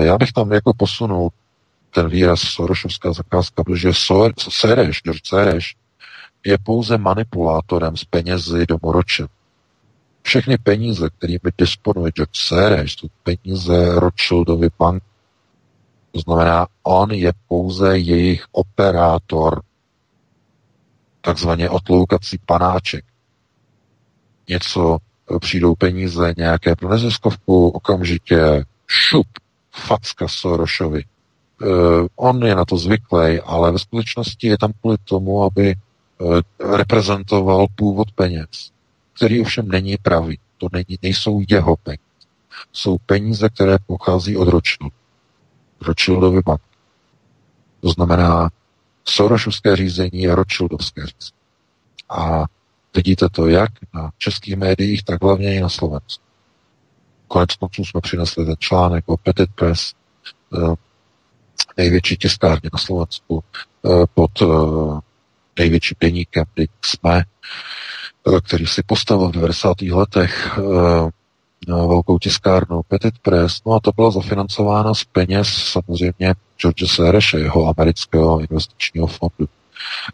já 0.00 0.18
bych 0.18 0.32
tam 0.32 0.52
jako 0.52 0.74
posunul 0.74 1.30
ten 1.90 2.08
výraz 2.08 2.40
Sorošovská 2.40 3.12
zakázka, 3.12 3.64
protože 3.64 3.90
Sereš, 4.48 5.02
George 5.02 5.28
Sereš, 5.28 5.76
je 6.46 6.58
pouze 6.58 6.98
manipulátorem 6.98 7.96
z 7.96 8.04
penězi 8.04 8.66
do 8.66 8.76
Moroče. 8.82 9.26
Všechny 10.22 10.58
peníze, 10.58 11.10
kterými 11.18 11.38
disponuje 11.58 12.12
George 12.12 12.36
Sereš, 12.46 12.92
jsou 12.92 13.08
peníze 13.22 14.00
Rothschildovy 14.00 14.68
bank. 14.78 15.02
To 16.12 16.20
znamená, 16.20 16.66
on 16.82 17.10
je 17.10 17.32
pouze 17.48 17.98
jejich 17.98 18.44
operátor, 18.52 19.62
takzvaně 21.20 21.70
otloukací 21.70 22.38
panáček. 22.46 23.04
Něco, 24.48 24.98
přijdou 25.40 25.74
peníze 25.74 26.34
nějaké 26.36 26.76
pro 26.76 26.88
neziskovku, 26.88 27.68
okamžitě 27.68 28.64
šup, 28.86 29.26
facka 29.72 30.28
Sorošovi. 30.28 31.04
Uh, 31.62 32.06
on 32.16 32.44
je 32.44 32.54
na 32.54 32.64
to 32.64 32.76
zvyklý, 32.76 33.40
ale 33.40 33.72
ve 33.72 33.78
skutečnosti 33.78 34.46
je 34.46 34.58
tam 34.58 34.72
kvůli 34.80 34.96
tomu, 35.04 35.44
aby 35.44 35.74
uh, 36.18 36.40
reprezentoval 36.76 37.66
původ 37.74 38.12
peněz, 38.12 38.70
který 39.16 39.40
ovšem 39.40 39.68
není 39.68 39.96
pravý. 40.02 40.38
To 40.58 40.68
není, 40.72 40.98
nejsou 41.02 41.42
jeho 41.48 41.76
peníze. 41.76 42.02
Jsou 42.72 42.98
peníze, 42.98 43.48
které 43.48 43.78
pochází 43.86 44.36
od 44.36 44.48
ročnu. 44.48 44.88
Rothschildovy 45.80 46.40
banky. 46.46 46.64
To 47.80 47.90
znamená, 47.90 48.50
Sorosovské 49.04 49.76
řízení 49.76 50.20
je 50.22 50.34
Rothschildovské 50.34 51.06
řízení. 51.06 51.40
A 52.08 52.44
vidíte 52.96 53.28
to 53.28 53.46
jak 53.46 53.70
na 53.94 54.10
českých 54.18 54.56
médiích, 54.56 55.04
tak 55.04 55.22
hlavně 55.22 55.54
i 55.56 55.60
na 55.60 55.68
Slovensku. 55.68 56.29
Konec 57.30 57.54
konců 57.54 57.84
jsme 57.84 58.00
přinesli 58.00 58.46
ten 58.46 58.54
článek 58.58 59.04
o 59.06 59.16
Petit 59.16 59.50
Press, 59.54 59.92
eh, 60.54 60.74
největší 61.76 62.16
tiskárně 62.16 62.70
na 62.72 62.78
Slovensku, 62.78 63.44
eh, 63.86 64.06
pod 64.14 64.30
eh, 64.42 64.46
největším 65.58 65.96
deníkem, 66.00 66.44
kdy 66.54 66.68
jsme, 66.84 67.22
který 68.46 68.66
si 68.66 68.82
postavil 68.82 69.28
v 69.28 69.32
90. 69.32 69.76
letech 69.92 70.58
velkou 71.66 72.18
tiskárnu 72.18 72.82
Petit 72.88 73.18
Press, 73.18 73.60
no 73.66 73.72
a 73.72 73.80
to 73.80 73.90
bylo 73.96 74.10
zafinancováno 74.10 74.94
z 74.94 75.04
peněz 75.04 75.48
samozřejmě 75.48 76.34
George 76.60 76.90
Soreše, 76.90 77.38
jeho 77.38 77.68
amerického 77.68 78.40
investičního 78.40 79.06
fondu, 79.06 79.48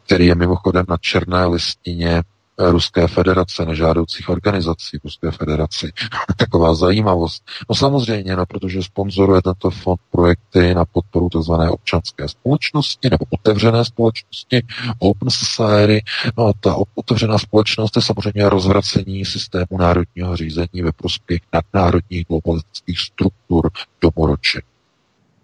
který 0.06 0.26
je 0.26 0.34
mimochodem 0.34 0.84
na 0.88 0.96
černé 0.96 1.46
listině 1.46 2.22
Ruské 2.58 3.08
federace, 3.08 3.66
nežádoucích 3.66 4.28
organizací 4.28 4.98
Ruské 5.04 5.30
federaci. 5.30 5.92
Taková 6.36 6.74
zajímavost. 6.74 7.42
No 7.68 7.74
samozřejmě, 7.74 8.36
no, 8.36 8.46
protože 8.46 8.82
sponzoruje 8.82 9.42
tento 9.42 9.70
fond 9.70 10.00
projekty 10.10 10.74
na 10.74 10.84
podporu 10.84 11.28
tzv. 11.28 11.52
občanské 11.52 12.28
společnosti 12.28 13.10
nebo 13.10 13.24
otevřené 13.30 13.84
společnosti, 13.84 14.62
Open 14.98 15.30
Society. 15.30 16.04
No 16.38 16.46
a 16.46 16.52
ta 16.60 16.76
otevřená 16.94 17.38
společnost 17.38 17.96
je 17.96 18.02
samozřejmě 18.02 18.48
rozvracení 18.48 19.24
systému 19.24 19.78
národního 19.78 20.36
řízení 20.36 20.82
ve 20.82 20.92
prospěch 20.92 21.40
nadnárodních 21.52 22.26
globalistických 22.26 23.00
struktur 23.00 23.70
domoroče. 24.00 24.60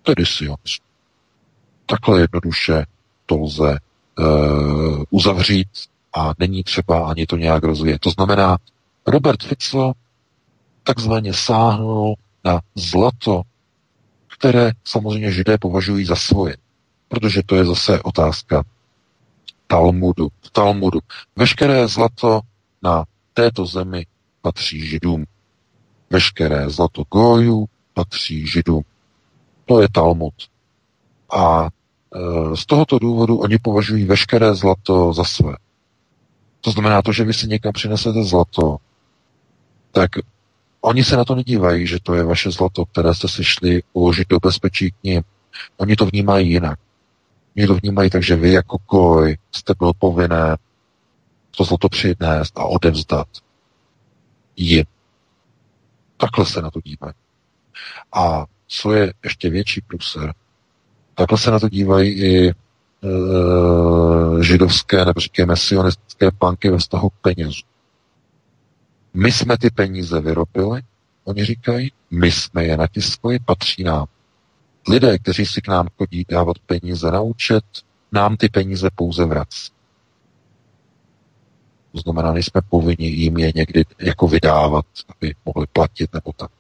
Tedy 0.03 0.27
sionismu. 0.27 0.87
Takhle 1.87 2.21
jednoduše 2.21 2.87
to 3.27 3.39
lze 3.39 3.79
uh, 4.19 5.03
uzavřít 5.11 5.69
a 6.17 6.33
není 6.39 6.65
třeba 6.65 7.09
ani 7.09 7.27
to 7.27 7.37
nějak 7.37 7.65
rozvíjet. 7.65 8.01
To 8.01 8.11
znamená, 8.11 8.59
Robert 9.07 9.43
Fico 9.43 9.93
takzvaně 10.83 11.35
sáhnul 11.35 12.15
na 12.45 12.61
zlato, 12.75 13.43
které 14.39 14.73
samozřejmě 14.85 15.33
židé 15.33 15.59
považují 15.59 16.05
za 16.05 16.17
svoje. 16.17 16.57
Protože 17.09 17.43
to 17.47 17.57
je 17.57 17.65
zase 17.65 18.03
otázka 18.03 18.65
Talmudu. 19.67 20.29
Talmudu. 20.53 21.01
Veškeré 21.37 21.89
zlato 21.89 22.41
na 22.83 23.05
této 23.35 23.67
zemi 23.67 24.07
patří 24.43 24.87
židům. 24.87 25.25
Veškeré 26.11 26.71
zlato 26.71 27.05
gojů 27.11 27.67
patří 27.95 28.47
židům. 28.47 28.83
To 29.65 29.81
je 29.81 29.89
Talmud. 29.93 30.35
A 31.33 31.67
e, 31.67 32.57
z 32.57 32.67
tohoto 32.67 32.99
důvodu 32.99 33.39
oni 33.39 33.59
považují 33.59 34.05
veškeré 34.05 34.55
zlato 34.55 35.13
za 35.13 35.25
své. 35.25 35.55
To 36.65 36.71
znamená 36.71 37.03
to, 37.03 37.13
že 37.13 37.25
vy 37.25 37.35
si 37.35 37.49
někam 37.49 37.73
přinesete 37.73 38.25
zlato, 38.25 38.77
tak 39.91 40.11
oni 40.81 41.05
se 41.05 41.17
na 41.17 41.25
to 41.25 41.35
nedívají, 41.35 41.87
že 41.87 41.99
to 42.03 42.15
je 42.15 42.25
vaše 42.25 42.51
zlato, 42.51 42.85
které 42.85 43.15
jste 43.15 43.29
si 43.29 43.45
šli 43.45 43.83
uložit 43.93 44.29
do 44.29 44.39
bezpečí 44.39 44.91
k 44.91 45.03
ním. 45.05 45.23
Oni 45.77 45.97
to 45.97 46.07
vnímají 46.07 46.51
jinak. 46.51 46.79
Oni 47.57 47.67
to 47.67 47.75
vnímají 47.75 48.11
tak, 48.11 48.23
že 48.23 48.37
vy 48.37 48.53
jako 48.53 48.79
koj 48.79 49.37
jste 49.53 49.75
byl 49.79 49.93
povinné 49.99 50.57
to 51.57 51.65
zlato 51.65 51.89
přinést 51.89 52.59
a 52.59 52.65
odevzdat 52.65 53.29
jim. 54.57 54.85
Takhle 56.17 56.47
se 56.47 56.63
na 56.63 56.71
to 56.71 56.81
dívají. 56.85 57.15
A 58.13 58.47
co 58.67 58.93
je 58.93 59.13
ještě 59.25 59.51
větší 59.51 59.81
pluser, 59.81 60.35
takhle 61.15 61.39
se 61.39 61.51
na 61.51 61.61
to 61.61 61.69
dívají 61.69 62.11
i 62.11 62.53
židovské 64.41 65.05
nebo 65.05 65.21
říkáme 65.21 65.57
sionistické 65.57 66.31
banky 66.41 66.71
ve 66.71 66.79
vztahu 66.79 67.11
k 67.11 67.15
penězům. 67.23 67.69
My 69.15 69.33
jsme 69.33 69.59
ty 69.59 69.71
peníze 69.71 70.21
vyrobili, 70.21 70.83
oni 71.25 71.45
říkají, 71.45 71.93
my 72.11 72.33
jsme 72.33 72.65
je 72.65 72.77
natiskli, 72.77 73.39
patří 73.39 73.85
nám. 73.85 74.07
Lidé, 74.89 75.19
kteří 75.19 75.47
si 75.47 75.61
k 75.61 75.69
nám 75.69 75.89
chodí 75.99 76.25
dávat 76.29 76.59
peníze 76.59 77.11
na 77.11 77.21
účet, 77.21 77.65
nám 78.13 78.37
ty 78.37 78.49
peníze 78.49 78.91
pouze 78.95 79.25
vrací. 79.25 79.73
To 81.93 81.99
znamená, 81.99 82.33
nejsme 82.33 82.61
povinni 82.69 83.07
jim 83.07 83.39
je 83.39 83.53
někdy 83.55 83.85
jako 83.99 84.29
vydávat, 84.29 84.87
aby 85.09 85.35
mohli 85.45 85.67
platit 85.73 86.15
nebo 86.15 86.33
tak. 86.33 86.51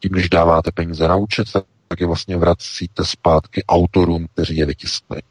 Tím, 0.00 0.10
když 0.12 0.28
dáváte 0.28 0.70
peníze 0.72 1.08
na 1.08 1.16
účet, 1.16 1.52
tak 1.52 1.64
je 1.98 2.06
vlastně 2.06 2.36
vracíte 2.36 3.04
zpátky 3.04 3.64
autorům, 3.64 4.26
kteří 4.32 4.56
je 4.56 4.66
vytiskli. 4.66 5.22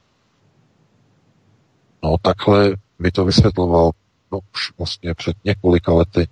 No 2.04 2.16
takhle 2.22 2.76
mi 3.00 3.12
to 3.12 3.26
vysvětloval 3.26 3.92
no, 4.32 4.40
už 4.54 4.72
vlastně 4.78 5.14
před 5.14 5.38
několika 5.44 5.94
lety 5.94 6.28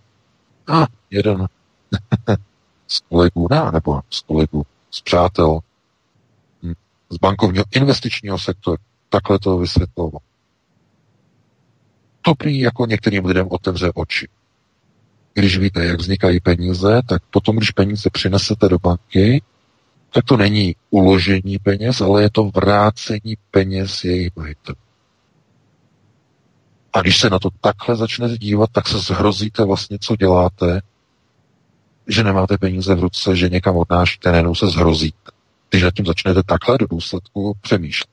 a 0.67 0.85
jeden 1.09 1.47
z 2.87 2.99
kolegů, 2.99 3.47
ne, 3.51 3.71
nebo 3.71 4.01
z 4.09 4.21
kolegů, 4.21 4.65
z 4.91 5.01
přátel 5.01 5.59
hm, 6.63 6.73
z 7.09 7.17
bankovního 7.17 7.65
investičního 7.71 8.39
sektoru, 8.39 8.77
takhle 9.09 9.39
to 9.39 9.57
vysvětloval. 9.57 10.21
To 12.21 12.35
prý 12.35 12.59
jako 12.59 12.85
některým 12.85 13.25
lidem 13.25 13.47
otevře 13.49 13.91
oči. 13.95 14.27
Když 15.33 15.57
víte, 15.57 15.85
jak 15.85 15.99
vznikají 15.99 16.39
peníze, 16.39 17.01
tak 17.07 17.23
potom, 17.31 17.55
když 17.55 17.71
peníze 17.71 18.09
přinesete 18.09 18.69
do 18.69 18.79
banky, 18.79 19.41
tak 20.11 20.25
to 20.25 20.37
není 20.37 20.75
uložení 20.89 21.57
peněz, 21.59 22.01
ale 22.01 22.21
je 22.21 22.29
to 22.29 22.43
vrácení 22.43 23.37
peněz 23.51 24.03
jejich 24.03 24.35
majitelů. 24.35 24.77
A 26.93 27.01
když 27.01 27.19
se 27.19 27.29
na 27.29 27.39
to 27.39 27.49
takhle 27.61 27.95
začnete 27.95 28.37
dívat, 28.37 28.69
tak 28.71 28.87
se 28.87 28.99
zhrozíte 28.99 29.63
vlastně, 29.63 29.97
co 30.01 30.15
děláte, 30.15 30.81
že 32.07 32.23
nemáte 32.23 32.57
peníze 32.57 32.95
v 32.95 32.99
ruce, 32.99 33.35
že 33.35 33.49
někam 33.49 33.77
odnášíte, 33.77 34.31
nejenom 34.31 34.55
se 34.55 34.67
zhrozíte. 34.67 35.31
Když 35.69 35.83
nad 35.83 35.93
tím 35.93 36.05
začnete 36.05 36.43
takhle 36.43 36.77
do 36.77 36.87
důsledku 36.87 37.57
přemýšlet. 37.61 38.09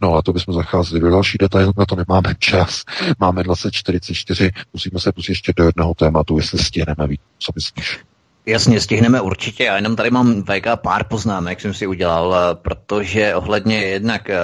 No 0.00 0.14
a 0.14 0.22
to 0.22 0.32
bychom 0.32 0.54
zacházeli 0.54 1.00
do 1.00 1.10
další 1.10 1.38
detailů, 1.38 1.72
na 1.76 1.86
to 1.86 1.96
nemáme 1.96 2.34
čas. 2.38 2.84
Máme 3.18 3.42
2044, 3.42 4.50
musíme 4.72 5.00
se 5.00 5.12
pustit 5.12 5.32
ještě 5.32 5.52
do 5.56 5.64
jednoho 5.64 5.94
tématu, 5.94 6.36
jestli 6.36 6.58
stihneme 6.58 7.06
víc. 7.06 7.20
Co 7.38 7.52
myslíš? 7.54 8.00
Jasně, 8.46 8.80
stihneme 8.80 9.20
určitě. 9.20 9.64
Já 9.64 9.76
jenom 9.76 9.96
tady 9.96 10.10
mám 10.10 10.42
VK 10.42 10.66
pár 10.82 11.04
poznámek, 11.04 11.60
jsem 11.60 11.74
si 11.74 11.86
udělal, 11.86 12.34
eh, 12.34 12.54
protože 12.54 13.34
ohledně 13.34 13.82
jednak 13.82 14.28
uh, 14.28 14.34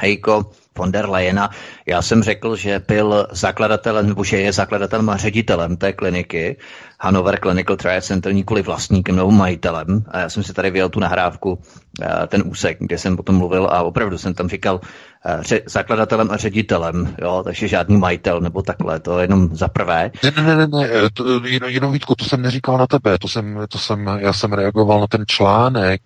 Hejko, 0.00 0.50
von 0.78 0.92
der 0.92 1.08
Leyena. 1.08 1.50
Já 1.86 2.02
jsem 2.02 2.22
řekl, 2.22 2.56
že 2.56 2.82
byl 2.88 3.26
zakladatelem, 3.30 4.08
nebo 4.08 4.24
že 4.24 4.36
je 4.36 4.52
zakladatelem 4.52 5.10
a 5.10 5.16
ředitelem 5.16 5.76
té 5.76 5.92
kliniky 5.92 6.56
Hanover 7.00 7.40
Clinical 7.40 7.76
Trial 7.76 8.00
Center, 8.00 8.34
nikoli 8.34 8.62
vlastníkem 8.62 9.16
nebo 9.16 9.30
majitelem. 9.30 10.04
A 10.08 10.18
já 10.18 10.28
jsem 10.28 10.42
si 10.42 10.52
tady 10.52 10.70
vyjel 10.70 10.88
tu 10.88 11.00
nahrávku, 11.00 11.58
eh, 12.02 12.26
ten 12.26 12.42
úsek, 12.46 12.76
kde 12.80 12.98
jsem 12.98 13.16
potom 13.16 13.36
mluvil 13.36 13.66
a 13.66 13.82
opravdu 13.82 14.18
jsem 14.18 14.34
tam 14.34 14.48
říkal, 14.48 14.80
Eh, 15.28 15.40
ře- 15.40 15.62
zakladatelem 15.66 16.30
a 16.30 16.36
ředitelem, 16.36 17.14
jo, 17.22 17.42
takže 17.44 17.68
žádný 17.68 17.96
majitel 17.96 18.40
nebo 18.40 18.62
takhle, 18.62 19.00
to 19.00 19.18
jenom 19.18 19.56
za 19.56 19.68
prvé. 19.68 20.10
Ne, 20.22 20.32
ne, 20.36 20.56
ne, 20.56 20.66
ne, 20.66 20.88
eh, 20.90 21.10
to, 21.14 21.44
jenom, 21.44 21.70
jenom 21.70 21.92
Vítku, 21.92 22.14
to 22.14 22.24
jsem 22.24 22.42
neříkal 22.42 22.78
na 22.78 22.86
tebe, 22.86 23.18
to 23.18 23.28
jsem, 23.28 23.60
to 23.68 23.78
jsem, 23.78 24.06
já 24.18 24.32
jsem 24.32 24.52
reagoval 24.52 25.00
na 25.00 25.06
ten 25.06 25.24
článek, 25.26 26.00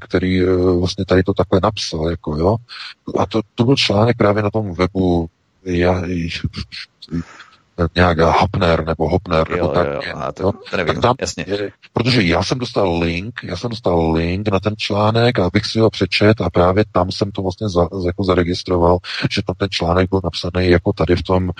který 0.00 0.42
vlastně 0.78 1.04
tady 1.04 1.22
to 1.22 1.34
takhle 1.34 1.60
napsal, 1.62 2.10
jako 2.10 2.36
jo, 2.36 2.56
a 3.18 3.26
to, 3.26 3.40
to 3.54 3.64
byl 3.64 3.76
článek 3.76 4.16
právě 4.16 4.42
na 4.42 4.50
tom 4.50 4.74
webu, 4.74 5.28
já, 5.64 6.02
nějak 7.94 8.18
Hopner 8.18 8.86
nebo 8.86 9.08
Hopner, 9.08 9.50
nebo 9.50 9.68
tak. 9.68 9.86
Jo, 9.86 10.12
a 10.14 10.32
to, 10.32 10.52
to 10.52 10.76
nevím, 10.76 10.94
tak 10.94 11.02
tam, 11.02 11.14
jasně. 11.20 11.46
Protože 11.92 12.22
já 12.22 12.42
jsem 12.42 12.58
dostal 12.58 12.98
link, 12.98 13.40
já 13.42 13.56
jsem 13.56 13.70
dostal 13.70 14.12
link 14.12 14.48
na 14.48 14.60
ten 14.60 14.74
článek, 14.76 15.38
abych 15.38 15.66
si 15.66 15.80
ho 15.80 15.90
přečet 15.90 16.40
a 16.40 16.50
právě 16.50 16.84
tam 16.92 17.10
jsem 17.10 17.30
to 17.30 17.42
vlastně 17.42 17.68
za, 17.68 17.88
jako 18.06 18.24
zaregistroval, 18.24 18.98
že 19.30 19.42
tam 19.42 19.54
ten 19.58 19.68
článek 19.70 20.10
byl 20.10 20.20
napsaný 20.24 20.68
jako 20.68 20.92
tady 20.92 21.16
v 21.16 21.22
tom 21.22 21.50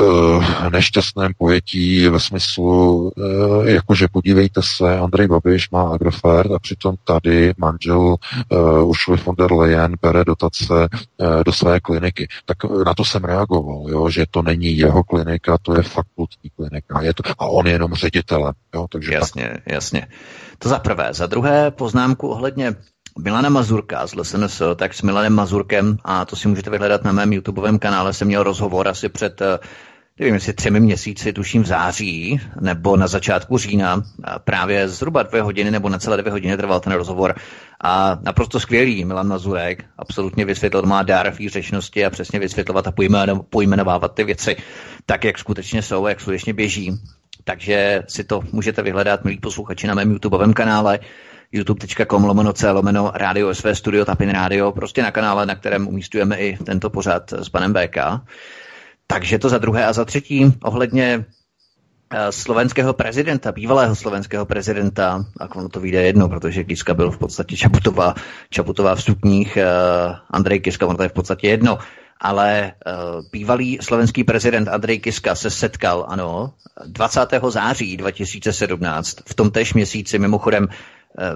uh, 0.00 0.44
nešťastném 0.70 1.32
pojetí 1.38 2.08
ve 2.08 2.20
smyslu, 2.20 3.12
uh, 3.16 3.68
jakože 3.68 4.08
podívejte 4.12 4.60
se, 4.64 4.98
Andrej 4.98 5.28
Babiš 5.28 5.70
má 5.70 5.90
Agrofert 5.94 6.50
a 6.50 6.58
přitom 6.58 6.94
tady 7.04 7.54
manžel 7.58 8.16
uh, 8.48 8.88
Ursula 8.88 9.18
von 9.24 9.34
der 9.38 9.52
Leyen 9.52 9.94
bere 10.02 10.24
dotace 10.24 10.74
uh, 10.74 11.44
do 11.44 11.52
své 11.52 11.80
kliniky. 11.80 12.28
Tak 12.44 12.56
na 12.86 12.94
to 12.94 13.04
jsem 13.04 13.24
reagoval, 13.24 13.84
jo, 13.88 14.08
že 14.10 14.24
to 14.30 14.42
není 14.42 14.78
jeho 14.78 15.04
klinika, 15.04 15.45
klinika, 15.46 15.58
to 15.62 15.76
je 15.76 15.82
fakultní 15.82 16.50
klinika. 16.50 17.00
Je 17.00 17.14
to, 17.14 17.22
a 17.38 17.46
on 17.46 17.66
je 17.66 17.72
jenom 17.72 17.94
ředitelem. 17.94 18.52
Jo, 18.74 18.86
takže 18.90 19.14
jasně, 19.14 19.48
tak. 19.52 19.72
jasně. 19.74 20.06
To 20.58 20.68
za 20.68 20.78
prvé. 20.78 21.08
Za 21.12 21.26
druhé 21.26 21.70
poznámku 21.70 22.28
ohledně 22.28 22.74
Milana 23.18 23.48
Mazurka 23.48 24.06
z 24.06 24.14
LSNS, 24.14 24.62
tak 24.76 24.94
s 24.94 25.02
Milanem 25.02 25.34
Mazurkem, 25.34 25.96
a 26.04 26.24
to 26.24 26.36
si 26.36 26.48
můžete 26.48 26.70
vyhledat 26.70 27.04
na 27.04 27.12
mém 27.12 27.32
YouTubeovém 27.32 27.78
kanále, 27.78 28.12
jsem 28.12 28.28
měl 28.28 28.42
rozhovor 28.42 28.88
asi 28.88 29.08
před 29.08 29.42
nevím, 30.18 30.34
jestli 30.34 30.52
třemi 30.52 30.80
měsíci, 30.80 31.32
tuším 31.32 31.62
v 31.62 31.66
září, 31.66 32.40
nebo 32.60 32.96
na 32.96 33.06
začátku 33.06 33.58
října, 33.58 34.02
právě 34.44 34.88
zhruba 34.88 35.22
dvě 35.22 35.42
hodiny 35.42 35.70
nebo 35.70 35.88
na 35.88 35.98
celé 35.98 36.16
dvě 36.16 36.32
hodiny 36.32 36.56
trval 36.56 36.80
ten 36.80 36.92
rozhovor 36.92 37.34
a 37.80 38.18
naprosto 38.22 38.60
skvělý 38.60 39.04
Milan 39.04 39.28
Mazurek 39.28 39.84
absolutně 39.98 40.44
vysvětlil, 40.44 40.82
má 40.82 41.02
dár 41.02 41.30
v 41.30 41.48
řečnosti 41.48 42.04
a 42.04 42.10
přesně 42.10 42.38
vysvětlovat 42.38 42.86
a 42.86 42.92
pojmenovávat 43.50 44.14
ty 44.14 44.24
věci 44.24 44.56
tak, 45.06 45.24
jak 45.24 45.38
skutečně 45.38 45.82
jsou, 45.82 46.06
jak 46.06 46.20
skutečně 46.20 46.54
běží. 46.54 46.92
Takže 47.44 48.02
si 48.08 48.24
to 48.24 48.40
můžete 48.52 48.82
vyhledat, 48.82 49.24
milí 49.24 49.38
posluchači, 49.38 49.86
na 49.86 49.94
mém 49.94 50.10
YouTubeovém 50.10 50.52
kanále 50.52 50.98
youtube.com 51.52 52.24
lomeno 52.24 52.52
c 52.52 52.70
lomeno 52.70 53.12
radio 53.14 53.54
SV 53.54 53.66
studio 53.72 54.04
Tapin 54.04 54.30
Radio, 54.30 54.72
prostě 54.72 55.02
na 55.02 55.10
kanále, 55.10 55.46
na 55.46 55.54
kterém 55.54 55.88
umístujeme 55.88 56.36
i 56.36 56.56
tento 56.56 56.90
pořad 56.90 57.32
s 57.32 57.48
panem 57.48 57.72
BK. 57.72 57.96
Takže 59.06 59.38
to 59.38 59.48
za 59.48 59.58
druhé 59.58 59.86
a 59.86 59.92
za 59.92 60.04
třetí 60.04 60.54
ohledně 60.62 61.24
eh, 62.10 62.32
slovenského 62.32 62.92
prezidenta, 62.92 63.52
bývalého 63.52 63.96
slovenského 63.96 64.46
prezidenta, 64.46 65.24
a 65.40 65.56
ono 65.56 65.68
to 65.68 65.80
vyjde 65.80 66.02
jedno, 66.02 66.28
protože 66.28 66.64
Kiska 66.64 66.94
byl 66.94 67.10
v 67.10 67.18
podstatě 67.18 67.56
Čaputová, 67.56 68.14
Čaputová 68.50 68.94
vstupních, 68.94 69.58
uh, 69.60 70.16
Andrej 70.30 70.60
Kiska, 70.60 70.86
ono 70.86 70.96
to 70.96 71.02
je 71.02 71.08
v 71.08 71.12
podstatě 71.12 71.48
jedno, 71.48 71.78
ale 72.20 72.72
uh, 72.86 73.24
bývalý 73.32 73.78
slovenský 73.80 74.24
prezident 74.24 74.68
Andrej 74.68 74.98
Kiska 74.98 75.34
se 75.34 75.50
setkal, 75.50 76.06
ano, 76.08 76.54
20. 76.86 77.20
září 77.48 77.96
2017, 77.96 79.16
v 79.26 79.34
tom 79.34 79.50
též 79.50 79.74
měsíci, 79.74 80.18
mimochodem 80.18 80.68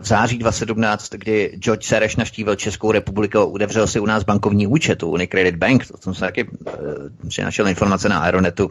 v 0.01 0.07
září 0.07 0.39
2017, 0.39 1.11
kdy 1.15 1.53
George 1.59 1.85
Sereš 1.85 2.17
naštívil 2.17 2.55
Českou 2.55 2.93
republiku 2.93 3.57
a 3.83 3.87
si 3.87 4.01
u 4.01 4.07
nás 4.07 4.25
bankovní 4.25 4.67
účet, 4.67 5.03
u 5.03 5.11
Unicredit 5.11 5.57
Bank, 5.57 5.87
to 5.87 5.97
jsem 5.97 6.15
se 6.15 6.21
taky 6.21 6.45
uh, 6.45 7.29
si 7.29 7.43
našel 7.43 7.69
informace 7.69 8.09
na 8.09 8.19
Aeronetu. 8.19 8.71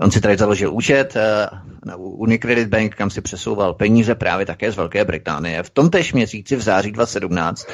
On 0.00 0.10
si 0.10 0.20
tady 0.20 0.36
založil 0.36 0.74
účet 0.74 1.16
uh, 1.16 1.58
na 1.84 1.96
Unicredit 1.96 2.68
Bank, 2.68 2.94
kam 2.94 3.10
si 3.10 3.20
přesouval 3.20 3.74
peníze 3.74 4.14
právě 4.14 4.46
také 4.46 4.72
z 4.72 4.76
Velké 4.76 5.04
Británie. 5.04 5.62
V 5.62 5.70
tom 5.70 5.90
též 5.90 6.12
měsíci, 6.12 6.56
v 6.56 6.62
září 6.62 6.92
2017, 6.92 7.66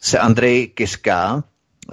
se 0.00 0.18
Andrej 0.18 0.66
Kiska, 0.66 1.44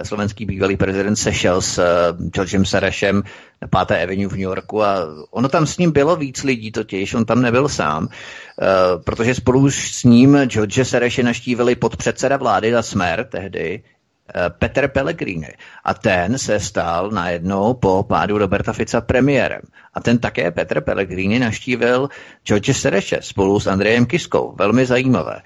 slovenský 0.02 0.46
bývalý 0.46 0.76
prezident 0.76 1.16
sešel 1.16 1.62
s 1.62 1.78
uh, 1.78 1.84
Georgem 2.30 2.64
Serešem 2.64 3.22
na 3.62 3.68
5. 3.84 4.02
Avenue 4.02 4.28
v 4.28 4.32
New 4.32 4.48
Yorku 4.48 4.82
a 4.82 5.06
ono 5.30 5.48
tam 5.48 5.66
s 5.66 5.78
ním 5.78 5.90
bylo 5.90 6.16
víc 6.16 6.42
lidí 6.42 6.72
totiž, 6.72 7.14
on 7.14 7.24
tam 7.24 7.42
nebyl 7.42 7.68
sám, 7.68 8.04
uh, 8.04 9.02
protože 9.04 9.34
spolu 9.34 9.70
s 9.70 10.04
ním 10.04 10.38
George 10.44 10.84
Sereše 10.84 11.22
naštívili 11.22 11.74
podpředseda 11.74 12.36
vlády 12.36 12.72
za 12.72 12.82
Smer 12.82 13.28
tehdy, 13.30 13.82
uh, 13.82 14.42
Peter 14.58 14.88
Pellegrini. 14.88 15.52
A 15.84 15.94
ten 15.94 16.38
se 16.38 16.60
stal 16.60 17.10
najednou 17.10 17.74
po 17.74 18.02
pádu 18.02 18.38
Roberta 18.38 18.72
Fica 18.72 19.00
premiérem. 19.00 19.62
A 19.94 20.00
ten 20.00 20.18
také 20.18 20.50
Petr 20.50 20.80
Pellegrini 20.80 21.38
naštívil 21.38 22.08
George 22.44 22.76
Sereše 22.76 23.18
spolu 23.20 23.60
s 23.60 23.66
Andrejem 23.66 24.06
Kiskou. 24.06 24.54
Velmi 24.58 24.86
zajímavé. 24.86 25.42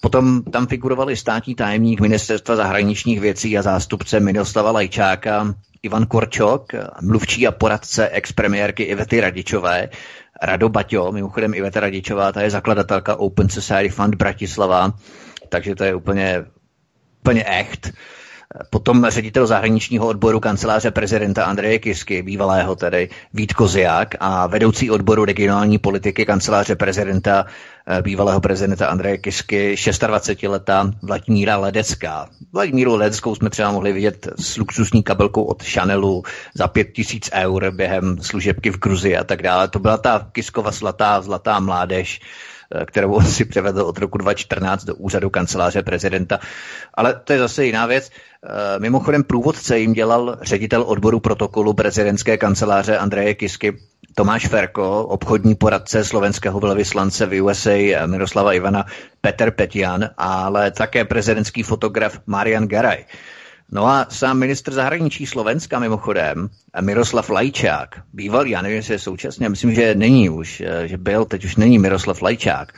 Potom 0.00 0.42
tam 0.42 0.66
figurovali 0.66 1.16
státní 1.16 1.54
tajemník 1.54 2.00
ministerstva 2.00 2.56
zahraničních 2.56 3.20
věcí 3.20 3.58
a 3.58 3.62
zástupce 3.62 4.20
Miroslava 4.20 4.70
Lajčáka, 4.70 5.54
Ivan 5.82 6.06
Korčok, 6.06 6.72
mluvčí 7.02 7.46
a 7.46 7.52
poradce 7.52 8.08
expremiérky 8.08 8.82
Ivety 8.82 9.20
Radičové, 9.20 9.88
Rado 10.42 10.68
Baťo, 10.68 11.12
mimochodem 11.12 11.54
Iveta 11.54 11.80
Radičová, 11.80 12.32
ta 12.32 12.42
je 12.42 12.50
zakladatelka 12.50 13.16
Open 13.16 13.48
Society 13.48 13.88
Fund 13.88 14.14
Bratislava, 14.14 14.92
takže 15.48 15.74
to 15.74 15.84
je 15.84 15.94
úplně, 15.94 16.44
úplně 17.20 17.44
echt. 17.46 17.92
Potom 18.70 19.06
ředitel 19.08 19.46
zahraničního 19.46 20.06
odboru 20.06 20.40
kanceláře 20.40 20.90
prezidenta 20.90 21.44
Andreje 21.44 21.78
Kisky, 21.78 22.22
bývalého 22.22 22.76
tedy 22.76 23.08
Vít 23.34 23.52
Koziak 23.52 24.14
a 24.20 24.46
vedoucí 24.46 24.90
odboru 24.90 25.24
regionální 25.24 25.78
politiky 25.78 26.26
kanceláře 26.26 26.76
prezidenta, 26.76 27.46
bývalého 28.02 28.40
prezidenta 28.40 28.86
Andreje 28.86 29.18
Kisky, 29.18 29.76
26 30.06 30.42
leta 30.42 30.90
Vladimíra 31.02 31.56
Ledecká. 31.56 32.28
Vladimíru 32.52 32.94
Ledeckou 32.94 33.34
jsme 33.34 33.50
třeba 33.50 33.72
mohli 33.72 33.92
vidět 33.92 34.28
s 34.38 34.56
luxusní 34.56 35.02
kabelkou 35.02 35.42
od 35.42 35.62
Chanelu 35.62 36.22
za 36.54 36.68
5000 36.68 37.30
eur 37.32 37.70
během 37.70 38.18
služebky 38.22 38.70
v 38.70 38.78
Gruzii 38.78 39.16
a 39.16 39.24
tak 39.24 39.42
dále. 39.42 39.68
To 39.68 39.78
byla 39.78 39.96
ta 39.96 40.28
Kiskova 40.32 40.70
zlatá, 40.70 41.20
zlatá 41.20 41.60
mládež, 41.60 42.20
Eh, 42.20 42.57
kterou 42.86 43.12
on 43.12 43.24
si 43.24 43.44
převedl 43.44 43.80
od 43.80 43.98
roku 43.98 44.18
2014 44.18 44.84
do 44.84 44.94
úřadu 44.94 45.30
kanceláře 45.30 45.82
prezidenta. 45.82 46.38
Ale 46.94 47.20
to 47.24 47.32
je 47.32 47.38
zase 47.38 47.66
jiná 47.66 47.86
věc. 47.86 48.10
Eh, 48.10 48.78
mimochodem 48.78 49.24
průvodce 49.24 49.78
jim 49.78 49.92
dělal 49.92 50.38
ředitel 50.42 50.82
odboru 50.82 51.20
protokolu 51.20 51.74
prezidentské 51.74 52.36
kanceláře 52.36 52.98
Andreje 52.98 53.34
Kisky 53.34 53.78
Tomáš 54.14 54.46
Ferko, 54.46 55.06
obchodní 55.06 55.54
poradce 55.54 56.04
slovenského 56.04 56.60
velvyslance 56.60 57.26
v 57.26 57.42
USA 57.42 57.70
eh, 57.70 58.06
Miroslava 58.06 58.52
Ivana 58.52 58.86
Petr 59.20 59.50
Petian, 59.50 60.10
ale 60.18 60.70
také 60.70 61.04
prezidentský 61.04 61.62
fotograf 61.62 62.20
Marian 62.26 62.68
Garaj. 62.68 63.04
No 63.72 63.86
a 63.86 64.06
sám 64.10 64.38
ministr 64.38 64.72
zahraničí 64.72 65.26
Slovenska 65.26 65.78
mimochodem, 65.78 66.48
Miroslav 66.80 67.30
Lajčák, 67.30 68.02
bývalý, 68.12 68.50
já 68.50 68.62
nevím, 68.62 68.76
jestli 68.76 68.94
je 68.94 68.98
současně, 68.98 69.48
myslím, 69.48 69.74
že 69.74 69.94
není 69.94 70.30
už, 70.30 70.60
eh, 70.60 70.88
že 70.88 70.98
byl, 70.98 71.24
teď 71.24 71.44
už 71.44 71.56
není 71.56 71.78
Miroslav 71.78 72.22
Lajčák, 72.22 72.72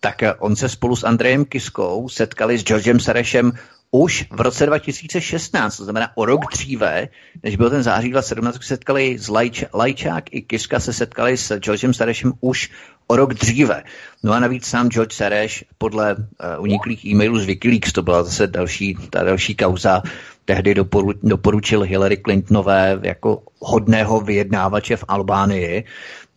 tak 0.00 0.22
eh, 0.22 0.34
on 0.34 0.56
se 0.56 0.68
spolu 0.68 0.96
s 0.96 1.04
Andrejem 1.04 1.44
Kiskou 1.44 2.08
setkali 2.08 2.58
s 2.58 2.64
Georgem 2.64 3.00
Sarešem 3.00 3.52
už 3.90 4.24
v 4.30 4.40
roce 4.40 4.66
2016, 4.66 5.76
to 5.76 5.84
znamená 5.84 6.10
o 6.14 6.24
rok 6.24 6.40
dříve, 6.52 7.08
než 7.42 7.56
byl 7.56 7.70
ten 7.70 7.82
září 7.82 8.10
2017, 8.10 8.56
se 8.56 8.68
setkali 8.68 9.18
s 9.18 9.28
Lajč, 9.28 9.64
Lajčák 9.74 10.24
i 10.30 10.42
Kiska 10.42 10.80
se 10.80 10.92
setkali 10.92 11.36
s 11.36 11.58
Georgem 11.58 11.94
Sarešem 11.94 12.32
už 12.40 12.70
o 13.06 13.16
rok 13.16 13.34
dříve. 13.34 13.82
No 14.22 14.32
a 14.32 14.40
navíc 14.40 14.66
sám 14.66 14.88
George 14.88 15.12
Sereš 15.12 15.64
podle 15.78 16.14
uh, 16.14 16.24
uniklých 16.58 17.04
e-mailů 17.04 17.38
z 17.38 17.44
Wikileaks, 17.44 17.92
to 17.92 18.02
byla 18.02 18.22
zase 18.22 18.46
další, 18.46 18.96
ta 19.10 19.24
další 19.24 19.54
kauza, 19.54 20.02
tehdy 20.44 20.74
doporu, 20.74 21.12
doporučil 21.22 21.82
Hillary 21.82 22.16
Clintonové 22.16 22.98
jako 23.02 23.42
hodného 23.60 24.20
vyjednávače 24.20 24.96
v 24.96 25.04
Albánii, 25.08 25.84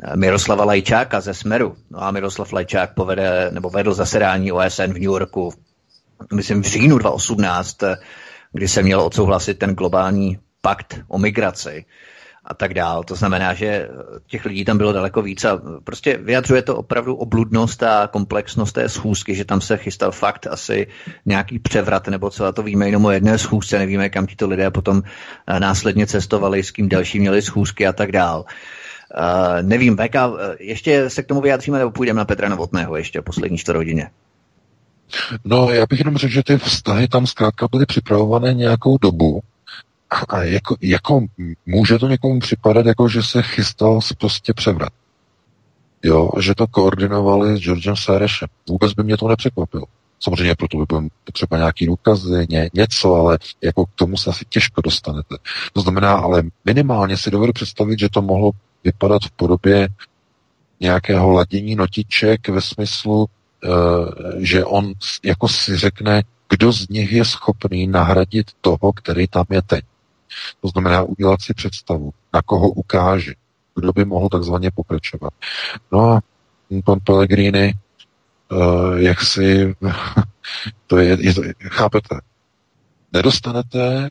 eh, 0.04 0.16
Miroslava 0.16 0.66
Lajčáka 0.66 1.22
ze 1.22 1.34
Smeru. 1.34 1.76
No 1.90 2.04
a 2.04 2.12
Miroslav 2.12 2.54
Lajčák 2.54 2.94
povede, 2.94 3.50
nebo 3.52 3.70
vedl 3.70 3.94
zasedání 3.94 4.52
OSN 4.52 4.94
v 4.94 4.94
New 4.94 5.02
Yorku 5.02 5.54
myslím 6.34 6.62
v 6.62 6.66
říjnu 6.66 6.98
2018, 6.98 7.78
kdy 8.54 8.68
se 8.68 8.84
měl 8.84 9.02
odsouhlasit 9.02 9.60
ten 9.60 9.76
globální 9.76 10.40
pakt 10.62 11.00
o 11.08 11.18
migraci 11.18 11.86
a 12.50 12.54
tak 12.54 12.74
dál. 12.74 13.04
To 13.04 13.16
znamená, 13.16 13.54
že 13.54 13.90
těch 14.28 14.46
lidí 14.46 14.66
tam 14.66 14.78
bylo 14.78 14.94
daleko 14.94 15.22
víc 15.22 15.46
a 15.46 15.62
prostě 15.84 16.18
vyjadřuje 16.18 16.62
to 16.62 16.76
opravdu 16.76 17.16
obludnost 17.16 17.84
a 17.84 18.08
komplexnost 18.08 18.76
té 18.76 18.90
schůzky, 18.90 19.36
že 19.36 19.46
tam 19.46 19.62
se 19.62 19.78
chystal 19.78 20.12
fakt 20.12 20.48
asi 20.48 20.88
nějaký 21.26 21.60
převrat, 21.60 22.08
nebo 22.08 22.30
co 22.30 22.46
a 22.46 22.52
to 22.52 22.64
víme 22.64 22.86
jenom 22.86 23.06
o 23.06 23.12
jedné 23.12 23.38
schůzce, 23.38 23.80
nevíme, 23.80 24.10
kam 24.10 24.28
tito 24.28 24.48
lidé 24.48 24.72
potom 24.72 25.02
eh, 25.48 25.60
následně 25.60 26.08
cestovali, 26.08 26.64
s 26.64 26.72
kým 26.72 26.90
další 26.90 27.20
měli 27.20 27.42
schůzky 27.42 27.88
a 27.88 27.94
tak 27.94 28.12
dál. 28.12 28.46
Uh, 29.18 29.62
nevím, 29.62 29.98
VK, 29.98 30.16
eh, 30.16 30.56
ještě 30.60 31.10
se 31.10 31.24
k 31.24 31.26
tomu 31.26 31.42
vyjádříme, 31.42 31.78
nebo 31.78 31.92
půjdeme 31.92 32.18
na 32.18 32.26
Petra 32.26 32.50
Novotného 32.50 32.96
ještě 32.96 33.22
poslední 33.22 33.58
čtvrtihodině. 33.58 34.10
No, 35.46 35.70
já 35.72 35.86
bych 35.90 36.00
jenom 36.00 36.18
řekl, 36.18 36.34
že 36.34 36.44
ty 36.44 36.58
vztahy 36.58 37.08
tam 37.08 37.28
zkrátka 37.28 37.68
byly 37.72 37.86
připravované 37.86 38.54
nějakou 38.54 38.98
dobu 38.98 39.42
a 40.30 40.44
jako, 40.44 40.76
jako 40.82 41.26
může 41.66 42.00
to 42.00 42.08
někomu 42.08 42.40
připadat, 42.40 42.86
jako 42.86 43.10
že 43.10 43.24
se 43.24 43.42
chystal 43.42 44.00
prostě 44.18 44.54
převrat. 44.54 44.94
Jo, 46.04 46.30
že 46.40 46.56
to 46.56 46.68
koordinovali 46.68 47.58
s 47.58 47.60
Georgem 47.60 47.96
Serešem. 47.96 48.48
Vůbec 48.70 48.94
by 48.94 49.04
mě 49.04 49.18
to 49.18 49.28
nepřekvapilo. 49.28 49.86
Samozřejmě 50.20 50.56
proto 50.56 50.78
by 50.78 50.86
bylo 50.86 51.02
potřeba 51.24 51.58
nějaký 51.58 51.86
důkazy, 51.86 52.46
ně, 52.50 52.70
něco, 52.74 53.16
ale 53.16 53.38
jako 53.62 53.86
k 53.86 53.90
tomu 53.96 54.18
se 54.18 54.30
asi 54.30 54.46
těžko 54.50 54.82
dostanete. 54.82 55.36
To 55.74 55.82
znamená, 55.82 56.14
ale 56.14 56.44
minimálně 56.66 57.18
si 57.18 57.32
dovedu 57.32 57.54
představit, 57.54 58.00
že 58.00 58.10
to 58.10 58.22
mohlo 58.22 58.52
vypadat 58.84 59.22
v 59.24 59.32
podobě 59.32 59.88
nějakého 60.80 61.32
ladění 61.32 61.76
notiček 61.76 62.50
ve 62.50 62.62
smyslu, 62.62 63.28
že 64.38 64.66
on 64.66 64.94
jako 65.24 65.48
si 65.48 65.78
řekne, 65.78 66.24
kdo 66.50 66.74
z 66.74 66.88
nich 66.88 67.12
je 67.12 67.26
schopný 67.26 67.88
nahradit 67.88 68.52
toho, 68.62 68.94
který 68.96 69.28
tam 69.28 69.46
je 69.50 69.62
teď. 69.62 69.86
To 70.62 70.68
znamená 70.68 71.04
udělat 71.04 71.42
si 71.42 71.54
představu, 71.54 72.14
na 72.34 72.42
koho 72.42 72.70
ukáže, 72.70 73.34
kdo 73.76 73.94
by 73.94 74.06
mohl 74.06 74.30
takzvaně 74.30 74.72
pokračovat. 74.72 75.34
No 75.92 76.00
a 76.00 76.22
pan 76.86 77.00
Pellegrini, 77.04 77.74
uh, 78.52 78.98
jak 78.98 79.22
si, 79.22 79.76
to 80.88 80.98
je, 80.98 81.18
je 81.22 81.34
chápete, 81.68 82.20
nedostanete 83.14 84.10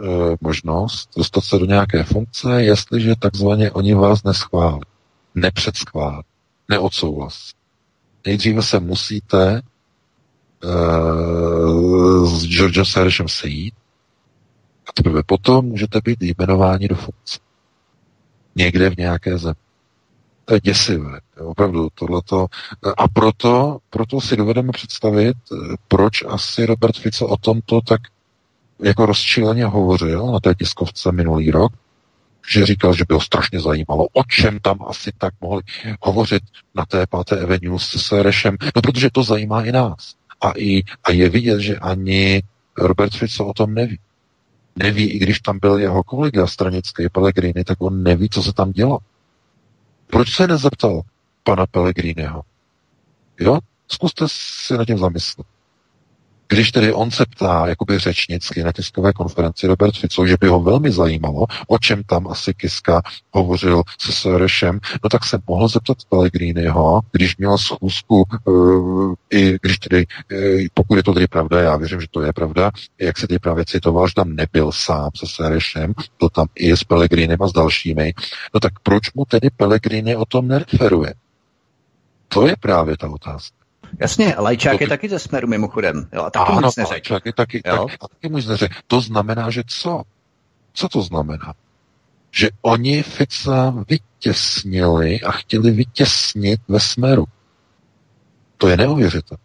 uh, 0.00 0.34
možnost 0.40 1.10
dostat 1.16 1.44
se 1.44 1.58
do 1.58 1.66
nějaké 1.66 2.04
funkce, 2.04 2.62
jestliže 2.62 3.14
takzvaně 3.18 3.70
oni 3.70 3.94
vás 3.94 4.22
neschválí, 4.22 4.80
nepředschválí, 5.34 6.22
neodsouhlasí. 6.68 7.52
Nejdříve 8.26 8.62
se 8.62 8.80
musíte 8.80 9.62
uh, 10.64 12.28
s 12.28 12.46
George 12.46 12.80
Sorosem 12.84 13.28
sejít 13.28 13.74
a 14.88 14.92
teprve 14.94 15.22
potom 15.26 15.64
můžete 15.66 16.00
být 16.04 16.22
jmenováni 16.22 16.88
do 16.88 16.94
funkce. 16.94 17.38
někde 18.56 18.90
v 18.90 18.96
nějaké 18.96 19.38
zemi. 19.38 19.54
To 20.44 20.54
je 20.54 20.60
děsivé, 20.60 21.20
opravdu 21.38 21.88
tohleto. 21.94 22.46
A 22.98 23.08
proto, 23.08 23.78
proto 23.90 24.20
si 24.20 24.36
dovedeme 24.36 24.72
představit, 24.72 25.36
proč 25.88 26.24
asi 26.28 26.66
Robert 26.66 26.96
Fico 26.96 27.26
o 27.26 27.36
tomto 27.36 27.80
tak 27.80 28.00
jako 28.82 29.06
rozčileně 29.06 29.66
hovořil 29.66 30.26
na 30.26 30.40
té 30.40 30.54
tiskovce 30.54 31.12
minulý 31.12 31.50
rok, 31.50 31.72
že 32.48 32.66
říkal, 32.66 32.94
že 32.94 33.04
by 33.08 33.14
ho 33.14 33.20
strašně 33.20 33.60
zajímalo, 33.60 34.08
o 34.12 34.24
čem 34.24 34.58
tam 34.58 34.78
asi 34.88 35.12
tak 35.18 35.34
mohli 35.40 35.62
hovořit 36.00 36.42
na 36.74 36.86
té 36.86 37.06
páté 37.06 37.40
Avenue 37.42 37.78
s 37.78 38.06
Serešem. 38.06 38.56
No, 38.76 38.82
protože 38.82 39.10
to 39.12 39.22
zajímá 39.22 39.62
i 39.62 39.72
nás. 39.72 40.14
A, 40.40 40.52
i, 40.56 40.82
a 41.04 41.12
je 41.12 41.28
vidět, 41.28 41.60
že 41.60 41.76
ani 41.76 42.42
Robert 42.78 43.14
Fico 43.14 43.46
o 43.46 43.52
tom 43.52 43.74
neví. 43.74 43.98
Neví, 44.76 45.10
i 45.10 45.18
když 45.18 45.40
tam 45.40 45.58
byl 45.58 45.78
jeho 45.78 46.02
kolega 46.02 46.46
stranický 46.46 47.08
Pellegrini, 47.08 47.64
tak 47.64 47.82
on 47.82 48.02
neví, 48.02 48.28
co 48.28 48.42
se 48.42 48.52
tam 48.52 48.72
dělo. 48.72 48.98
Proč 50.06 50.34
se 50.34 50.46
nezeptal 50.46 51.02
pana 51.42 51.66
Pellegriniho? 51.66 52.42
Jo? 53.40 53.58
Zkuste 53.88 54.24
si 54.28 54.76
na 54.76 54.84
tím 54.84 54.98
zamyslet. 54.98 55.46
Když 56.48 56.72
tedy 56.72 56.92
on 56.92 57.10
se 57.10 57.24
ptá, 57.26 57.66
jakoby 57.66 57.98
řečnicky 57.98 58.62
na 58.62 58.72
tiskové 58.72 59.12
konferenci 59.12 59.66
Robert 59.66 59.96
Fico, 59.96 60.26
že 60.26 60.36
by 60.40 60.48
ho 60.48 60.60
velmi 60.60 60.92
zajímalo, 60.92 61.46
o 61.66 61.78
čem 61.78 62.02
tam 62.02 62.28
asi 62.28 62.54
Kiska 62.54 63.02
hovořil 63.32 63.82
se 64.00 64.12
Sorešem, 64.12 64.80
no 65.04 65.10
tak 65.10 65.24
se 65.24 65.38
mohl 65.48 65.68
zeptat 65.68 65.96
Pellegriniho, 66.08 67.00
když 67.12 67.36
měl 67.36 67.58
schůzku, 67.58 68.24
uh, 68.44 69.14
i 69.30 69.58
když 69.62 69.78
tedy, 69.78 70.06
uh, 70.32 70.60
pokud 70.74 70.96
je 70.96 71.02
to 71.02 71.14
tedy 71.14 71.26
pravda, 71.26 71.60
já 71.60 71.76
věřím, 71.76 72.00
že 72.00 72.06
to 72.10 72.20
je 72.20 72.32
pravda, 72.32 72.70
jak 73.00 73.18
se 73.18 73.26
tedy 73.26 73.38
právě 73.38 73.64
citoval, 73.64 74.08
že 74.08 74.14
tam 74.14 74.36
nebyl 74.36 74.72
sám 74.72 75.10
se 75.16 75.26
Sorešem, 75.26 75.92
to 76.16 76.28
tam 76.28 76.46
i 76.54 76.76
s 76.76 76.84
Pellegrinem 76.84 77.42
a 77.42 77.48
s 77.48 77.52
dalšími, 77.52 78.12
no 78.54 78.60
tak 78.60 78.72
proč 78.82 79.12
mu 79.14 79.24
tedy 79.24 79.50
Pellegrini 79.56 80.16
o 80.16 80.24
tom 80.24 80.48
nereferuje? 80.48 81.14
To 82.28 82.46
je 82.46 82.56
právě 82.60 82.96
ta 82.96 83.08
otázka. 83.08 83.65
Jasně, 83.98 84.34
Lajčák 84.38 84.78
to, 84.78 84.84
je 84.84 84.88
taky 84.88 85.08
ze 85.08 85.18
Smeru 85.18 85.48
mimochodem. 85.48 86.08
Jo, 86.12 86.22
a 86.22 86.30
taky 86.30 86.52
ano, 86.52 86.68
nic 86.68 86.90
Lajčák 86.90 87.26
je 87.26 87.32
taky, 87.32 87.62
jo? 87.66 87.86
tak, 87.88 87.96
a 88.00 88.08
taky 88.08 88.28
mu 88.28 88.36
neřekl. 88.36 88.74
To 88.86 89.00
znamená, 89.00 89.50
že 89.50 89.62
co? 89.66 90.02
Co 90.72 90.88
to 90.88 91.02
znamená? 91.02 91.54
Že 92.30 92.48
oni 92.62 93.02
Fica 93.02 93.74
vytěsnili 93.88 95.20
a 95.20 95.30
chtěli 95.30 95.70
vytěsnit 95.70 96.60
ve 96.68 96.80
Smeru. 96.80 97.24
To 98.58 98.68
je 98.68 98.76
neuvěřitelné. 98.76 99.44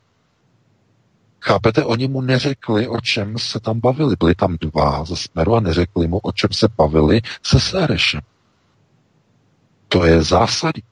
Chápete, 1.41 1.86
oni 1.86 2.07
mu 2.07 2.22
neřekli, 2.22 2.88
o 2.88 3.02
čem 3.02 3.38
se 3.38 3.60
tam 3.60 3.80
bavili. 3.80 4.15
Byli 4.19 4.36
tam 4.36 4.57
dva 4.61 5.06
ze 5.06 5.15
Smeru 5.15 5.56
a 5.56 5.60
neřekli 5.60 6.07
mu, 6.07 6.18
o 6.18 6.32
čem 6.32 6.49
se 6.53 6.68
bavili 6.78 7.22
se 7.44 7.60
Sérešem. 7.60 8.22
To 9.88 10.06
je 10.06 10.23
zásadní. 10.23 10.90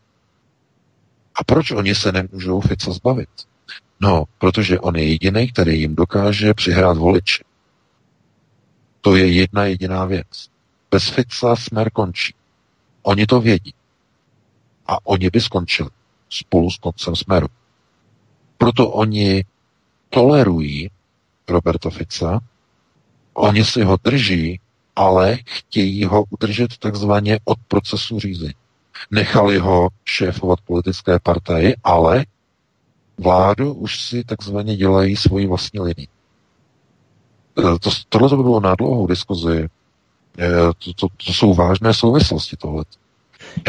A 1.39 1.43
proč 1.43 1.71
oni 1.71 1.95
se 1.95 2.11
nemůžou 2.11 2.61
Fica 2.61 2.91
zbavit? 2.91 3.29
No, 3.99 4.23
protože 4.37 4.79
on 4.79 4.95
je 4.95 5.09
jediný, 5.09 5.47
který 5.47 5.79
jim 5.79 5.95
dokáže 5.95 6.53
přihrát 6.53 6.97
voliče. 6.97 7.43
To 9.01 9.15
je 9.15 9.31
jedna 9.31 9.65
jediná 9.65 10.05
věc. 10.05 10.49
Bez 10.91 11.09
Fica 11.09 11.55
smer 11.55 11.91
končí. 11.91 12.33
Oni 13.01 13.25
to 13.25 13.41
vědí. 13.41 13.73
A 14.87 15.07
oni 15.07 15.29
by 15.29 15.41
skončili 15.41 15.89
spolu 16.29 16.71
s 16.71 16.77
koncem 16.77 17.15
smeru. 17.15 17.47
Proto 18.57 18.89
oni 18.89 19.45
tolerují 20.09 20.89
Roberta 21.47 21.89
Fica, 21.89 22.39
oni 23.33 23.65
si 23.65 23.83
ho 23.83 23.97
drží, 24.03 24.59
ale 24.95 25.37
chtějí 25.45 26.05
ho 26.05 26.23
udržet 26.29 26.77
takzvaně 26.77 27.39
od 27.45 27.57
procesu 27.67 28.19
řízení. 28.19 28.53
Nechali 29.11 29.57
ho 29.57 29.89
šéfovat 30.05 30.61
politické 30.61 31.19
partaji, 31.19 31.75
ale 31.83 32.25
vládu 33.17 33.73
už 33.73 34.01
si 34.01 34.23
takzvaně 34.23 34.77
dělají 34.77 35.15
svoji 35.15 35.47
vlastní 35.47 35.79
linii. 35.79 36.07
E, 37.59 37.79
to, 37.79 37.89
tohle 38.09 38.37
by 38.37 38.43
bylo 38.43 38.59
na 38.59 38.75
dlouhou 38.75 39.07
diskuzi. 39.07 39.69
E, 40.39 40.49
to, 40.77 40.93
to, 40.93 41.07
to 41.25 41.33
jsou 41.33 41.53
vážné 41.53 41.93
souvislosti 41.93 42.57
tohle. 42.57 42.83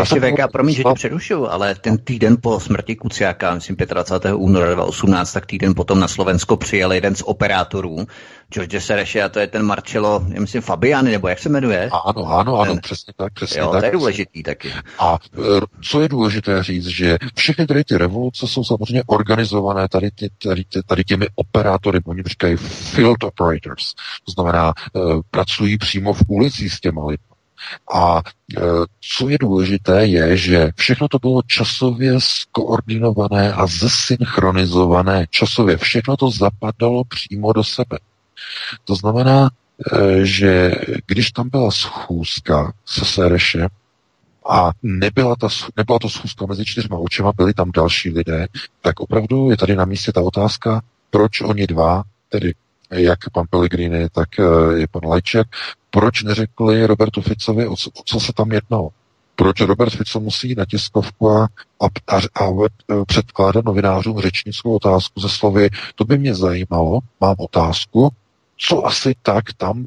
Ještě 0.00 0.20
VK, 0.20 0.52
promiň, 0.52 0.74
že 0.74 0.82
tě 0.82 0.94
přerušuju, 0.94 1.46
ale 1.46 1.74
ten 1.74 1.98
týden 1.98 2.36
po 2.40 2.60
smrti 2.60 2.96
Kuciáka, 2.96 3.54
myslím 3.54 3.76
25. 3.76 4.34
února 4.34 4.74
2018, 4.74 5.32
tak 5.32 5.46
týden 5.46 5.74
potom 5.74 6.00
na 6.00 6.08
Slovensko 6.08 6.56
přijel 6.56 6.92
jeden 6.92 7.14
z 7.14 7.22
operátorů, 7.22 8.06
George 8.52 8.80
Sereše, 8.80 9.22
a 9.22 9.28
to 9.28 9.38
je 9.38 9.46
ten 9.46 9.62
Marcello, 9.62 10.26
já 10.28 10.40
myslím 10.40 10.62
Fabiani, 10.62 11.10
nebo 11.10 11.28
jak 11.28 11.38
se 11.38 11.48
jmenuje? 11.48 11.90
Ano, 12.06 12.26
ano, 12.26 12.60
ano, 12.60 12.72
ten, 12.72 12.80
přesně 12.80 13.12
tak, 13.16 13.32
přesně 13.32 13.60
jo, 13.60 13.68
tak. 13.68 13.80
to 13.80 13.86
je 13.86 13.92
důležitý 13.92 14.42
taky. 14.42 14.72
A 14.98 15.18
e, 15.38 15.60
co 15.82 16.00
je 16.00 16.08
důležité 16.08 16.62
říct, 16.62 16.86
že 16.86 17.18
všechny 17.34 17.66
tady 17.66 17.84
ty 17.84 17.98
revoluce 17.98 18.46
jsou 18.46 18.64
samozřejmě 18.64 19.02
organizované 19.06 19.88
tady, 19.88 20.10
ty, 20.10 20.28
tady, 20.42 20.64
ty, 20.64 20.82
tady 20.86 21.04
těmi 21.04 21.26
operátory, 21.34 22.00
oni 22.06 22.22
říkají 22.26 22.56
field 22.56 23.24
operators, 23.24 23.94
to 24.24 24.32
znamená, 24.32 24.72
e, 24.96 25.00
pracují 25.30 25.78
přímo 25.78 26.12
v 26.12 26.22
ulicích 26.28 26.72
s 26.72 26.80
těma 26.80 27.06
lidmi. 27.06 27.29
A 27.94 28.18
e, 28.18 28.60
co 29.16 29.28
je 29.28 29.38
důležité, 29.38 30.06
je, 30.06 30.36
že 30.36 30.70
všechno 30.76 31.08
to 31.08 31.18
bylo 31.18 31.42
časově 31.46 32.12
skoordinované 32.18 33.52
a 33.52 33.66
zesynchronizované. 33.66 35.26
Časově 35.30 35.76
všechno 35.76 36.16
to 36.16 36.30
zapadalo 36.30 37.04
přímo 37.04 37.52
do 37.52 37.64
sebe. 37.64 37.98
To 38.84 38.94
znamená, 38.94 39.50
e, 39.92 40.26
že 40.26 40.72
když 41.06 41.30
tam 41.30 41.48
byla 41.48 41.70
schůzka 41.70 42.72
se 42.86 43.04
Serešem 43.04 43.68
a 44.48 44.70
nebyla, 44.82 45.36
ta, 45.36 45.48
nebyla 45.76 45.98
to 45.98 46.08
schůzka 46.08 46.46
mezi 46.46 46.64
čtyřma 46.64 46.98
očima, 46.98 47.32
byli 47.36 47.54
tam 47.54 47.70
další 47.72 48.10
lidé, 48.10 48.46
tak 48.80 49.00
opravdu 49.00 49.50
je 49.50 49.56
tady 49.56 49.76
na 49.76 49.84
místě 49.84 50.12
ta 50.12 50.20
otázka, 50.20 50.82
proč 51.10 51.40
oni 51.40 51.66
dva, 51.66 52.02
tedy 52.28 52.54
jak 52.90 53.18
pan 53.32 53.46
Pellegrini, 53.50 54.08
tak 54.12 54.28
i 54.76 54.86
pan 54.86 55.10
Lajček, 55.10 55.46
proč 55.90 56.22
neřekli 56.22 56.86
Robertu 56.86 57.20
Ficovi, 57.20 57.66
o 57.66 57.76
co, 57.76 57.90
o 57.90 58.02
co 58.04 58.20
se 58.20 58.32
tam 58.32 58.52
jednalo? 58.52 58.88
Proč 59.36 59.60
Robert 59.60 59.90
Fico 59.90 60.20
musí 60.20 60.54
na 60.54 60.64
tiskovku 60.64 61.30
a, 61.30 61.48
a, 61.80 61.86
a, 62.16 62.16
a 62.16 63.04
předkládat 63.06 63.64
novinářům 63.64 64.20
řečnickou 64.20 64.76
otázku 64.76 65.20
ze 65.20 65.28
slovy, 65.28 65.70
to 65.94 66.04
by 66.04 66.18
mě 66.18 66.34
zajímalo, 66.34 66.98
mám 67.20 67.34
otázku, 67.38 68.10
co 68.58 68.86
asi 68.86 69.14
tak 69.22 69.44
tam 69.56 69.84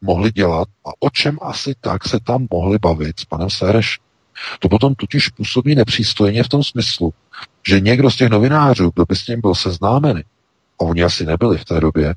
mohli 0.00 0.32
dělat 0.32 0.68
a 0.86 0.90
o 1.00 1.10
čem 1.10 1.38
asi 1.42 1.74
tak 1.80 2.08
se 2.08 2.20
tam 2.20 2.46
mohli 2.50 2.78
bavit 2.78 3.20
s 3.20 3.24
panem 3.24 3.50
Sereš. 3.50 3.98
To 4.60 4.68
potom 4.68 4.94
totiž 4.94 5.28
působí 5.28 5.74
nepřístojně 5.74 6.42
v 6.42 6.48
tom 6.48 6.64
smyslu, 6.64 7.14
že 7.68 7.80
někdo 7.80 8.10
z 8.10 8.16
těch 8.16 8.28
novinářů, 8.28 8.90
kdo 8.94 9.04
by 9.08 9.16
s 9.16 9.24
tím 9.24 9.40
byl 9.40 9.54
seznámený, 9.54 10.22
a 10.80 10.84
oni 10.84 11.02
asi 11.04 11.26
nebyli 11.26 11.58
v 11.58 11.64
té 11.64 11.80
době, 11.80 12.14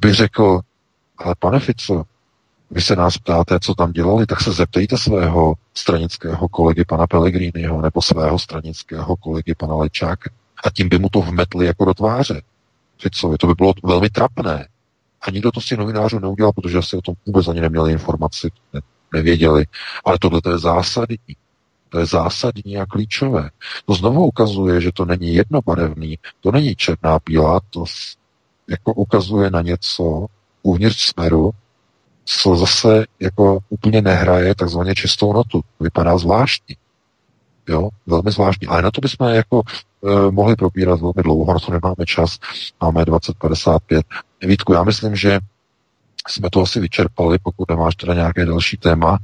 by 0.00 0.12
řekl, 0.12 0.60
ale 1.18 1.34
pane 1.38 1.60
Fico, 1.60 2.04
vy 2.70 2.80
se 2.80 2.96
nás 2.96 3.18
ptáte, 3.18 3.60
co 3.60 3.74
tam 3.74 3.92
dělali, 3.92 4.26
tak 4.26 4.40
se 4.40 4.52
zeptejte 4.52 4.98
svého 4.98 5.54
stranického 5.74 6.48
kolegy 6.48 6.84
pana 6.84 7.06
Pellegriniho 7.06 7.82
nebo 7.82 8.02
svého 8.02 8.38
stranického 8.38 9.16
kolegy 9.16 9.54
pana 9.54 9.74
Lečáka. 9.74 10.30
A 10.64 10.70
tím 10.70 10.88
by 10.88 10.98
mu 10.98 11.08
to 11.08 11.20
vmetli 11.20 11.66
jako 11.66 11.84
do 11.84 11.94
tváře. 11.94 12.42
Ficovi. 13.02 13.38
To 13.38 13.46
by 13.46 13.54
bylo 13.54 13.74
velmi 13.84 14.10
trapné. 14.10 14.68
A 15.22 15.30
nikdo 15.30 15.52
to 15.52 15.60
těch 15.60 15.78
novinářů 15.78 16.18
neudělal, 16.18 16.52
protože 16.52 16.78
asi 16.78 16.96
o 16.96 17.02
tom 17.02 17.14
vůbec 17.26 17.48
ani 17.48 17.60
neměli 17.60 17.92
informaci, 17.92 18.48
ne, 18.72 18.80
nevěděli. 19.12 19.64
Ale 20.04 20.18
tohle 20.20 20.40
to 20.42 20.50
je 20.50 20.58
zásadní. 20.58 21.36
To 21.88 21.98
je 21.98 22.06
zásadní 22.06 22.78
a 22.78 22.86
klíčové. 22.86 23.50
To 23.86 23.94
znovu 23.94 24.26
ukazuje, 24.26 24.80
že 24.80 24.92
to 24.92 25.04
není 25.04 25.34
jednobarevný, 25.34 26.18
to 26.40 26.52
není 26.52 26.76
černá 26.76 27.18
bílá, 27.26 27.60
to 27.70 27.84
jako 28.68 28.94
ukazuje 28.94 29.50
na 29.50 29.62
něco 29.62 30.26
uvnitř 30.62 31.00
smeru, 31.00 31.50
co 32.24 32.56
zase 32.56 33.04
jako 33.20 33.58
úplně 33.68 34.02
nehraje 34.02 34.54
takzvaně 34.54 34.94
čistou 34.94 35.32
notu. 35.32 35.60
Vypadá 35.80 36.18
zvláštní. 36.18 36.76
Jo, 37.68 37.88
velmi 38.06 38.30
zvláštní. 38.30 38.68
Ale 38.68 38.82
na 38.82 38.90
to 38.90 39.00
bychom 39.00 39.28
jako 39.28 39.62
e, 40.06 40.30
mohli 40.30 40.56
probírat 40.56 41.00
velmi 41.00 41.22
dlouho, 41.22 41.52
na 41.52 41.58
to 41.58 41.72
nemáme 41.72 42.06
čas. 42.06 42.38
Máme 42.80 43.04
2055. 43.04 44.06
Vítku, 44.40 44.72
já 44.72 44.84
myslím, 44.84 45.16
že 45.16 45.40
jsme 46.28 46.50
to 46.50 46.62
asi 46.62 46.80
vyčerpali, 46.80 47.38
pokud 47.38 47.70
nemáš 47.70 47.94
teda 47.94 48.14
nějaké 48.14 48.46
další 48.46 48.76
téma. 48.76 49.18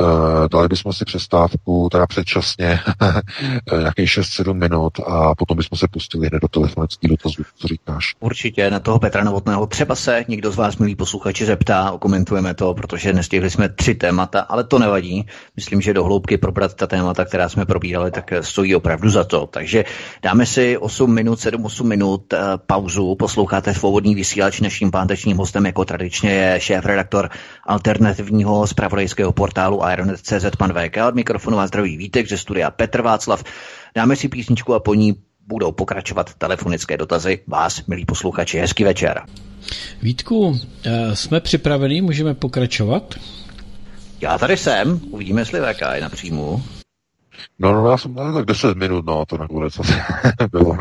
Uh, 0.00 0.48
dali 0.48 0.68
bychom 0.68 0.92
si 0.92 1.04
přestávku, 1.04 1.88
teda 1.92 2.06
předčasně, 2.06 2.80
nějakých 3.80 4.08
6-7 4.08 4.54
minut 4.54 4.92
a 5.06 5.34
potom 5.34 5.56
bychom 5.56 5.78
se 5.78 5.88
pustili 5.90 6.26
hned 6.26 6.42
do 6.42 6.48
telefonických 6.48 7.10
dotazů, 7.10 7.42
co 7.56 7.68
říkáš. 7.68 8.14
Určitě 8.20 8.70
na 8.70 8.80
toho 8.80 8.98
Petra 8.98 9.24
Novotného 9.24 9.66
třeba 9.66 9.94
se 9.94 10.24
někdo 10.28 10.50
z 10.50 10.56
vás, 10.56 10.76
milí 10.76 10.96
posluchači, 10.96 11.46
zeptá, 11.46 11.90
okomentujeme 11.90 12.54
to, 12.54 12.74
protože 12.74 13.12
nestihli 13.12 13.50
jsme 13.50 13.68
tři 13.68 13.94
témata, 13.94 14.40
ale 14.40 14.64
to 14.64 14.78
nevadí. 14.78 15.26
Myslím, 15.56 15.80
že 15.80 15.94
do 15.94 16.04
hloubky 16.04 16.38
probrat 16.38 16.74
ta 16.74 16.86
témata, 16.86 17.24
která 17.24 17.48
jsme 17.48 17.64
probírali, 17.64 18.10
tak 18.10 18.32
stojí 18.40 18.74
opravdu 18.74 19.10
za 19.10 19.24
to. 19.24 19.46
Takže 19.46 19.84
dáme 20.22 20.46
si 20.46 20.78
8 20.78 21.14
minut, 21.14 21.38
7-8 21.38 21.84
minut 21.84 22.34
pauzu, 22.66 23.14
posloucháte 23.14 23.74
svobodný 23.74 24.14
vysílač, 24.14 24.60
naším 24.60 24.90
pátečním 24.90 25.36
hostem 25.36 25.66
jako 25.66 25.84
tradičně 25.84 26.30
je 26.30 26.60
šéf-redaktor 26.60 27.28
alternativního 27.64 28.66
zpravodajského 28.66 29.32
portálu 29.32 29.85
Ironet.cz 29.92 30.56
pan 30.58 30.72
VK 30.72 30.96
od 31.08 31.14
mikrofonu 31.14 31.58
a 31.58 31.66
zdraví 31.66 31.96
Vítek 31.96 32.28
ze 32.28 32.38
studia 32.38 32.70
Petr 32.70 33.02
Václav. 33.02 33.44
Dáme 33.94 34.16
si 34.16 34.28
písničku 34.28 34.74
a 34.74 34.80
po 34.80 34.94
ní 34.94 35.14
budou 35.46 35.72
pokračovat 35.72 36.34
telefonické 36.34 36.96
dotazy 36.96 37.38
vás, 37.46 37.86
milí 37.86 38.04
posluchači. 38.04 38.58
Hezký 38.58 38.84
večer. 38.84 39.22
Vítku, 40.02 40.58
eh, 40.84 41.16
jsme 41.16 41.40
připraveni, 41.40 42.02
můžeme 42.02 42.34
pokračovat? 42.34 43.14
Já 44.20 44.38
tady 44.38 44.56
jsem, 44.56 45.00
uvidíme, 45.10 45.40
jestli 45.40 45.60
VK 45.60 45.94
je 45.94 46.00
na 46.00 46.08
příjmu. 46.08 46.62
No, 47.58 47.72
no, 47.72 47.90
já 47.90 47.98
jsem 47.98 48.14
no, 48.14 48.34
tak 48.34 48.44
10 48.44 48.76
minut, 48.76 49.06
no, 49.06 49.26
to 49.26 49.38
nakonec 49.38 49.78
asi 49.78 49.92
bylo. 50.50 50.78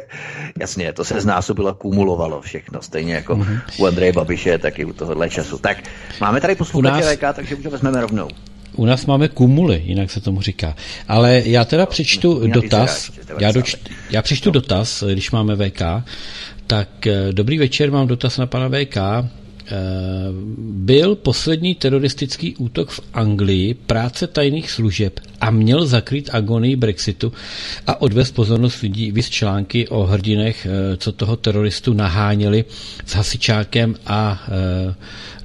Jasně, 0.60 0.92
to 0.92 1.04
se 1.04 1.20
znásobilo, 1.20 1.74
kumulovalo 1.74 2.40
všechno, 2.40 2.82
stejně 2.82 3.14
jako 3.14 3.36
mm-hmm. 3.36 3.60
u 3.78 3.86
Andreje 3.86 4.12
Babiše, 4.12 4.58
i 4.76 4.84
u 4.84 4.92
tohohle 4.92 5.30
času. 5.30 5.58
Tak, 5.58 5.76
máme 6.20 6.40
tady 6.40 6.54
posluchače 6.54 7.04
nás... 7.04 7.14
VK, 7.14 7.24
takže 7.34 7.54
už 7.54 7.62
to 7.62 7.70
vezmeme 7.70 8.00
rovnou. 8.00 8.28
U 8.76 8.86
nás 8.86 9.06
máme 9.06 9.28
kumuly, 9.28 9.82
jinak 9.84 10.10
se 10.10 10.20
tomu 10.20 10.40
říká. 10.40 10.74
Ale 11.08 11.42
já 11.44 11.64
teda 11.64 11.86
přečtu 11.86 12.40
no, 12.46 12.54
dotaz, 12.54 13.10
já, 13.38 13.52
doč, 13.52 13.76
já 14.10 14.22
přečtu 14.22 14.48
no. 14.48 14.52
dotaz, 14.52 15.04
když 15.12 15.30
máme 15.30 15.56
VK, 15.56 15.82
tak 16.66 17.06
eh, 17.06 17.32
dobrý 17.32 17.58
večer, 17.58 17.90
mám 17.90 18.06
dotaz 18.06 18.38
na 18.38 18.46
pana 18.46 18.68
VK. 18.68 18.96
Eh, 19.72 19.74
byl 20.58 21.16
poslední 21.16 21.74
teroristický 21.74 22.56
útok 22.56 22.90
v 22.90 23.00
Anglii 23.14 23.74
práce 23.74 24.26
tajných 24.26 24.70
služeb 24.70 25.20
a 25.40 25.50
měl 25.50 25.86
zakrýt 25.86 26.30
agonii 26.32 26.76
Brexitu 26.76 27.32
a 27.86 28.02
odvést 28.02 28.30
pozornost 28.30 28.80
lidí 28.80 29.12
vys 29.12 29.30
články 29.30 29.88
o 29.88 30.02
hrdinech, 30.04 30.66
eh, 30.66 30.96
co 30.96 31.12
toho 31.12 31.36
teroristu 31.36 31.92
naháněli 31.94 32.64
s 33.06 33.14
hasičákem 33.14 33.96
a 34.06 34.42
eh, 34.48 34.94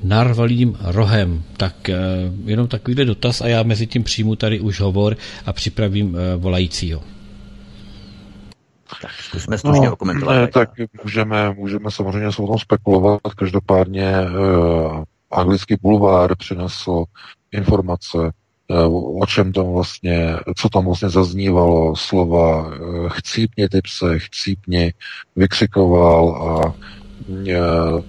narvalým 0.04 0.78
rohem. 0.82 1.44
Tak 1.58 1.90
jenom 2.46 2.68
takovýhle 2.68 3.06
dotaz 3.06 3.42
a 3.42 3.48
já 3.48 3.64
mezi 3.64 3.88
tím 3.88 4.04
přijmu 4.04 4.36
tady 4.36 4.60
už 4.60 4.80
hovor 4.80 5.18
a 5.46 5.54
připravím 5.54 6.18
volajícího. 6.38 7.17
Tak 9.02 9.12
zkusme 9.12 9.58
stručně 9.58 9.88
no, 9.88 9.94
okomentovat. 9.94 10.36
Ne, 10.36 10.48
tak 10.48 10.70
můžeme, 11.04 11.54
můžeme 11.54 11.92
samozřejmě 11.92 12.32
se 12.32 12.42
o 12.42 12.48
tom 12.48 12.60
spekulovat. 12.60 13.22
Každopádně 13.38 14.14
uh, 14.22 15.04
anglický 15.32 15.76
bulvár 15.82 16.36
přinesl 16.36 17.04
informace, 17.52 18.18
uh, 18.18 19.22
o 19.22 19.26
čem 19.26 19.54
tam 19.54 19.66
vlastně, 19.66 20.36
co 20.58 20.70
tam 20.70 20.86
vlastně 20.86 21.10
zaznívalo, 21.10 21.96
slova 21.96 22.68
uh, 22.68 23.10
chcípně 23.10 23.70
ty 23.70 23.82
pse, 23.82 24.20
chcípně 24.20 24.94
vykřikoval 25.36 26.36
a 26.36 26.74
uh, 27.30 28.02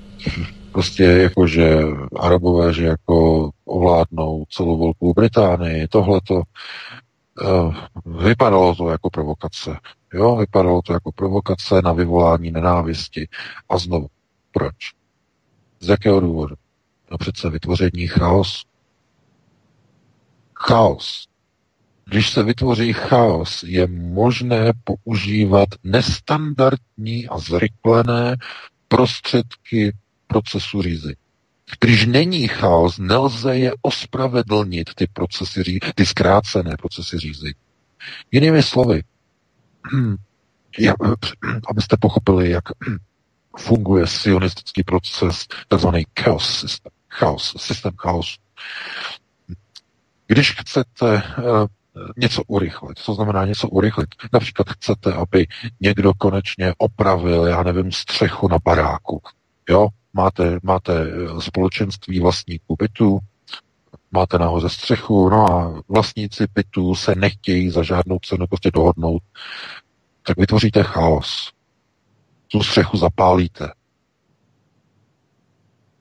prostě 0.73 1.05
jako, 1.05 1.47
že 1.47 1.79
Arabové, 2.21 2.75
že 2.75 2.85
jako 2.87 3.51
ovládnou 3.65 4.45
celou 4.51 4.79
Velkou 4.79 5.15
Británii, 5.15 5.89
tohleto 5.89 6.35
uh, 6.35 7.75
vypadalo 8.07 8.75
to 8.75 8.91
jako 8.91 9.11
provokace. 9.11 9.77
Jo, 10.15 10.37
vypadalo 10.37 10.83
to 10.83 10.93
jako 10.93 11.13
provokace 11.13 11.83
na 11.85 11.93
vyvolání 11.93 12.51
nenávisti. 12.51 13.29
A 13.69 13.79
znovu, 13.79 14.07
proč? 14.53 14.75
Z 15.81 15.89
jakého 15.89 16.21
důvodu? 16.21 16.55
No 17.11 17.19
přece 17.19 17.51
vytvoření 17.51 18.07
chaos. 18.07 18.65
Chaos. 20.55 21.29
Když 22.05 22.31
se 22.31 22.43
vytvoří 22.43 22.93
chaos, 22.93 23.63
je 23.63 23.87
možné 23.87 24.73
používat 24.85 25.69
nestandardní 25.85 27.29
a 27.29 27.39
zrychlené 27.39 28.37
prostředky 28.89 29.97
procesu 30.27 30.83
řízení. 30.83 31.15
Když 31.81 32.07
není 32.07 32.49
chaos, 32.49 32.99
nelze 32.99 33.59
je 33.59 33.73
ospravedlnit, 33.83 34.95
ty 34.95 35.07
procesy, 35.07 35.79
ty 35.95 36.07
zkrácené 36.07 36.77
procesy 36.77 37.19
řízení. 37.19 37.55
Jinými 38.31 38.63
slovy, 38.63 39.03
já, 40.79 40.95
abyste 41.71 41.97
pochopili, 42.01 42.51
jak 42.51 42.65
funguje 43.59 44.07
sionistický 44.07 44.83
proces, 44.83 45.47
takzvaný 45.69 46.07
chaos 46.21 46.61
systém. 46.61 46.93
Chaos, 47.11 47.55
systém 47.59 47.93
chaosu. 47.99 48.37
Když 50.27 50.53
chcete 50.53 51.23
uh, 51.39 51.67
něco 52.17 52.43
urychlit, 52.47 52.99
co 52.99 53.15
znamená 53.15 53.47
něco 53.47 53.69
urychlit, 53.69 54.09
například 54.33 54.71
chcete, 54.71 55.13
aby 55.13 55.47
někdo 55.81 56.13
konečně 56.15 56.75
opravil, 56.79 57.47
já 57.47 57.63
nevím, 57.63 57.93
střechu 57.93 58.49
na 58.49 58.59
baráku, 58.65 59.23
jo, 59.69 59.89
máte, 60.13 60.59
máte 60.63 60.93
eh, 60.93 61.41
společenství 61.41 62.21
vlastníků 62.21 62.77
bytu, 62.79 63.19
máte 64.11 64.39
nahoře 64.39 64.69
střechu, 64.69 65.29
no 65.29 65.53
a 65.53 65.83
vlastníci 65.89 66.47
bytu 66.55 66.95
se 66.95 67.15
nechtějí 67.15 67.71
za 67.71 67.83
žádnou 67.83 68.19
cenu 68.19 68.47
prostě 68.47 68.71
dohodnout, 68.71 69.23
tak 70.23 70.39
vytvoříte 70.39 70.83
chaos. 70.83 71.53
Tu 72.49 72.63
střechu 72.63 72.97
zapálíte. 72.97 73.73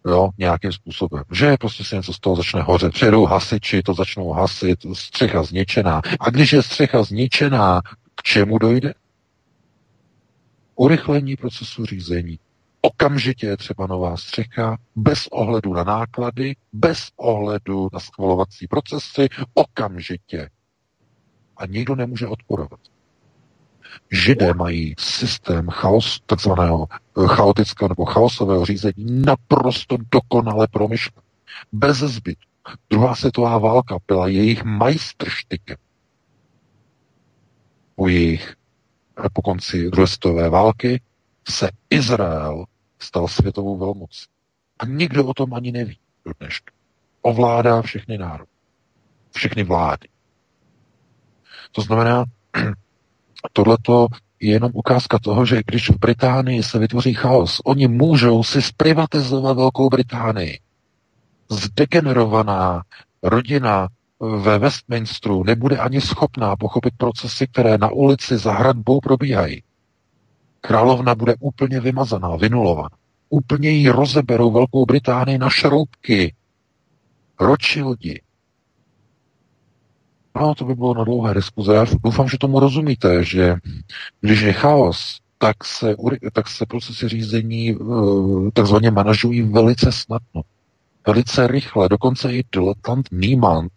Jo, 0.07 0.29
nějakým 0.37 0.71
způsobem. 0.71 1.23
Že 1.31 1.57
prostě 1.59 1.83
se 1.83 1.95
něco 1.95 2.13
z 2.13 2.19
toho 2.19 2.35
začne 2.35 2.61
hořet. 2.61 2.93
Přijedou 2.93 3.25
hasiči, 3.25 3.83
to 3.83 3.93
začnou 3.93 4.31
hasit, 4.31 4.79
střecha 4.93 5.43
zničená. 5.43 6.01
A 6.19 6.29
když 6.29 6.53
je 6.53 6.63
střecha 6.63 7.03
zničená, 7.03 7.81
k 8.15 8.23
čemu 8.23 8.57
dojde? 8.57 8.93
Urychlení 10.75 11.35
procesu 11.35 11.85
řízení. 11.85 12.39
Okamžitě 12.87 13.47
je 13.47 13.57
třeba 13.57 13.87
nová 13.87 14.17
střecha, 14.17 14.77
bez 14.95 15.27
ohledu 15.27 15.73
na 15.73 15.83
náklady, 15.83 16.55
bez 16.73 17.09
ohledu 17.15 17.89
na 17.93 17.99
schvalovací 17.99 18.67
procesy, 18.67 19.27
okamžitě. 19.53 20.49
A 21.57 21.65
nikdo 21.65 21.95
nemůže 21.95 22.27
odporovat. 22.27 22.79
Židé 24.11 24.53
mají 24.53 24.95
systém 24.99 25.69
chaos, 25.69 26.19
takzvaného 26.25 26.87
eh, 26.91 27.27
chaotického 27.27 27.89
nebo 27.89 28.05
chaosového 28.05 28.65
řízení 28.65 29.21
naprosto 29.25 29.97
dokonale 30.11 30.67
promyšlen. 30.67 31.23
Bez 31.71 31.97
zbytku. 31.97 32.51
Druhá 32.89 33.15
světová 33.15 33.57
válka 33.57 33.97
byla 34.07 34.27
jejich 34.27 34.63
majstrštykem. 34.63 35.77
Po 37.95 38.07
jejich 38.07 38.55
eh, 39.25 39.29
po 39.33 39.41
konci 39.41 39.89
druhé 39.89 40.07
světové 40.07 40.49
války 40.49 41.01
se 41.49 41.69
Izrael 41.89 42.65
stal 42.99 43.27
světovou 43.27 43.77
velmocí. 43.77 44.25
A 44.79 44.85
nikdo 44.85 45.25
o 45.25 45.33
tom 45.33 45.53
ani 45.53 45.71
neví 45.71 45.97
do 46.25 46.31
dneška. 46.39 46.73
Ovládá 47.21 47.81
všechny 47.81 48.17
národy. 48.17 48.51
Všechny 49.31 49.63
vlády. 49.63 50.07
To 51.71 51.81
znamená, 51.81 52.25
tohleto 53.53 54.07
je 54.39 54.51
jenom 54.51 54.71
ukázka 54.73 55.19
toho, 55.19 55.45
že 55.45 55.61
když 55.65 55.89
v 55.89 55.99
Británii 55.99 56.63
se 56.63 56.79
vytvoří 56.79 57.13
chaos, 57.13 57.61
oni 57.65 57.87
můžou 57.87 58.43
si 58.43 58.61
zprivatizovat 58.61 59.57
Velkou 59.57 59.89
Británii. 59.89 60.59
Zdegenerovaná 61.49 62.83
rodina 63.23 63.87
ve 64.19 64.59
Westminsteru 64.59 65.43
nebude 65.43 65.77
ani 65.77 66.01
schopná 66.01 66.55
pochopit 66.55 66.93
procesy, 66.97 67.47
které 67.47 67.77
na 67.77 67.89
ulici 67.89 68.37
za 68.37 68.51
hradbou 68.51 68.99
probíhají. 68.99 69.63
Královna 70.61 71.15
bude 71.15 71.35
úplně 71.39 71.79
vymazaná, 71.79 72.35
vynulovaná. 72.35 72.89
Úplně 73.29 73.69
jí 73.69 73.89
rozeberou 73.89 74.51
Velkou 74.51 74.85
Británii 74.85 75.37
na 75.37 75.49
šroubky. 75.49 76.35
Ročildi, 77.39 78.21
No, 80.41 80.55
to 80.55 80.65
by 80.65 80.75
bylo 80.75 80.93
na 80.93 81.03
dlouhé 81.03 81.33
diskuze. 81.33 81.73
Já 81.73 81.85
doufám, 82.03 82.29
že 82.29 82.37
tomu 82.37 82.59
rozumíte, 82.59 83.23
že 83.23 83.55
když 84.21 84.41
je 84.41 84.53
chaos, 84.53 85.19
tak 85.37 85.63
se, 85.63 85.95
tak 86.33 86.47
se 86.47 86.65
procesy 86.65 87.07
řízení 87.07 87.71
eh, 87.71 88.51
takzvaně 88.53 88.91
manažují 88.91 89.41
velice 89.41 89.91
snadno. 89.91 90.41
Velice 91.07 91.47
rychle, 91.47 91.89
dokonce 91.89 92.33
i 92.33 92.43
diletant 92.51 93.07
Niemand 93.11 93.71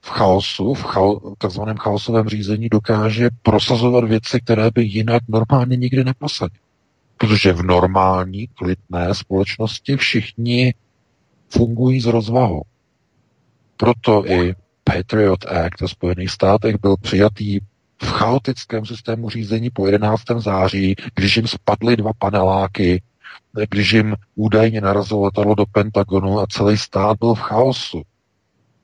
v 0.00 0.08
chaosu, 0.08 0.74
v 0.74 0.82
chao, 0.82 1.34
takzvaném 1.38 1.76
chaosovém 1.76 2.28
řízení 2.28 2.68
dokáže 2.68 3.30
prosazovat 3.42 4.04
věci, 4.04 4.40
které 4.40 4.70
by 4.74 4.82
jinak 4.82 5.22
normálně 5.28 5.76
nikdy 5.76 6.04
neprosadil. 6.04 6.60
Protože 7.18 7.52
v 7.52 7.62
normální, 7.62 8.46
klidné 8.46 9.14
společnosti 9.14 9.96
všichni 9.96 10.74
fungují 11.48 12.00
s 12.00 12.06
rozvahou. 12.06 12.62
Proto 13.76 14.26
i 14.26 14.54
Patriot 14.84 15.46
Act 15.46 15.80
ve 15.80 15.88
Spojených 15.88 16.30
státech 16.30 16.76
byl 16.80 16.96
přijatý 16.96 17.60
v 18.02 18.06
chaotickém 18.06 18.86
systému 18.86 19.30
řízení 19.30 19.70
po 19.70 19.86
11. 19.86 20.22
září, 20.38 20.94
když 21.14 21.36
jim 21.36 21.46
spadly 21.46 21.96
dva 21.96 22.10
paneláky, 22.18 23.02
když 23.70 23.92
jim 23.92 24.16
údajně 24.34 24.80
narazilo 24.80 25.22
letadlo 25.22 25.54
do 25.54 25.66
Pentagonu 25.66 26.40
a 26.40 26.46
celý 26.46 26.78
stát 26.78 27.18
byl 27.18 27.34
v 27.34 27.40
chaosu. 27.40 28.02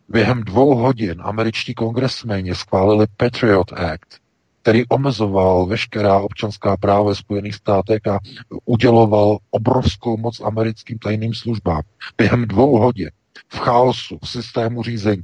Během 0.09 0.45
dvou 0.45 0.75
hodin 0.75 1.21
američtí 1.21 1.75
kongresmeni 1.75 2.55
schválili 2.55 3.07
Patriot 3.17 3.73
Act, 3.73 4.21
který 4.63 4.89
omezoval 4.89 5.67
veškerá 5.67 6.19
občanská 6.19 6.77
práva 6.77 7.03
ve 7.03 7.15
Spojených 7.15 7.55
státech 7.55 8.07
a 8.07 8.19
uděloval 8.65 9.39
obrovskou 9.51 10.17
moc 10.17 10.41
americkým 10.41 10.99
tajným 10.99 11.35
službám. 11.35 11.83
Během 12.19 12.45
dvou 12.45 12.79
hodin 12.79 13.11
v 13.49 13.59
chaosu, 13.59 14.19
v 14.23 14.29
systému 14.29 14.83
řízení 14.83 15.23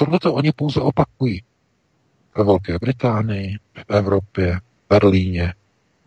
Tohle 0.00 0.18
to 0.18 0.34
oni 0.34 0.52
pouze 0.52 0.80
opakují. 0.80 1.42
Ve 2.36 2.44
Velké 2.44 2.78
Británii, 2.78 3.56
v 3.74 3.90
Evropě, 3.94 4.56
v 4.56 4.88
Berlíně, 4.88 5.54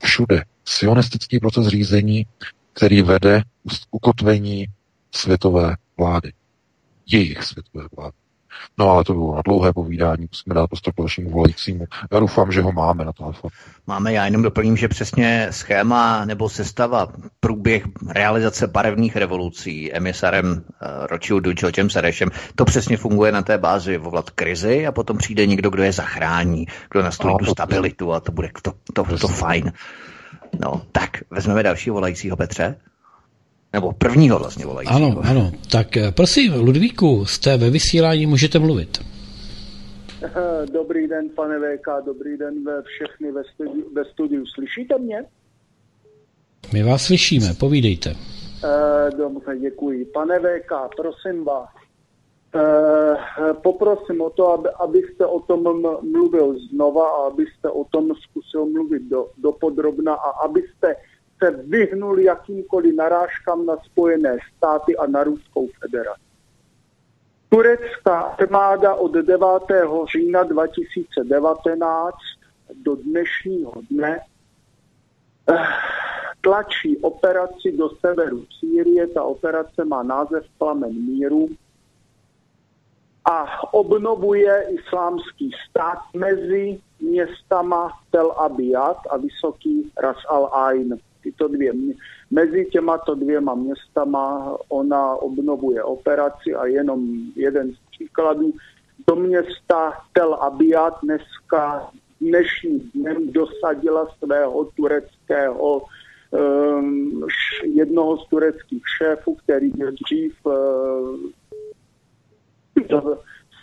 všude. 0.03 0.43
Sionistický 0.65 1.39
proces 1.39 1.67
řízení, 1.67 2.25
který 2.73 3.01
vede 3.01 3.41
k 3.41 3.73
ukotvení 3.91 4.65
světové 5.11 5.75
vlády. 5.97 6.33
Jejich 7.07 7.43
světové 7.43 7.87
vlády. 7.97 8.13
No 8.77 8.89
ale 8.89 9.03
to 9.03 9.13
bylo 9.13 9.35
na 9.35 9.41
dlouhé 9.45 9.73
povídání, 9.73 10.27
musíme 10.31 10.55
dát 10.55 10.67
prostor 10.67 10.93
dalšímu 10.97 11.29
volajícímu. 11.29 11.85
Já 12.11 12.19
doufám, 12.19 12.51
že 12.51 12.61
ho 12.61 12.71
máme 12.71 13.05
na 13.05 13.13
telefonu. 13.13 13.51
Máme, 13.87 14.13
já 14.13 14.25
jenom 14.25 14.41
doplním, 14.41 14.77
že 14.77 14.87
přesně 14.87 15.47
schéma 15.51 16.25
nebo 16.25 16.49
sestava, 16.49 17.07
průběh 17.39 17.83
realizace 18.09 18.67
barevných 18.67 19.15
revolucí 19.15 19.93
emisarem 19.93 20.51
uh, 20.51 20.61
Rothschildu 21.07 21.51
Georgem 21.51 21.89
Serešem, 21.89 22.29
to 22.55 22.65
přesně 22.65 22.97
funguje 22.97 23.31
na 23.31 23.41
té 23.41 23.57
bázi 23.57 23.97
volat 23.97 24.29
krizi 24.29 24.87
a 24.87 24.91
potom 24.91 25.17
přijde 25.17 25.45
někdo, 25.45 25.69
kdo 25.69 25.83
je 25.83 25.91
zachrání, 25.91 26.65
kdo 26.91 27.03
nastolí 27.03 27.35
tu 27.39 27.45
stabilitu 27.45 28.13
a 28.13 28.19
to 28.19 28.31
bude 28.31 28.49
to, 28.61 28.73
to, 28.93 29.03
to, 29.03 29.17
to 29.17 29.27
fajn. 29.27 29.71
No, 30.59 30.81
tak, 30.91 31.09
vezmeme 31.29 31.63
dalšího 31.63 31.93
volajícího 31.93 32.37
Petře. 32.37 32.75
Nebo 33.73 33.91
prvního 33.91 34.39
vlastně 34.39 34.65
volajícího. 34.65 34.97
Ano, 34.97 35.21
ano. 35.23 35.51
Tak 35.71 35.97
eh, 35.97 36.11
prosím, 36.11 36.53
Ludvíku, 36.53 37.25
jste 37.25 37.57
ve 37.57 37.69
vysílání, 37.69 38.25
můžete 38.25 38.59
mluvit. 38.59 39.01
Eh, 40.23 40.31
dobrý 40.73 41.07
den, 41.07 41.29
pane 41.29 41.59
VK, 41.59 42.05
dobrý 42.05 42.37
den 42.37 42.63
ve 42.63 42.81
všechny 42.81 43.31
ve 43.31 43.43
studiu, 43.43 43.93
ve 43.93 44.05
studiu. 44.05 44.45
Slyšíte 44.45 44.97
mě? 44.97 45.25
My 46.73 46.83
vás 46.83 47.03
slyšíme, 47.03 47.53
povídejte. 47.59 48.15
Eh, 48.63 49.11
dobře, 49.17 49.59
děkuji. 49.59 50.05
Pane 50.05 50.39
VK, 50.39 50.71
prosím 50.97 51.43
vás, 51.43 51.69
poprosím 53.63 54.21
o 54.21 54.29
to, 54.29 54.49
aby, 54.49 54.69
abyste 54.69 55.25
o 55.25 55.39
tom 55.39 55.63
mluvil 56.01 56.55
znova 56.69 57.09
a 57.09 57.27
abyste 57.27 57.69
o 57.69 57.83
tom 57.83 58.15
zkusil 58.15 58.65
mluvit 58.65 59.03
do, 59.03 59.29
do 59.37 59.51
podrobna 59.51 60.13
a 60.13 60.29
abyste 60.45 60.95
se 61.43 61.51
vyhnul 61.51 62.19
jakýmkoliv 62.19 62.95
narážkám 62.95 63.65
na 63.65 63.77
Spojené 63.77 64.37
státy 64.57 64.97
a 64.97 65.07
na 65.07 65.23
Ruskou 65.23 65.67
federaci. 65.81 66.21
Turecká 67.49 68.19
armáda 68.19 68.95
od 68.95 69.11
9. 69.11 69.47
října 70.11 70.43
2019 70.43 72.15
do 72.83 72.95
dnešního 72.95 73.73
dne 73.91 74.19
eh, 75.49 75.55
tlačí 76.41 76.97
operaci 76.97 77.71
do 77.71 77.89
severu 77.89 78.45
Sýrie. 78.59 79.07
Ta 79.07 79.23
operace 79.23 79.85
má 79.85 80.03
název 80.03 80.45
Plamen 80.57 80.93
míru 80.93 81.49
a 83.25 83.63
obnovuje 83.73 84.65
islámský 84.69 85.51
stát 85.69 85.97
mezi 86.13 86.79
městama 86.99 87.91
Tel 88.11 88.31
Abiyat 88.31 88.97
a 89.09 89.17
Vysoký 89.17 89.91
Ras 89.97 90.17
al-Ain 90.29 90.99
tyto 91.23 91.47
dvě, 91.47 91.73
mezi 92.31 92.65
těmato 92.65 93.15
dvěma 93.15 93.55
městama 93.55 94.57
ona 94.69 95.15
obnovuje 95.15 95.83
operaci 95.83 96.55
a 96.55 96.65
jenom 96.65 96.99
jeden 97.35 97.71
z 97.71 97.77
příkladů. 97.91 98.53
Do 99.07 99.15
města 99.15 99.93
Tel 100.13 100.33
Abiat 100.33 100.93
dneska 101.03 101.89
dnešním 102.21 102.91
dnem 102.95 103.31
dosadila 103.31 104.07
svého 104.17 104.65
tureckého 104.75 105.81
um, 106.31 107.27
jednoho 107.63 108.17
z 108.17 108.27
tureckých 108.27 108.83
šéfů, 108.97 109.35
který 109.35 109.69
byl 109.69 109.91
dřív 109.91 110.45
uh, 110.45 110.53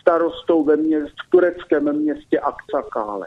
starostou 0.01 0.65
ve 0.65 0.77
měst, 0.77 1.15
v 1.27 1.31
tureckém 1.31 1.93
městě 1.93 2.41
Aksakále. 2.41 3.27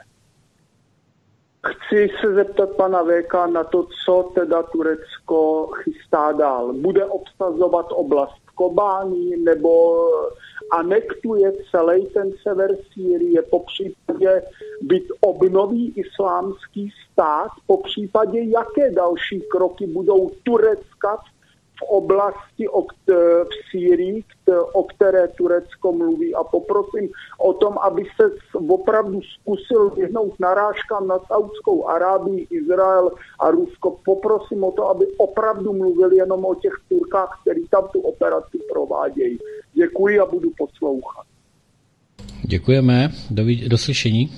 Chci 1.67 2.09
se 2.21 2.33
zeptat 2.33 2.69
pana 2.69 3.03
VK 3.03 3.33
na 3.51 3.63
to, 3.63 3.87
co 4.05 4.31
teda 4.35 4.63
Turecko 4.63 5.67
chystá 5.67 6.31
dál. 6.31 6.73
Bude 6.73 7.05
obsazovat 7.05 7.85
oblast 7.89 8.43
Kobání 8.55 9.35
nebo 9.37 10.01
anektuje 10.71 11.53
celý 11.71 12.05
ten 12.05 12.31
sever 12.43 12.77
Sýrie, 12.93 13.41
po 13.41 13.59
případě 13.59 14.43
byt 14.81 15.03
obnoví 15.21 15.93
islámský 15.95 16.91
stát, 17.11 17.51
po 17.67 17.77
případě 17.77 18.41
jaké 18.41 18.91
další 18.91 19.41
kroky 19.41 19.87
budou 19.87 20.31
Turecka 20.43 21.17
v 21.17 21.32
v 21.79 21.81
oblasti 21.81 22.67
o, 22.67 22.81
v 22.81 23.53
Sýrii, 23.71 24.23
o 24.73 24.83
které 24.83 25.27
Turecko 25.27 25.91
mluví 25.91 26.35
a 26.35 26.43
poprosím 26.43 27.09
o 27.39 27.53
tom, 27.53 27.77
aby 27.77 28.03
se 28.15 28.23
opravdu 28.67 29.21
zkusil 29.21 29.89
vyhnout 29.89 30.39
narážkám 30.39 31.07
na 31.07 31.19
Saudskou 31.27 31.87
Arábii, 31.87 32.47
Izrael 32.49 33.11
a 33.39 33.51
Rusko. 33.51 33.97
Poprosím 34.05 34.63
o 34.63 34.71
to, 34.71 34.89
aby 34.89 35.05
opravdu 35.17 35.73
mluvili 35.73 36.17
jenom 36.17 36.45
o 36.45 36.55
těch 36.55 36.73
Turkách, 36.89 37.39
který 37.41 37.67
tam 37.67 37.87
tu 37.93 37.99
operaci 37.99 38.57
provádějí. 38.71 39.37
Děkuji 39.73 40.19
a 40.19 40.25
budu 40.25 40.51
poslouchat. 40.57 41.25
Děkujeme. 42.43 43.09
Do, 43.29 43.43
do 43.67 43.77
slyšení. 43.77 44.29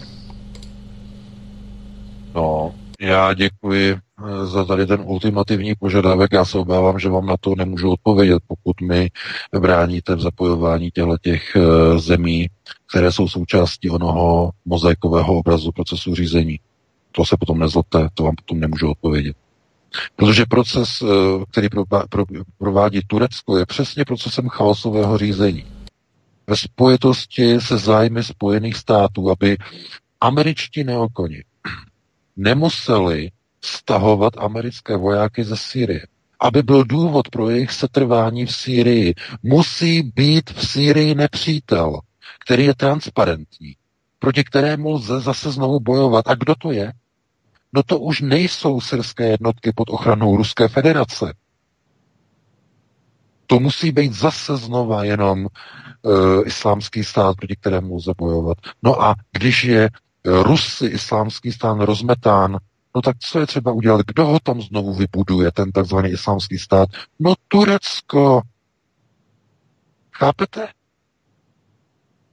No, 2.36 2.76
já 3.00 3.34
děkuji 3.34 4.05
za 4.44 4.66
tady 4.66 4.86
ten 4.86 5.02
ultimativní 5.06 5.76
požadavek. 5.76 6.32
Já 6.34 6.46
se 6.46 6.58
obávám, 6.58 7.00
že 7.00 7.10
vám 7.10 7.26
na 7.26 7.38
to 7.38 7.56
nemůžu 7.56 7.92
odpovědět, 7.92 8.40
pokud 8.48 8.82
mi 8.82 9.10
bráníte 9.60 10.16
v 10.16 10.22
zapojování 10.22 10.92
těchto 10.92 11.18
těch 11.18 11.56
eh, 11.56 12.00
zemí, 12.00 12.48
které 12.90 13.12
jsou 13.12 13.28
součástí 13.28 13.90
onoho 13.90 14.52
mozaikového 14.66 15.36
obrazu 15.38 15.72
procesu 15.72 16.16
řízení. 16.16 16.60
To 17.12 17.26
se 17.26 17.38
potom 17.40 17.60
nezlobte, 17.60 18.08
to 18.14 18.24
vám 18.24 18.36
potom 18.36 18.60
nemůžu 18.60 18.92
odpovědět. 18.92 19.36
Protože 20.16 20.46
proces, 20.46 21.02
eh, 21.02 21.06
který 21.52 21.68
provádí 22.58 23.00
Turecko, 23.08 23.58
je 23.58 23.66
přesně 23.66 24.06
procesem 24.06 24.50
chaosového 24.50 25.18
řízení. 25.18 25.66
Ve 26.48 26.56
spojitosti 26.56 27.62
se 27.62 27.78
zájmy 27.78 28.24
Spojených 28.24 28.76
států, 28.76 29.32
aby 29.32 29.58
američtí 30.22 30.84
neokoni 30.84 31.44
nemuseli 32.38 33.32
stahovat 33.66 34.34
americké 34.38 34.98
vojáky 34.98 35.44
ze 35.44 35.58
Sýrie. 35.58 36.08
Aby 36.40 36.64
byl 36.64 36.84
důvod 36.84 37.30
pro 37.30 37.50
jejich 37.50 37.72
setrvání 37.72 38.46
v 38.46 38.56
Sýrii, 38.56 39.14
musí 39.44 40.04
být 40.04 40.50
v 40.50 40.68
Sýrii 40.68 41.16
nepřítel, 41.16 42.00
který 42.46 42.66
je 42.66 42.76
transparentní, 42.76 43.76
proti 44.20 44.44
kterému 44.44 44.90
lze 44.92 45.20
zase 45.20 45.52
znovu 45.52 45.80
bojovat. 45.80 46.28
A 46.28 46.36
kdo 46.36 46.56
to 46.56 46.72
je? 46.72 46.94
No 47.74 47.84
to 47.84 48.00
už 48.00 48.22
nejsou 48.22 48.82
syrské 48.82 49.30
jednotky 49.30 49.72
pod 49.76 49.90
ochranou 49.90 50.38
Ruské 50.38 50.68
federace. 50.68 51.34
To 53.48 53.60
musí 53.60 53.92
být 53.92 54.14
zase 54.14 54.58
znova 54.58 55.04
jenom 55.04 55.46
uh, 55.46 56.12
islámský 56.46 57.04
stát, 57.04 57.36
proti 57.36 57.56
kterému 57.56 57.96
lze 57.96 58.12
bojovat. 58.18 58.58
No 58.84 59.04
a 59.04 59.16
když 59.32 59.64
je 59.64 59.90
Rusy, 60.26 60.86
islámský 60.86 61.52
stán 61.52 61.80
rozmetán, 61.80 62.58
no 62.96 63.02
tak 63.02 63.18
co 63.20 63.40
je 63.40 63.48
třeba 63.48 63.72
udělat? 63.72 64.02
Kdo 64.08 64.26
ho 64.26 64.40
tam 64.40 64.62
znovu 64.62 64.94
vybuduje, 64.94 65.52
ten 65.52 65.72
takzvaný 65.72 66.10
islámský 66.10 66.58
stát? 66.58 66.90
No 67.20 67.34
Turecko. 67.48 68.42
Chápete? 70.12 70.68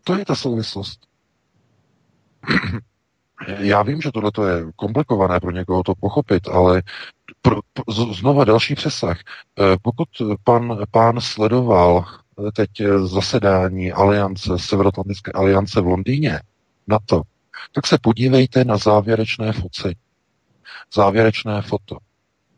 To 0.05 0.19
je 0.19 0.25
ta 0.25 0.35
souvislost. 0.35 1.01
Já 3.59 3.83
vím, 3.83 4.01
že 4.01 4.13
tohle 4.13 4.31
je 4.51 4.73
komplikované 4.77 5.41
pro 5.41 5.51
někoho 5.51 5.83
to 5.83 5.95
pochopit, 6.01 6.49
ale 6.49 6.83
pro, 7.43 7.61
pro, 7.73 8.05
znova 8.15 8.45
další 8.45 8.75
přesah. 8.75 9.19
Eh, 9.19 9.77
pokud 9.83 10.09
pan, 10.45 10.79
pán 10.91 11.21
sledoval 11.21 12.05
teď 12.57 12.71
zasedání 13.05 13.93
aliance, 13.93 14.59
Severoatlantické 14.59 15.33
aliance 15.33 15.81
v 15.81 15.87
Londýně, 15.87 16.41
na 16.87 16.99
to, 17.07 17.23
tak 17.73 17.87
se 17.87 17.99
podívejte 18.03 18.65
na 18.65 18.77
závěrečné 18.77 19.53
foci. 19.53 19.95
Závěrečné 20.95 21.63
foto. 21.63 21.97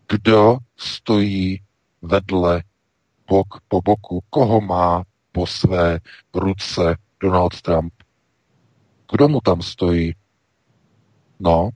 Kdo 0.09 0.59
stojí 0.77 1.61
vedle, 2.03 2.63
bok 3.29 3.47
po 3.69 3.83
boku, 3.83 4.21
koho 4.31 4.61
má 4.61 5.03
po 5.33 5.47
své 5.47 5.99
ruce 6.35 6.97
Donald 7.21 7.63
Trump? 7.63 7.93
Kdo 9.13 9.29
mu 9.29 9.41
tam 9.41 9.63
stojí? 9.63 10.13
No, 11.41 11.71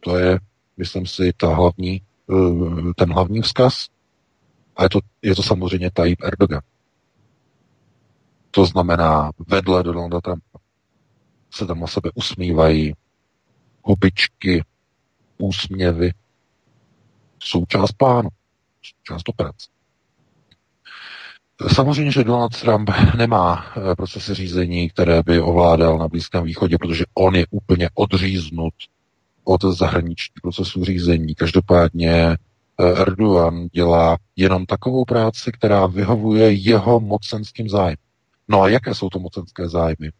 to 0.00 0.18
je, 0.18 0.38
myslím 0.76 1.06
si, 1.06 1.32
ta 1.32 1.54
hlavní, 1.54 2.02
eh, 2.30 2.94
ten 2.96 3.12
hlavní 3.12 3.42
vzkaz. 3.42 3.86
A 4.76 4.82
je 4.82 4.88
to, 4.88 4.98
je 5.22 5.34
to 5.34 5.42
samozřejmě 5.42 5.90
Tayyip 5.90 6.22
Erdogan. 6.22 6.60
To 8.50 8.66
znamená 8.66 9.30
vedle 9.48 9.82
Donalda 9.82 10.20
Trumpa 10.20 10.60
se 11.50 11.66
tam 11.66 11.80
na 11.80 11.86
sebe 11.86 12.10
usmívají, 12.14 12.92
hubičky, 13.82 14.64
úsměvy, 15.40 16.10
součást 17.42 17.92
plánu, 17.92 18.28
součást 18.82 19.28
operace. 19.28 19.68
Samozřejmě, 21.68 22.12
že 22.12 22.24
Donald 22.24 22.60
Trump 22.60 22.90
nemá 23.16 23.64
eh, 23.76 23.94
procesy 23.94 24.34
řízení, 24.34 24.88
které 24.90 25.22
by 25.22 25.40
ovládal 25.40 25.98
na 25.98 26.08
Blízkém 26.08 26.44
východě, 26.44 26.78
protože 26.78 27.04
on 27.14 27.34
je 27.34 27.46
úplně 27.50 27.88
odříznut 27.94 28.74
od 29.44 29.62
zahraničních 29.64 30.40
procesů 30.42 30.84
řízení. 30.84 31.34
Každopádně 31.34 32.12
eh, 32.12 32.36
Erdogan 33.02 33.68
dělá 33.72 34.18
jenom 34.36 34.66
takovou 34.66 35.04
práci, 35.04 35.52
která 35.52 35.86
vyhovuje 35.86 36.52
jeho 36.52 37.00
mocenským 37.00 37.68
zájmům. 37.68 37.96
No 38.48 38.62
a 38.62 38.68
jaké 38.68 38.94
jsou 38.94 39.08
to 39.08 39.18
mocenské 39.18 39.68
zájmy? 39.68 40.10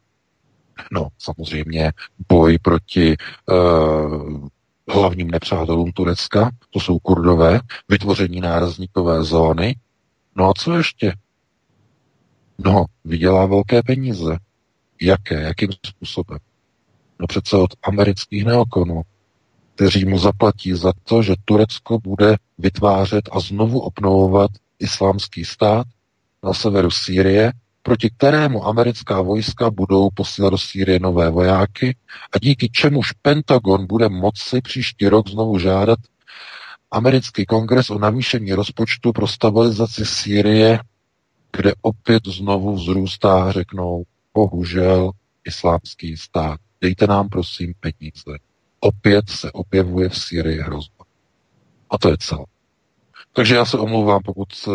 No, 0.93 1.09
samozřejmě 1.19 1.93
boj 2.29 2.59
proti 2.59 3.17
uh, 3.51 4.49
hlavním 4.89 5.31
nepřátelům 5.31 5.93
Turecka, 5.93 6.51
to 6.71 6.81
jsou 6.81 6.99
kurdové, 6.99 7.61
vytvoření 7.89 8.41
nárazníkové 8.41 9.25
zóny. 9.25 9.77
No 10.37 10.51
a 10.51 10.55
co 10.55 10.77
ještě? 10.77 11.15
No, 12.59 12.85
vydělá 13.05 13.47
velké 13.47 13.83
peníze. 13.83 14.39
Jaké? 15.01 15.43
Jakým 15.43 15.71
způsobem? 15.87 16.39
No 17.21 17.27
přece 17.27 17.57
od 17.57 17.71
amerických 17.83 18.45
neokonů, 18.45 19.03
kteří 19.75 20.05
mu 20.05 20.19
zaplatí 20.19 20.73
za 20.73 20.93
to, 21.05 21.23
že 21.23 21.35
Turecko 21.45 21.99
bude 21.99 22.37
vytvářet 22.59 23.29
a 23.33 23.41
znovu 23.41 23.81
obnovovat 23.81 24.51
islámský 24.79 25.45
stát 25.45 25.87
na 26.43 26.55
severu 26.55 26.91
Sýrie, 26.91 27.53
proti 27.83 28.11
kterému 28.11 28.67
americká 28.67 29.23
vojska 29.23 29.71
budou 29.71 30.09
posílat 30.15 30.51
do 30.51 30.59
Sýrie 30.59 31.01
nové 31.01 31.31
vojáky 31.31 31.97
a 32.33 32.39
díky 32.39 32.69
čemuž 32.69 33.13
Pentagon 33.13 33.87
bude 33.87 34.09
moci 34.09 34.61
příští 34.61 35.09
rok 35.09 35.29
znovu 35.29 35.59
žádat 35.59 35.99
americký 36.91 37.47
kongres 37.47 37.91
o 37.91 37.99
navýšení 37.99 38.53
rozpočtu 38.53 39.13
pro 39.13 39.27
stabilizaci 39.27 40.07
Sýrie, 40.07 40.81
kde 41.57 41.73
opět 41.83 42.27
znovu 42.27 42.75
vzrůstá, 42.75 43.53
řeknou, 43.53 44.05
bohužel, 44.35 45.11
islámský 45.45 46.17
stát. 46.17 46.61
Dejte 46.81 47.07
nám 47.07 47.29
prosím 47.29 47.75
peníze. 47.81 48.39
Opět 48.81 49.31
se 49.31 49.53
objevuje 49.53 50.09
v 50.09 50.19
Syrii 50.19 50.59
hrozba. 50.59 51.05
A 51.91 51.99
to 51.99 52.11
je 52.11 52.17
celé. 52.19 52.45
Takže 53.33 53.55
já 53.55 53.65
se 53.65 53.79
omlouvám, 53.79 54.21
pokud 54.25 54.49
uh, 54.67 54.75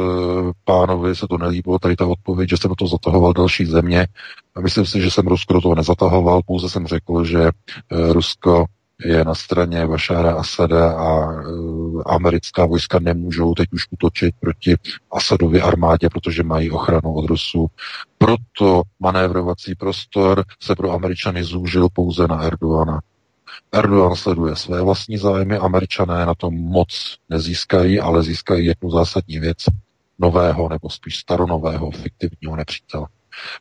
pánovi 0.63 1.15
se 1.15 1.27
to 1.27 1.37
nelíbilo, 1.37 1.79
tady 1.79 1.95
ta 1.95 2.05
odpověď, 2.05 2.49
že 2.49 2.57
jsem 2.57 2.71
toho 2.77 2.89
zatahoval 2.89 3.33
další 3.33 3.65
země. 3.65 4.07
Myslím 4.63 4.85
si, 4.85 5.01
že 5.01 5.11
jsem 5.11 5.27
Rusko 5.27 5.53
do 5.53 5.61
toho 5.61 5.75
nezatahoval, 5.75 6.41
pouze 6.45 6.69
jsem 6.69 6.87
řekl, 6.87 7.23
že 7.23 7.39
uh, 7.39 8.11
Rusko 8.11 8.65
je 9.05 9.25
na 9.25 9.35
straně 9.35 9.87
Bašára 9.87 10.33
Asada 10.33 10.91
a 10.91 11.25
uh, 11.25 12.01
americká 12.05 12.65
vojska 12.65 12.99
nemůžou 12.99 13.53
teď 13.53 13.67
už 13.73 13.81
utočit 13.91 14.35
proti 14.39 14.75
Asadově 15.11 15.61
armádě, 15.61 16.09
protože 16.09 16.43
mají 16.43 16.71
ochranu 16.71 17.13
od 17.13 17.25
Rusů. 17.25 17.67
Proto 18.17 18.81
manévrovací 18.99 19.75
prostor 19.75 20.43
se 20.63 20.75
pro 20.75 20.91
Američany 20.91 21.43
zúžil 21.43 21.87
pouze 21.93 22.27
na 22.27 22.41
Erdogana. 22.41 22.99
Erdogan 23.71 24.15
sleduje 24.15 24.55
své 24.55 24.81
vlastní 24.81 25.17
zájmy, 25.17 25.57
američané 25.57 26.25
na 26.25 26.35
tom 26.35 26.55
moc 26.55 27.17
nezískají, 27.29 27.99
ale 27.99 28.23
získají 28.23 28.65
jednu 28.65 28.89
zásadní 28.89 29.39
věc 29.39 29.57
nového 30.19 30.69
nebo 30.69 30.89
spíš 30.89 31.17
staronového 31.17 31.91
fiktivního 31.91 32.55
nepřítele, 32.55 33.07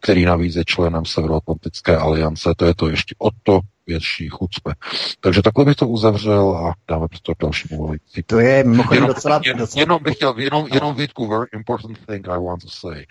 který 0.01 0.25
navíc 0.25 0.57
je 0.57 0.65
členem 0.65 1.05
Severoatlantické 1.05 1.97
aliance, 1.97 2.55
to 2.57 2.65
je 2.65 2.75
to 2.75 2.89
ještě 2.89 3.15
o 3.19 3.29
to 3.43 3.61
větší 3.87 4.29
chucpe. 4.29 4.73
Takže 5.21 5.43
takhle 5.43 5.65
bych 5.65 5.77
to 5.77 5.89
uzavřel 5.89 6.57
a 6.57 6.75
dáme 6.89 7.09
prostor 7.09 7.35
dalšímu 7.41 7.79
volající. 7.79 8.23
To 8.23 8.39
je 8.39 8.65
mimochodem 8.65 9.03
jenom, 9.03 9.15
docela, 9.15 9.41
jen, 9.45 9.59
docela... 9.59 9.81
Jenom 9.81 10.03
bych 10.03 10.17
chtěl, 10.17 10.35
jenom, 10.39 10.67
jenom 10.73 10.95
větku, 10.95 11.29
very 11.29 11.47
important 11.55 11.99
thing 12.07 12.29
I 12.29 12.39
want 12.39 12.63
to 12.63 12.69
say, 12.69 13.05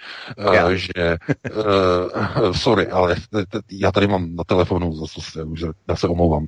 yeah. 0.52 0.66
uh, 0.66 0.72
že, 0.72 1.18
uh, 1.56 2.52
sorry, 2.56 2.88
ale 2.88 3.16
t, 3.16 3.46
t, 3.46 3.60
já 3.72 3.92
tady 3.92 4.08
mám 4.08 4.36
na 4.36 4.44
telefonu, 4.44 4.96
zase 4.96 5.22
se, 5.22 5.44
už, 5.44 5.64
já 5.88 5.96
se 5.96 6.08
omlouvám, 6.08 6.46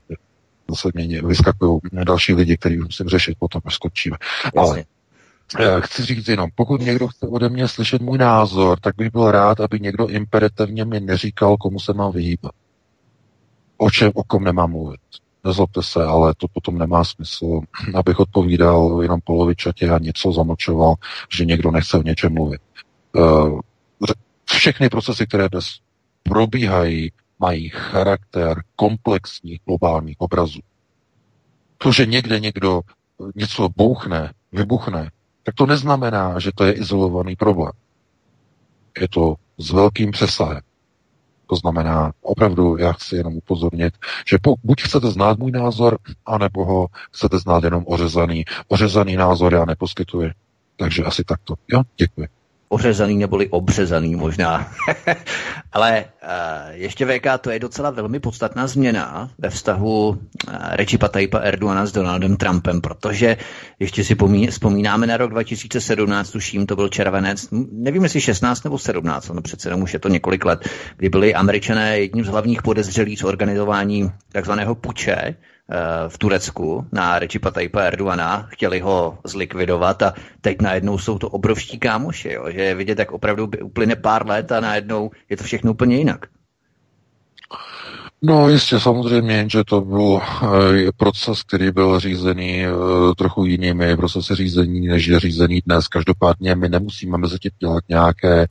zase 0.69 0.89
mě 0.93 1.21
vyskakují 1.21 1.79
další 1.91 2.33
lidi, 2.33 2.57
který 2.57 2.77
musím 2.77 3.07
řešit 3.07 3.35
potom, 3.39 3.61
až 3.65 3.75
skončíme. 3.75 4.17
Ale 4.57 4.83
Chci 5.79 6.05
říct 6.05 6.27
jenom, 6.27 6.49
pokud 6.55 6.81
někdo 6.81 7.07
chce 7.07 7.27
ode 7.27 7.49
mě 7.49 7.67
slyšet 7.67 8.01
můj 8.01 8.17
názor, 8.17 8.79
tak 8.79 8.95
bych 8.95 9.11
byl 9.11 9.31
rád, 9.31 9.59
aby 9.59 9.79
někdo 9.79 10.07
imperativně 10.07 10.85
mi 10.85 10.99
neříkal, 10.99 11.57
komu 11.57 11.79
se 11.79 11.93
mám 11.93 12.11
vyhýbat. 12.11 12.51
O 13.77 13.91
čem, 13.91 14.11
o 14.13 14.23
kom 14.23 14.43
nemám 14.43 14.71
mluvit. 14.71 14.99
Nezlobte 15.43 15.83
se, 15.83 16.03
ale 16.03 16.33
to 16.37 16.47
potom 16.47 16.77
nemá 16.77 17.03
smysl, 17.03 17.59
abych 17.95 18.19
odpovídal 18.19 18.99
jenom 19.01 19.19
polovičatě 19.23 19.89
a 19.89 19.99
něco 19.99 20.31
zamlčoval, 20.31 20.95
že 21.37 21.45
někdo 21.45 21.71
nechce 21.71 21.97
o 21.97 22.03
něčem 22.03 22.33
mluvit. 22.33 22.61
Eh, 23.17 24.11
všechny 24.45 24.89
procesy, 24.89 25.27
které 25.27 25.49
dnes 25.49 25.65
probíhají, 26.23 27.11
mají 27.39 27.69
charakter 27.69 28.61
komplexních 28.75 29.59
globálních 29.65 30.15
obrazů. 30.19 30.59
To, 31.77 31.91
že 31.91 32.05
někde 32.05 32.39
někdo 32.39 32.81
něco 33.35 33.69
bouchne, 33.75 34.33
vybuchne, 34.51 35.11
tak 35.45 35.55
to 35.55 35.65
neznamená, 35.65 36.39
že 36.39 36.51
to 36.55 36.65
je 36.65 36.73
izolovaný 36.73 37.35
problém. 37.35 37.71
Je 38.99 39.07
to 39.07 39.35
s 39.57 39.71
velkým 39.71 40.11
přesahem. 40.11 40.61
To 41.47 41.55
znamená, 41.55 42.11
opravdu 42.21 42.77
já 42.77 42.93
chci 42.93 43.15
jenom 43.15 43.37
upozornit, 43.37 43.93
že 44.27 44.37
po, 44.41 44.55
buď 44.63 44.81
chcete 44.81 45.11
znát 45.11 45.37
můj 45.37 45.51
názor, 45.51 45.97
anebo 46.25 46.65
ho 46.65 46.87
chcete 47.11 47.39
znát 47.39 47.63
jenom 47.63 47.83
ořezaný. 47.87 48.45
Ořezaný 48.67 49.15
názor 49.15 49.53
já 49.53 49.65
neposkytuji. 49.65 50.31
Takže 50.77 51.03
asi 51.03 51.23
takto. 51.23 51.53
Jo, 51.71 51.81
děkuji 51.97 52.27
ořezaný 52.75 53.17
neboli 53.17 53.47
obřezaný 53.47 54.15
možná. 54.15 54.71
Ale 55.71 56.05
uh, 56.05 56.71
ještě 56.71 57.05
VK, 57.05 57.27
to 57.41 57.49
je 57.49 57.59
docela 57.59 57.89
velmi 57.89 58.19
podstatná 58.19 58.67
změna 58.67 59.29
ve 59.37 59.49
vztahu 59.49 60.07
uh, 60.09 60.17
Recipa 60.71 61.07
Tajpa 61.07 61.39
Erdoana 61.39 61.85
s 61.85 61.91
Donaldem 61.91 62.37
Trumpem, 62.37 62.81
protože 62.81 63.37
ještě 63.79 64.03
si 64.03 64.15
pomí, 64.15 64.47
vzpomínáme 64.47 65.07
na 65.07 65.17
rok 65.17 65.31
2017, 65.31 66.31
tuším, 66.31 66.65
to 66.65 66.75
byl 66.75 66.89
červenec, 66.89 67.47
nevím 67.71 68.03
jestli 68.03 68.21
16 68.21 68.63
nebo 68.63 68.77
17, 68.77 69.29
no 69.29 69.41
přece 69.41 69.67
jenom 69.67 69.81
už 69.81 69.93
je 69.93 69.99
to 69.99 70.09
několik 70.09 70.45
let, 70.45 70.69
kdy 70.97 71.09
byli 71.09 71.33
američané 71.33 71.99
jedním 71.99 72.25
z 72.25 72.27
hlavních 72.27 72.61
podezřelých 72.61 73.19
z 73.19 73.23
organizování 73.23 74.11
takzvaného 74.31 74.75
puče, 74.75 75.15
Eh, 75.15 75.54
v 76.07 76.17
Turecku 76.17 76.87
na 76.91 77.19
Recipa 77.19 77.51
Tayyipa 77.51 77.81
Erdoana, 77.81 78.47
chtěli 78.51 78.79
ho 78.79 79.17
zlikvidovat 79.23 80.03
a 80.03 80.13
teď 80.41 80.61
najednou 80.61 80.97
jsou 80.97 81.17
to 81.17 81.29
obrovští 81.29 81.79
kámoši, 81.79 82.29
jo? 82.33 82.51
že 82.51 82.61
je 82.61 82.75
vidět, 82.75 82.99
jak 82.99 83.11
opravdu 83.11 83.49
uplyne 83.63 83.95
pár 83.95 84.27
let 84.27 84.51
a 84.51 84.59
najednou 84.59 85.11
je 85.29 85.37
to 85.37 85.43
všechno 85.43 85.71
úplně 85.71 85.97
jinak. 85.97 86.25
No 88.21 88.49
jistě, 88.49 88.79
samozřejmě, 88.79 89.47
že 89.51 89.63
to 89.63 89.81
byl 89.81 90.19
e, 90.21 90.91
proces, 90.97 91.43
který 91.43 91.71
byl 91.71 91.99
řízený 91.99 92.65
e, 92.65 92.69
trochu 93.17 93.45
jinými 93.45 93.97
procesy 93.97 94.35
řízení, 94.35 94.87
než 94.87 95.07
je 95.07 95.19
řízený 95.19 95.61
dnes. 95.65 95.87
Každopádně 95.87 96.55
my 96.55 96.69
nemusíme 96.69 97.17
mezi 97.17 97.39
tím 97.39 97.51
dělat 97.59 97.83
nějaké 97.89 98.41
e, 98.41 98.47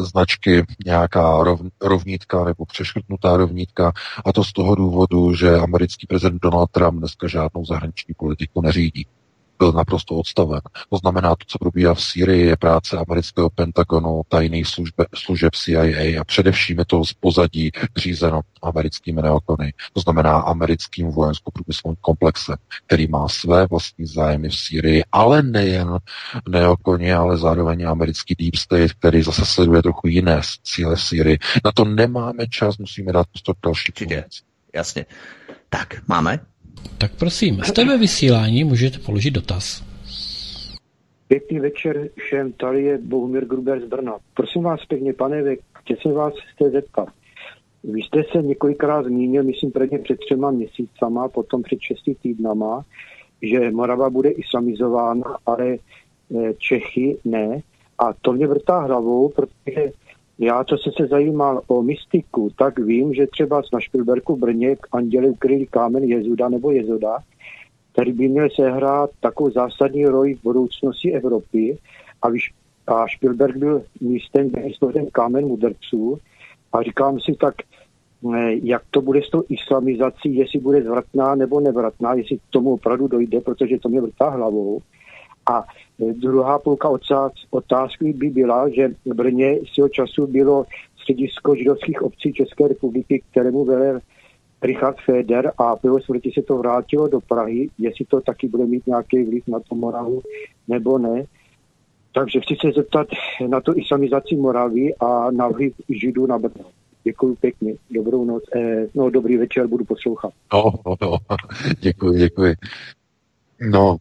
značky, 0.00 0.64
nějaká 0.86 1.42
rov, 1.42 1.60
rovnítka 1.80 2.44
nebo 2.44 2.66
přeškrtnutá 2.66 3.36
rovnítka 3.36 3.92
a 4.24 4.32
to 4.32 4.44
z 4.44 4.52
toho 4.52 4.74
důvodu, 4.74 5.34
že 5.34 5.56
americký 5.56 6.06
prezident 6.06 6.42
Donald 6.42 6.70
Trump 6.70 6.98
dneska 6.98 7.28
žádnou 7.28 7.64
zahraniční 7.64 8.14
politiku 8.14 8.60
neřídí 8.60 9.06
byl 9.58 9.72
naprosto 9.72 10.14
odstaven. 10.14 10.60
To 10.90 10.96
znamená, 10.96 11.30
to, 11.30 11.44
co 11.46 11.58
probíhá 11.58 11.94
v 11.94 12.02
Sýrii, 12.02 12.46
je 12.46 12.56
práce 12.56 12.98
amerického 12.98 13.50
Pentagonu, 13.50 14.22
tajných 14.28 14.66
službe, 14.66 15.06
služeb 15.14 15.54
CIA 15.54 16.20
a 16.20 16.24
především 16.24 16.78
je 16.78 16.84
to 16.84 17.04
z 17.04 17.12
pozadí 17.12 17.70
řízeno 17.96 18.40
americkými 18.62 19.22
neokony. 19.22 19.72
To 19.92 20.00
znamená 20.00 20.38
americkým 20.38 21.10
vojensko-průmyslovým 21.10 21.96
komplexem, 22.00 22.56
který 22.86 23.06
má 23.06 23.28
své 23.28 23.66
vlastní 23.66 24.06
zájmy 24.06 24.48
v 24.48 24.54
Sýrii, 24.54 25.04
ale 25.12 25.42
nejen 25.42 25.98
neokoni, 26.48 27.12
ale 27.12 27.36
zároveň 27.36 27.88
americký 27.88 28.34
Deep 28.38 28.56
State, 28.56 28.92
který 28.92 29.22
zase 29.22 29.44
sleduje 29.44 29.82
trochu 29.82 30.08
jiné 30.08 30.40
cíle 30.62 30.96
Sýrii. 30.96 31.38
Na 31.64 31.72
to 31.72 31.84
nemáme 31.84 32.46
čas, 32.46 32.78
musíme 32.78 33.12
dát 33.12 33.26
prostor 33.26 33.54
další. 33.64 33.92
Jasně. 34.74 35.06
Tak, 35.68 36.08
máme 36.08 36.40
tak 36.98 37.12
prosím, 37.18 37.60
jste 37.64 37.84
ve 37.84 37.98
vysílání, 37.98 38.64
můžete 38.64 38.98
položit 38.98 39.30
dotaz. 39.30 39.82
Pěkný 41.28 41.60
večer 41.60 42.08
všem, 42.14 42.52
tady 42.52 42.82
je 42.82 42.98
Bohumír 42.98 43.44
Gruber 43.44 43.80
z 43.80 43.84
Brna. 43.84 44.16
Prosím 44.34 44.62
vás 44.62 44.84
pěkně, 44.84 45.12
pane 45.12 45.42
Vek, 45.42 45.60
chtěl 45.78 45.96
jsem 46.02 46.12
vás 46.12 46.34
chtěl 46.54 46.70
zeptat. 46.70 47.08
Vy 47.84 48.02
jste 48.02 48.22
se 48.32 48.42
několikrát 48.42 49.04
zmínil, 49.04 49.42
myslím 49.42 49.70
prvně 49.70 49.98
před 49.98 50.18
třema 50.18 50.50
měsícama, 50.50 51.28
potom 51.28 51.62
před 51.62 51.80
šesti 51.80 52.14
týdnama, 52.22 52.84
že 53.42 53.70
Morava 53.70 54.10
bude 54.10 54.30
islamizována, 54.30 55.38
ale 55.46 55.76
eh, 55.76 56.54
Čechy 56.58 57.18
ne. 57.24 57.60
A 57.98 58.12
to 58.12 58.32
mě 58.32 58.46
vrtá 58.46 58.78
hlavou, 58.78 59.28
protože 59.28 59.92
já, 60.38 60.64
co 60.64 60.78
jsem 60.78 60.92
se 60.92 61.06
zajímal 61.06 61.62
o 61.66 61.82
mystiku, 61.82 62.50
tak 62.58 62.78
vím, 62.78 63.14
že 63.14 63.26
třeba 63.26 63.62
na 63.72 63.80
Špilberku 63.80 64.36
Brně 64.36 64.76
anděli 64.92 65.28
ukryli 65.28 65.66
kámen 65.66 66.04
Jezuda 66.04 66.48
nebo 66.48 66.70
Jezoda, 66.70 67.18
který 67.92 68.12
by 68.12 68.28
měl 68.28 68.48
sehrát 68.50 69.10
takovou 69.20 69.50
zásadní 69.50 70.06
roli 70.06 70.34
v 70.34 70.42
budoucnosti 70.42 71.12
Evropy. 71.12 71.78
A 72.22 72.30
když 72.30 72.52
a 72.86 73.04
Spielberg 73.16 73.56
byl 73.56 73.82
místem, 74.00 74.50
kde 74.50 74.92
ten 74.92 75.06
kámen 75.12 75.46
mudrců 75.46 76.18
a 76.72 76.82
říkám 76.82 77.20
si 77.20 77.32
tak, 77.40 77.54
jak 78.62 78.82
to 78.90 79.00
bude 79.00 79.22
s 79.22 79.30
tou 79.30 79.42
islamizací, 79.48 80.36
jestli 80.36 80.58
bude 80.58 80.82
zvratná 80.82 81.34
nebo 81.34 81.60
nevratná, 81.60 82.14
jestli 82.14 82.36
k 82.36 82.50
tomu 82.50 82.72
opravdu 82.72 83.08
dojde, 83.08 83.40
protože 83.40 83.78
to 83.78 83.88
mě 83.88 84.00
vrtá 84.00 84.28
hlavou. 84.28 84.80
A 85.46 85.64
druhá 85.98 86.58
půlka 86.58 86.88
otázky 87.50 88.12
by 88.12 88.30
byla, 88.30 88.68
že 88.68 88.88
v 89.04 89.14
Brně 89.14 89.58
svého 89.74 89.88
času 89.88 90.26
bylo 90.26 90.66
středisko 90.96 91.56
židovských 91.56 92.02
obcí 92.02 92.32
České 92.32 92.68
republiky, 92.68 93.22
kterému 93.30 93.64
velel 93.64 94.00
Richard 94.62 94.96
Feder 95.04 95.52
a 95.58 95.76
bylo 95.82 96.00
smrti 96.00 96.30
se 96.34 96.42
to 96.42 96.58
vrátilo 96.58 97.08
do 97.08 97.20
Prahy, 97.20 97.68
jestli 97.78 98.04
to 98.04 98.20
taky 98.20 98.48
bude 98.48 98.66
mít 98.66 98.86
nějaký 98.86 99.24
vliv 99.24 99.44
na 99.48 99.60
to 99.60 99.74
Moravu 99.74 100.22
nebo 100.68 100.98
ne. 100.98 101.24
Takže 102.14 102.40
chci 102.40 102.56
se 102.60 102.72
zeptat 102.72 103.06
na 103.46 103.60
tu 103.60 103.72
islamizaci 103.76 104.36
Moravy 104.36 104.94
a 104.94 105.30
na 105.30 105.48
vliv 105.48 105.74
Židů 105.88 106.26
na 106.26 106.38
Brno. 106.38 106.64
Děkuji 107.04 107.36
pěkně, 107.36 107.74
dobrou 107.90 108.24
noc, 108.24 108.42
eh, 108.56 108.86
no 108.94 109.10
dobrý 109.10 109.36
večer, 109.36 109.66
budu 109.66 109.84
poslouchat. 109.84 110.32
No, 110.52 110.72
no, 110.86 110.96
no, 111.02 111.16
děkuji, 111.80 112.18
děkuji. 112.18 112.54
No, 113.70 113.96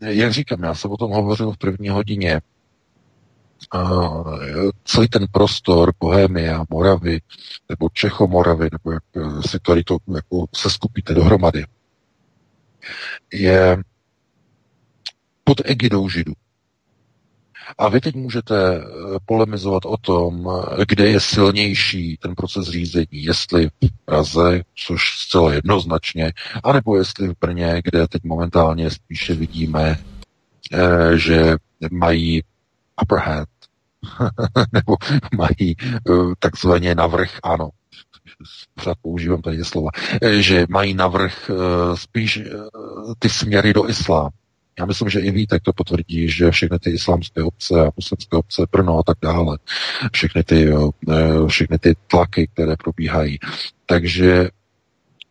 jak 0.00 0.32
říkám, 0.32 0.62
já 0.62 0.74
jsem 0.74 0.90
o 0.90 0.96
tom 0.96 1.10
hovořil 1.10 1.52
v 1.52 1.58
první 1.58 1.88
hodině. 1.88 2.40
Uh, 3.74 4.70
celý 4.84 5.08
ten 5.08 5.26
prostor 5.32 5.92
Bohemia, 6.00 6.64
Moravy, 6.70 7.20
nebo 7.68 7.88
Čechomoravy, 7.88 8.68
nebo 8.72 8.92
jak 8.92 9.02
eh, 9.16 9.48
si 9.48 9.58
tady 9.60 9.84
to 9.84 9.96
jako 10.14 10.46
se 10.54 10.70
skupíte 10.70 11.14
dohromady, 11.14 11.64
je 13.32 13.82
pod 15.44 15.60
egidou 15.64 16.08
Židů. 16.08 16.32
A 17.78 17.88
vy 17.88 18.00
teď 18.00 18.14
můžete 18.14 18.76
eh, 18.76 18.82
polemizovat 19.26 19.84
o 19.84 19.96
tom, 19.96 20.48
kde 20.88 21.08
je 21.08 21.20
silnější 21.20 22.16
ten 22.16 22.34
proces 22.34 22.68
řízení, 22.68 23.06
jestli 23.10 23.68
v 23.68 24.04
Praze, 24.04 24.62
což 24.86 25.00
zcela 25.18 25.54
jednoznačně, 25.54 26.32
anebo 26.64 26.96
jestli 26.96 27.28
v 27.28 27.34
Brně, 27.40 27.80
kde 27.84 28.08
teď 28.08 28.24
momentálně 28.24 28.90
spíše 28.90 29.34
vidíme, 29.34 29.98
eh, 30.72 31.18
že 31.18 31.56
mají 31.90 32.42
upper 33.02 33.18
hand, 33.18 33.48
nebo 34.72 34.96
mají 35.36 35.76
eh, 35.80 36.12
takzvaně 36.38 36.94
navrh, 36.94 37.30
ano, 37.42 37.70
pořád 38.74 38.98
používám 39.02 39.42
tady 39.42 39.64
slova, 39.64 39.90
že 40.38 40.66
mají 40.68 40.94
navrh 40.94 41.50
spíš 41.94 42.40
ty 43.18 43.28
směry 43.28 43.72
do 43.72 43.88
islámu. 43.88 44.30
Já 44.78 44.84
myslím, 44.86 45.08
že 45.08 45.20
i 45.20 45.30
Vítek 45.30 45.62
to 45.62 45.72
potvrdí, 45.72 46.28
že 46.28 46.50
všechny 46.50 46.78
ty 46.78 46.90
islámské 46.90 47.42
obce 47.42 47.86
a 47.86 47.90
muslimské 47.96 48.36
obce, 48.36 48.66
Brno 48.72 48.98
a 48.98 49.02
tak 49.02 49.18
dále, 49.22 49.58
všechny 50.12 50.44
ty, 50.44 50.72
eh, 50.72 51.48
všechny 51.48 51.78
ty 51.78 51.94
tlaky, 52.06 52.48
které 52.52 52.76
probíhají. 52.76 53.38
Takže 53.86 54.48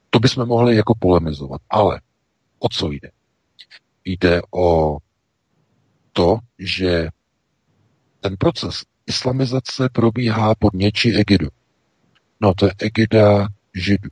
to 0.09 0.19
bychom 0.19 0.47
mohli 0.47 0.75
jako 0.75 0.95
polemizovat. 0.99 1.61
Ale 1.69 2.01
o 2.59 2.69
co 2.69 2.91
jde? 2.91 3.11
Jde 4.05 4.41
o 4.55 4.97
to, 6.13 6.39
že 6.59 7.09
ten 8.19 8.35
proces 8.39 8.83
islamizace 9.07 9.89
probíhá 9.91 10.55
pod 10.55 10.73
něčí 10.73 11.15
egidu. 11.15 11.47
No 12.41 12.53
to 12.53 12.65
je 12.65 12.73
egida 12.79 13.47
židů. 13.73 14.09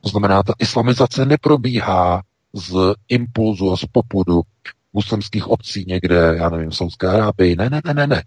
To 0.00 0.08
znamená, 0.08 0.42
ta 0.42 0.52
islamizace 0.58 1.24
neprobíhá 1.24 2.22
z 2.52 2.94
impulzu 3.08 3.72
a 3.72 3.76
z 3.76 3.84
popudu 3.84 4.42
muslimských 4.92 5.48
obcí 5.48 5.84
někde, 5.88 6.34
já 6.36 6.48
nevím, 6.48 6.70
v 6.70 6.76
Saudské 6.76 7.08
Arábii. 7.08 7.56
Ne, 7.56 7.70
ne, 7.70 7.80
ne, 7.84 7.94
ne, 7.94 8.06
ne. 8.06 8.24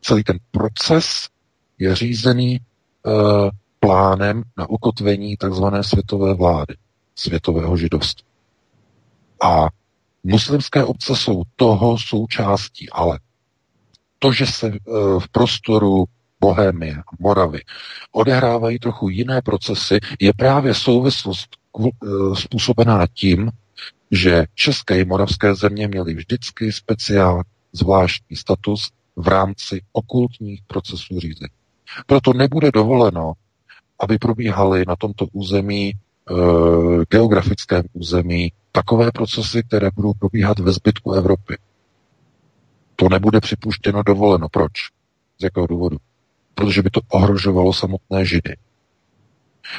Celý 0.00 0.24
ten 0.24 0.38
proces 0.50 1.28
je 1.78 1.94
řízený 1.94 2.60
uh, 3.06 3.12
plánem 3.80 4.42
na 4.56 4.70
ukotvení 4.70 5.36
takzvané 5.36 5.84
světové 5.84 6.34
vlády, 6.34 6.74
světového 7.14 7.76
židovství. 7.76 8.26
A 9.42 9.66
muslimské 10.24 10.84
obce 10.84 11.16
jsou 11.16 11.42
toho 11.56 11.98
součástí, 11.98 12.90
ale 12.90 13.20
to, 14.18 14.32
že 14.32 14.46
se 14.46 14.66
uh, 14.66 15.20
v 15.20 15.28
prostoru 15.28 16.04
Bohemie, 16.40 17.02
Moravy 17.18 17.60
odehrávají 18.12 18.78
trochu 18.78 19.08
jiné 19.08 19.42
procesy, 19.42 19.98
je 20.20 20.32
právě 20.32 20.74
souvislost 20.74 21.56
způsobená 22.34 23.06
tím, 23.14 23.50
že 24.10 24.44
české 24.54 25.00
i 25.00 25.04
moravské 25.04 25.54
země 25.54 25.88
měly 25.88 26.14
vždycky 26.14 26.72
speciál 26.72 27.42
zvláštní 27.72 28.36
status 28.36 28.90
v 29.16 29.28
rámci 29.28 29.80
okultních 29.92 30.62
procesů 30.66 31.20
řízení. 31.20 31.50
Proto 32.06 32.32
nebude 32.32 32.70
dovoleno, 32.72 33.32
aby 34.00 34.18
probíhaly 34.18 34.84
na 34.88 34.96
tomto 34.96 35.26
území, 35.32 35.88
e, 35.88 35.94
geografickém 37.10 37.84
území, 37.92 38.52
takové 38.72 39.12
procesy, 39.12 39.62
které 39.62 39.90
budou 39.94 40.12
probíhat 40.12 40.58
ve 40.58 40.72
zbytku 40.72 41.12
Evropy. 41.12 41.58
To 42.96 43.08
nebude 43.08 43.40
připuštěno 43.40 44.02
dovoleno. 44.02 44.48
Proč? 44.48 44.72
Z 45.38 45.44
jakého 45.44 45.66
důvodu? 45.66 45.96
Protože 46.54 46.82
by 46.82 46.90
to 46.90 47.00
ohrožovalo 47.08 47.72
samotné 47.72 48.24
Židy. 48.24 48.56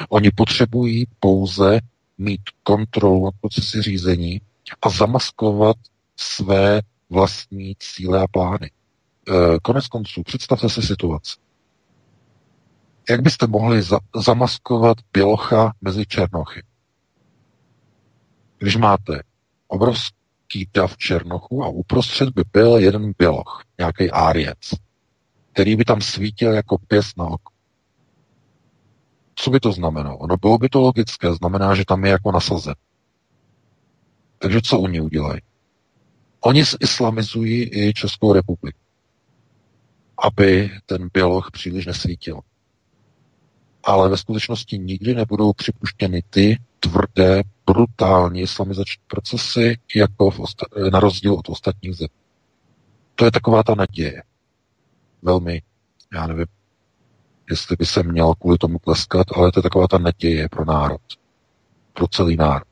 Oni 0.08 0.30
potřebují 0.30 1.06
pouze 1.20 1.80
mít 2.18 2.40
kontrolu 2.62 3.24
nad 3.24 3.34
procesy 3.40 3.82
řízení 3.82 4.40
a 4.82 4.88
zamaskovat 4.88 5.76
své 6.16 6.82
vlastní 7.10 7.76
cíle 7.78 8.22
a 8.22 8.26
plány. 8.26 8.70
E, 8.70 9.58
konec 9.62 9.86
konců, 9.88 10.22
představte 10.22 10.68
si 10.68 10.82
situaci. 10.82 11.36
Jak 13.10 13.22
byste 13.22 13.46
mohli 13.46 13.82
za- 13.82 13.98
zamaskovat 14.16 14.96
bělocha 15.12 15.72
mezi 15.80 16.06
černochy? 16.06 16.62
Když 18.58 18.76
máte 18.76 19.22
obrovský 19.68 20.68
dav 20.74 20.96
černochů 20.96 21.64
a 21.64 21.68
uprostřed 21.68 22.28
by 22.28 22.42
byl 22.52 22.76
jeden 22.76 23.12
běloch, 23.18 23.64
nějaký 23.78 24.10
áriec, 24.10 24.58
který 25.52 25.76
by 25.76 25.84
tam 25.84 26.00
svítil 26.00 26.52
jako 26.52 26.78
pěs 26.78 27.16
na 27.16 27.24
oko. 27.24 27.52
Co 29.40 29.50
by 29.50 29.60
to 29.60 29.72
znamenalo? 29.72 30.26
No 30.26 30.36
bylo 30.36 30.58
by 30.58 30.68
to 30.68 30.80
logické, 30.80 31.34
znamená, 31.34 31.74
že 31.74 31.84
tam 31.84 32.04
je 32.04 32.10
jako 32.10 32.32
nasazen. 32.32 32.74
Takže 34.38 34.60
co 34.60 34.80
oni 34.80 35.00
udělají? 35.00 35.40
Oni 36.40 36.64
islamizují 36.80 37.70
i 37.72 37.94
Českou 37.94 38.32
republiku, 38.32 38.78
aby 40.18 40.70
ten 40.86 41.08
běloch 41.12 41.50
příliš 41.50 41.86
nesvítil. 41.86 42.40
Ale 43.84 44.08
ve 44.08 44.16
skutečnosti 44.16 44.78
nikdy 44.78 45.14
nebudou 45.14 45.52
připuštěny 45.52 46.22
ty 46.30 46.58
tvrdé, 46.80 47.42
brutální 47.66 48.40
islamizační 48.40 49.02
procesy, 49.06 49.78
jako 49.94 50.30
v 50.30 50.38
osta- 50.38 50.90
na 50.92 51.00
rozdíl 51.00 51.34
od 51.34 51.48
ostatních 51.48 51.96
zemí. 51.96 52.20
To 53.14 53.24
je 53.24 53.30
taková 53.30 53.62
ta 53.62 53.74
naděje. 53.74 54.22
Velmi, 55.22 55.62
já 56.14 56.26
nevím, 56.26 56.46
jestli 57.50 57.76
by 57.76 57.86
se 57.86 58.02
měl 58.02 58.34
kvůli 58.34 58.58
tomu 58.58 58.78
tleskat, 58.78 59.26
ale 59.36 59.52
to 59.52 59.58
je 59.58 59.62
taková 59.62 59.88
ta 59.88 59.98
naděje 59.98 60.48
pro 60.48 60.64
národ. 60.64 61.00
Pro 61.92 62.08
celý 62.08 62.36
národ. 62.36 62.68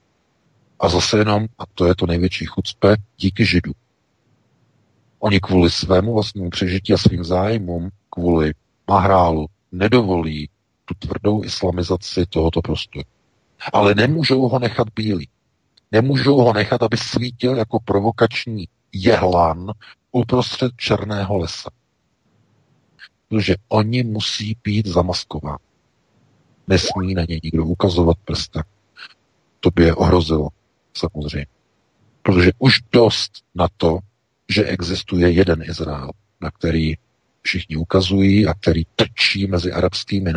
A 0.80 0.88
zase 0.88 1.18
jenom, 1.18 1.46
a 1.58 1.62
to 1.74 1.86
je 1.86 1.94
to 1.94 2.06
největší 2.06 2.46
chucpe, 2.46 2.96
díky 3.16 3.46
židu. 3.46 3.72
Oni 5.18 5.40
kvůli 5.40 5.70
svému 5.70 6.14
vlastnímu 6.14 6.50
přežití 6.50 6.94
a 6.94 6.98
svým 6.98 7.24
zájmům, 7.24 7.90
kvůli 8.10 8.52
mahrálu, 8.88 9.46
nedovolí 9.72 10.48
tu 10.84 10.94
tvrdou 10.98 11.44
islamizaci 11.44 12.26
tohoto 12.26 12.62
prostoru. 12.62 13.04
Ale 13.72 13.94
nemůžou 13.94 14.48
ho 14.48 14.58
nechat 14.58 14.88
bílý. 14.94 15.28
Nemůžou 15.92 16.36
ho 16.36 16.52
nechat, 16.52 16.82
aby 16.82 16.96
svítil 16.96 17.56
jako 17.56 17.80
provokační 17.80 18.68
jehlan 18.92 19.72
uprostřed 20.12 20.72
černého 20.76 21.38
lesa 21.38 21.70
protože 23.28 23.54
oni 23.68 24.02
musí 24.02 24.56
být 24.64 24.86
zamaskováni. 24.86 25.58
Nesmí 26.68 27.14
na 27.14 27.22
ně 27.28 27.40
nikdo 27.42 27.64
ukazovat 27.64 28.16
prstem. 28.24 28.62
To 29.60 29.70
by 29.70 29.84
je 29.84 29.94
ohrozilo, 29.94 30.48
samozřejmě. 30.96 31.46
Protože 32.22 32.50
už 32.58 32.80
dost 32.92 33.32
na 33.54 33.68
to, 33.76 33.98
že 34.48 34.64
existuje 34.64 35.30
jeden 35.30 35.62
Izrael, 35.62 36.10
na 36.40 36.50
který 36.50 36.94
všichni 37.42 37.76
ukazují 37.76 38.46
a 38.46 38.54
který 38.54 38.82
trčí 38.96 39.46
mezi 39.46 39.72
arabskými 39.72 40.32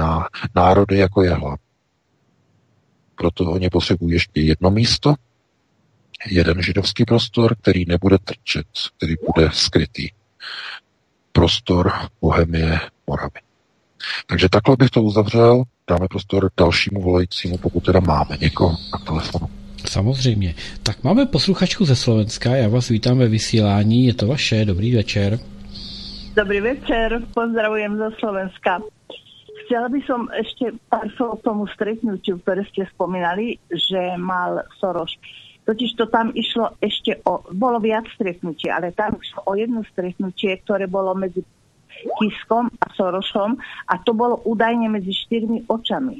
národy 0.55 0.97
jako 0.97 1.23
jehla. 1.23 1.57
Proto 3.15 3.51
oni 3.51 3.69
potřebují 3.69 4.13
ještě 4.13 4.41
jedno 4.41 4.71
místo, 4.71 5.15
jeden 6.29 6.61
židovský 6.61 7.05
prostor, 7.05 7.55
který 7.55 7.85
nebude 7.85 8.17
trčet, 8.17 8.67
který 8.97 9.13
bude 9.27 9.49
skrytý 9.53 10.09
prostor 11.41 11.91
Bohemie 12.21 12.79
Moravy. 13.07 13.41
Takže 14.27 14.49
takhle 14.49 14.75
bych 14.75 14.89
to 14.89 15.01
uzavřel. 15.03 15.63
Dáme 15.89 16.07
prostor 16.07 16.49
dalšímu 16.57 17.01
volajícímu, 17.01 17.57
pokud 17.57 17.85
teda 17.85 17.99
máme 17.99 18.37
někoho 18.41 18.77
na 18.93 18.99
telefonu. 19.05 19.47
Samozřejmě. 19.89 20.55
Tak 20.83 21.03
máme 21.03 21.25
posluchačku 21.25 21.85
ze 21.85 21.95
Slovenska, 21.95 22.55
já 22.55 22.69
vás 22.69 22.89
vítám 22.89 23.17
ve 23.17 23.27
vysílání, 23.27 24.05
je 24.05 24.13
to 24.13 24.27
vaše, 24.27 24.65
dobrý 24.65 24.95
večer. 24.95 25.39
Dobrý 26.35 26.61
večer, 26.61 27.21
pozdravujem 27.33 27.97
zo 27.97 28.09
Slovenska. 28.19 28.79
Chcela 29.65 29.89
by 29.89 29.99
som 30.05 30.29
ešte 30.35 30.77
pár 30.93 31.09
slov 31.17 31.41
tomu 31.41 31.65
stretnutiu, 31.73 32.37
ktoré 32.45 32.61
ste 32.69 32.85
spomínali, 32.93 33.57
že 33.71 34.13
mal 34.19 34.61
Soros. 34.77 35.17
Totiž 35.71 35.95
to 35.95 36.11
tam 36.11 36.35
išlo 36.35 36.75
ešte 36.83 37.23
o, 37.23 37.47
bolo 37.55 37.79
viac 37.79 38.03
stretnutí, 38.11 38.67
ale 38.67 38.91
tam 38.91 39.15
išlo 39.15 39.47
o 39.47 39.55
jedno 39.55 39.87
stretnutie, 39.87 40.59
ktoré 40.67 40.83
bolo 40.91 41.15
medzi 41.15 41.47
Kiskom 42.19 42.67
a 42.75 42.91
Sorošom 42.91 43.55
a 43.87 43.93
to 44.03 44.11
bolo 44.11 44.43
údajne 44.43 44.91
medzi 44.91 45.15
štyrmi 45.15 45.71
očami. 45.71 46.19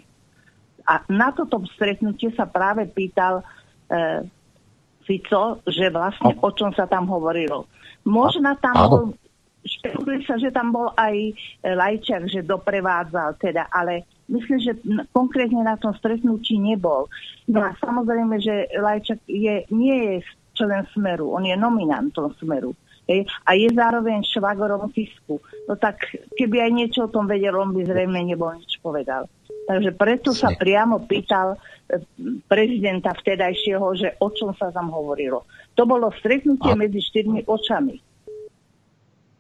A 0.88 1.04
na 1.12 1.36
toto 1.36 1.60
stretnutie 1.76 2.32
sa 2.32 2.48
práve 2.48 2.88
pýtal 2.88 3.44
e, 3.44 4.24
Fico, 5.04 5.60
že 5.68 5.92
vlastne 5.92 6.32
o 6.40 6.50
čom 6.56 6.72
sa 6.72 6.88
tam 6.88 7.12
hovorilo. 7.12 7.68
Možno 8.08 8.56
tam 8.56 8.76
bol 8.88 9.04
špekuluje 9.68 10.24
sa, 10.24 10.40
že 10.40 10.56
tam 10.56 10.72
bol 10.72 10.96
aj 10.96 11.16
e, 11.28 11.34
Lajčák, 11.76 12.24
že 12.32 12.48
doprevádzal 12.48 13.36
teda, 13.36 13.68
ale 13.68 14.08
myslím, 14.32 14.60
že 14.64 14.80
konkrétne 15.12 15.62
na 15.62 15.76
tom 15.76 15.92
stretnutí 15.94 16.56
nebol. 16.58 17.12
No 17.52 17.60
a 17.62 17.76
samozrejme, 17.78 18.40
že 18.40 18.72
Lajčák 18.74 19.20
je, 19.28 19.68
nie 19.70 19.98
je 20.08 20.14
člen 20.56 20.88
Smeru, 20.96 21.36
on 21.36 21.44
je 21.44 21.56
nominantom 21.60 22.32
Smeru. 22.40 22.72
Hej, 23.10 23.28
a 23.44 23.58
je 23.58 23.68
zároveň 23.76 24.24
švagorom 24.24 24.88
Fisku. 24.94 25.42
No 25.68 25.76
tak 25.76 26.00
keby 26.38 26.64
aj 26.64 26.72
niečo 26.72 27.00
o 27.10 27.12
tom 27.12 27.28
vedel, 27.28 27.58
on 27.60 27.76
by 27.76 27.84
zrejme 27.84 28.24
nebol 28.24 28.56
nič 28.56 28.80
povedal. 28.80 29.28
Takže 29.68 29.92
preto 29.94 30.32
sa 30.32 30.54
priamo 30.54 31.04
pýtal 31.06 31.56
e, 31.56 31.58
prezidenta 32.48 33.12
vtedajšieho, 33.14 33.88
že 33.98 34.08
o 34.22 34.28
čom 34.32 34.56
sa 34.56 34.72
tam 34.72 34.94
hovorilo. 34.94 35.44
To 35.76 35.84
bolo 35.84 36.14
stretnutie 36.18 36.72
medzi 36.78 37.02
štyrmi 37.04 37.46
očami. 37.46 38.11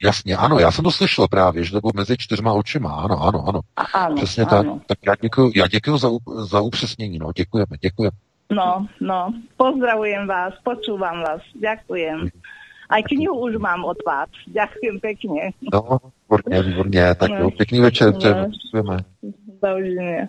Jasně, 0.03 0.35
ano, 0.37 0.59
já 0.59 0.71
jsem 0.71 0.83
to 0.83 0.91
slyšel 0.91 1.27
právě, 1.27 1.63
že 1.63 1.71
to 1.71 1.81
bylo 1.81 1.91
mezi 1.95 2.17
čtyřma 2.17 2.53
očima, 2.53 2.95
ano, 2.95 3.23
ano, 3.23 3.45
ano. 3.47 3.59
ano 3.93 4.15
Přesně 4.15 4.43
ano. 4.43 4.73
tak. 4.73 4.87
Tak 4.87 4.97
já 5.07 5.15
děkuji, 5.21 5.51
já 5.55 5.67
děkuji 5.67 5.97
za, 5.97 6.09
za 6.37 6.61
upřesnění, 6.61 7.19
no, 7.19 7.31
děkujeme, 7.35 7.77
děkujeme. 7.81 8.17
No, 8.51 8.87
no, 9.01 9.33
pozdravujem 9.57 10.27
vás, 10.27 10.53
počúvam 10.63 11.23
vás, 11.23 11.41
ďakujem. 11.55 12.27
Aj 12.91 13.03
knihu 13.03 13.39
už 13.39 13.55
mám 13.55 13.87
od 13.87 13.97
vás, 14.03 14.27
ďakujem 14.51 14.99
pekne. 14.99 15.55
No, 15.73 15.97
výborně, 16.27 16.61
výborně, 16.61 17.15
tak 17.15 17.31
jo, 17.31 17.51
pěkný 17.51 17.79
večer, 17.79 18.13
no. 18.13 18.19
děkujeme. 18.19 18.97
Dovidenia. 19.63 20.27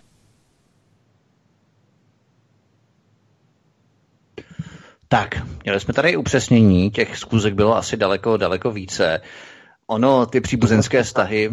Tak, 5.09 5.43
měli 5.65 5.81
jsme 5.81 5.95
tady 5.95 6.17
upřesnění, 6.17 6.91
těch 6.91 7.17
zkůzek 7.17 7.55
bylo 7.55 7.77
asi 7.77 7.97
daleko, 7.97 8.37
daleko 8.37 8.71
více. 8.71 9.21
Ono, 9.93 10.27
ty 10.27 10.41
příbuzenské 10.41 11.03
vztahy 11.03 11.51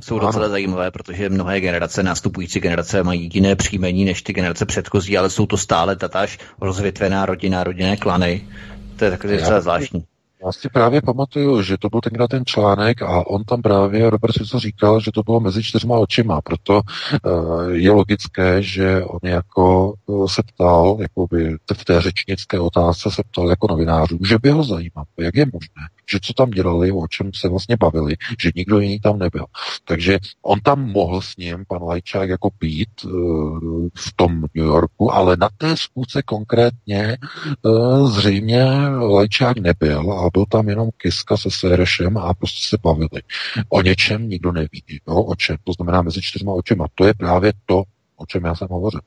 jsou 0.00 0.18
docela 0.18 0.44
ano. 0.44 0.50
zajímavé, 0.50 0.90
protože 0.90 1.28
mnohé 1.28 1.60
generace, 1.60 2.02
nástupující 2.02 2.60
generace 2.60 3.02
mají 3.02 3.30
jiné 3.32 3.56
příjmení 3.56 4.04
než 4.04 4.22
ty 4.22 4.32
generace 4.32 4.66
předchozí, 4.66 5.18
ale 5.18 5.30
jsou 5.30 5.46
to 5.46 5.56
stále 5.56 5.96
tatáž 5.96 6.38
rozvětvená 6.60 7.26
rodina, 7.26 7.64
rodinné 7.64 7.96
klany. 7.96 8.48
To 8.96 9.04
je 9.04 9.10
takové 9.10 9.36
docela 9.36 9.60
zvláštní. 9.60 10.04
Já 10.44 10.52
si 10.52 10.68
právě 10.68 11.02
pamatuju, 11.02 11.62
že 11.62 11.78
to 11.78 11.88
byl 11.88 12.00
tenkrát 12.00 12.28
ten 12.28 12.44
článek 12.46 13.02
a 13.02 13.26
on 13.26 13.44
tam 13.44 13.62
právě, 13.62 14.10
Robert 14.10 14.32
si 14.32 14.46
co 14.46 14.58
říkal, 14.58 15.00
že 15.00 15.12
to 15.12 15.22
bylo 15.22 15.40
mezi 15.40 15.62
čtyřma 15.62 15.98
očima, 15.98 16.40
proto 16.40 16.80
uh, 17.24 17.70
je 17.70 17.90
logické, 17.90 18.62
že 18.62 19.04
on 19.04 19.18
jako 19.22 19.94
uh, 20.06 20.26
se 20.26 20.42
ptal, 20.42 20.96
jako 21.00 21.26
by 21.30 21.56
v 21.74 21.84
té 21.84 22.00
řečnické 22.00 22.60
otázce 22.60 23.10
se 23.10 23.22
ptal 23.30 23.50
jako 23.50 23.66
novinářů, 23.70 24.18
že 24.28 24.38
by 24.38 24.50
ho 24.50 24.64
zajímalo, 24.64 25.06
jak 25.18 25.34
je 25.34 25.46
možné, 25.52 25.82
že 26.12 26.18
co 26.22 26.32
tam 26.32 26.50
dělali, 26.50 26.92
o 26.92 27.08
čem 27.08 27.30
se 27.34 27.48
vlastně 27.48 27.76
bavili, 27.76 28.16
že 28.42 28.50
nikdo 28.54 28.78
jiný 28.78 29.00
tam 29.00 29.18
nebyl. 29.18 29.44
Takže 29.84 30.18
on 30.42 30.60
tam 30.60 30.84
mohl 30.84 31.20
s 31.20 31.36
ním, 31.36 31.64
pan 31.68 31.82
Lajčák, 31.82 32.28
jako 32.28 32.50
být 32.60 32.88
uh, 33.04 33.88
v 33.96 34.12
tom 34.16 34.40
New 34.54 34.66
Yorku, 34.66 35.12
ale 35.12 35.36
na 35.36 35.48
té 35.58 35.76
zkouce 35.76 36.22
konkrétně 36.22 37.16
uh, 37.62 38.10
zřejmě 38.10 38.64
Lajčák 38.98 39.58
nebyl 39.58 40.12
a 40.12 40.30
byl 40.32 40.44
tam 40.48 40.68
jenom 40.68 40.88
Kiska 40.96 41.36
se 41.36 41.50
Serešem 41.50 42.16
a 42.16 42.34
prostě 42.34 42.68
se 42.68 42.76
bavili. 42.82 43.22
O 43.68 43.82
něčem 43.82 44.28
nikdo 44.28 44.52
neví, 44.52 44.82
jo, 45.08 45.14
o 45.22 45.34
čem, 45.34 45.56
to 45.64 45.72
znamená 45.72 46.02
mezi 46.02 46.22
čtyřma 46.22 46.52
očima. 46.52 46.86
To 46.94 47.04
je 47.04 47.14
právě 47.14 47.52
to, 47.66 47.82
o 48.16 48.26
čem 48.26 48.44
já 48.44 48.54
jsem 48.54 48.68
hovořil. 48.70 49.00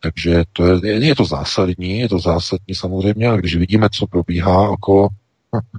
Takže 0.00 0.44
to 0.52 0.66
je, 0.66 1.06
je 1.06 1.14
to 1.14 1.24
zásadní, 1.24 1.98
je 1.98 2.08
to 2.08 2.18
zásadní 2.18 2.74
samozřejmě, 2.74 3.28
a 3.28 3.36
když 3.36 3.56
vidíme, 3.56 3.88
co 3.92 4.06
probíhá 4.06 4.68
okolo 4.70 5.08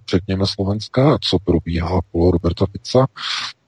řekněme 0.09 0.47
Slovenska, 0.47 1.17
co 1.21 1.39
probíhá 1.39 1.89
okolo 1.89 2.31
Roberta 2.31 2.65
Fica, 2.65 3.07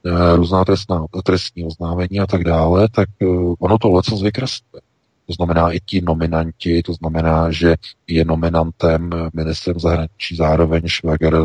eh, 0.06 0.36
různá 0.36 0.64
trestná, 0.64 1.06
trestní 1.24 1.64
oznámení 1.64 2.20
a 2.20 2.26
tak 2.26 2.44
dále, 2.44 2.88
tak 2.88 3.08
eh, 3.22 3.26
ono 3.58 3.78
to 3.78 3.92
leco 3.92 4.16
zvykresluje. 4.16 4.82
To 5.26 5.32
znamená 5.32 5.70
i 5.70 5.80
ti 5.80 6.00
nominanti, 6.00 6.82
to 6.82 6.94
znamená, 6.94 7.50
že 7.50 7.74
je 8.06 8.24
nominantem 8.24 9.10
ministrem 9.34 9.80
zahraničí 9.80 10.36
zároveň 10.36 10.82
Švager 10.86 11.36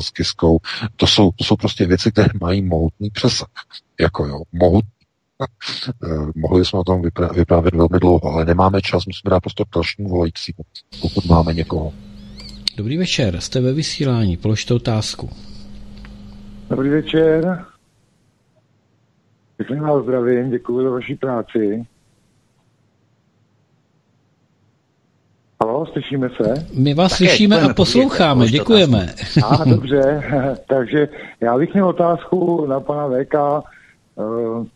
s 0.00 0.10
Kiskou. 0.10 0.58
To 0.96 1.06
jsou, 1.06 1.30
to 1.30 1.44
jsou 1.44 1.56
prostě 1.56 1.86
věci, 1.86 2.12
které 2.12 2.28
mají 2.40 2.62
mohutný 2.62 3.10
přesah. 3.10 3.48
Jako 4.00 4.26
jo, 4.26 4.42
mohutný. 4.52 4.90
Mohli 6.36 6.64
jsme 6.64 6.78
o 6.78 6.84
tom 6.84 7.02
vyprávět 7.34 7.74
velmi 7.74 7.98
dlouho, 8.00 8.32
ale 8.32 8.44
nemáme 8.44 8.82
čas, 8.82 9.06
musíme 9.06 9.30
dát 9.30 9.40
prostor 9.40 9.66
dalšímu 9.74 10.08
volajícímu, 10.08 10.58
pokud 11.00 11.24
máme 11.26 11.54
někoho. 11.54 11.92
Dobrý 12.80 12.98
večer, 12.98 13.40
jste 13.40 13.60
ve 13.60 13.72
vysílání, 13.72 14.36
položte 14.36 14.74
otázku. 14.74 15.30
Dobrý 16.70 16.88
večer. 16.88 17.64
Pěkně 19.56 19.80
vás 19.80 20.02
zdravím, 20.02 20.50
děkuji 20.50 20.82
za 20.82 20.90
vaši 20.90 21.14
práci. 21.14 21.86
Halo, 25.62 25.86
slyšíme 25.86 26.28
se? 26.28 26.66
My 26.74 26.94
vás 26.94 27.12
Také, 27.12 27.28
slyšíme 27.28 27.60
a 27.60 27.74
posloucháme, 27.74 28.48
děkujeme. 28.48 29.14
A, 29.44 29.64
dobře, 29.64 30.22
takže 30.68 31.08
já 31.40 31.58
bych 31.58 31.72
měl 31.72 31.88
otázku 31.88 32.66
na 32.66 32.80
pana 32.80 33.06
VK. 33.08 33.34
Uh, 34.14 34.24
uh, 34.24 34.66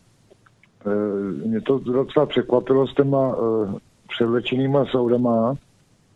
mě 1.45 1.61
to 1.61 1.79
docela 1.79 2.25
překvapilo 2.25 2.87
s 2.87 2.93
těma 2.93 3.35
uh, 3.37 3.75
předvlečenýma 4.09 4.85
soudama 4.85 5.57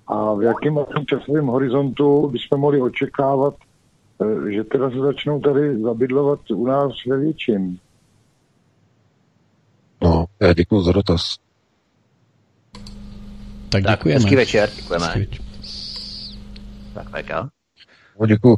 a 0.10 0.34
v 0.34 0.42
jakém 0.42 0.76
časovém 1.06 1.48
horizontu 1.48 2.30
bychom 2.30 2.60
mohli 2.60 2.82
očekávat, 2.82 3.56
že 4.50 4.64
teda 4.64 4.90
se 4.90 4.98
začnou 4.98 5.40
tady 5.40 5.82
zabydlovat 5.82 6.52
u 6.52 6.66
nás 6.66 6.92
ve 7.08 7.18
větším. 7.18 7.80
No, 10.04 10.26
já 10.40 10.54
děkuji 10.54 10.82
za 10.82 10.92
dotaz. 10.92 11.38
Tak 13.70 13.84
děkujeme. 13.84 14.20
Hezký 14.20 14.36
večer, 14.36 14.70
děkujeme. 14.76 15.08
Hezký 15.08 15.40
Tak, 16.94 17.10
VK. 17.10 17.30
No, 18.20 18.26
děkuji. 18.26 18.58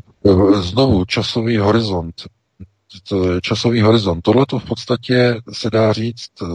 Znovu, 0.53 1.06
časový 1.06 1.57
horizont. 1.57 2.14
Časový 3.41 3.82
horizont. 3.82 4.22
Tohle 4.22 4.45
to 4.45 4.60
v 4.60 4.65
podstatě 4.65 5.36
se 5.52 5.69
dá 5.69 5.94
říct, 5.94 6.32
eh, 6.41 6.45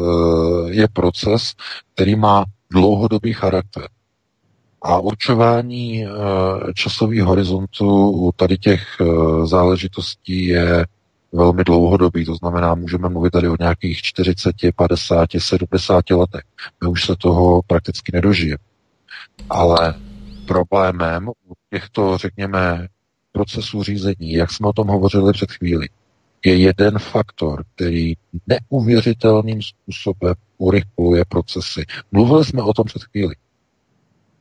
je 0.70 0.88
proces, 0.88 1.52
který 1.94 2.16
má 2.16 2.44
dlouhodobý 2.70 3.32
charakter. 3.32 3.88
A 4.82 4.98
určování 4.98 6.04
eh, 6.04 6.08
časových 6.74 7.22
horizontů 7.22 8.10
u 8.10 8.32
tady 8.32 8.58
těch 8.58 8.82
eh, 9.00 9.46
záležitostí 9.46 10.46
je 10.46 10.84
velmi 11.32 11.64
dlouhodobý, 11.64 12.24
to 12.24 12.34
znamená, 12.34 12.74
můžeme 12.74 13.08
mluvit 13.08 13.30
tady 13.30 13.48
o 13.48 13.56
nějakých 13.60 13.98
40, 13.98 14.54
50, 14.76 15.28
70 15.38 16.10
letech. 16.10 16.42
My 16.82 16.88
už 16.88 17.04
se 17.04 17.16
toho 17.18 17.62
prakticky 17.66 18.12
nedožijeme. 18.14 18.58
Ale 19.50 19.94
problémem 20.46 21.28
u 21.28 21.54
těchto, 21.70 22.18
řekněme, 22.18 22.88
procesů 23.32 23.82
řízení, 23.82 24.32
jak 24.32 24.52
jsme 24.52 24.68
o 24.68 24.72
tom 24.72 24.88
hovořili 24.88 25.32
před 25.32 25.52
chvíli, 25.52 25.88
je 26.44 26.56
jeden 26.56 26.98
faktor, 26.98 27.64
který 27.74 28.14
neuvěřitelným 28.46 29.60
způsobem 29.62 30.34
urychluje 30.58 31.24
procesy. 31.28 31.84
Mluvili 32.12 32.44
jsme 32.44 32.62
o 32.62 32.72
tom 32.72 32.84
před 32.84 33.02
chvíli. 33.02 33.34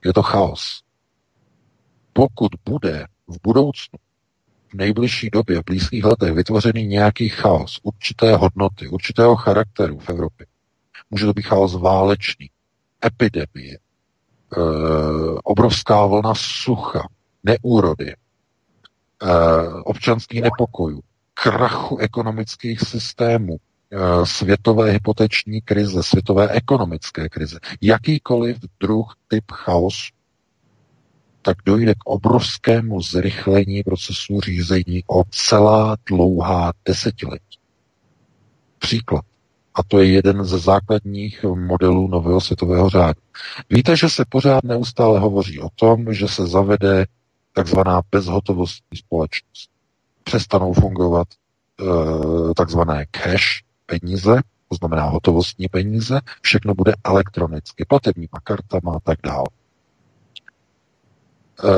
Je 0.06 0.14
to 0.14 0.24
chaos. 0.24 0.82
Pokud 2.14 2.52
bude 2.66 3.06
v 3.28 3.38
budoucnu 3.44 4.00
nejbližší 4.74 5.30
době, 5.30 5.60
v 5.60 5.66
blízkých 5.66 6.04
letech 6.04 6.34
vytvořený 6.34 6.88
nějaký 6.88 7.30
chaos, 7.30 7.80
určité 7.84 8.36
hodnoty, 8.36 8.88
určitého 8.88 9.36
charakteru 9.36 10.00
v 10.00 10.10
Evropě. 10.10 10.46
Může 11.10 11.26
to 11.26 11.34
být 11.34 11.42
chaos 11.46 11.76
válečný, 11.76 12.50
epidemie, 13.06 13.78
e, 13.78 13.80
obrovská 15.44 16.06
vlna 16.06 16.34
sucha, 16.36 17.08
neúrody, 17.44 18.12
e, 18.12 18.16
občanských 19.84 20.42
nepokojů, 20.42 21.02
krachu 21.34 21.98
ekonomických 21.98 22.82
systémů, 22.82 23.58
světové 24.24 24.92
hypoteční 24.92 25.62
krize, 25.62 26.04
světové 26.04 26.50
ekonomické 26.50 27.30
krize, 27.30 27.60
jakýkoliv 27.82 28.58
druh 28.80 29.16
typ 29.28 29.44
chaosu 29.52 30.16
tak 31.46 31.58
dojde 31.66 31.94
k 31.94 32.06
obrovskému 32.06 33.02
zrychlení 33.02 33.84
procesu 33.84 34.42
řízení 34.42 35.04
o 35.08 35.24
celá 35.30 35.98
dlouhá 36.06 36.74
desetiletí. 36.86 37.60
Příklad. 38.80 39.26
A 39.76 39.84
to 39.84 40.00
je 40.00 40.12
jeden 40.12 40.44
ze 40.44 40.60
základních 40.60 41.44
modelů 41.44 42.08
nového 42.08 42.42
světového 42.42 42.90
řádu. 42.90 43.22
Víte, 43.70 43.98
že 43.98 44.10
se 44.10 44.26
pořád 44.30 44.64
neustále 44.64 45.20
hovoří 45.20 45.60
o 45.60 45.70
tom, 45.76 46.14
že 46.14 46.28
se 46.28 46.48
zavede 46.48 47.06
takzvaná 47.54 48.02
bezhotovostní 48.12 48.98
společnost. 48.98 49.70
Přestanou 50.24 50.74
fungovat 50.74 51.28
e, 51.32 52.54
takzvané 52.54 53.06
cash 53.12 53.65
peníze, 53.86 54.42
to 54.70 54.76
znamená 54.76 55.04
hotovostní 55.04 55.68
peníze, 55.68 56.20
všechno 56.42 56.74
bude 56.74 56.94
elektronicky, 57.04 57.86
platebníma 57.86 58.40
kartama 58.44 58.96
a 58.96 59.00
tak 59.00 59.20
dále. 59.24 59.46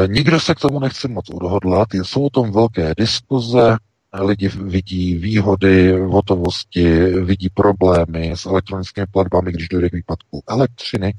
Nikdo 0.07 0.39
se 0.39 0.55
k 0.55 0.59
tomu 0.59 0.79
nechce 0.79 1.07
moc 1.07 1.29
odhodlat, 1.29 1.93
jsou 1.93 2.25
o 2.25 2.29
tom 2.29 2.51
velké 2.51 2.95
diskuze, 2.97 3.77
lidi 4.13 4.47
vidí 4.47 5.15
výhody 5.15 5.91
v 5.91 6.09
hotovosti, 6.09 6.99
vidí 7.05 7.49
problémy 7.49 8.31
s 8.31 8.45
elektronickými 8.45 9.07
platbami, 9.11 9.51
když 9.51 9.67
dojde 9.67 9.89
k 9.89 9.93
výpadku 9.93 10.43
elektřiny 10.49 11.13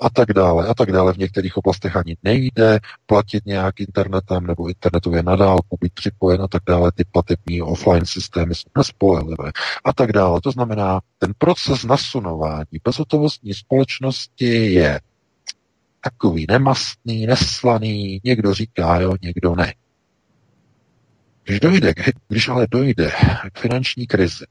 a 0.00 0.10
tak 0.10 0.32
dále 0.32 0.66
a 0.66 0.74
tak 0.74 0.92
dále. 0.92 1.12
V 1.12 1.18
některých 1.18 1.56
oblastech 1.56 1.96
ani 1.96 2.16
nejde 2.22 2.78
platit 3.06 3.46
nějak 3.46 3.80
internetem 3.80 4.46
nebo 4.46 4.68
internetově 4.68 5.22
nadálku, 5.22 5.78
být 5.80 5.92
připojen 5.94 6.42
a 6.42 6.48
tak 6.48 6.62
dále. 6.68 6.92
Ty 6.94 7.04
platební 7.12 7.62
offline 7.62 8.06
systémy 8.06 8.54
jsou 8.54 8.68
nespolehlivé 8.76 9.52
a 9.84 9.92
tak 9.92 10.12
dále. 10.12 10.40
To 10.40 10.50
znamená, 10.50 11.00
ten 11.18 11.32
proces 11.38 11.84
nasunování 11.84 12.80
bezhotovostní 12.84 13.54
společnosti 13.54 14.72
je 14.72 15.00
takový 16.00 16.46
nemastný, 16.48 17.26
neslaný, 17.26 18.20
někdo 18.24 18.54
říká 18.54 19.00
jo, 19.00 19.14
někdo 19.22 19.54
ne. 19.54 19.74
Když, 21.44 21.60
dojde, 21.60 21.94
když 22.28 22.48
ale 22.48 22.66
dojde 22.70 23.12
k 23.52 23.58
finanční 23.58 24.06
krizi, 24.06 24.44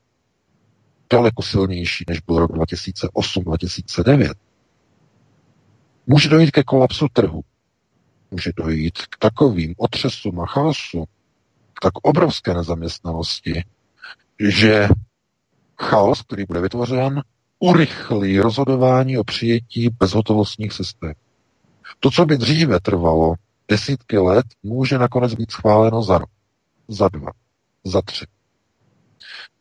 daleko 1.09 1.41
silnější, 1.41 2.05
než 2.09 2.19
byl 2.19 2.39
rok 2.39 2.51
2008-2009, 2.51 4.33
může 6.07 6.29
dojít 6.29 6.51
ke 6.51 6.63
kolapsu 6.63 7.07
trhu. 7.13 7.41
Může 8.31 8.51
dojít 8.55 8.97
k 8.97 9.17
takovým 9.19 9.73
otřesům 9.77 10.39
a 10.39 10.45
chaosu, 10.45 11.05
k 11.73 11.79
tak 11.81 11.93
obrovské 12.01 12.53
nezaměstnanosti, 12.53 13.63
že 14.49 14.87
chaos, 15.79 16.21
který 16.21 16.43
bude 16.45 16.61
vytvořen, 16.61 17.21
urychlí 17.59 18.39
rozhodování 18.39 19.17
o 19.17 19.23
přijetí 19.23 19.89
bezhotovostních 19.89 20.73
systémů. 20.73 21.13
To, 21.99 22.11
co 22.11 22.25
by 22.25 22.37
dříve 22.37 22.79
trvalo 22.79 23.33
desítky 23.67 24.17
let, 24.17 24.45
může 24.63 24.97
nakonec 24.97 25.33
být 25.33 25.51
schváleno 25.51 26.03
za 26.03 26.17
rok 26.17 26.29
za 26.93 27.09
dva, 27.09 27.31
za 27.83 28.01
tři. 28.01 28.25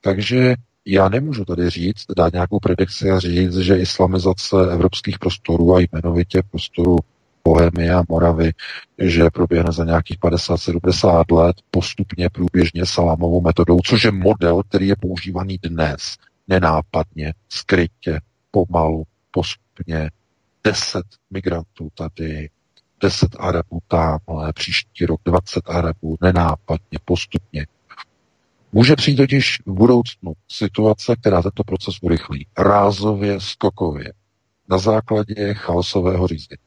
Takže 0.00 0.54
já 0.86 1.09
nemůžu 1.09 1.44
tady 1.44 1.70
říct, 1.70 2.04
dát 2.16 2.32
nějakou 2.32 2.59
predikci 2.59 3.10
a 3.10 3.18
říct, 3.18 3.56
že 3.56 3.78
islamizace 3.78 4.56
evropských 4.72 5.18
prostorů 5.18 5.74
a 5.74 5.80
jmenovitě 5.80 6.42
prostoru 6.50 6.96
Bohemia, 7.44 8.02
Moravy, 8.09 8.52
že 8.98 9.30
proběhne 9.30 9.72
za 9.72 9.84
nějakých 9.84 10.18
50-70 10.18 11.36
let 11.36 11.56
postupně 11.70 12.30
průběžně 12.30 12.86
salámovou 12.86 13.40
metodou, 13.40 13.78
což 13.84 14.04
je 14.04 14.10
model, 14.10 14.62
který 14.62 14.88
je 14.88 14.96
používaný 14.96 15.59
dnes, 15.62 16.16
nenápadně, 16.48 17.34
skrytě, 17.48 18.20
pomalu, 18.50 19.04
postupně, 19.30 20.10
10 20.64 21.02
migrantů 21.30 21.88
tady, 21.94 22.50
10 23.03 23.37
Arabů 23.39 23.79
tamhle, 23.89 24.53
příští 24.53 25.07
rok 25.07 25.20
20 25.24 25.70
Arabů, 25.70 26.16
nenápadně, 26.20 26.99
postupně. 27.05 27.66
Může 28.73 28.97
přijít 28.97 29.16
totiž 29.16 29.61
v 29.66 29.73
budoucnu 29.73 30.33
situace, 30.49 31.16
která 31.16 31.43
tento 31.43 31.65
proces 31.65 31.95
urychlí. 32.03 32.47
Rázově, 32.59 33.41
skokově. 33.41 34.12
Na 34.69 34.79
základě 34.79 35.55
chaosového 35.55 36.27
řízení. 36.27 36.59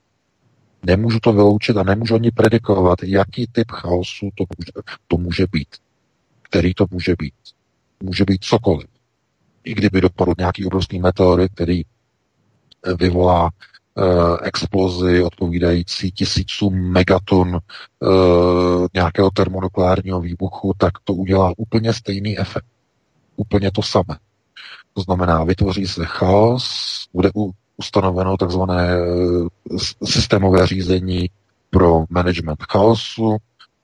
Nemůžu 0.84 1.20
to 1.20 1.34
vyloučit 1.34 1.78
a 1.78 1.84
nemůžu 1.84 2.16
ani 2.16 2.32
predikovat, 2.32 3.00
jaký 3.04 3.48
typ 3.52 3.72
chaosu 3.72 4.30
to 4.36 4.44
může, 4.58 4.72
to 5.08 5.18
může 5.18 5.46
být. 5.52 5.76
Který 6.42 6.74
to 6.74 6.86
může 6.92 7.14
být. 7.20 7.34
Může 8.04 8.24
být 8.26 8.44
cokoliv. 8.44 8.88
I 9.64 9.74
kdyby 9.74 10.02
dopadl 10.02 10.34
nějaký 10.38 10.66
obrovský 10.66 11.00
meteorit, 11.00 11.52
který 11.52 11.82
vyvolá 13.00 13.50
Eh, 13.50 13.75
explozi 14.44 15.24
odpovídající 15.24 16.12
tisícům 16.12 16.92
megaton 16.92 17.56
eh, 17.58 18.08
nějakého 18.94 19.32
termonukleárního 19.32 20.22
výbuchu, 20.22 20.74
tak 20.78 20.92
to 21.04 21.14
udělá 21.14 21.54
úplně 21.58 21.94
stejný 21.94 22.40
efekt. 22.40 22.66
Úplně 23.36 23.72
to 23.72 23.82
samé. 23.82 24.18
To 24.94 25.02
znamená, 25.02 25.44
vytvoří 25.44 25.88
se 25.88 26.06
chaos, 26.06 26.66
bude 27.14 27.30
ustanoveno 27.78 28.38
takzvané 28.38 28.90
eh, 28.90 30.06
systémové 30.06 30.68
řízení 30.68 31.30
pro 31.70 32.06
management 32.10 32.64
chaosu 32.72 33.38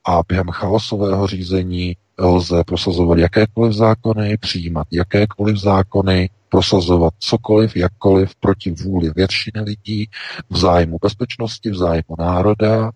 a 0.06 0.22
během 0.28 0.48
chaosového 0.48 1.28
řízení 1.28 1.98
lze 2.20 2.64
prosazovat 2.64 3.18
jakékoliv 3.18 3.74
zákony, 3.74 4.38
přijímat 4.38 4.88
jakékoliv 4.92 5.58
zákony, 5.58 6.30
prosazovat 6.52 7.14
cokoliv, 7.20 7.76
jakkoliv 7.76 8.36
proti 8.36 8.72
vůli 8.72 9.12
většiny 9.16 9.62
lidí, 9.62 10.10
v 10.50 10.58
zájmu 10.58 10.98
bezpečnosti, 11.02 11.70
v 11.70 11.76
zájmu 11.76 12.16
národa, 12.20 12.92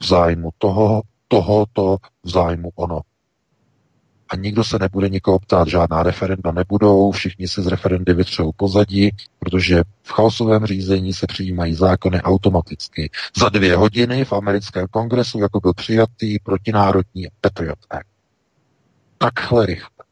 v 0.00 0.06
zájmu 0.06 0.50
toho, 0.58 1.02
tohoto, 1.28 1.96
v 2.24 2.30
zájmu 2.30 2.70
ono. 2.74 3.00
A 4.28 4.36
nikdo 4.36 4.64
se 4.64 4.78
nebude 4.78 5.08
nikoho 5.08 5.38
ptát, 5.38 5.68
žádná 5.68 6.02
referenda 6.02 6.52
nebudou, 6.52 7.10
všichni 7.10 7.48
se 7.48 7.62
z 7.62 7.66
referendy 7.66 8.14
vytřou 8.14 8.52
pozadí, 8.56 9.10
protože 9.38 9.82
v 10.02 10.12
chaosovém 10.12 10.66
řízení 10.66 11.14
se 11.14 11.26
přijímají 11.26 11.74
zákony 11.74 12.22
automaticky. 12.22 13.10
Za 13.36 13.48
dvě 13.48 13.76
hodiny 13.76 14.24
v 14.24 14.32
americkém 14.32 14.86
kongresu, 14.90 15.38
jako 15.38 15.60
byl 15.60 15.72
přijatý 15.74 16.38
protinárodní 16.38 17.26
Patriot 17.40 17.78
Act. 17.90 18.06
Takhle 19.18 19.66
rychle. 19.66 20.04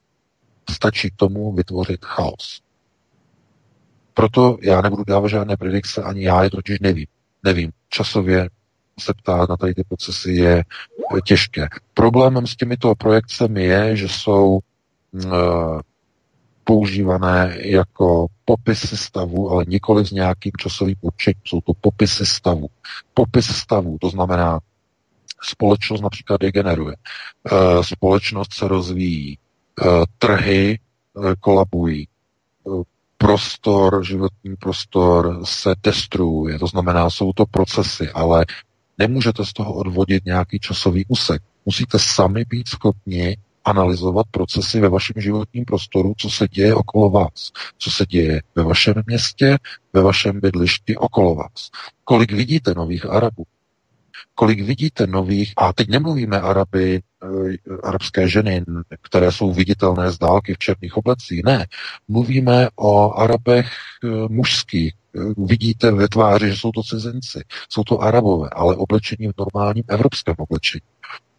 Stačí 0.70 1.10
tomu 1.16 1.52
vytvořit 1.52 2.04
chaos. 2.04 2.60
Proto 4.14 4.58
já 4.62 4.80
nebudu 4.80 5.04
dávat 5.04 5.28
žádné 5.28 5.56
predikce, 5.56 6.02
ani 6.02 6.24
já 6.24 6.44
je 6.44 6.50
totiž 6.50 6.80
nevím. 6.80 7.06
Nevím. 7.42 7.70
Časově 7.88 8.48
se 9.00 9.14
ptát 9.14 9.48
na 9.48 9.56
tady 9.56 9.74
ty 9.74 9.84
procesy 9.84 10.32
je 10.32 10.64
těžké. 11.24 11.68
Problémem 11.94 12.46
s 12.46 12.56
těmito 12.56 12.94
projekcemi 12.94 13.64
je, 13.64 13.96
že 13.96 14.08
jsou 14.08 14.58
uh, 15.12 15.80
používané 16.64 17.56
jako 17.60 18.26
popisy 18.44 18.96
stavu, 18.96 19.50
ale 19.50 19.64
nikoli 19.68 20.06
s 20.06 20.10
nějakým 20.10 20.52
časovým 20.58 20.96
určením. 21.00 21.40
Jsou 21.44 21.60
to 21.60 21.72
popisy 21.80 22.26
stavu. 22.26 22.66
Popis 23.14 23.46
stavu, 23.46 23.98
to 24.00 24.10
znamená, 24.10 24.60
společnost 25.42 26.00
například 26.00 26.40
degeneruje, 26.40 26.96
uh, 27.52 27.82
společnost 27.82 28.54
se 28.54 28.68
rozvíjí, 28.68 29.38
uh, 29.86 30.04
trhy 30.18 30.78
kolabují, 31.40 32.08
prostor, 33.24 34.04
životní 34.04 34.56
prostor 34.56 35.40
se 35.44 35.74
destruuje. 35.82 36.58
To 36.58 36.66
znamená, 36.66 37.10
jsou 37.10 37.32
to 37.32 37.46
procesy, 37.46 38.10
ale 38.10 38.46
nemůžete 38.98 39.44
z 39.44 39.52
toho 39.52 39.74
odvodit 39.74 40.24
nějaký 40.24 40.58
časový 40.58 41.04
úsek. 41.08 41.42
Musíte 41.66 41.98
sami 41.98 42.44
být 42.48 42.68
schopni 42.68 43.36
analyzovat 43.64 44.26
procesy 44.30 44.80
ve 44.80 44.88
vašem 44.88 45.22
životním 45.22 45.64
prostoru, 45.64 46.14
co 46.16 46.30
se 46.30 46.48
děje 46.48 46.74
okolo 46.74 47.10
vás, 47.10 47.50
co 47.78 47.90
se 47.90 48.06
děje 48.06 48.42
ve 48.54 48.62
vašem 48.62 48.94
městě, 49.06 49.58
ve 49.92 50.02
vašem 50.02 50.40
bydlišti 50.40 50.96
okolo 50.96 51.34
vás. 51.34 51.70
Kolik 52.04 52.32
vidíte 52.32 52.74
nových 52.74 53.06
Arabů, 53.06 53.44
kolik 54.34 54.60
vidíte 54.60 55.06
nových, 55.06 55.52
a 55.56 55.72
teď 55.72 55.88
nemluvíme 55.88 56.40
Araby, 56.40 57.02
eh, 57.22 57.26
arabské 57.82 58.28
ženy, 58.28 58.64
které 59.02 59.32
jsou 59.32 59.52
viditelné 59.52 60.10
z 60.10 60.18
dálky 60.18 60.54
v 60.54 60.58
černých 60.58 60.96
oblecích, 60.96 61.42
ne. 61.44 61.66
Mluvíme 62.08 62.68
o 62.76 63.12
Arabech 63.12 63.68
eh, 64.04 64.08
mužských, 64.28 64.92
eh, 64.94 65.20
vidíte 65.36 65.90
ve 65.90 66.08
tváři, 66.08 66.50
že 66.50 66.56
jsou 66.56 66.72
to 66.72 66.82
cizinci, 66.82 67.42
jsou 67.68 67.84
to 67.84 68.00
Arabové, 68.00 68.48
ale 68.52 68.76
oblečení 68.76 69.28
v 69.28 69.38
normálním 69.38 69.84
evropském 69.88 70.34
oblečení. 70.38 70.82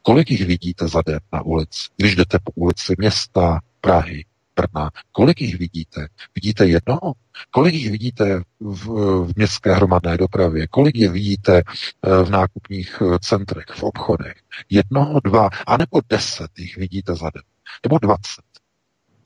Kolik 0.01 0.31
jich 0.31 0.45
vidíte 0.45 0.87
za 0.87 1.01
den 1.05 1.19
na 1.33 1.41
ulici, 1.41 1.79
když 1.97 2.15
jdete 2.15 2.39
po 2.43 2.51
ulici 2.55 2.95
města, 2.97 3.59
Prahy, 3.81 4.25
Brna. 4.55 4.89
Kolik 5.11 5.41
jich 5.41 5.59
vidíte? 5.59 6.07
Vidíte 6.35 6.67
jednoho? 6.67 7.13
Kolik 7.51 7.73
jich 7.73 7.91
vidíte 7.91 8.41
v, 8.59 8.85
v 9.25 9.31
městské 9.35 9.73
hromadné 9.73 10.17
dopravě? 10.17 10.67
Kolik 10.67 10.95
je 10.95 11.09
vidíte 11.09 11.57
eh, 11.57 12.23
v 12.23 12.29
nákupních 12.29 13.01
eh, 13.01 13.19
centrech, 13.19 13.65
v 13.65 13.83
obchodech? 13.83 14.35
Jednoho, 14.69 15.19
dva, 15.19 15.49
anebo 15.67 16.01
deset 16.09 16.51
jich 16.59 16.77
vidíte 16.77 17.15
za 17.15 17.29
den? 17.29 17.43
Nebo 17.83 17.99
dvacet? 17.99 18.45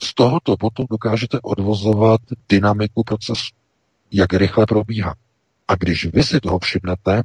Z 0.03 0.13
tohoto 0.13 0.57
potom 0.57 0.85
dokážete 0.89 1.39
odvozovat 1.43 2.21
dynamiku 2.49 3.03
procesu, 3.03 3.55
jak 4.11 4.33
rychle 4.33 4.65
probíhá. 4.65 5.15
A 5.67 5.75
když 5.75 6.05
vy 6.05 6.23
si 6.23 6.39
toho 6.39 6.59
všimnete, 6.59 7.23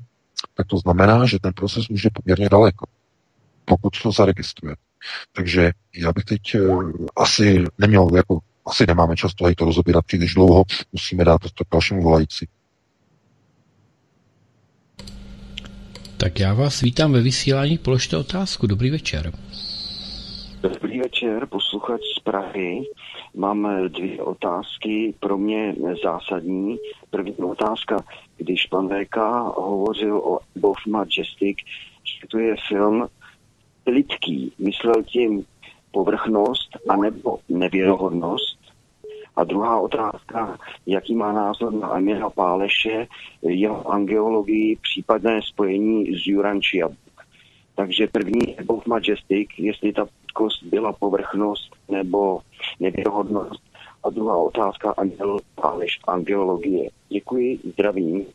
tak 0.55 0.67
to 0.67 0.79
znamená, 0.79 1.27
že 1.27 1.39
ten 1.39 1.53
proces 1.53 1.91
už 1.91 2.05
je 2.05 2.11
poměrně 2.15 2.49
daleko, 2.49 2.87
pokud 3.65 4.03
to 4.03 4.13
zaregistruje. 4.13 4.77
Takže 5.33 5.73
já 5.97 6.13
bych 6.13 6.25
teď 6.25 6.41
uh, 6.55 6.93
asi 7.17 7.65
neměl, 7.79 8.09
jako 8.17 8.39
asi 8.67 8.87
nemáme 8.87 9.17
čas 9.17 9.35
to 9.35 9.55
to 9.55 9.65
rozobírat 9.65 10.07
příliš 10.07 10.35
dlouho, 10.35 10.65
musíme 10.93 11.25
dát 11.25 11.41
to 11.55 11.65
k 11.65 11.69
dalšímu 11.73 12.03
volající. 12.03 12.49
Tak 16.17 16.41
já 16.41 16.55
vás 16.55 16.81
vítám 16.81 17.13
ve 17.13 17.23
vysílání, 17.23 17.79
položte 17.79 18.17
otázku. 18.17 18.67
Dobrý 18.67 18.91
večer. 18.91 19.33
Dobrý 20.63 21.01
večer, 21.01 21.47
posluchač 21.47 22.01
z 22.17 22.21
Prahy. 22.21 22.83
Mám 23.35 23.89
dvě 23.89 24.23
otázky, 24.23 25.15
pro 25.21 25.39
mě 25.39 25.75
zásadní. 26.05 26.79
První 27.11 27.35
otázka, 27.37 28.05
když 28.37 28.67
pan 28.67 28.89
VK 28.89 29.17
hovořil 29.57 30.19
o 30.19 30.39
Above 30.57 30.81
Majestic, 30.89 31.57
že 32.05 32.27
to 32.29 32.39
je 32.39 32.57
film 32.69 33.09
lidský, 33.87 34.53
myslel 34.59 35.03
tím 35.03 35.45
povrchnost 35.91 36.69
anebo 36.89 37.39
nevěrohodnost? 37.49 38.59
A 39.37 39.45
druhá 39.45 39.81
otázka, 39.81 40.59
jaký 40.87 41.15
má 41.15 41.33
názor 41.33 41.73
na 41.73 41.97
Emila 41.99 42.31
Páleše, 42.31 43.07
jeho 43.43 43.91
angeologii, 43.91 44.77
případné 44.83 45.41
spojení 45.43 46.17
s 46.17 46.27
Jurančia. 46.27 46.89
Takže 47.75 48.07
první 48.07 48.59
Above 48.59 48.83
Majestic, 48.87 49.49
jestli 49.59 49.93
ta 49.93 50.07
kost 50.35 50.63
byla 50.63 50.93
povrchnost 50.93 51.77
nebo 51.89 52.41
nevěrohodnost. 52.81 53.63
A 54.05 54.11
druhá 54.11 54.37
otázka, 54.37 54.95
Angel 54.97 55.39
Páleš, 55.55 55.99
angeologie. 56.07 56.91
Děkuji, 57.09 57.59
zdravím. 57.73 58.27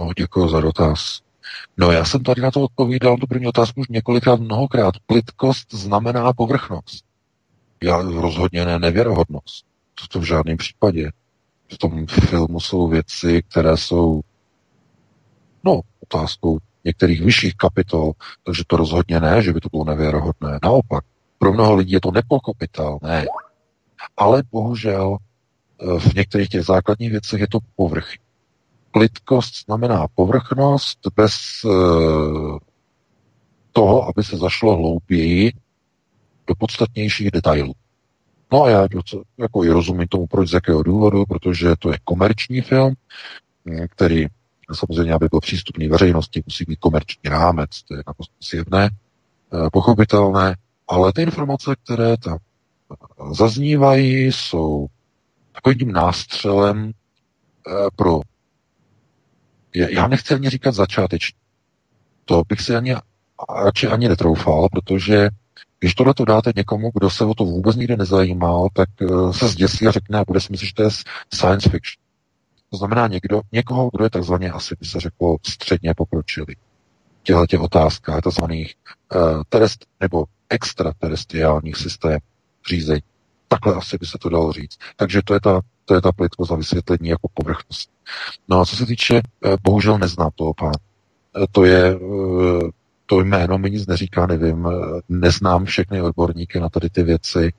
No, 0.00 0.10
děkuji 0.16 0.48
za 0.48 0.60
dotaz. 0.60 1.20
No 1.76 1.90
já 1.90 2.04
jsem 2.04 2.22
tady 2.22 2.42
na 2.42 2.50
to 2.50 2.60
odpovídal, 2.60 3.16
tu 3.16 3.26
první 3.26 3.46
otázku 3.46 3.80
už 3.80 3.88
několikrát 3.88 4.40
mnohokrát. 4.40 4.94
Plitkost 5.06 5.74
znamená 5.74 6.32
povrchnost. 6.32 7.04
Já 7.82 8.02
rozhodně 8.02 8.64
ne 8.64 8.78
nevěrohodnost. 8.78 9.66
To, 9.94 10.06
to 10.06 10.20
v 10.20 10.24
žádném 10.24 10.56
případě. 10.56 11.10
V 11.72 11.78
tom 11.78 12.06
filmu 12.06 12.60
jsou 12.60 12.88
věci, 12.88 13.42
které 13.48 13.76
jsou 13.76 14.20
no, 15.64 15.80
otázkou 16.00 16.58
některých 16.84 17.22
vyšších 17.22 17.54
kapitol, 17.56 18.12
takže 18.44 18.62
to 18.66 18.76
rozhodně 18.76 19.20
ne, 19.20 19.42
že 19.42 19.52
by 19.52 19.60
to 19.60 19.68
bylo 19.68 19.84
nevěrohodné. 19.84 20.58
Naopak, 20.62 21.04
pro 21.38 21.52
mnoho 21.52 21.74
lidí 21.74 21.92
je 21.92 22.00
to 22.00 22.10
nepochopitelné. 22.10 23.26
Ale 24.16 24.42
bohužel 24.52 25.16
eh, 25.16 25.98
v 25.98 26.14
některých 26.14 26.48
těch 26.48 26.64
základních 26.64 27.10
věcech 27.10 27.40
je 27.40 27.48
to 27.48 27.58
povrch. 27.76 28.08
Plitkost 28.92 29.64
znamená 29.66 30.06
povrchnost 30.14 30.98
bez 31.16 31.32
uh, 31.64 32.58
toho, 33.72 34.08
aby 34.08 34.24
se 34.24 34.36
zašlo 34.36 34.76
hlouběji 34.76 35.52
do 36.46 36.54
podstatnějších 36.54 37.30
detailů. 37.30 37.72
No 38.52 38.62
a 38.62 38.70
já 38.70 38.88
jako 39.38 39.64
i 39.64 39.68
rozumím 39.68 40.08
tomu, 40.08 40.26
proč 40.26 40.48
z 40.48 40.52
jakého 40.52 40.82
důvodu, 40.82 41.24
protože 41.24 41.74
to 41.78 41.92
je 41.92 41.98
komerční 42.04 42.60
film, 42.60 42.94
hm, 43.66 43.86
který 43.90 44.26
samozřejmě, 44.72 45.12
aby 45.12 45.28
byl 45.30 45.40
přístupný 45.40 45.88
veřejnosti, 45.88 46.42
musí 46.46 46.64
být 46.64 46.78
komerční 46.78 47.30
rámec, 47.30 47.82
to 47.82 47.94
je 47.94 48.02
naprosto 48.06 48.34
zjevné, 48.50 48.90
eh, 48.90 49.70
pochopitelné, 49.72 50.56
ale 50.88 51.12
ty 51.12 51.22
informace, 51.22 51.74
které 51.84 52.16
tam 52.16 52.38
eh, 52.92 53.34
zaznívají, 53.34 54.26
jsou 54.26 54.86
takovým 55.52 55.92
nástřelem 55.92 56.92
pro, 57.96 58.20
já 59.74 60.08
nechci 60.08 60.34
ani 60.34 60.50
říkat 60.50 60.74
začáteční, 60.74 61.38
to 62.24 62.42
bych 62.48 62.60
si 62.60 62.76
ani, 62.76 62.94
radši 63.64 63.86
ani 63.86 64.08
netroufal, 64.08 64.68
protože 64.72 65.28
když 65.78 65.94
tohle 65.94 66.14
to 66.14 66.24
dáte 66.24 66.52
někomu, 66.56 66.90
kdo 66.94 67.10
se 67.10 67.24
o 67.24 67.34
to 67.34 67.44
vůbec 67.44 67.76
nikdy 67.76 67.96
nezajímal, 67.96 68.68
tak 68.72 68.88
se 69.30 69.48
zděsí 69.48 69.86
a 69.86 69.90
řekne 69.90 70.18
a 70.18 70.24
bude 70.24 70.40
si 70.40 70.48
myslet, 70.50 70.66
že 70.66 70.74
to 70.74 70.82
je 70.82 70.90
science 71.34 71.70
fiction. 71.70 72.02
To 72.70 72.76
znamená 72.76 73.06
někdo, 73.06 73.40
někoho, 73.52 73.90
kdo 73.92 74.04
je 74.04 74.10
takzvaně 74.10 74.50
asi 74.50 74.74
by 74.80 74.86
se 74.86 75.00
řeklo 75.00 75.36
středně 75.46 75.94
pokročilý. 75.94 76.56
Těchto 77.22 77.46
těch 77.46 77.60
otázkách 77.60 78.20
takzvaných 78.20 78.74
uh, 79.14 79.42
terest, 79.48 79.86
nebo 80.00 80.24
extraterestriálních 80.48 81.76
systémů 81.76 82.18
řízení. 82.68 83.02
Takhle 83.48 83.74
asi 83.74 83.98
by 83.98 84.06
se 84.06 84.18
to 84.18 84.28
dalo 84.28 84.52
říct. 84.52 84.78
Takže 84.96 85.20
to 85.24 85.34
je 85.34 85.40
ta, 85.40 85.60
to 85.84 85.94
je 85.94 86.00
ta 86.00 86.12
plitko 86.12 86.44
za 86.44 86.56
vysvětlení 86.56 87.08
jako 87.08 87.28
povrchnost. 87.34 87.90
No 88.48 88.60
a 88.60 88.64
co 88.64 88.76
se 88.76 88.86
týče, 88.86 89.14
uh, 89.14 89.54
bohužel 89.62 89.98
neznám 89.98 90.30
toho 90.34 90.54
pána. 90.54 90.72
Uh, 91.36 91.44
to 91.52 91.64
je, 91.64 91.96
uh, 91.96 92.70
to 93.06 93.20
jméno 93.20 93.58
mi 93.58 93.70
nic 93.70 93.86
neříká, 93.86 94.26
nevím, 94.26 94.68
neznám 95.08 95.64
všechny 95.64 96.02
odborníky 96.02 96.60
na 96.60 96.68
tady 96.68 96.90
ty 96.90 97.02
věci 97.02 97.52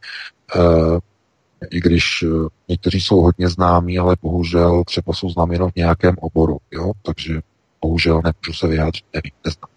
i 1.71 1.81
když 1.81 2.23
eh, 2.23 2.47
někteří 2.67 3.01
jsou 3.01 3.21
hodně 3.21 3.49
známí, 3.49 3.99
ale 3.99 4.15
bohužel 4.21 4.83
třeba 4.83 5.13
jsou 5.13 5.29
známí 5.29 5.53
jenom 5.53 5.71
v 5.71 5.75
nějakém 5.75 6.15
oboru, 6.19 6.57
jo? 6.71 6.91
takže 7.01 7.41
bohužel 7.81 8.21
nemůžu 8.23 8.53
se 8.53 8.67
vyjádřit, 8.67 9.05
nevím, 9.13 9.31
neznám. 9.45 9.72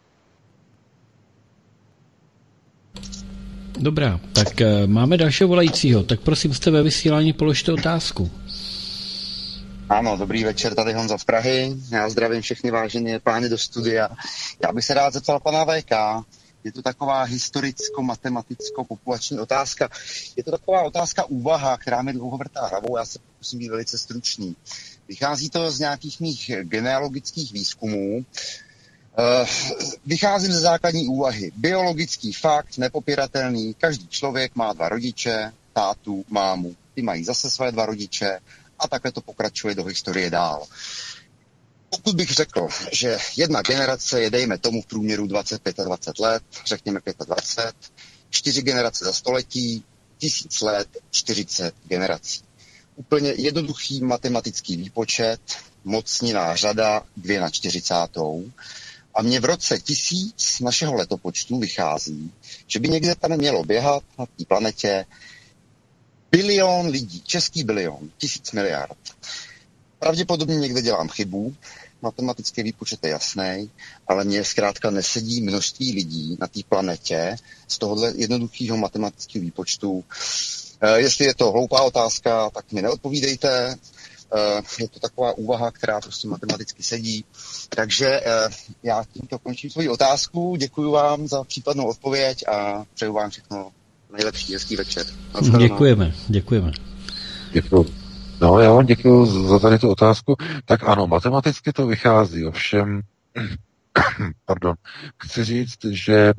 Dobrá, 3.78 4.20
tak 4.32 4.48
uh, 4.61 4.86
máme 4.86 5.16
dalšího 5.16 5.48
volajícího, 5.48 6.03
tak 6.03 6.20
prosím 6.20 6.55
jste 6.55 6.70
ve 6.70 6.82
vysílání 6.82 7.32
položte 7.32 7.73
otázku. 7.73 8.31
Ano, 9.89 10.16
dobrý 10.16 10.44
večer, 10.44 10.74
tady 10.74 10.93
Honza 10.93 11.19
z 11.19 11.24
Prahy. 11.24 11.77
Já 11.90 12.09
zdravím 12.09 12.43
všechny 12.43 12.70
vážené 12.70 13.20
pány 13.20 13.48
do 13.48 13.59
studia. 13.59 14.09
Já 14.62 14.73
bych 14.73 14.85
se 14.85 14.94
rád 14.94 15.12
zeptal 15.12 15.40
pana 15.40 15.65
VK, 15.65 15.93
je 16.66 16.73
to 16.73 16.82
taková 16.82 17.27
historicko-matematicko-populační 17.27 19.40
otázka. 19.40 19.89
Je 20.36 20.44
to 20.44 20.51
taková 20.51 20.82
otázka 20.82 21.24
úvaha, 21.24 21.77
která 21.77 22.03
mi 22.03 22.12
dlouho 22.12 22.36
vrtá 22.36 22.66
hlavou. 22.66 22.97
Já 22.97 23.05
se 23.05 23.19
pokusím 23.19 23.59
být 23.59 23.69
velice 23.69 23.98
stručný. 23.98 24.57
Vychází 25.09 25.51
to 25.51 25.70
z 25.70 25.78
nějakých 25.78 26.20
mých 26.20 26.51
genealogických 26.62 27.53
výzkumů. 27.53 28.24
Uh, 29.18 29.48
vycházím 30.06 30.52
ze 30.52 30.60
základní 30.60 31.09
úvahy. 31.09 31.52
Biologický 31.56 32.32
fakt, 32.32 32.78
nepopiratelný. 32.78 33.74
Každý 33.74 34.09
člověk 34.09 34.55
má 34.56 34.72
dva 34.72 34.88
rodiče, 34.88 35.52
tátu, 35.72 36.24
mámu. 36.28 36.76
Ty 36.94 37.02
mají 37.02 37.24
zase 37.24 37.51
své 37.51 37.72
dva 37.72 37.86
rodiče 37.86 38.38
a 38.78 38.88
takhle 38.88 39.12
to 39.12 39.20
pokračuje 39.20 39.74
do 39.74 39.84
historie 39.84 40.30
dál. 40.30 40.66
Pokud 41.90 42.16
bych 42.16 42.30
řekl, 42.30 42.68
že 42.93 43.18
jedna 43.36 43.62
generace 43.62 44.20
je, 44.22 44.30
dejme 44.30 44.59
tomu, 44.59 44.82
v 44.82 44.86
průměru 44.86 45.26
20-25 45.26 46.12
let, 46.22 46.43
řekněme 46.66 47.01
25, 47.26 47.74
čtyři 48.30 48.62
generace 48.62 49.05
za 49.05 49.12
století, 49.12 49.84
tisíc 50.18 50.60
let, 50.60 50.88
40 51.10 51.74
generací. 51.84 52.40
Úplně 52.97 53.32
jednoduchý 53.36 54.01
matematický 54.01 54.76
výpočet, 54.76 55.40
mocniná 55.84 56.56
řada, 56.56 57.02
dvě 57.16 57.40
na 57.40 57.51
čtyřicátou. 57.51 58.51
A 59.16 59.22
mně 59.22 59.40
v 59.40 59.44
roce 59.44 59.78
tisíc 59.78 60.60
našeho 60.60 60.94
letopočtu 60.94 61.59
vychází, 61.59 62.32
že 62.66 62.78
by 62.78 62.88
někde 62.88 63.14
tam 63.14 63.36
mělo 63.36 63.64
běhat 63.64 64.02
na 64.18 64.26
té 64.26 64.44
planetě 64.44 65.05
bilion 66.30 66.86
lidí, 66.86 67.20
český 67.20 67.64
bilion, 67.64 68.10
tisíc 68.18 68.52
miliard. 68.52 68.98
Pravděpodobně 69.98 70.56
někde 70.56 70.82
dělám 70.82 71.09
chybu, 71.09 71.55
matematický 72.02 72.62
výpočet 72.62 73.05
je 73.05 73.10
jasný, 73.10 73.70
ale 74.09 74.24
mně 74.24 74.44
zkrátka 74.44 74.90
nesedí 74.90 75.40
množství 75.43 75.93
lidí 75.93 76.36
na 76.40 76.47
té 76.47 76.60
planetě 76.68 77.36
z 77.68 77.78
tohohle 77.78 78.12
jednoduchého 78.16 78.76
matematického 78.76 79.43
výpočtu. 79.43 80.05
E, 80.80 81.01
jestli 81.01 81.24
je 81.24 81.34
to 81.34 81.52
hloupá 81.52 81.82
otázka, 81.82 82.51
tak 82.51 82.72
mi 82.72 82.82
neodpovídejte. 82.82 83.76
E, 84.35 84.62
je 84.82 84.89
to 84.89 85.01
taková 85.01 85.32
úvaha, 85.32 85.70
která 85.70 86.01
prostě 86.01 86.28
matematicky 86.28 86.82
sedí. 86.82 87.24
Takže 87.69 88.07
e, 88.07 88.48
já 88.82 89.05
tímto 89.12 89.39
končím 89.39 89.70
svoji 89.70 89.89
otázku. 89.89 90.57
Děkuji 90.59 90.93
vám 90.93 91.28
za 91.28 91.44
případnou 91.44 91.86
odpověď 91.86 92.48
a 92.48 92.85
přeju 92.94 93.12
vám 93.12 93.31
všechno 93.31 93.70
nejlepší, 94.12 94.53
hezký 94.53 94.77
večer. 94.77 95.07
Děkujeme, 95.59 96.15
děkujeme. 96.28 96.73
Děkuji. 97.53 97.86
No, 98.40 98.61
já 98.61 98.73
vám 98.73 98.86
děkuji 98.86 99.27
za 99.48 99.59
tady 99.59 99.78
tu 99.78 99.90
otázku. 99.90 100.36
Tak 100.65 100.85
ano, 100.85 101.07
matematicky 101.07 101.73
to 101.73 101.86
vychází, 101.86 102.47
ovšem, 102.47 103.01
pardon, 104.44 104.74
chci 105.23 105.44
říct, 105.44 105.85
že 105.85 106.16
e, 106.16 106.35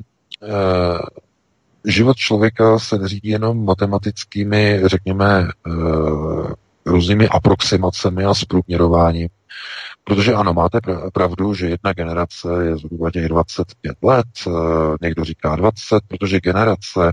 život 1.84 2.16
člověka 2.16 2.78
se 2.78 2.98
neřídí 2.98 3.28
jenom 3.28 3.64
matematickými, 3.64 4.80
řekněme, 4.84 5.48
e, 5.66 5.70
různými 6.98 7.28
aproximacemi 7.28 8.24
a 8.24 8.34
zprůměrováním. 8.34 9.28
Protože 10.04 10.34
ano, 10.34 10.54
máte 10.54 10.78
pravdu, 11.12 11.54
že 11.54 11.68
jedna 11.68 11.92
generace 11.92 12.48
je 12.64 12.76
zhruba 12.76 13.10
těch 13.10 13.28
25 13.28 13.96
let, 14.02 14.26
e, 14.46 14.50
někdo 15.02 15.24
říká 15.24 15.56
20, 15.56 16.02
protože 16.08 16.40
generace 16.40 17.12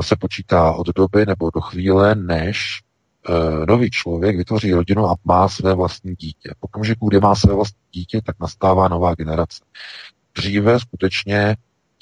se 0.00 0.16
počítá 0.16 0.72
od 0.72 0.86
doby 0.86 1.26
nebo 1.26 1.50
do 1.54 1.60
chvíle, 1.60 2.14
než 2.14 2.80
e, 3.28 3.66
nový 3.66 3.90
člověk 3.90 4.36
vytvoří 4.36 4.72
rodinu 4.72 5.06
a 5.06 5.14
má 5.24 5.48
své 5.48 5.74
vlastní 5.74 6.14
dítě. 6.14 6.50
V 6.58 6.62
okamžiku, 6.62 7.08
kdy 7.08 7.20
má 7.20 7.34
své 7.34 7.54
vlastní 7.54 7.80
dítě, 7.92 8.20
tak 8.26 8.36
nastává 8.40 8.88
nová 8.88 9.14
generace. 9.14 9.64
Dříve 10.36 10.80
skutečně, 10.80 11.56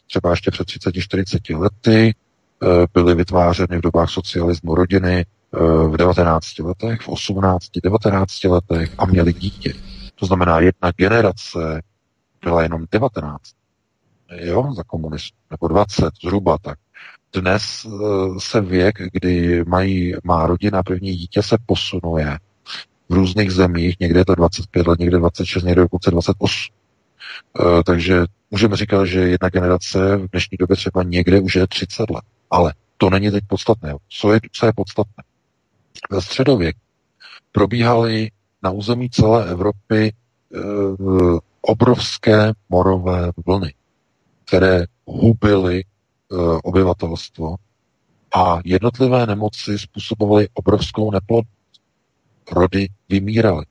třeba 0.07 0.31
ještě 0.31 0.51
před 0.51 0.67
30-40 0.67 1.59
lety, 1.59 2.15
byly 2.95 3.15
vytvářeny 3.15 3.79
v 3.79 3.81
dobách 3.81 4.11
socialismu 4.11 4.75
rodiny 4.75 5.25
v 5.89 5.97
19 5.97 6.59
letech, 6.59 7.01
v 7.01 7.09
18, 7.09 7.67
19 7.83 8.45
letech 8.45 8.95
a 8.99 9.07
měli 9.07 9.33
dítě. 9.33 9.75
To 10.15 10.27
znamená, 10.27 10.61
jedna 10.61 10.91
generace 10.97 11.83
byla 12.45 12.63
jenom 12.63 12.85
19. 12.93 13.41
Jo, 14.37 14.73
za 14.77 14.83
komunistů, 14.83 15.37
nebo 15.51 15.69
20, 15.69 16.11
zhruba 16.25 16.59
tak. 16.59 16.79
Dnes 17.33 17.85
uh, 17.85 18.39
se 18.39 18.61
věk, 18.61 18.99
kdy 19.13 19.65
mají, 19.67 20.15
má 20.25 20.47
rodina 20.47 20.83
první 20.83 21.17
dítě, 21.17 21.43
se 21.43 21.57
posunuje. 21.67 22.39
V 23.09 23.15
různých 23.15 23.51
zemích, 23.51 23.97
někde 24.01 24.21
je 24.21 24.25
to 24.25 24.35
25 24.35 24.87
let, 24.87 24.99
někde 24.99 25.19
26, 25.19 25.65
někde 25.65 25.83
dokonce 25.83 26.11
28. 26.11 26.75
Uh, 27.61 27.83
takže 27.83 28.25
můžeme 28.51 28.77
říkat, 28.77 29.05
že 29.05 29.21
jedna 29.21 29.49
generace 29.49 30.17
v 30.17 30.31
dnešní 30.31 30.57
době 30.59 30.77
třeba 30.77 31.03
někde 31.03 31.41
už 31.41 31.57
je 31.57 31.67
30 31.67 32.11
let. 32.11 32.25
Ale 32.51 32.75
to 32.97 33.11
není 33.11 33.31
teď 33.31 33.45
podstatné. 33.49 33.95
Co 34.09 34.33
je, 34.33 34.41
co 34.53 34.67
je 34.67 34.73
podstatné? 34.77 35.25
Ve 36.11 36.23
středověku 36.23 36.81
probíhaly 37.53 38.31
na 38.63 38.71
území 38.71 39.11
celé 39.11 39.51
Evropy 39.51 40.13
uh, 40.51 41.39
obrovské 41.63 42.53
morové 42.69 43.33
vlny, 43.47 43.75
které 44.45 44.85
hubily 45.07 45.85
uh, 46.29 46.59
obyvatelstvo 46.65 47.57
a 48.37 48.59
jednotlivé 48.65 49.27
nemoci 49.27 49.79
způsobovaly 49.79 50.49
obrovskou 50.55 51.11
neplodnost. 51.11 51.53
Rody 52.53 52.89
vymíraly. 53.09 53.65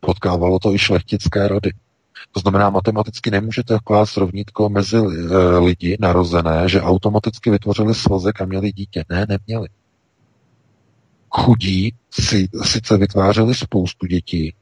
Potkávalo 0.00 0.58
to 0.58 0.74
i 0.74 0.78
šlechtické 0.78 1.48
rody. 1.48 1.70
To 2.32 2.40
znamená, 2.40 2.70
matematicky 2.70 3.30
nemůžete 3.30 3.78
klást 3.84 4.16
rovnítko 4.16 4.68
mezi 4.68 4.98
uh, 4.98 5.10
lidi 5.64 5.96
narozené, 6.00 6.68
že 6.68 6.80
automaticky 6.82 7.50
vytvořili 7.50 7.94
svazek 7.94 8.40
a 8.40 8.46
měli 8.46 8.72
dítě. 8.72 9.04
Ne, 9.08 9.26
neměli. 9.28 9.68
Chudí 11.34 11.94
si 12.10 12.48
sice 12.62 12.96
vytvářeli 12.96 13.54
spoustu 13.54 14.06
dětí 14.06 14.54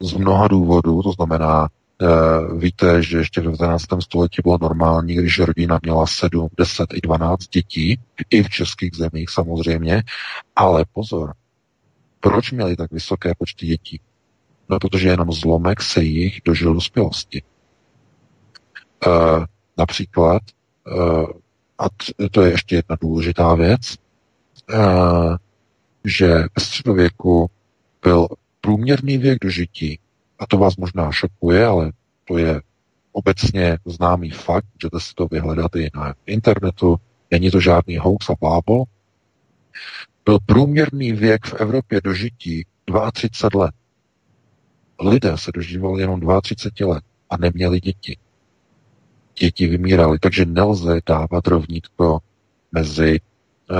z 0.00 0.12
mnoha 0.12 0.48
důvodů, 0.48 1.02
to 1.02 1.12
znamená, 1.12 1.68
Uh, 2.02 2.60
víte, 2.60 3.02
že 3.02 3.18
ještě 3.18 3.40
v 3.40 3.44
19. 3.44 3.84
století 4.00 4.42
bylo 4.42 4.58
normální, 4.60 5.14
když 5.14 5.38
rodina 5.38 5.78
měla 5.82 6.06
7, 6.06 6.48
10 6.58 6.86
i 6.94 7.00
12 7.00 7.48
dětí, 7.48 7.98
i 8.30 8.42
v 8.42 8.48
českých 8.48 8.94
zemích 8.94 9.30
samozřejmě, 9.30 10.02
ale 10.56 10.84
pozor, 10.92 11.34
proč 12.20 12.52
měli 12.52 12.76
tak 12.76 12.92
vysoké 12.92 13.32
počty 13.38 13.66
dětí? 13.66 14.00
No, 14.68 14.78
protože 14.78 15.08
jenom 15.08 15.32
zlomek 15.32 15.82
se 15.82 16.02
jich 16.02 16.40
dožil 16.44 16.74
dospělosti. 16.74 17.42
Uh, 19.06 19.44
například, 19.78 20.42
uh, 20.96 21.26
a 21.78 21.84
to 22.30 22.42
je 22.42 22.50
ještě 22.50 22.76
jedna 22.76 22.96
důležitá 23.00 23.54
věc, 23.54 23.96
uh, 24.74 25.36
že 26.04 26.28
ve 26.34 26.60
středověku 26.60 27.50
byl 28.02 28.28
průměrný 28.60 29.18
věk 29.18 29.38
dožití 29.42 29.98
a 30.38 30.46
to 30.46 30.58
vás 30.58 30.76
možná 30.76 31.12
šokuje, 31.12 31.66
ale 31.66 31.92
to 32.24 32.38
je 32.38 32.60
obecně 33.12 33.78
známý 33.84 34.30
fakt, 34.30 34.66
můžete 34.74 35.00
si 35.00 35.14
to 35.14 35.26
vyhledat 35.26 35.76
i 35.76 35.90
na 35.94 36.14
internetu, 36.26 36.96
není 37.30 37.50
to 37.50 37.60
žádný 37.60 37.96
hoax 37.96 38.30
a 38.30 38.34
blábol, 38.40 38.84
byl 40.24 40.38
průměrný 40.46 41.12
věk 41.12 41.46
v 41.46 41.54
Evropě 41.54 42.00
dožití 42.04 42.66
32 43.12 43.64
let. 43.64 43.74
Lidé 45.00 45.32
se 45.36 45.52
dožívali 45.54 46.00
jenom 46.00 46.20
32 46.42 46.94
let 46.94 47.04
a 47.30 47.36
neměli 47.36 47.80
děti. 47.80 48.16
Děti 49.38 49.66
vymíraly, 49.66 50.18
takže 50.18 50.44
nelze 50.44 51.00
dávat 51.06 51.46
rovnítko 51.46 52.18
mezi 52.72 53.20
uh, 53.70 53.76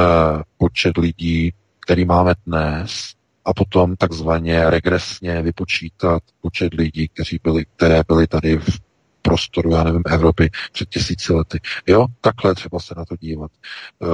počet 0.59 0.97
lidí, 0.97 1.55
který 1.89 2.05
máme 2.05 2.35
dnes 2.47 3.15
a 3.45 3.55
potom 3.55 3.97
takzvaně 3.97 4.71
regresně 4.71 5.43
vypočítat 5.43 6.23
počet 6.41 6.75
lidí, 6.75 7.09
kteří 7.09 7.41
byli, 7.43 7.65
které 7.77 8.03
byly 8.09 8.27
tady 8.27 8.59
v 8.59 8.79
prostoru, 9.23 9.71
já 9.71 9.85
nevím, 9.85 10.03
Evropy 10.07 10.51
před 10.73 10.89
tisíci 10.89 11.33
lety. 11.33 11.61
Jo, 11.87 12.07
takhle 12.21 12.55
třeba 12.55 12.81
se 12.81 12.95
na 12.97 13.05
to 13.05 13.17
dívat. 13.17 13.51
E, 13.51 14.07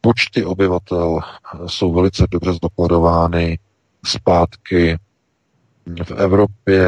počty 0.00 0.44
obyvatel 0.44 1.20
jsou 1.66 1.92
velice 1.92 2.26
dobře 2.30 2.52
zdokladovány 2.52 3.58
zpátky 4.04 4.98
v 6.04 6.10
Evropě 6.10 6.86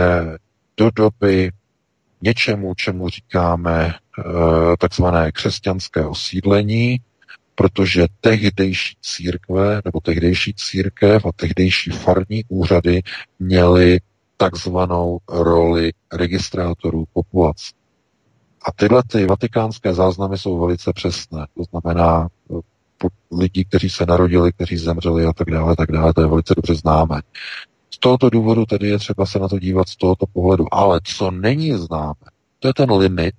do 0.77 0.91
doby 0.91 1.51
něčemu, 2.23 2.75
čemu 2.75 3.09
říkáme 3.09 3.87
e, 3.89 3.93
takzvané 4.79 5.33
křesťanské 5.33 6.07
osídlení, 6.07 7.01
protože 7.57 8.07
tehdejší 8.21 8.97
církve 9.03 9.81
nebo 9.85 10.01
tehdejší 10.01 10.55
církev 10.55 11.27
a 11.27 11.31
tehdejší 11.37 11.91
farní 11.91 12.45
úřady 12.49 13.03
měly 13.39 14.01
takzvanou 14.37 15.19
roli 15.29 15.93
registrátorů 16.13 17.05
populace. 17.13 17.73
A 18.69 18.73
tyhle 18.73 19.03
ty 19.07 19.27
vatikánské 19.27 19.95
záznamy 19.95 20.39
jsou 20.39 20.59
velice 20.59 20.93
přesné. 20.93 21.47
To 21.57 21.63
znamená 21.71 22.29
lidi, 23.33 23.65
kteří 23.65 23.91
se 23.91 24.07
narodili, 24.07 24.53
kteří 24.53 24.77
zemřeli 24.77 25.25
a 25.25 25.33
tak 25.33 25.51
dále, 25.51 25.77
tak 25.77 25.93
dále, 25.93 26.15
to 26.15 26.21
je 26.21 26.27
velice 26.27 26.55
dobře 26.55 26.75
známé. 26.75 27.23
Z 27.91 27.99
tohoto 27.99 28.31
důvodu 28.31 28.67
tedy 28.67 28.89
je 28.89 28.99
třeba 28.99 29.27
se 29.27 29.39
na 29.39 29.49
to 29.49 29.59
dívat 29.59 29.89
z 29.89 29.97
tohoto 29.97 30.27
pohledu. 30.27 30.75
Ale 30.75 31.01
co 31.05 31.31
není 31.31 31.73
známe, 31.73 32.15
to 32.59 32.69
je 32.69 32.75
ten 32.75 32.93
limit, 32.93 33.35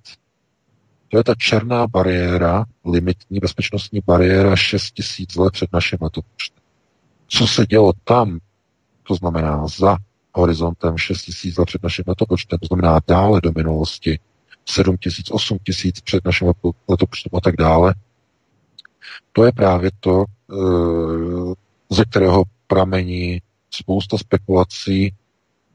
to 1.08 1.16
je 1.16 1.24
ta 1.24 1.34
černá 1.34 1.86
bariéra, 1.86 2.64
limitní 2.84 3.38
bezpečnostní 3.38 4.00
bariéra 4.06 4.56
6 4.56 4.90
tisíc 4.90 5.36
let 5.36 5.52
před 5.52 5.72
naším 5.72 5.98
letopočtem. 6.02 6.62
Co 7.28 7.46
se 7.46 7.66
dělo 7.66 7.92
tam, 8.04 8.38
to 9.02 9.14
znamená 9.14 9.66
za 9.66 9.96
horizontem 10.34 10.98
6 10.98 11.22
tisíc 11.22 11.56
let 11.58 11.66
před 11.66 11.82
naším 11.82 12.04
letopočtem, 12.06 12.58
to 12.58 12.66
znamená 12.66 13.00
dále 13.08 13.40
do 13.40 13.52
minulosti, 13.56 14.18
7 14.66 14.96
tisíc, 14.96 15.30
8 15.30 15.58
tisíc 15.64 16.00
před 16.00 16.24
naším 16.24 16.52
letopočtem 16.88 17.30
a 17.36 17.40
tak 17.40 17.56
dále, 17.56 17.94
to 19.32 19.44
je 19.44 19.52
právě 19.52 19.90
to, 20.00 20.24
eh, 20.52 21.54
ze 21.90 22.04
kterého 22.04 22.44
pramení 22.66 23.42
spousta 23.70 24.18
spekulací 24.18 25.14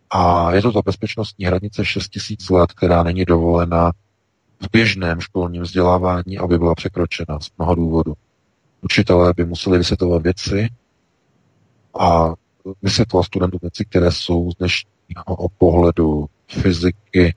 a 0.10 0.54
je 0.54 0.62
to 0.62 0.72
ta 0.72 0.82
bezpečnostní 0.86 1.46
hranice 1.46 1.86
6 1.86 2.10
tisíc 2.10 2.50
let, 2.50 2.74
která 2.74 3.04
není 3.04 3.26
dovolena 3.26 3.92
v 4.64 4.72
běžném 4.72 5.22
školním 5.22 5.62
vzdělávání, 5.62 6.38
aby 6.38 6.58
byla 6.58 6.76
překročena 6.76 7.40
z 7.40 7.50
mnoha 7.58 7.76
důvodů. 7.76 8.14
Učitelé 8.82 9.34
by 9.34 9.46
museli 9.46 9.78
vysvětlovat 9.78 10.24
věci 10.24 10.70
a 12.00 12.34
vysvětlovat 12.82 13.24
studentům 13.24 13.60
věci, 13.62 13.86
které 13.86 14.12
jsou 14.12 14.52
z 14.52 14.56
dnešního 14.56 15.50
pohledu 15.58 16.26
fyziky 16.48 17.36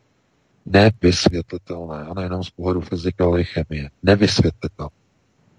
nevysvětlitelné, 0.66 2.04
a 2.04 2.14
nejenom 2.14 2.44
z 2.44 2.50
pohledu 2.50 2.80
fyziky, 2.80 3.22
ale 3.22 3.40
i 3.40 3.44
chemie. 3.44 3.90
Nevysvětlitelné. 4.02 4.90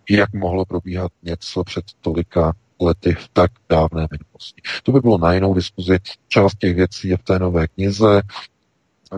Jak 0.10 0.34
mohlo 0.34 0.66
probíhat 0.66 1.12
něco 1.24 1.64
před 1.64 1.86
tolika 2.02 2.54
lety 2.82 3.14
v 3.14 3.30
tak 3.34 3.52
dávné 3.70 4.08
minulosti. 4.12 4.62
To 4.84 4.92
by 4.92 5.00
bylo 5.00 5.18
na 5.18 5.34
jinou 5.34 5.54
diskuzi. 5.54 5.98
Část 6.28 6.58
těch 6.58 6.76
věcí 6.76 7.08
je 7.08 7.18
v 7.18 7.24
té 7.24 7.40
nové 7.40 7.68
knize. 7.68 8.22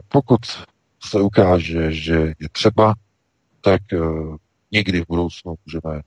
Pokud 0.07 0.39
se 1.03 1.21
ukáže, 1.21 1.91
že 1.91 2.33
je 2.39 2.49
třeba, 2.51 2.95
tak 3.61 3.81
uh, 3.93 4.35
někdy 4.71 5.01
v 5.01 5.07
budoucnu 5.07 5.55
můžeme, 5.65 6.01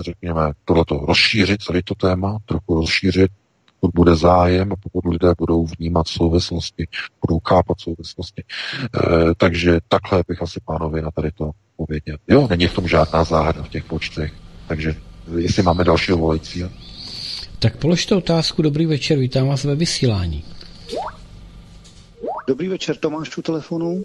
řekněme, 0.00 0.52
tohleto 0.64 0.98
rozšířit, 0.98 1.62
celý 1.62 1.82
to 1.82 1.94
téma, 1.94 2.38
trochu 2.46 2.74
rozšířit, 2.74 3.30
pokud 3.82 3.94
bude 3.94 4.16
zájem 4.16 4.72
a 4.72 4.76
pokud 4.76 5.04
lidé 5.04 5.32
budou 5.38 5.66
vnímat 5.66 6.08
souvislosti, 6.08 6.86
budou 7.26 7.40
chápat 7.48 7.80
souvislosti. 7.80 8.42
E, 8.42 9.34
takže 9.36 9.80
takhle 9.88 10.22
bych 10.28 10.42
asi 10.42 10.60
pánovi 10.64 11.02
na 11.02 11.10
tady 11.10 11.30
to 11.32 11.50
pověděl. 11.76 12.16
Jo, 12.28 12.46
není 12.50 12.66
v 12.66 12.74
tom 12.74 12.88
žádná 12.88 13.24
záhada 13.24 13.62
v 13.62 13.68
těch 13.68 13.84
počtech. 13.84 14.32
Takže 14.66 14.94
jestli 15.36 15.62
máme 15.62 15.84
dalšího 15.84 16.18
volajícího. 16.18 16.70
Tak 17.58 17.76
položte 17.76 18.14
otázku. 18.14 18.62
Dobrý 18.62 18.86
večer, 18.86 19.18
vítám 19.18 19.48
vás 19.48 19.64
ve 19.64 19.74
vysílání. 19.74 20.44
Dobrý 22.52 22.68
večer, 22.68 22.96
Tomáš 22.96 23.36
u 23.38 23.42
telefonu. 23.42 24.02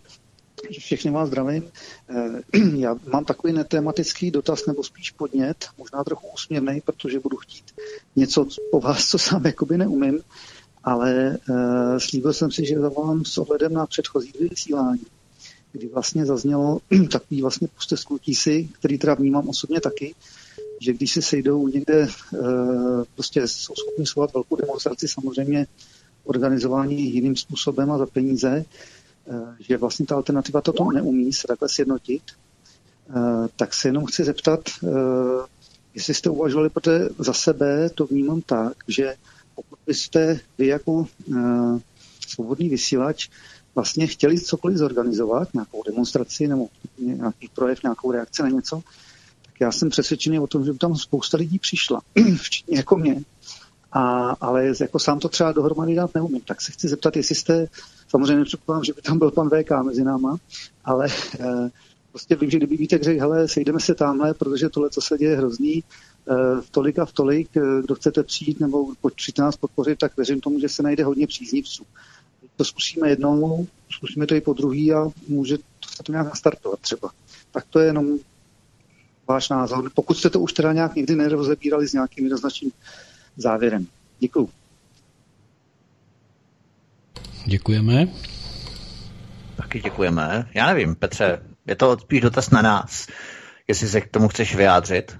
Všechny 0.80 1.11
vás 1.11 1.27
zdravím. 1.27 1.64
Eh, 2.09 2.59
já 2.77 2.95
mám 3.11 3.26
takový 3.26 3.53
netematický 3.53 4.32
dotaz, 4.32 4.66
nebo 4.66 4.84
spíš 4.84 5.11
podnět, 5.11 5.66
možná 5.77 6.03
trochu 6.03 6.27
úsměvný, 6.34 6.82
protože 6.82 7.19
budu 7.19 7.38
chtít 7.38 7.64
něco 8.16 8.48
po 8.72 8.80
vás, 8.80 9.09
co 9.09 9.17
sám 9.17 9.45
jakoby 9.45 9.77
neumím, 9.77 10.19
ale 10.84 11.38
uh, 11.50 11.98
slíbil 11.98 12.34
jsem 12.34 12.51
si, 12.51 12.66
že 12.66 12.80
zavolám 12.80 13.26
s 13.26 13.38
ohledem 13.38 13.74
na 13.74 13.85
předchozí 13.85 14.32
vysílání, 14.40 15.06
kdy 15.72 15.88
vlastně 15.88 16.26
zaznělo 16.26 16.80
takový 17.11 17.42
vlastně 17.42 17.67
postesknutí 17.67 18.35
si, 18.35 18.69
který 18.80 18.98
teda 18.98 19.14
vnímám 19.14 19.50
osobně 19.50 19.82
taky, 19.82 20.16
že 20.82 20.93
když 20.93 21.14
se 21.14 21.22
sejdou 21.22 21.67
někde, 21.67 22.08
prostě 23.16 23.48
jsou 23.48 23.74
schopni 23.76 24.06
svovat 24.06 24.34
velkou 24.34 24.56
demonstraci, 24.56 25.08
samozřejmě 25.08 25.67
organizování 26.27 27.14
jiným 27.14 27.35
způsobem 27.35 27.91
a 27.91 27.97
za 27.97 28.06
peníze, 28.06 28.65
že 29.59 29.77
vlastně 29.77 30.06
ta 30.06 30.15
alternativa 30.15 30.61
toto 30.61 30.91
neumí 30.91 31.33
se 31.33 31.47
takhle 31.47 31.69
sjednotit, 31.69 32.22
tak 33.56 33.73
se 33.73 33.88
jenom 33.88 34.06
chci 34.06 34.23
zeptat, 34.23 34.59
jestli 35.93 36.14
jste 36.14 36.30
uvažovali, 36.30 36.69
protože 36.69 37.09
za 37.19 37.33
sebe 37.33 37.89
to 37.89 38.06
vnímám 38.06 38.41
tak, 38.41 38.73
že 38.88 39.15
pokud 39.56 39.80
byste 39.88 40.39
vy 40.57 40.67
jako 40.67 41.07
svobodný 42.27 42.69
vysílač 42.69 43.30
vlastně 43.75 44.07
chtěli 44.07 44.39
cokoliv 44.39 44.77
zorganizovat, 44.77 45.53
nějakou 45.53 45.83
demonstraci 45.83 46.47
nebo 46.47 46.67
nějaký 46.99 47.49
projev, 47.56 47.83
nějakou 47.83 48.11
reakci 48.11 48.41
na 48.41 48.49
něco, 48.49 48.81
tak 49.45 49.53
já 49.59 49.72
jsem 49.72 49.89
přesvědčený 49.89 50.39
o 50.39 50.47
tom, 50.47 50.65
že 50.65 50.73
by 50.73 50.77
tam 50.77 50.95
spousta 50.95 51.38
lidí 51.38 51.59
přišla, 51.59 52.01
včetně 52.41 52.77
jako 52.77 52.97
mě. 52.97 53.22
A, 53.91 54.35
ale 54.41 54.74
jako 54.82 54.99
sám 54.99 55.19
to 55.19 55.30
třeba 55.30 55.51
dohromady 55.51 55.95
dát 55.95 56.16
neumím. 56.16 56.41
Tak 56.41 56.61
se 56.61 56.72
chci 56.72 56.88
zeptat, 56.88 57.17
jestli 57.17 57.35
jste, 57.35 57.67
samozřejmě 58.07 58.35
nepředpokládám, 58.35 58.83
že 58.83 58.93
by 58.93 59.01
tam 59.01 59.19
byl 59.19 59.32
pan 59.32 59.49
VK 59.49 59.72
mezi 59.83 60.03
náma, 60.03 60.38
ale 60.85 61.07
eh, 61.40 61.69
prostě 62.11 62.35
vím, 62.35 62.49
že 62.49 62.57
kdyby 62.57 62.77
víte 62.77 62.98
řekl, 63.01 63.19
hele, 63.19 63.48
sejdeme 63.48 63.80
se 63.80 63.95
tamhle, 63.95 64.33
protože 64.33 64.69
tohle, 64.69 64.90
co 64.90 65.01
se 65.01 65.17
děje, 65.17 65.32
je 65.32 65.38
hrozný, 65.38 65.83
eh, 65.83 66.61
v 66.61 66.69
tolik 66.69 66.99
a 66.99 67.06
v 67.06 67.11
tolik, 67.11 67.49
eh, 67.57 67.82
kdo 67.83 67.95
chcete 67.95 68.24
přijít 68.24 68.59
nebo 68.59 68.85
přijít 69.16 69.38
nás 69.38 69.57
podpořit, 69.57 69.99
tak 69.99 70.17
věřím 70.17 70.41
tomu, 70.41 70.59
že 70.59 70.69
se 70.69 70.83
najde 70.83 71.03
hodně 71.03 71.27
příznivců 71.27 71.83
to 72.57 72.66
zkusíme 72.66 73.09
jednou, 73.09 73.67
zkusíme 73.90 74.27
to 74.27 74.35
i 74.35 74.41
po 74.41 74.53
druhý 74.53 74.93
a 74.93 75.07
může 75.27 75.57
se 75.95 76.03
to 76.03 76.11
nějak 76.11 76.27
nastartovat 76.27 76.80
třeba. 76.80 77.11
Tak 77.51 77.66
to 77.69 77.80
je 77.80 77.85
jenom 77.85 78.17
váš 79.27 79.49
názor. 79.49 79.91
Pokud 79.95 80.17
jste 80.17 80.30
to 80.30 80.40
už 80.40 80.53
teda 80.53 80.74
nějak 80.74 80.95
někdy 80.95 81.16
nerozebírali 81.16 81.88
s 81.88 81.93
nějakým 81.93 82.25
jednoznačným 82.25 82.72
závěrem. 83.38 83.88
Děkuju. 84.19 84.49
Děkujeme. 87.45 88.07
Taky 89.56 89.82
děkujeme. 89.82 90.49
Já 90.53 90.67
nevím, 90.67 90.95
Petře, 90.95 91.40
je 91.67 91.75
to 91.75 91.98
spíš 91.99 92.22
dotaz 92.22 92.49
na 92.49 92.61
nás, 92.61 93.07
jestli 93.67 93.88
se 93.88 94.01
k 94.01 94.11
tomu 94.11 94.27
chceš 94.27 94.56
vyjádřit. 94.56 95.17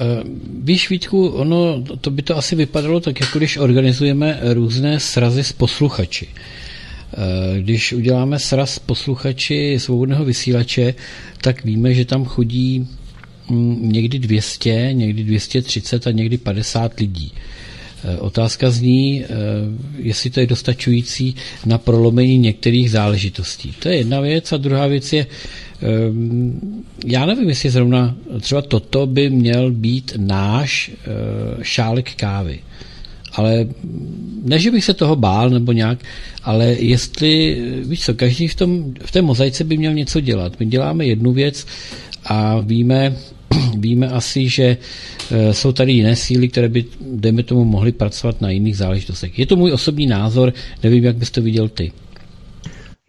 Eh, 0.00 0.22
víš, 0.62 0.90
Vítku, 0.90 1.28
ono, 1.28 1.82
to 2.00 2.10
by 2.10 2.22
to 2.22 2.36
asi 2.36 2.56
vypadalo 2.56 3.00
tak, 3.00 3.20
jako 3.20 3.38
když 3.38 3.56
organizujeme 3.56 4.40
různé 4.42 5.00
srazy 5.00 5.44
s 5.44 5.52
posluchači. 5.52 6.28
Eh, 6.28 7.60
když 7.60 7.92
uděláme 7.92 8.38
sraz 8.38 8.78
posluchači 8.78 9.76
svobodného 9.78 10.24
vysílače, 10.24 10.94
tak 11.40 11.64
víme, 11.64 11.94
že 11.94 12.04
tam 12.04 12.24
chodí 12.24 12.88
někdy 13.80 14.18
200, 14.18 14.88
někdy 14.92 15.24
230 15.24 16.06
a 16.06 16.10
někdy 16.10 16.38
50 16.38 16.98
lidí. 16.98 17.32
Eh, 18.04 18.16
otázka 18.16 18.70
zní, 18.70 19.24
jestli 19.98 20.30
to 20.30 20.40
je 20.40 20.46
dostačující 20.46 21.34
na 21.66 21.78
prolomení 21.78 22.38
některých 22.38 22.90
záležitostí. 22.90 23.72
To 23.78 23.88
je 23.88 23.96
jedna 23.96 24.20
věc. 24.20 24.52
A 24.52 24.56
druhá 24.56 24.86
věc 24.86 25.12
je, 25.12 25.26
Ehm, 25.84 26.60
já 27.06 27.26
nevím, 27.26 27.48
jestli 27.48 27.70
zrovna 27.70 28.16
třeba 28.40 28.62
toto 28.62 29.06
by 29.06 29.30
měl 29.30 29.70
být 29.70 30.12
náš 30.16 30.90
šálek 31.62 32.14
kávy. 32.14 32.58
Ale 33.32 33.66
ne, 34.42 34.58
že 34.58 34.70
bych 34.70 34.84
se 34.84 34.94
toho 34.94 35.16
bál 35.16 35.50
nebo 35.50 35.72
nějak, 35.72 35.98
ale 36.42 36.76
jestli, 36.78 37.62
víš 37.84 38.04
co, 38.04 38.14
každý 38.14 38.48
v, 38.48 38.54
tom, 38.54 38.94
v 39.04 39.12
té 39.12 39.22
mozaice 39.22 39.64
by 39.64 39.76
měl 39.76 39.94
něco 39.94 40.20
dělat. 40.20 40.60
My 40.60 40.66
děláme 40.66 41.06
jednu 41.06 41.32
věc 41.32 41.66
a 42.24 42.60
víme, 42.60 43.16
víme 43.78 44.08
asi, 44.08 44.48
že 44.48 44.76
eh, 45.30 45.54
jsou 45.54 45.72
tady 45.72 45.92
jiné 45.92 46.16
síly, 46.16 46.48
které 46.48 46.68
by, 46.68 46.84
dejme 47.00 47.42
tomu, 47.42 47.64
mohly 47.64 47.92
pracovat 47.92 48.40
na 48.40 48.50
jiných 48.50 48.76
záležitostech. 48.76 49.38
Je 49.38 49.46
to 49.46 49.56
můj 49.56 49.72
osobní 49.72 50.06
názor, 50.06 50.52
nevím, 50.82 51.04
jak 51.04 51.16
bys 51.16 51.30
to 51.30 51.42
viděl 51.42 51.68
ty. 51.68 51.92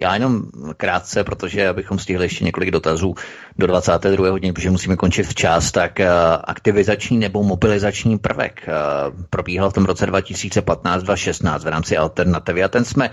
Já 0.02 0.14
jenom 0.14 0.42
krátce, 0.78 1.24
protože 1.24 1.68
abychom 1.68 2.00
stihli 2.00 2.26
ještě 2.26 2.46
několik 2.46 2.72
dotazů 2.72 3.16
do 3.58 3.68
22. 3.68 4.30
hodiny, 4.30 4.54
protože 4.54 4.70
musíme 4.72 4.96
končit 4.96 5.24
včas, 5.24 5.72
tak 5.72 6.00
uh, 6.00 6.06
aktivizační 6.44 7.18
nebo 7.18 7.44
mobilizační 7.44 8.18
prvek 8.18 8.68
uh, 8.68 9.24
probíhal 9.30 9.70
v 9.70 9.74
tom 9.74 9.86
roce 9.86 10.06
2015-2016 10.08 11.60
v 11.60 11.68
rámci 11.68 11.98
alternativy 11.98 12.64
a 12.64 12.68
ten 12.68 12.86
jsme 12.86 13.10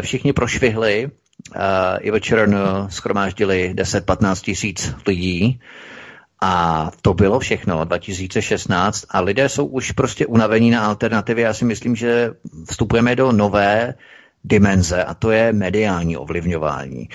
všichni 0.00 0.32
prošvihli. 0.32 1.10
Uh, 1.50 1.60
I 2.00 2.10
večer 2.10 2.48
schromáždili 2.88 3.74
10-15 3.74 4.44
tisíc 4.44 4.94
lidí 5.06 5.60
a 6.40 6.90
to 7.02 7.14
bylo 7.14 7.38
všechno 7.38 7.84
2016 7.84 9.04
a 9.10 9.20
lidé 9.20 9.48
jsou 9.48 9.66
už 9.66 9.92
prostě 9.92 10.26
unavení 10.26 10.70
na 10.70 10.86
alternativě. 10.86 11.44
Já 11.44 11.54
si 11.54 11.64
myslím, 11.64 11.96
že 11.96 12.30
vstupujeme 12.70 13.16
do 13.16 13.32
nové 13.32 13.94
dimenze 14.44 15.04
a 15.04 15.14
to 15.14 15.30
je 15.30 15.52
mediální 15.52 16.16
ovlivňování. 16.16 17.08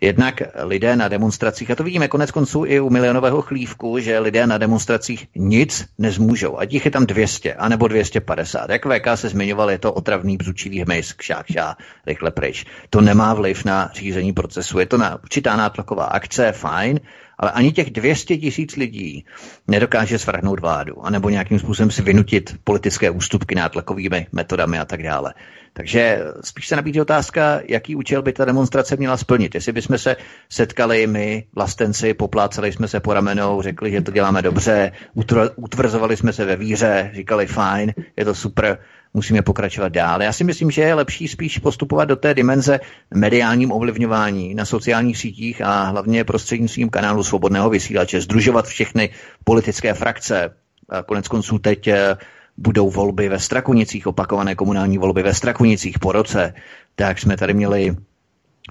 Jednak 0.00 0.42
lidé 0.62 0.96
na 0.96 1.08
demonstracích, 1.08 1.70
a 1.70 1.74
to 1.74 1.84
vidíme 1.84 2.08
konec 2.08 2.30
konců 2.30 2.64
i 2.64 2.80
u 2.80 2.90
milionového 2.90 3.42
chlívku, 3.42 3.98
že 3.98 4.18
lidé 4.18 4.46
na 4.46 4.58
demonstracích 4.58 5.26
nic 5.36 5.86
nezmůžou. 5.98 6.58
Ať 6.58 6.72
jich 6.72 6.84
je 6.84 6.90
tam 6.90 7.06
200, 7.06 7.54
anebo 7.54 7.88
250. 7.88 8.70
Jak 8.70 8.86
VK 8.86 9.06
se 9.14 9.28
zmiňoval, 9.28 9.70
je 9.70 9.78
to 9.78 9.92
otravný 9.92 10.36
bzučivý 10.36 10.80
hmyz, 10.80 11.12
kšá, 11.12 11.42
kšá, 11.42 11.76
rychle 12.06 12.30
pryč. 12.30 12.66
To 12.90 13.00
nemá 13.00 13.34
vliv 13.34 13.64
na 13.64 13.90
řízení 13.94 14.32
procesu. 14.32 14.78
Je 14.78 14.86
to 14.86 14.98
na 14.98 15.22
určitá 15.22 15.56
nátlaková 15.56 16.04
akce, 16.04 16.52
fajn, 16.52 17.00
ale 17.38 17.50
ani 17.50 17.72
těch 17.72 17.90
200 17.90 18.36
tisíc 18.36 18.76
lidí 18.76 19.24
nedokáže 19.68 20.18
svrhnout 20.18 20.60
vládu, 20.60 21.06
anebo 21.06 21.30
nějakým 21.30 21.58
způsobem 21.58 21.90
si 21.90 22.02
vynutit 22.02 22.56
politické 22.64 23.10
ústupky 23.10 23.54
nátlakovými 23.54 24.26
metodami 24.32 24.78
a 24.78 24.84
tak 24.84 25.02
dále. 25.02 25.34
Takže 25.72 26.20
spíš 26.44 26.68
se 26.68 26.76
nabízí 26.76 27.00
otázka, 27.00 27.60
jaký 27.68 27.96
účel 27.96 28.22
by 28.22 28.32
ta 28.32 28.44
demonstrace 28.44 28.96
měla 28.96 29.16
splnit. 29.16 29.54
Jestli 29.54 29.72
bychom 29.72 29.98
se 29.98 30.16
setkali 30.48 31.06
my, 31.06 31.44
vlastenci, 31.54 32.14
popláceli 32.14 32.72
jsme 32.72 32.88
se 32.88 33.00
po 33.00 33.14
ramenou, 33.14 33.62
řekli, 33.62 33.90
že 33.90 34.00
to 34.00 34.10
děláme 34.10 34.42
dobře, 34.42 34.92
utvrzovali 35.56 36.16
jsme 36.16 36.32
se 36.32 36.44
ve 36.44 36.56
víře, 36.56 37.10
říkali 37.14 37.46
fajn, 37.46 37.92
je 38.16 38.24
to 38.24 38.34
super, 38.34 38.78
musíme 39.18 39.42
pokračovat 39.42 39.92
dál. 39.92 40.22
Já 40.22 40.32
si 40.32 40.44
myslím, 40.44 40.70
že 40.70 40.82
je 40.82 40.94
lepší 40.94 41.28
spíš 41.28 41.58
postupovat 41.58 42.04
do 42.04 42.16
té 42.16 42.34
dimenze 42.34 42.80
mediálním 43.14 43.72
ovlivňování 43.72 44.54
na 44.54 44.64
sociálních 44.64 45.18
sítích 45.18 45.62
a 45.62 45.82
hlavně 45.82 46.24
prostřednictvím 46.24 46.88
kanálu 46.88 47.22
svobodného 47.22 47.70
vysílače, 47.70 48.20
združovat 48.20 48.66
všechny 48.66 49.10
politické 49.44 49.94
frakce. 49.94 50.54
Konec 51.06 51.28
konců 51.28 51.58
teď 51.58 51.88
eh, 51.88 52.16
budou 52.56 52.90
volby 52.90 53.28
ve 53.28 53.38
Strakunicích, 53.38 54.06
opakované 54.06 54.54
komunální 54.54 54.98
volby 54.98 55.22
ve 55.22 55.34
Strakunicích 55.34 55.98
po 55.98 56.12
roce, 56.12 56.54
tak 56.94 57.18
jsme 57.18 57.36
tady 57.36 57.54
měli 57.54 57.96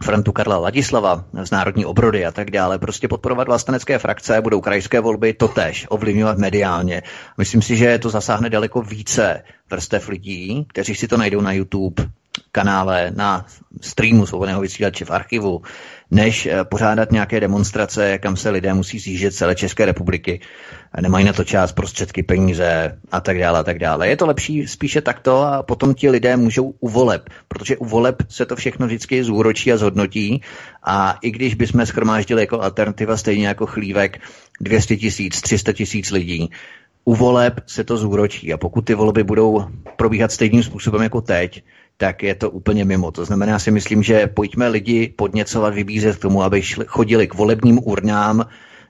Frantu 0.04 0.32
Karla 0.32 0.58
Ladislava 0.58 1.26
z 1.44 1.52
Národní 1.52 1.86
obrody 1.86 2.26
a 2.26 2.32
tak 2.32 2.52
dále, 2.52 2.80
prostě 2.80 3.08
podporovat 3.08 3.48
vlastenecké 3.48 4.00
frakce, 4.00 4.42
budou 4.42 4.62
krajské 4.62 5.00
volby, 5.00 5.34
totež 5.34 5.86
ovlivňovat 5.90 6.38
mediálně. 6.38 7.04
Myslím 7.38 7.62
si, 7.62 7.78
že 7.78 8.00
to 8.00 8.10
zasáhne 8.10 8.50
daleko 8.50 8.82
více 8.82 9.44
vrstev 9.70 10.08
lidí, 10.08 10.66
kteří 10.70 10.96
si 10.96 11.08
to 11.08 11.18
najdou 11.18 11.42
na 11.42 11.52
YouTube 11.52 12.06
kanále, 12.52 13.12
na 13.16 13.46
streamu 13.82 14.26
svobodného 14.26 14.62
vysílače 14.62 15.06
v 15.06 15.12
archivu, 15.12 15.62
než 16.12 16.46
eh, 16.46 16.64
pořádat 16.64 17.12
nějaké 17.12 17.40
demonstrace, 17.40 18.18
kam 18.18 18.38
se 18.38 18.50
lidé 18.50 18.74
musí 18.74 19.00
zjíždět 19.00 19.34
celé 19.34 19.56
České 19.56 19.86
republiky. 19.86 20.40
Nemají 21.02 21.26
na 21.26 21.34
to 21.34 21.44
čas, 21.44 21.72
prostředky, 21.72 22.24
peníze 22.24 22.98
a 23.12 23.22
tak 23.22 23.40
dále 23.40 23.60
a 23.60 23.64
tak 23.64 23.80
dále. 23.80 24.08
Je 24.08 24.18
to 24.18 24.26
lepší 24.26 24.68
spíše 24.68 25.02
takto 25.02 25.42
a 25.42 25.64
potom 25.64 25.94
ti 25.94 26.10
lidé 26.10 26.38
můžou 26.38 26.74
u 26.80 26.90
voleb, 26.90 27.30
protože 27.48 27.78
u 27.78 27.86
voleb 27.86 28.16
se 28.30 28.46
to 28.46 28.56
všechno 28.56 28.88
vždycky 28.88 29.24
zúročí 29.24 29.74
a 29.74 29.78
zhodnotí 29.78 30.42
a 30.84 31.18
i 31.22 31.32
když 31.32 31.56
bychom 31.56 31.86
schromáždili 31.86 32.42
jako 32.42 32.62
alternativa 32.62 33.18
stejně 33.18 33.48
jako 33.48 33.66
chlívek 33.66 34.20
200 34.62 34.98
tisíc, 34.98 35.42
300 35.42 35.74
tisíc 35.74 36.12
lidí, 36.12 36.50
u 37.06 37.16
voleb 37.16 37.62
se 37.68 37.84
to 37.84 37.98
zúročí 37.98 38.54
a 38.54 38.58
pokud 38.58 38.82
ty 38.82 38.94
volby 38.94 39.24
budou 39.24 39.66
probíhat 39.96 40.32
stejným 40.32 40.64
způsobem 40.64 41.02
jako 41.02 41.22
teď, 41.22 41.64
tak 41.98 42.24
je 42.24 42.36
to 42.36 42.50
úplně 42.50 42.86
mimo. 42.86 43.12
To 43.12 43.26
znamená, 43.26 43.52
já 43.52 43.60
si 43.60 43.72
myslím, 43.72 44.04
že 44.04 44.28
pojďme 44.28 44.68
lidi 44.68 45.14
podněcovat, 45.16 45.74
vybízet 45.74 46.16
k 46.16 46.22
tomu, 46.22 46.44
aby 46.44 46.62
šli, 46.62 46.86
chodili 46.88 47.28
k 47.28 47.34
volebním 47.34 47.80
urnám, 47.84 48.46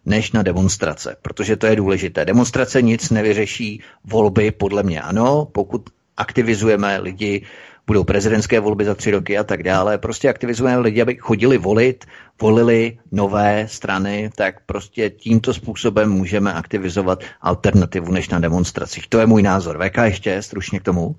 než 0.06 0.32
na 0.32 0.44
demonstrace, 0.44 1.16
protože 1.22 1.56
to 1.56 1.68
je 1.68 1.76
důležité. 1.76 2.26
Demonstrace 2.26 2.82
nic 2.82 3.10
nevyřeší, 3.10 3.82
volby 4.04 4.52
podle 4.52 4.84
mě 4.84 5.02
ano, 5.02 5.48
pokud 5.52 5.90
aktivizujeme 6.18 7.00
lidi, 7.00 7.46
budou 7.88 8.04
prezidentské 8.04 8.60
volby 8.60 8.86
za 8.86 8.96
tři 8.96 9.12
roky 9.12 9.38
a 9.38 9.44
tak 9.44 9.64
dále, 9.64 9.98
prostě 9.98 10.30
aktivizujeme 10.30 10.82
lidi, 10.82 11.02
aby 11.02 11.16
chodili 11.16 11.58
volit, 11.58 12.06
volili 12.42 12.98
nové 13.12 13.68
strany, 13.68 14.30
tak 14.36 14.56
prostě 14.66 15.10
tímto 15.10 15.54
způsobem 15.54 16.10
můžeme 16.10 16.54
aktivizovat 16.54 17.24
alternativu 17.42 18.12
než 18.12 18.30
na 18.30 18.40
demonstracích. 18.40 19.08
To 19.08 19.20
je 19.20 19.26
můj 19.26 19.42
názor. 19.42 19.80
VK 19.88 19.98
ještě 19.98 20.42
stručně 20.42 20.80
k 20.80 20.84
tomu? 20.84 21.16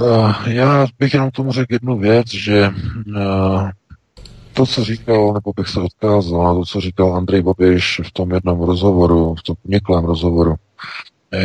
Uh, 0.00 0.34
já 0.46 0.86
bych 0.98 1.14
jenom 1.14 1.30
tomu 1.30 1.52
řekl 1.52 1.72
jednu 1.72 1.98
věc, 1.98 2.26
že 2.28 2.68
uh, 3.06 3.70
to, 4.52 4.66
co 4.66 4.84
říkal, 4.84 5.32
nebo 5.32 5.52
bych 5.56 5.68
se 5.68 5.80
odkázal 5.80 6.44
na 6.44 6.54
to, 6.54 6.64
co 6.64 6.80
říkal 6.80 7.14
Andrej 7.14 7.42
Babiš 7.42 8.00
v 8.04 8.12
tom 8.12 8.30
jednom 8.30 8.62
rozhovoru, 8.62 9.34
v 9.34 9.42
tom 9.42 9.56
něklém 9.64 10.04
rozhovoru, 10.04 10.54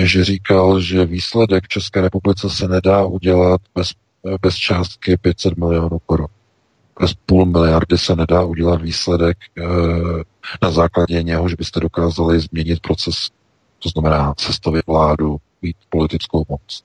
že 0.03 0.23
říkal, 0.23 0.81
že 0.81 1.05
výsledek 1.05 1.67
České 1.67 2.01
republice 2.01 2.49
se 2.49 2.67
nedá 2.67 3.05
udělat 3.05 3.61
bez, 3.75 3.91
bez 4.41 4.55
částky 4.55 5.17
500 5.17 5.57
milionů 5.57 5.99
korun. 6.05 6.27
Bez 7.01 7.13
půl 7.13 7.45
miliardy 7.45 7.97
se 7.97 8.15
nedá 8.15 8.43
udělat 8.43 8.81
výsledek 8.81 9.37
na 10.61 10.71
základě 10.71 11.23
něho, 11.23 11.49
že 11.49 11.55
byste 11.55 11.79
dokázali 11.79 12.39
změnit 12.39 12.79
proces, 12.79 13.29
to 13.79 13.89
znamená 13.89 14.33
sestavit 14.39 14.87
vládu, 14.87 15.37
mít 15.61 15.75
politickou 15.89 16.45
moc. 16.49 16.83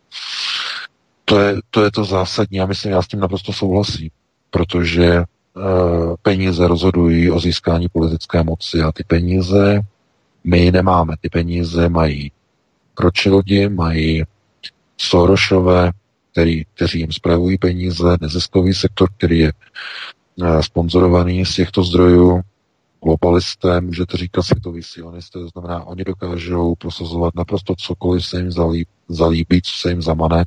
To 1.28 1.40
je, 1.40 1.56
to 1.70 1.84
je 1.84 1.90
to 1.90 2.05
zásadní, 2.05 2.58
já 2.58 2.66
myslím, 2.66 2.92
já 2.92 3.02
s 3.02 3.08
tím 3.08 3.20
naprosto 3.20 3.52
souhlasím, 3.52 4.10
protože 4.50 5.06
e, 5.06 5.24
peníze 6.22 6.68
rozhodují 6.68 7.30
o 7.30 7.40
získání 7.40 7.88
politické 7.88 8.42
moci 8.42 8.80
a 8.82 8.92
ty 8.92 9.05
peníze 9.05 9.80
my 10.44 10.72
nemáme. 10.72 11.14
Ty 11.20 11.28
peníze 11.28 11.88
mají 11.88 12.32
Rothschildi, 13.00 13.68
mají 13.68 14.24
Sorošové, 14.96 15.92
který, 16.32 16.64
kteří 16.74 16.98
jim 16.98 17.12
spravují 17.12 17.58
peníze, 17.58 18.16
neziskový 18.20 18.74
sektor, 18.74 19.08
který 19.16 19.38
je 19.38 19.52
e, 20.42 20.62
sponzorovaný 20.62 21.46
z 21.46 21.55
těchto 21.55 21.84
zdrojů, 21.84 22.40
globalisté, 23.07 23.81
můžete 23.81 24.17
říkat 24.17 24.43
světový 24.43 24.83
sionisté, 24.83 25.39
to 25.39 25.49
znamená, 25.49 25.85
oni 25.85 26.05
dokážou 26.05 26.75
prosazovat 26.75 27.35
naprosto 27.35 27.75
cokoliv 27.78 28.26
se 28.26 28.39
jim 28.39 28.52
zalíbí, 28.52 28.91
zalíbí, 29.09 29.62
co 29.62 29.73
se 29.78 29.89
jim 29.89 30.02
zamane 30.02 30.44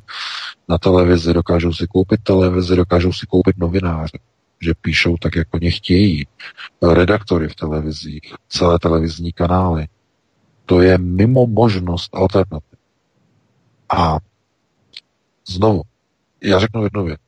na 0.68 0.78
televizi, 0.78 1.34
dokážou 1.34 1.72
si 1.72 1.86
koupit 1.86 2.20
televizi, 2.22 2.76
dokážou 2.76 3.12
si 3.12 3.26
koupit 3.26 3.58
novináře, 3.58 4.18
že 4.60 4.74
píšou 4.80 5.16
tak, 5.16 5.36
jak 5.36 5.48
oni 5.54 5.70
chtějí, 5.70 6.26
redaktory 6.82 7.48
v 7.48 7.54
televizích, 7.54 8.34
celé 8.48 8.78
televizní 8.78 9.32
kanály. 9.32 9.88
To 10.66 10.80
je 10.80 10.98
mimo 10.98 11.46
možnost 11.46 12.14
alternativ. 12.14 12.78
A 13.88 14.18
znovu, 15.48 15.82
já 16.42 16.58
řeknu 16.58 16.84
jednu 16.84 17.04
věc. 17.04 17.20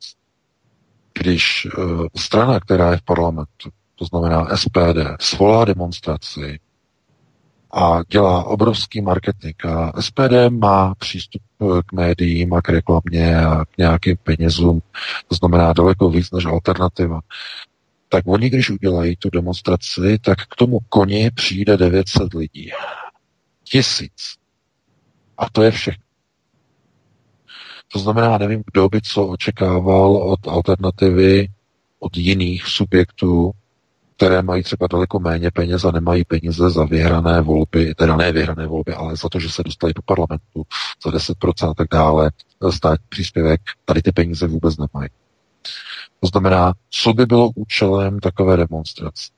Když 1.19 1.67
uh, 1.77 2.07
strana, 2.15 2.59
která 2.59 2.91
je 2.91 2.97
v 2.97 3.01
parlamentu, 3.01 3.69
to 4.03 4.07
znamená 4.07 4.47
SPD, 4.55 4.99
svolá 5.19 5.65
demonstraci 5.65 6.59
a 7.71 8.01
dělá 8.07 8.43
obrovský 8.43 9.01
marketing. 9.01 9.65
A 9.65 10.01
SPD 10.01 10.49
má 10.49 10.95
přístup 10.95 11.41
k 11.85 11.93
médiím 11.93 12.53
a 12.53 12.61
k 12.61 12.69
reklamě 12.69 13.37
a 13.37 13.65
k 13.65 13.77
nějakým 13.77 14.17
penězům, 14.23 14.81
to 15.27 15.35
znamená 15.35 15.73
daleko 15.73 16.09
víc 16.09 16.31
než 16.31 16.45
alternativa. 16.45 17.19
Tak 18.09 18.23
oni, 18.27 18.49
když 18.49 18.69
udělají 18.69 19.15
tu 19.15 19.29
demonstraci, 19.29 20.19
tak 20.21 20.37
k 20.41 20.55
tomu 20.55 20.79
koni 20.89 21.31
přijde 21.31 21.77
900 21.77 22.33
lidí. 22.33 22.71
Tisíc. 23.63 24.35
A 25.37 25.49
to 25.49 25.63
je 25.63 25.71
všechno. 25.71 26.03
To 27.93 27.99
znamená, 27.99 28.37
nevím, 28.37 28.63
kdo 28.71 28.89
by 28.89 29.01
co 29.01 29.27
očekával 29.27 30.15
od 30.15 30.47
alternativy, 30.47 31.47
od 31.99 32.17
jiných 32.17 32.67
subjektů, 32.67 33.51
které 34.15 34.41
mají 34.41 34.63
třeba 34.63 34.87
daleko 34.87 35.19
méně 35.19 35.51
peněz 35.51 35.85
a 35.85 35.91
nemají 35.91 36.23
peníze 36.25 36.69
za 36.69 36.85
vyhrané 36.85 37.41
volby, 37.41 37.95
teda 37.95 38.15
ne 38.15 38.31
vyhrané 38.31 38.67
volby, 38.67 38.93
ale 38.93 39.15
za 39.15 39.29
to, 39.29 39.39
že 39.39 39.49
se 39.49 39.63
dostali 39.63 39.93
do 39.93 40.01
parlamentu 40.01 40.63
za 41.05 41.11
10% 41.11 41.69
a 41.69 41.73
tak 41.73 41.87
dále, 41.91 42.31
stát 42.69 42.99
příspěvek, 43.09 43.61
tady 43.85 44.01
ty 44.01 44.11
peníze 44.11 44.47
vůbec 44.47 44.75
nemají. 44.77 45.09
To 46.19 46.27
znamená, 46.27 46.73
co 46.89 47.13
by 47.13 47.25
bylo 47.25 47.49
účelem 47.55 48.19
takové 48.19 48.57
demonstrace? 48.57 49.31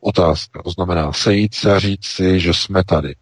Otázka. 0.00 0.62
To 0.62 0.70
znamená 0.70 1.12
sejít 1.12 1.54
se 1.54 1.74
a 1.74 1.78
říct 1.78 2.04
si, 2.06 2.40
že 2.40 2.54
jsme 2.54 2.84
tady. 2.84 3.14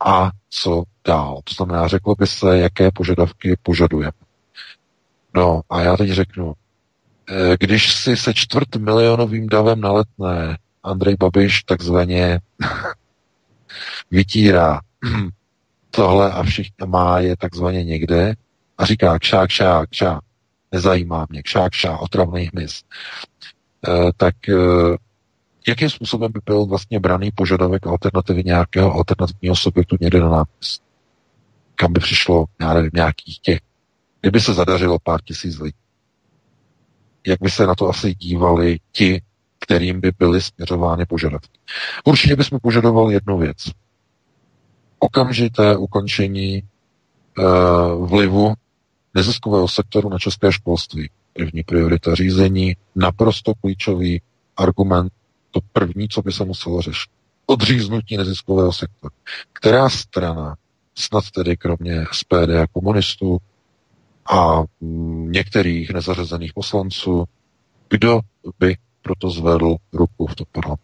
A 0.00 0.30
co 0.50 0.82
dál? 1.06 1.40
To 1.44 1.54
znamená, 1.54 1.88
řeklo 1.88 2.14
by 2.18 2.26
se, 2.26 2.58
jaké 2.58 2.90
požadavky 2.90 3.56
požadujeme. 3.62 4.12
No 5.34 5.60
a 5.70 5.80
já 5.80 5.96
teď 5.96 6.10
řeknu, 6.10 6.54
když 7.60 7.94
si 7.94 8.16
se 8.16 8.34
čtvrt 8.34 8.76
milionovým 8.76 9.46
davem 9.46 9.80
na 9.80 9.92
letné 9.92 10.58
Andrej 10.82 11.16
Babiš 11.16 11.62
takzvaně 11.64 12.40
vytírá. 14.10 14.80
Tohle 15.90 16.32
a 16.32 16.42
všichni 16.42 16.86
má 16.86 17.20
je 17.20 17.36
takzvaně 17.36 17.84
někde 17.84 18.34
a 18.78 18.84
říká 18.84 19.18
kšá, 19.18 19.46
kšá, 19.46 19.86
kšá, 19.86 20.20
nezajímá 20.72 21.26
mě, 21.30 21.42
kšá, 21.42 21.70
kšá, 21.70 21.98
otravný 21.98 22.50
hmyz, 22.52 22.82
e, 23.88 24.12
tak 24.16 24.48
e, 24.48 24.54
jakým 25.68 25.90
způsobem 25.90 26.32
by 26.32 26.40
byl 26.44 26.66
vlastně 26.66 27.00
braný 27.00 27.30
požadavek 27.30 27.86
alternativy 27.86 28.44
nějakého 28.44 28.92
alternativního 28.92 29.56
subjektu 29.56 29.96
někde 30.00 30.20
na 30.20 30.30
nápis? 30.30 30.80
Kam 31.74 31.92
by 31.92 32.00
přišlo, 32.00 32.44
já 32.60 32.74
nevím, 32.74 32.90
nějakých 32.94 33.40
těch, 33.40 33.60
kdyby 34.20 34.40
se 34.40 34.54
zadařilo 34.54 34.98
pár 34.98 35.20
tisíc 35.22 35.58
lidí 35.58 35.85
jak 37.26 37.40
by 37.40 37.50
se 37.50 37.66
na 37.66 37.74
to 37.74 37.88
asi 37.88 38.14
dívali 38.14 38.78
ti, 38.92 39.22
kterým 39.58 40.00
by 40.00 40.12
byly 40.18 40.42
směřovány 40.42 41.06
požadavky. 41.06 41.58
Určitě 42.04 42.36
bychom 42.36 42.58
požadovali 42.62 43.14
jednu 43.14 43.38
věc. 43.38 43.56
Okamžité 44.98 45.76
ukončení 45.76 46.62
uh, 47.38 48.08
vlivu 48.08 48.54
neziskového 49.14 49.68
sektoru 49.68 50.08
na 50.08 50.18
české 50.18 50.52
školství. 50.52 51.10
První 51.32 51.62
priorita 51.62 52.14
řízení, 52.14 52.76
naprosto 52.94 53.54
klíčový 53.54 54.22
argument, 54.56 55.12
to 55.50 55.60
první, 55.72 56.08
co 56.08 56.22
by 56.22 56.32
se 56.32 56.44
muselo 56.44 56.82
řešit. 56.82 57.10
Odříznutí 57.46 58.16
neziskového 58.16 58.72
sektoru. 58.72 59.14
Která 59.52 59.88
strana, 59.88 60.56
snad 60.94 61.30
tedy 61.30 61.56
kromě 61.56 62.04
SPD 62.12 62.50
a 62.62 62.66
komunistů, 62.72 63.38
a 64.30 64.64
některých 65.26 65.90
nezařazených 65.90 66.52
poslanců, 66.52 67.24
kdo 67.90 68.20
by 68.58 68.76
proto 69.02 69.30
zvedl 69.30 69.76
ruku 69.92 70.26
v 70.26 70.34
tom 70.34 70.46
parlamentu. 70.52 70.82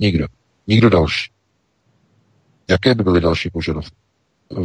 Nikdo. 0.00 0.26
Nikdo 0.66 0.90
další. 0.90 1.30
Jaké 2.70 2.94
by 2.94 3.04
byly 3.04 3.20
další 3.20 3.50
požadavky? 3.50 3.96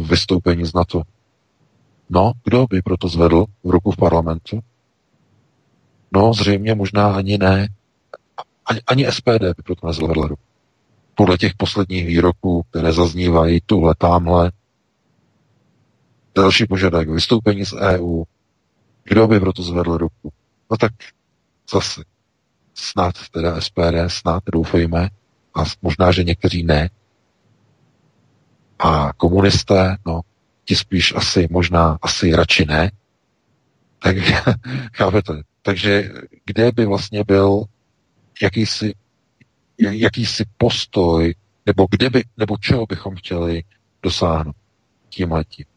Vystoupení 0.08 0.64
z 0.64 0.74
NATO. 0.74 1.02
No, 2.10 2.32
kdo 2.44 2.66
by 2.70 2.82
proto 2.82 3.08
zvedl 3.08 3.44
ruku 3.64 3.90
v 3.90 3.96
parlamentu? 3.96 4.60
No, 6.12 6.34
zřejmě 6.34 6.74
možná 6.74 7.16
ani 7.16 7.38
ne. 7.38 7.68
Ani, 8.66 8.80
ani 8.86 9.12
SPD 9.12 9.42
by 9.56 9.62
proto 9.64 9.86
nezvedl 9.86 10.22
ruku. 10.22 10.42
Podle 11.14 11.38
těch 11.38 11.54
posledních 11.54 12.06
výroků, 12.06 12.62
které 12.70 12.92
zaznívají 12.92 13.60
tuhle, 13.66 13.94
tamhle, 13.98 14.52
Další 16.36 16.66
požadavek, 16.66 17.08
vystoupení 17.08 17.64
z 17.64 17.72
EU. 17.72 18.24
Kdo 19.04 19.28
by 19.28 19.40
proto 19.40 19.62
zvedl 19.62 19.96
ruku? 19.96 20.32
No 20.70 20.76
tak 20.76 20.92
zase 21.70 22.04
snad 22.74 23.14
teda 23.30 23.60
SPD, 23.60 24.08
snad 24.08 24.42
doufejme, 24.52 25.08
a 25.54 25.64
možná, 25.82 26.12
že 26.12 26.24
někteří 26.24 26.62
ne. 26.62 26.90
A 28.78 29.12
komunisté, 29.12 29.96
no, 30.06 30.20
ti 30.64 30.76
spíš 30.76 31.14
asi, 31.16 31.48
možná 31.50 31.98
asi 32.02 32.36
radši 32.36 32.64
ne. 32.66 32.90
Tak 33.98 34.16
chápete? 34.96 35.42
Takže 35.62 36.12
kde 36.44 36.72
by 36.72 36.86
vlastně 36.86 37.24
byl 37.24 37.64
jakýsi, 38.42 38.94
jakýsi 39.78 40.44
postoj, 40.56 41.34
nebo 41.66 41.86
kde 41.90 42.10
by, 42.10 42.24
nebo 42.36 42.56
čeho 42.56 42.86
bychom 42.86 43.16
chtěli 43.16 43.62
dosáhnout 44.02 44.56
tím 45.08 45.32
letím. 45.32 45.75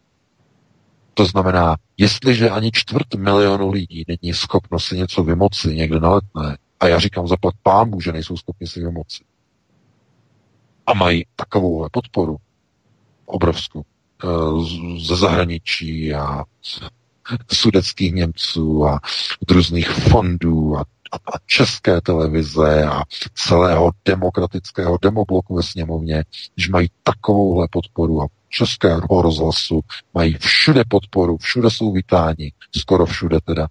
To 1.20 1.26
znamená, 1.26 1.76
jestliže 1.98 2.50
ani 2.50 2.72
čtvrt 2.72 3.16
milionu 3.16 3.72
lidí 3.72 4.04
není 4.08 4.34
schopno 4.34 4.80
si 4.80 4.98
něco 4.98 5.24
vymoci 5.24 5.76
někde 5.76 6.00
na 6.00 6.10
letné, 6.10 6.58
a 6.80 6.88
já 6.88 7.00
říkám 7.00 7.28
zaplat 7.28 7.54
pámu, 7.64 8.02
že 8.02 8.12
nejsou 8.12 8.38
schopni 8.38 8.68
si 8.68 8.80
vymoci, 8.80 9.24
a 10.88 10.94
mají 10.94 11.26
takovou 11.36 11.88
podporu 11.92 12.38
obrovskou 13.26 13.82
eh, 14.24 14.28
ze 15.00 15.16
zahraničí 15.16 16.14
a 16.14 16.44
sudeckých 17.52 18.14
Němců 18.14 18.86
a 18.86 19.00
od 19.42 19.52
různých 19.52 19.90
fondů 19.90 20.78
a, 20.78 20.82
a, 21.12 21.16
a 21.16 21.40
české 21.46 22.02
televize 22.02 22.86
a 22.86 23.02
celého 23.34 23.92
demokratického 24.06 24.98
demobloku 25.02 25.56
ve 25.56 25.64
sněmovně, 25.64 26.24
když 26.56 26.70
mají 26.70 26.88
takovouhle 27.04 27.68
podporu 27.72 28.22
a 28.22 28.28
českého 28.50 29.22
rozhlasu, 29.22 29.82
mají 30.14 30.34
všude 30.34 30.84
podporu, 30.88 31.38
všude 31.38 31.70
jsou 31.70 31.92
vítáni, 31.92 32.52
skoro 32.78 33.06
všude 33.06 33.38
teda, 33.46 33.68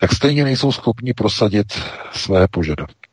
tak 0.00 0.12
stejně 0.12 0.44
nejsou 0.44 0.72
schopni 0.72 1.14
prosadit 1.14 1.66
své 2.12 2.48
požadavky. 2.48 3.08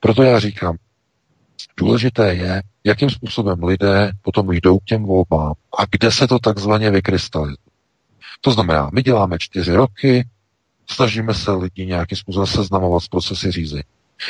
Proto 0.00 0.22
já 0.22 0.38
říkám, 0.38 0.76
důležité 1.76 2.34
je, 2.34 2.62
jakým 2.84 3.10
způsobem 3.10 3.64
lidé 3.64 4.12
potom 4.22 4.52
jdou 4.52 4.78
k 4.78 4.84
těm 4.84 5.04
volbám 5.04 5.54
a 5.78 5.84
kde 5.90 6.12
se 6.12 6.26
to 6.26 6.38
takzvaně 6.38 6.90
vykrystalizuje. 6.90 7.56
To 8.40 8.50
znamená, 8.50 8.90
my 8.92 9.02
děláme 9.02 9.36
čtyři 9.38 9.72
roky, 9.72 10.28
Snažíme 10.90 11.34
se 11.34 11.52
lidi 11.52 11.86
nějakým 11.86 12.18
způsobem 12.18 12.46
seznamovat 12.46 13.02
s 13.02 13.08
procesy 13.08 13.50
řízení. 13.50 13.82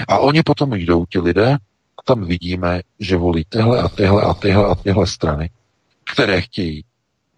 A 0.08 0.18
oni 0.18 0.42
potom 0.42 0.74
jdou, 0.74 1.06
ti 1.06 1.18
lidé, 1.18 1.56
a 1.98 2.02
tam 2.04 2.24
vidíme, 2.24 2.80
že 3.00 3.16
volí 3.16 3.44
tyhle 3.48 3.82
a 3.82 3.88
tyhle 3.88 4.22
a 4.22 4.34
tyhle 4.34 4.66
a 4.66 4.74
tyhle 4.74 5.06
strany, 5.06 5.50
které 6.12 6.40
chtějí 6.40 6.84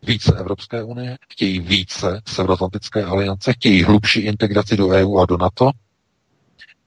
více 0.02 0.36
Evropské 0.38 0.82
unie, 0.82 1.18
chtějí 1.32 1.60
více 1.60 2.20
Severoatlantické 2.26 3.04
aliance, 3.04 3.52
chtějí 3.52 3.82
hlubší 3.82 4.20
integraci 4.20 4.76
do 4.76 4.88
EU 4.88 5.18
a 5.18 5.26
do 5.26 5.36
NATO 5.36 5.70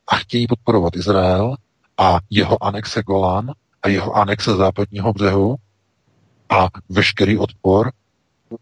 a 0.07 0.15
chtějí 0.15 0.47
podporovat 0.47 0.95
Izrael 0.95 1.55
a 1.97 2.19
jeho 2.29 2.63
anexe 2.63 3.03
Golán 3.03 3.51
a 3.83 3.87
jeho 3.87 4.13
anexe 4.13 4.55
západního 4.55 5.13
břehu 5.13 5.55
a 6.49 6.67
veškerý 6.89 7.37
odpor 7.37 7.91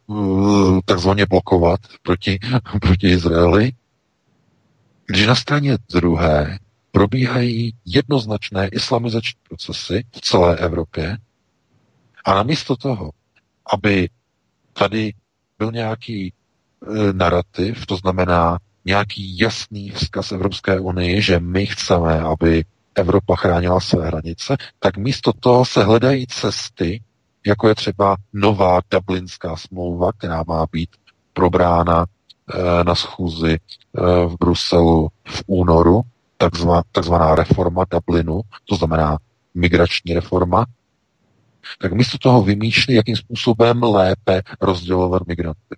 uh, 0.08 0.80
takzvaně 0.86 1.26
blokovat 1.26 1.80
proti, 2.04 2.40
proti 2.82 3.10
Izraeli, 3.10 3.72
když 5.06 5.28
na 5.28 5.36
straně 5.36 5.78
druhé 5.92 6.60
probíhají 6.92 7.74
jednoznačné 7.86 8.68
islamizační 8.68 9.40
procesy 9.48 10.04
v 10.12 10.22
celé 10.22 10.58
Evropě. 10.58 11.18
A 12.26 12.34
namísto 12.34 12.76
toho, 12.76 13.12
aby 13.74 14.10
tady 14.74 15.14
byl 15.58 15.72
nějaký 15.72 16.28
e, 16.28 16.34
narrativ, 17.14 17.86
to 17.86 17.96
znamená 17.96 18.58
nějaký 18.86 19.40
jasný 19.40 19.90
vzkaz 19.90 20.32
Evropské 20.32 20.80
unii, 20.80 21.22
že 21.22 21.40
my 21.40 21.66
chceme, 21.66 22.20
aby 22.20 22.66
Evropa 22.96 23.36
chránila 23.36 23.80
své 23.80 24.08
hranice, 24.08 24.58
tak 24.80 24.98
místo 24.98 25.34
toho 25.40 25.66
se 25.66 25.84
hledají 25.84 26.28
cesty, 26.28 27.04
jako 27.48 27.68
je 27.68 27.76
třeba 27.76 28.16
nová 28.34 28.80
Dublinská 28.92 29.56
smlouva, 29.56 30.12
která 30.12 30.44
má 30.48 30.66
být 30.72 30.90
probrána 31.34 32.06
e, 32.06 32.84
na 32.84 32.96
schůzi 32.96 33.54
e, 33.54 33.58
v 34.26 34.36
Bruselu 34.40 35.10
v 35.28 35.44
únoru, 35.48 36.02
takzvaná, 36.92 37.36
reforma 37.36 37.86
Dublinu, 37.92 38.42
to 38.66 38.76
znamená 38.76 39.18
migrační 39.54 40.14
reforma, 40.14 40.66
tak 41.82 41.94
místo 41.94 42.18
toho 42.18 42.42
vymýšlí, 42.44 42.94
jakým 42.94 43.16
způsobem 43.16 43.84
lépe 43.84 44.42
rozdělovat 44.62 45.28
migranty. 45.28 45.76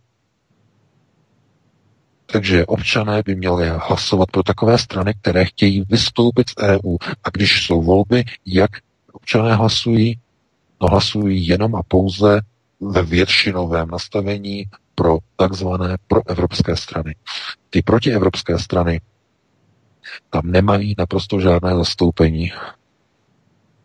Takže 2.26 2.66
občané 2.66 3.22
by 3.26 3.36
měli 3.36 3.70
hlasovat 3.70 4.32
pro 4.32 4.44
takové 4.44 4.78
strany, 4.78 5.14
které 5.22 5.46
chtějí 5.46 5.84
vystoupit 5.90 6.50
z 6.50 6.54
EU. 6.64 6.98
A 7.24 7.30
když 7.34 7.66
jsou 7.66 7.82
volby, 7.82 8.24
jak 8.46 8.72
občané 9.14 9.56
hlasují? 9.56 10.20
No 10.82 10.88
hlasují 10.88 11.48
jenom 11.48 11.76
a 11.76 11.82
pouze 11.88 12.42
ve 12.80 13.04
většinovém 13.04 13.90
nastavení 13.90 14.66
pro 14.96 15.18
takzvané 15.36 15.98
proevropské 16.08 16.76
strany. 16.78 17.16
Ty 17.70 17.82
protievropské 17.82 18.60
strany 18.60 19.02
tam 20.30 20.52
nemají 20.52 20.96
naprosto 20.98 21.40
žádné 21.40 21.76
zastoupení. 21.76 22.52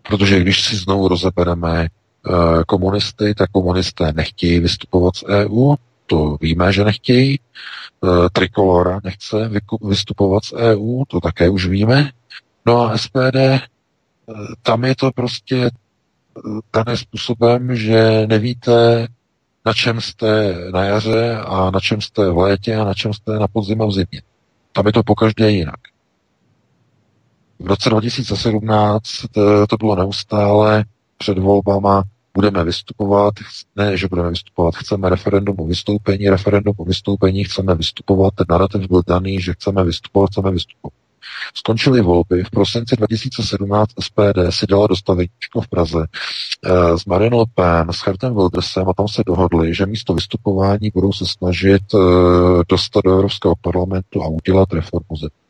Protože 0.03 0.41
když 0.41 0.63
si 0.63 0.77
znovu 0.77 1.09
rozebereme 1.09 1.87
eh, 1.87 2.31
komunisty, 2.67 3.35
tak 3.35 3.51
komunisté 3.51 4.13
nechtějí 4.13 4.61
vystupovat 4.61 5.17
z 5.17 5.25
EU, 5.25 5.75
to 6.07 6.39
víme, 6.41 6.73
že 6.73 6.85
nechtějí. 6.85 7.41
Eh, 8.05 8.29
Trikolora 8.33 9.01
nechce 9.05 9.51
vystupovat 9.83 10.45
z 10.45 10.53
EU, 10.53 11.05
to 11.09 11.21
také 11.21 11.49
už 11.49 11.67
víme. 11.67 12.11
No 12.67 12.83
a 12.83 12.99
SPD, 12.99 13.37
eh, 13.37 13.61
tam 14.63 14.85
je 14.85 14.97
to 14.97 15.13
prostě 15.13 15.71
dané 16.73 16.97
způsobem, 16.97 17.77
že 17.77 18.27
nevíte, 18.27 19.09
na 19.67 19.73
čem 19.73 20.01
jste 20.01 20.55
na 20.73 20.85
jaře 20.85 21.39
a 21.39 21.71
na 21.71 21.81
čem 21.81 22.01
jste 22.01 22.31
v 22.31 22.39
létě 22.39 22.77
a 22.77 22.85
na 22.85 22.95
čem 22.95 23.13
jste 23.13 23.39
na 23.39 23.49
podzim 23.49 23.83
a 23.83 23.87
v 23.87 23.93
zimě. 23.93 24.23
Tam 24.73 24.87
je 24.87 24.93
to 24.93 25.03
pokaždé 25.03 25.51
jinak. 25.51 25.81
V 27.59 27.67
roce 27.67 27.91
2017 27.91 29.05
to, 29.33 29.67
to 29.67 29.77
bylo 29.77 29.97
neustále 29.97 30.85
před 31.19 31.39
volbama 31.39 32.03
budeme 32.37 32.65
vystupovat, 32.65 33.35
ne, 33.77 33.97
že 33.97 34.09
budeme 34.09 34.31
vystupovat, 34.31 34.75
chceme 34.75 35.11
referendum 35.11 35.57
o 35.59 35.67
vystoupení, 35.67 36.31
referendum 36.31 36.75
o 36.77 36.85
vystoupení, 36.85 37.45
chceme 37.45 37.75
vystupovat, 37.75 38.35
ten 38.35 38.47
narrativ 38.49 38.89
byl 38.89 39.03
daný, 39.07 39.41
že 39.41 39.53
chceme 39.53 39.85
vystupovat, 39.85 40.31
chceme 40.31 40.51
vystupovat. 40.51 40.93
Skončily 41.55 42.01
volby, 42.01 42.45
v 42.45 42.51
prosinci 42.51 42.97
2017 42.97 43.91
SPD 44.01 44.39
si 44.51 44.67
dala 44.67 44.87
dostavěníčko 44.87 45.61
v 45.61 45.69
Praze 45.69 46.07
eh, 46.07 46.99
s 46.99 47.05
Marine 47.05 47.37
Le 47.37 47.45
Pen, 47.55 47.93
s 47.93 48.07
Hertem 48.07 48.35
Wildersem 48.35 48.89
a 48.89 48.95
tam 48.95 49.09
se 49.09 49.23
dohodli, 49.27 49.75
že 49.75 49.87
místo 49.87 50.15
vystupování 50.15 50.91
budou 50.95 51.13
se 51.13 51.25
snažit 51.27 51.83
eh, 51.95 51.99
dostat 52.69 53.05
do 53.05 53.13
Evropského 53.13 53.55
parlamentu 53.61 54.23
a 54.23 54.29
udělat 54.29 54.73
reformu 54.73 55.17
zevnitř. 55.17 55.46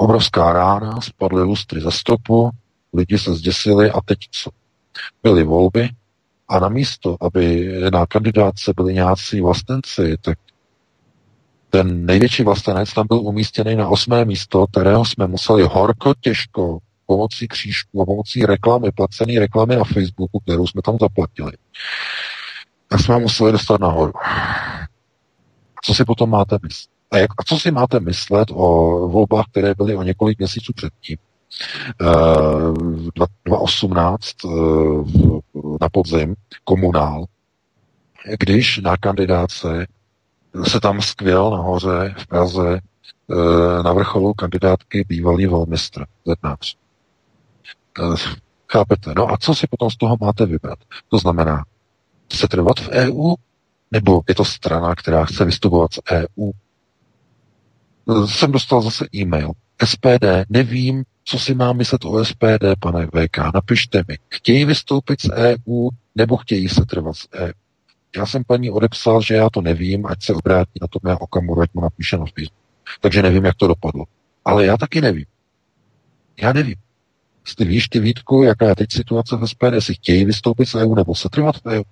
Obrovská 0.00 0.52
rána, 0.52 1.00
spadly 1.00 1.42
lustry 1.42 1.80
za 1.80 1.90
stopu, 1.90 2.50
lidi 2.92 3.18
se 3.18 3.34
zděsili 3.34 3.90
a 3.90 4.00
teď 4.00 4.18
co? 4.30 4.50
Byly 5.22 5.44
volby 5.44 5.90
a 6.48 6.58
na 6.58 6.68
místo, 6.68 7.16
aby 7.20 7.72
na 7.92 8.06
kandidáce 8.06 8.72
byli 8.76 8.94
nějací 8.94 9.40
vlastenci, 9.40 10.16
tak 10.20 10.38
ten 11.70 12.06
největší 12.06 12.42
vlastenec 12.42 12.92
tam 12.92 13.06
byl 13.06 13.18
umístěný 13.18 13.76
na 13.76 13.88
osmé 13.88 14.24
místo, 14.24 14.66
kterého 14.66 15.04
jsme 15.04 15.26
museli 15.26 15.62
horko 15.62 16.14
těžko 16.20 16.78
pomocí 17.06 17.48
křížku 17.48 18.02
a 18.02 18.06
pomocí 18.06 18.46
reklamy, 18.46 18.92
placené 18.92 19.40
reklamy 19.40 19.76
na 19.76 19.84
Facebooku, 19.84 20.40
kterou 20.40 20.66
jsme 20.66 20.82
tam 20.82 20.96
zaplatili, 21.00 21.52
tak 22.88 23.00
jsme 23.00 23.18
museli 23.18 23.52
dostat 23.52 23.80
nahoru. 23.80 24.12
Co 25.84 25.94
si 25.94 26.04
potom 26.04 26.30
máte 26.30 26.58
myslet? 26.62 26.97
A, 27.10 27.18
jak, 27.18 27.30
a 27.38 27.44
co 27.46 27.58
si 27.58 27.70
máte 27.70 28.00
myslet 28.00 28.48
o 28.50 28.64
volbách, 29.08 29.46
které 29.50 29.74
byly 29.74 29.96
o 29.96 30.02
několik 30.02 30.38
měsíců 30.38 30.72
předtím? 30.72 31.16
Uh, 32.00 33.02
2018 33.14 34.44
uh, 34.44 35.40
na 35.80 35.88
podzim 35.92 36.34
komunál, 36.64 37.24
když 38.38 38.78
na 38.78 38.96
kandidáce 38.96 39.86
se 40.64 40.80
tam 40.80 41.02
skvěl 41.02 41.50
nahoře 41.50 42.14
v 42.18 42.26
Praze 42.26 42.80
uh, 43.26 43.82
na 43.82 43.92
vrcholu 43.92 44.34
kandidátky 44.34 45.04
bývalý 45.08 45.46
velmistr 45.46 46.06
Zetnář. 46.26 46.76
Uh, 47.98 48.16
chápete? 48.72 49.12
No 49.16 49.32
a 49.32 49.36
co 49.36 49.54
si 49.54 49.66
potom 49.66 49.90
z 49.90 49.96
toho 49.96 50.16
máte 50.20 50.46
vybrat? 50.46 50.78
To 51.08 51.18
znamená, 51.18 51.64
se 52.32 52.48
trvat 52.48 52.80
v 52.80 52.88
EU, 52.88 53.34
nebo 53.90 54.22
je 54.28 54.34
to 54.34 54.44
strana, 54.44 54.94
která 54.94 55.24
chce 55.24 55.44
vystupovat 55.44 55.92
z 55.92 55.98
EU? 56.12 56.50
Jsem 58.26 58.52
dostal 58.52 58.82
zase 58.82 59.06
e-mail. 59.14 59.52
SPD, 59.84 60.26
nevím, 60.48 61.04
co 61.24 61.38
si 61.38 61.54
mám 61.54 61.76
myslet 61.76 62.04
o 62.04 62.24
SPD, 62.24 62.64
pane 62.80 63.06
VK, 63.06 63.38
napište 63.54 64.02
mi. 64.08 64.18
Chtějí 64.28 64.64
vystoupit 64.64 65.20
z 65.20 65.30
EU, 65.30 65.88
nebo 66.14 66.36
chtějí 66.36 66.68
se 66.68 66.84
trvat 66.86 67.16
z 67.16 67.26
EU? 67.34 67.52
Já 68.16 68.26
jsem 68.26 68.44
paní 68.44 68.70
odepsal, 68.70 69.22
že 69.22 69.34
já 69.34 69.50
to 69.50 69.60
nevím, 69.60 70.06
ať 70.06 70.24
se 70.24 70.34
obrátí 70.34 70.78
na 70.80 70.86
to 70.86 70.98
mé 71.02 71.16
Okamuru, 71.16 71.60
ať 71.60 71.74
mu 71.74 71.80
napíše 71.80 72.16
na 72.16 72.24
Facebook. 72.24 72.58
Takže 73.00 73.22
nevím, 73.22 73.44
jak 73.44 73.56
to 73.56 73.66
dopadlo. 73.66 74.04
Ale 74.44 74.66
já 74.66 74.76
taky 74.76 75.00
nevím. 75.00 75.26
Já 76.42 76.52
nevím. 76.52 76.76
Jestli 77.46 77.64
víš, 77.64 77.88
ty 77.88 78.00
Vítku, 78.00 78.42
jaká 78.42 78.68
je 78.68 78.74
teď 78.74 78.92
situace 78.92 79.36
v 79.36 79.46
SPD, 79.46 79.72
jestli 79.72 79.94
chtějí 79.94 80.24
vystoupit 80.24 80.66
z 80.66 80.74
EU 80.74 80.94
nebo 80.94 81.14
se 81.14 81.28
trvat 81.28 81.56
v 81.56 81.66
EU. 81.66 81.82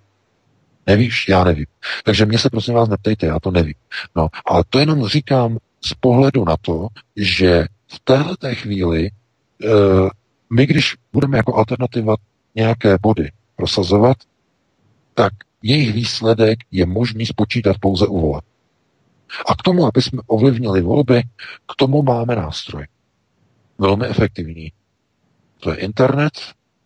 Nevíš? 0.86 1.28
Já 1.28 1.44
nevím. 1.44 1.66
Takže 2.04 2.26
mě 2.26 2.38
se 2.38 2.50
prosím 2.50 2.74
vás 2.74 2.88
neptejte, 2.88 3.26
já 3.26 3.40
to 3.40 3.50
nevím. 3.50 3.74
No, 4.16 4.28
ale 4.46 4.64
to 4.70 4.78
jenom 4.78 5.06
říkám 5.06 5.58
z 5.86 5.94
pohledu 5.94 6.44
na 6.44 6.56
to, 6.60 6.88
že 7.16 7.66
v 7.86 8.00
této 8.04 8.54
chvíli 8.54 9.06
e, 9.06 9.10
my, 10.50 10.66
když 10.66 10.96
budeme 11.12 11.36
jako 11.36 11.54
alternativa 11.54 12.14
nějaké 12.54 12.98
body 13.02 13.30
prosazovat, 13.56 14.16
tak 15.14 15.32
jejich 15.62 15.92
výsledek 15.92 16.58
je 16.70 16.86
možný 16.86 17.26
spočítat 17.26 17.76
pouze 17.80 18.06
u 18.06 18.20
voleb. 18.20 18.44
A 19.46 19.54
k 19.54 19.62
tomu, 19.62 19.86
aby 19.86 20.02
jsme 20.02 20.22
ovlivnili 20.26 20.80
volby, 20.80 21.22
k 21.72 21.76
tomu 21.76 22.02
máme 22.02 22.36
nástroj. 22.36 22.86
Velmi 23.78 24.06
efektivní. 24.06 24.72
To 25.60 25.70
je 25.70 25.76
internet 25.76 26.32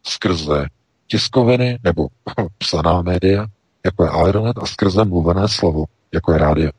skrze 0.03 0.67
tiskoviny 1.07 1.79
nebo 1.85 2.09
psaná 2.59 3.03
média, 3.03 3.47
jako 3.85 4.05
je 4.05 4.11
Aeronet, 4.11 4.59
a 4.59 4.67
skrze 4.67 5.05
mluvené 5.05 5.49
slovo, 5.49 5.85
jako 6.13 6.33
je 6.33 6.39
rádio. 6.39 6.71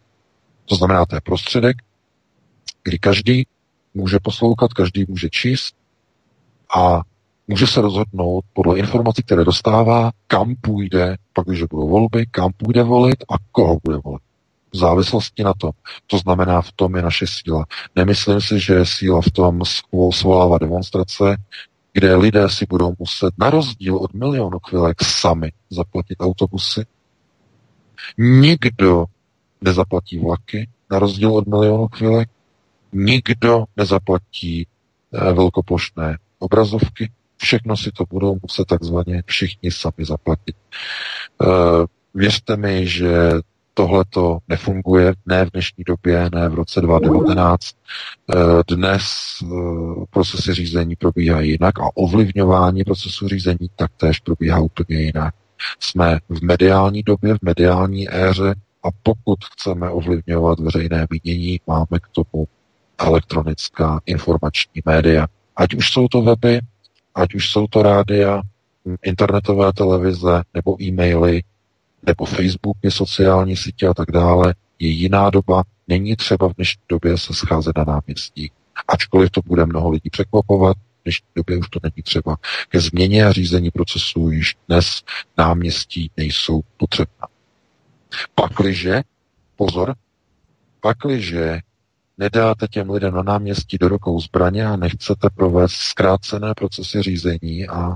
To 0.66 0.76
znamená, 0.76 1.06
to 1.06 1.16
je 1.16 1.22
prostředek, 1.22 1.78
kdy 2.84 3.00
každý 3.00 3.48
může 3.94 4.20
poslouchat, 4.24 4.74
každý 4.74 5.06
může 5.08 5.30
číst 5.30 5.76
a 6.76 7.02
může 7.48 7.68
se 7.68 7.82
rozhodnout 7.82 8.46
podle 8.54 8.80
informací, 8.80 9.24
které 9.24 9.44
dostává, 9.44 10.12
kam 10.28 10.56
půjde, 10.62 11.18
pak 11.34 11.48
když 11.48 11.64
budou 11.64 11.90
volby, 11.90 12.26
kam 12.32 12.52
půjde 12.58 12.84
volit 12.84 13.24
a 13.30 13.36
koho 13.52 13.78
bude 13.84 13.98
volit. 13.98 14.22
V 14.74 14.78
závislosti 14.78 15.44
na 15.44 15.54
tom. 15.54 15.72
To 16.08 16.18
znamená, 16.18 16.62
v 16.62 16.72
tom 16.72 16.96
je 16.96 17.02
naše 17.02 17.26
síla. 17.28 17.66
Nemyslím 17.96 18.42
si, 18.42 18.60
že 18.60 18.74
je 18.74 18.86
síla 18.86 19.22
v 19.22 19.32
tom 19.32 19.62
svolávat 20.12 20.62
demonstrace, 20.62 21.38
kde 21.94 22.16
lidé 22.16 22.50
si 22.50 22.66
budou 22.70 22.94
muset, 23.00 23.34
na 23.38 23.50
rozdíl 23.50 23.98
od 23.98 24.14
milionu 24.14 24.60
chvilek, 24.68 25.04
sami 25.04 25.52
zaplatit 25.70 26.16
autobusy. 26.20 26.86
Nikdo 28.18 29.06
nezaplatí 29.62 30.20
vlaky, 30.20 30.70
na 30.92 31.00
rozdíl 31.00 31.36
od 31.36 31.48
milionu 31.48 31.88
chvílek, 31.88 32.30
nikdo 32.94 33.66
nezaplatí 33.78 34.68
eh, 35.14 35.34
velkoplošné 35.34 36.18
obrazovky, 36.40 37.12
všechno 37.38 37.78
si 37.78 37.92
to 37.92 38.04
budou 38.10 38.38
muset 38.42 38.66
takzvaně 38.66 39.24
všichni 39.26 39.72
sami 39.72 40.06
zaplatit. 40.06 40.56
Eh, 41.42 41.48
věřte 42.14 42.58
mi, 42.58 42.88
že 42.88 43.32
tohle 43.74 44.06
to 44.10 44.38
nefunguje, 44.48 45.14
ne 45.26 45.46
v 45.46 45.52
dnešní 45.52 45.84
době, 45.84 46.30
ne 46.34 46.50
v 46.50 46.54
roce 46.54 46.82
2019. 46.82 47.76
Eh, 48.36 48.36
dnes 48.68 49.04
procesy 50.10 50.54
řízení 50.54 50.96
probíhají 50.96 51.52
jinak 51.52 51.80
a 51.80 51.90
ovlivňování 51.96 52.84
procesu 52.84 53.28
řízení 53.28 53.70
taktéž 53.76 54.20
probíhá 54.20 54.60
úplně 54.60 54.98
jinak. 54.98 55.36
Jsme 55.80 56.20
v 56.30 56.42
mediální 56.42 57.04
době, 57.04 57.34
v 57.34 57.42
mediální 57.42 58.14
éře 58.14 58.56
a 58.84 58.88
pokud 59.04 59.40
chceme 59.46 59.90
ovlivňovat 59.90 60.60
veřejné 60.60 61.08
mínění, 61.10 61.60
máme 61.68 62.00
k 62.02 62.08
tomu 62.12 62.48
elektronická 63.04 64.02
informační 64.06 64.82
média. 64.86 65.28
Ať 65.56 65.74
už 65.74 65.92
jsou 65.92 66.08
to 66.08 66.22
weby, 66.22 66.60
ať 67.16 67.36
už 67.36 67.52
jsou 67.52 67.68
to 67.68 67.84
rádia, 67.84 68.42
internetové 69.04 69.74
televize 69.74 70.44
nebo 70.54 70.82
e-maily, 70.82 71.44
nebo 72.04 72.26
Facebooky, 72.26 72.92
sociální 72.92 73.58
sítě 73.58 73.88
a 73.88 73.94
tak 73.94 74.12
dále, 74.12 74.56
je 74.80 74.90
jiná 74.90 75.30
doba. 75.30 75.64
Není 75.88 76.16
třeba 76.16 76.50
v 76.50 76.54
dnešní 76.56 76.82
době 76.90 77.18
se 77.18 77.34
scházet 77.34 77.78
na 77.78 77.84
náměstí. 77.84 78.52
Ačkoliv 78.88 79.30
to 79.30 79.42
bude 79.46 79.66
mnoho 79.66 79.90
lidí 79.90 80.10
překvapovat, 80.10 80.78
v 80.78 81.04
dnešní 81.04 81.28
době 81.36 81.58
už 81.58 81.70
to 81.70 81.80
není 81.84 82.04
třeba. 82.04 82.38
Ke 82.70 82.80
změně 82.80 83.26
a 83.26 83.32
řízení 83.32 83.72
procesů 83.72 84.30
již 84.30 84.56
dnes 84.68 85.02
náměstí 85.38 86.12
nejsou 86.18 86.62
potřebná. 86.78 87.28
Pakliže, 88.36 89.02
pozor, 89.56 89.96
pakliže 90.82 91.60
nedáte 92.22 92.68
těm 92.68 92.90
lidem 92.90 93.14
na 93.14 93.24
náměstí 93.24 93.78
do 93.78 93.88
rukou 93.88 94.20
zbraně 94.20 94.66
a 94.66 94.76
nechcete 94.76 95.30
provést 95.36 95.72
zkrácené 95.72 96.54
procesy 96.54 97.02
řízení 97.02 97.68
a 97.68 97.96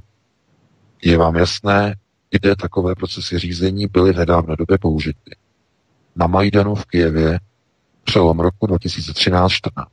je 1.04 1.18
vám 1.18 1.36
jasné, 1.36 1.96
kde 2.30 2.56
takové 2.56 2.96
procesy 2.96 3.40
řízení 3.40 3.88
byly 3.88 4.14
v 4.14 4.18
nedávné 4.18 4.56
době 4.56 4.78
použity. 4.78 5.36
Na 6.16 6.28
Majdanu 6.28 6.76
v 6.76 6.86
Kijevě 6.86 7.40
přelom 8.04 8.40
roku 8.40 8.68
2013-14. 8.68 9.86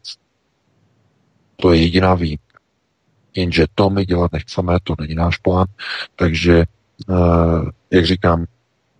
To 1.56 1.72
je 1.72 1.82
jediná 1.82 2.14
výjimka. 2.14 2.58
Jenže 3.34 3.66
to 3.74 3.90
my 3.90 4.04
dělat 4.04 4.32
nechceme, 4.32 4.76
to 4.82 4.94
není 5.00 5.14
náš 5.14 5.36
plán, 5.36 5.66
takže, 6.16 6.64
eh, 7.10 7.14
jak 7.90 8.06
říkám, 8.06 8.44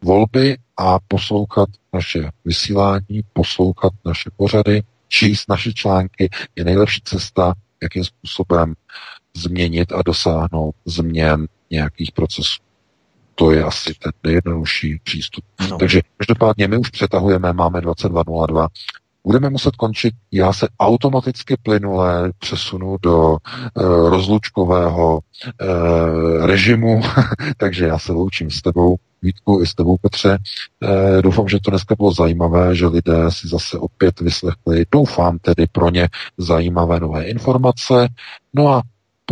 volby 0.02 0.58
a 0.76 0.98
poslouchat 1.08 1.68
naše 1.92 2.30
vysílání, 2.44 3.22
poslouchat 3.32 3.92
naše 4.04 4.30
pořady, 4.36 4.82
číst 5.12 5.48
naše 5.48 5.72
články 5.72 6.30
je 6.56 6.64
nejlepší 6.64 7.00
cesta, 7.04 7.54
jakým 7.82 8.04
způsobem 8.04 8.74
změnit 9.36 9.92
a 9.92 10.02
dosáhnout 10.02 10.74
změn 10.84 11.46
nějakých 11.70 12.12
procesů. 12.12 12.62
To 13.34 13.50
je 13.50 13.64
asi 13.64 13.94
ten 13.94 14.12
nejjednodušší 14.24 15.00
přístup. 15.02 15.44
No. 15.70 15.78
Takže 15.78 16.00
každopádně 16.16 16.68
my 16.68 16.76
už 16.76 16.90
přetahujeme, 16.90 17.52
máme 17.52 17.80
22.02 17.80 18.68
budeme 19.24 19.50
muset 19.50 19.76
končit. 19.76 20.14
Já 20.32 20.52
se 20.52 20.68
automaticky 20.80 21.56
plynule 21.62 22.32
přesunu 22.38 22.96
do 23.02 23.30
uh, 23.30 23.38
rozlučkového 24.08 25.18
uh, 25.18 26.46
režimu, 26.46 27.02
takže 27.56 27.86
já 27.86 27.98
se 27.98 28.12
loučím 28.12 28.50
s 28.50 28.62
tebou, 28.62 28.96
Vítku, 29.22 29.60
i 29.62 29.66
s 29.66 29.74
tebou, 29.74 29.96
Petře. 29.96 30.38
Uh, 30.82 31.22
doufám, 31.22 31.48
že 31.48 31.60
to 31.60 31.70
dneska 31.70 31.94
bylo 31.94 32.12
zajímavé, 32.12 32.76
že 32.76 32.86
lidé 32.86 33.24
si 33.28 33.48
zase 33.48 33.78
opět 33.78 34.20
vyslechli, 34.20 34.84
doufám 34.92 35.38
tedy 35.38 35.66
pro 35.72 35.90
ně 35.90 36.08
zajímavé 36.38 37.00
nové 37.00 37.24
informace. 37.24 38.08
No 38.54 38.68
a 38.68 38.82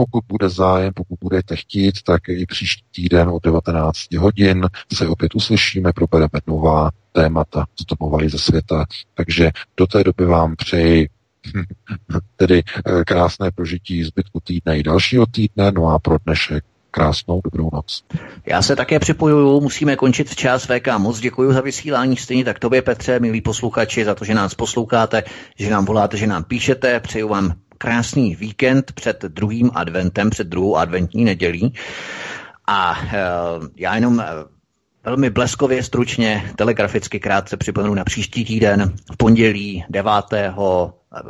pokud 0.06 0.24
bude 0.28 0.48
zájem, 0.48 0.92
pokud 0.94 1.18
budete 1.20 1.56
chtít, 1.56 2.02
tak 2.02 2.28
i 2.28 2.46
příští 2.46 2.84
týden 2.90 3.28
od 3.28 3.42
19 3.44 4.12
hodin 4.12 4.66
se 4.92 5.08
opět 5.08 5.34
uslyšíme, 5.34 5.92
probereme 5.92 6.40
nová 6.46 6.90
témata 7.12 7.64
z 7.80 7.84
domova 7.96 8.28
ze 8.28 8.38
světa. 8.38 8.84
Takže 9.14 9.50
do 9.76 9.86
té 9.86 10.04
doby 10.04 10.24
vám 10.24 10.56
přeji 10.56 11.08
tedy 12.36 12.62
eh, 12.86 13.04
krásné 13.04 13.50
prožití 13.50 14.04
zbytku 14.04 14.40
týdne 14.44 14.78
i 14.78 14.82
dalšího 14.82 15.26
týdne, 15.26 15.72
no 15.72 15.86
a 15.86 15.98
pro 15.98 16.16
dnešek 16.24 16.64
krásnou 16.90 17.40
dobrou 17.44 17.70
noc. 17.72 18.04
Já 18.46 18.62
se 18.62 18.76
také 18.76 18.98
připojuju, 18.98 19.60
musíme 19.60 19.96
končit 19.96 20.30
včas. 20.30 20.64
VK, 20.64 20.98
moc 20.98 21.20
děkuji 21.20 21.52
za 21.52 21.60
vysílání, 21.60 22.16
stejně 22.16 22.44
tak 22.44 22.58
tobě, 22.58 22.82
Petře, 22.82 23.20
milí 23.20 23.40
posluchači, 23.40 24.04
za 24.04 24.14
to, 24.14 24.24
že 24.24 24.34
nás 24.34 24.54
posloucháte, 24.54 25.22
že 25.58 25.70
nám 25.70 25.84
voláte, 25.84 26.16
že 26.16 26.26
nám 26.26 26.44
píšete. 26.44 27.00
Přeju 27.00 27.28
vám 27.28 27.54
krásný 27.82 28.34
víkend 28.34 28.92
před 28.92 29.22
druhým 29.22 29.70
adventem, 29.74 30.30
před 30.30 30.46
druhou 30.46 30.76
adventní 30.76 31.24
nedělí. 31.24 31.74
A 32.66 32.98
uh, 33.00 33.66
já 33.76 33.94
jenom 33.94 34.24
Velmi 35.04 35.30
bleskově, 35.30 35.82
stručně, 35.82 36.52
telegraficky 36.56 37.20
krátce 37.20 37.56
připomenu 37.56 37.94
na 37.94 38.04
příští 38.04 38.44
týden, 38.44 38.92
v 39.12 39.16
pondělí 39.16 39.84
9 39.90 40.12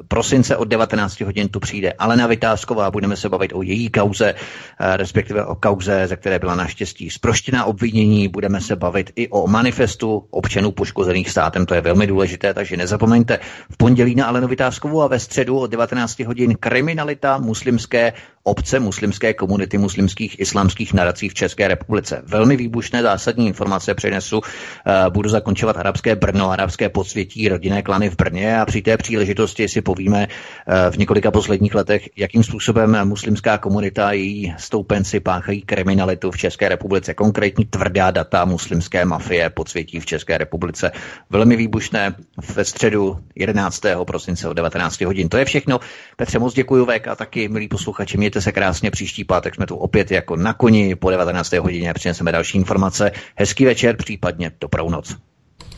prosince 0.08 0.56
od 0.56 0.68
19 0.68 1.20
hodin 1.20 1.48
tu 1.48 1.60
přijde 1.60 1.92
Alena 1.92 2.26
Vytázková, 2.26 2.90
budeme 2.90 3.16
se 3.16 3.28
bavit 3.28 3.52
o 3.54 3.62
její 3.62 3.90
kauze, 3.90 4.34
eh, 4.34 4.96
respektive 4.96 5.44
o 5.44 5.54
kauze, 5.54 6.06
ze 6.06 6.16
které 6.16 6.38
byla 6.38 6.54
naštěstí 6.54 7.10
zproštěná 7.10 7.64
obvinění, 7.64 8.28
budeme 8.28 8.60
se 8.60 8.76
bavit 8.76 9.10
i 9.16 9.28
o 9.28 9.46
manifestu 9.46 10.26
občanů 10.30 10.70
poškozených 10.70 11.30
státem, 11.30 11.66
to 11.66 11.74
je 11.74 11.80
velmi 11.80 12.06
důležité, 12.06 12.54
takže 12.54 12.76
nezapomeňte 12.76 13.38
v 13.70 13.76
pondělí 13.76 14.14
na 14.14 14.26
Alenu 14.26 14.48
Vytázkovou 14.48 15.02
a 15.02 15.06
ve 15.06 15.18
středu 15.18 15.58
od 15.58 15.70
19 15.70 16.18
hodin 16.20 16.56
kriminalita 16.60 17.38
muslimské 17.38 18.12
obce, 18.42 18.80
muslimské 18.80 19.34
komunity, 19.34 19.78
muslimských 19.78 20.40
islámských 20.40 20.94
narací 20.94 21.28
v 21.28 21.34
České 21.34 21.68
republice. 21.68 22.22
Velmi 22.26 22.56
výbušné 22.56 23.02
zásadní 23.02 23.46
informace 23.46 23.94
přinesu. 23.94 24.40
Eh, 24.86 25.10
budu 25.10 25.28
zakončovat 25.28 25.76
arabské 25.76 26.16
Brno, 26.16 26.50
arabské 26.50 26.88
podsvětí, 26.88 27.48
rodinné 27.48 27.82
klany 27.82 28.10
v 28.10 28.16
Brně 28.16 28.60
a 28.60 28.66
při 28.66 28.82
té 28.82 28.96
příležitosti 28.96 29.68
si 29.70 29.82
povíme 29.82 30.26
eh, 30.28 30.90
v 30.90 30.96
několika 30.96 31.30
posledních 31.30 31.74
letech, 31.74 32.08
jakým 32.16 32.42
způsobem 32.42 32.96
muslimská 33.04 33.58
komunita 33.58 34.08
a 34.08 34.12
její 34.12 34.54
stoupenci 34.58 35.20
páchají 35.20 35.62
kriminalitu 35.62 36.30
v 36.30 36.36
České 36.36 36.68
republice. 36.68 37.14
Konkrétní 37.14 37.64
tvrdá 37.64 38.10
data 38.10 38.44
muslimské 38.44 39.04
mafie 39.04 39.50
podsvětí 39.50 40.00
v 40.00 40.06
České 40.06 40.38
republice. 40.38 40.92
Velmi 41.30 41.56
výbušné 41.56 42.14
ve 42.54 42.64
středu 42.64 43.18
11. 43.34 43.80
prosince 44.06 44.48
o 44.48 44.52
19 44.52 45.00
hodin. 45.00 45.28
To 45.28 45.36
je 45.36 45.44
všechno. 45.44 45.80
Petře, 46.16 46.38
moc 46.38 46.54
děkuji 46.54 46.86
VK 46.86 47.08
a 47.08 47.16
taky, 47.16 47.48
milí 47.48 47.68
posluchači, 47.68 48.18
mějte 48.18 48.40
se 48.40 48.52
krásně. 48.52 48.90
Příští 48.90 49.24
pátek 49.24 49.54
jsme 49.54 49.66
tu 49.66 49.76
opět 49.76 50.10
jako 50.10 50.36
na 50.36 50.52
koni 50.52 50.96
po 50.96 51.10
19. 51.10 51.52
hodině 51.52 51.94
přineseme 51.94 52.32
další 52.32 52.58
informace. 52.58 53.12
Hezký 53.36 53.64
večer, 53.64 53.96
případně 53.96 54.52
dobrou 54.60 54.90
noc. 54.90 55.29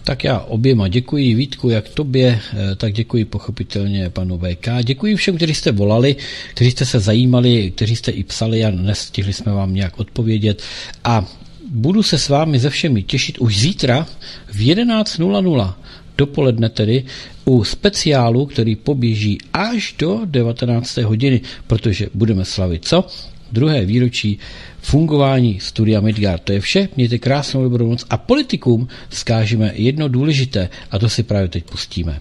Tak 0.05 0.25
já 0.25 0.39
oběma 0.39 0.89
děkuji 0.89 1.35
Vítku, 1.35 1.70
jak 1.70 1.89
tobě, 1.89 2.41
eh, 2.52 2.77
tak 2.77 2.93
děkuji 2.93 3.25
pochopitelně 3.25 4.11
panu 4.11 4.39
VK. 4.39 4.69
Děkuji 4.83 5.17
všem, 5.17 5.36
kteří 5.36 5.55
jste 5.55 5.73
volali, 5.73 6.17
kteří 6.55 6.70
jste 6.70 6.86
se 6.86 7.01
zajímali, 7.01 7.70
kteří 7.70 7.97
jste 7.97 8.11
i 8.11 8.25
psali 8.25 8.65
a 8.65 8.70
nestihli 8.70 9.33
jsme 9.33 9.52
vám 9.52 9.75
nějak 9.75 10.01
odpovědět. 10.01 10.62
A 11.05 11.27
budu 11.70 12.02
se 12.02 12.19
s 12.19 12.28
vámi 12.28 12.59
ze 12.59 12.70
všemi 12.70 13.02
těšit 13.02 13.39
už 13.39 13.59
zítra 13.59 14.07
v 14.52 14.61
11.00 14.61 15.75
dopoledne 16.19 16.69
tedy 16.69 17.05
u 17.44 17.65
speciálu, 17.65 18.47
který 18.47 18.77
poběží 18.77 19.39
až 19.52 19.94
do 19.99 20.20
19. 20.25 20.97
hodiny, 20.97 21.41
protože 21.67 22.09
budeme 22.15 22.44
slavit 22.44 22.85
co? 22.85 23.07
Druhé 23.53 23.85
výročí 23.85 24.39
fungování 24.81 25.61
studia 25.61 26.01
Midgard. 26.01 26.43
To 26.43 26.53
je 26.53 26.61
vše, 26.61 26.89
mějte 26.97 27.19
krásnou 27.19 27.63
dobrou 27.63 27.91
noc 27.91 28.05
a 28.11 28.17
politikům 28.17 28.89
vzkážeme 29.09 29.73
jedno 29.75 30.09
důležité 30.09 30.69
a 30.91 30.99
to 30.99 31.09
si 31.09 31.23
právě 31.23 31.49
teď 31.49 31.65
pustíme. 31.65 32.21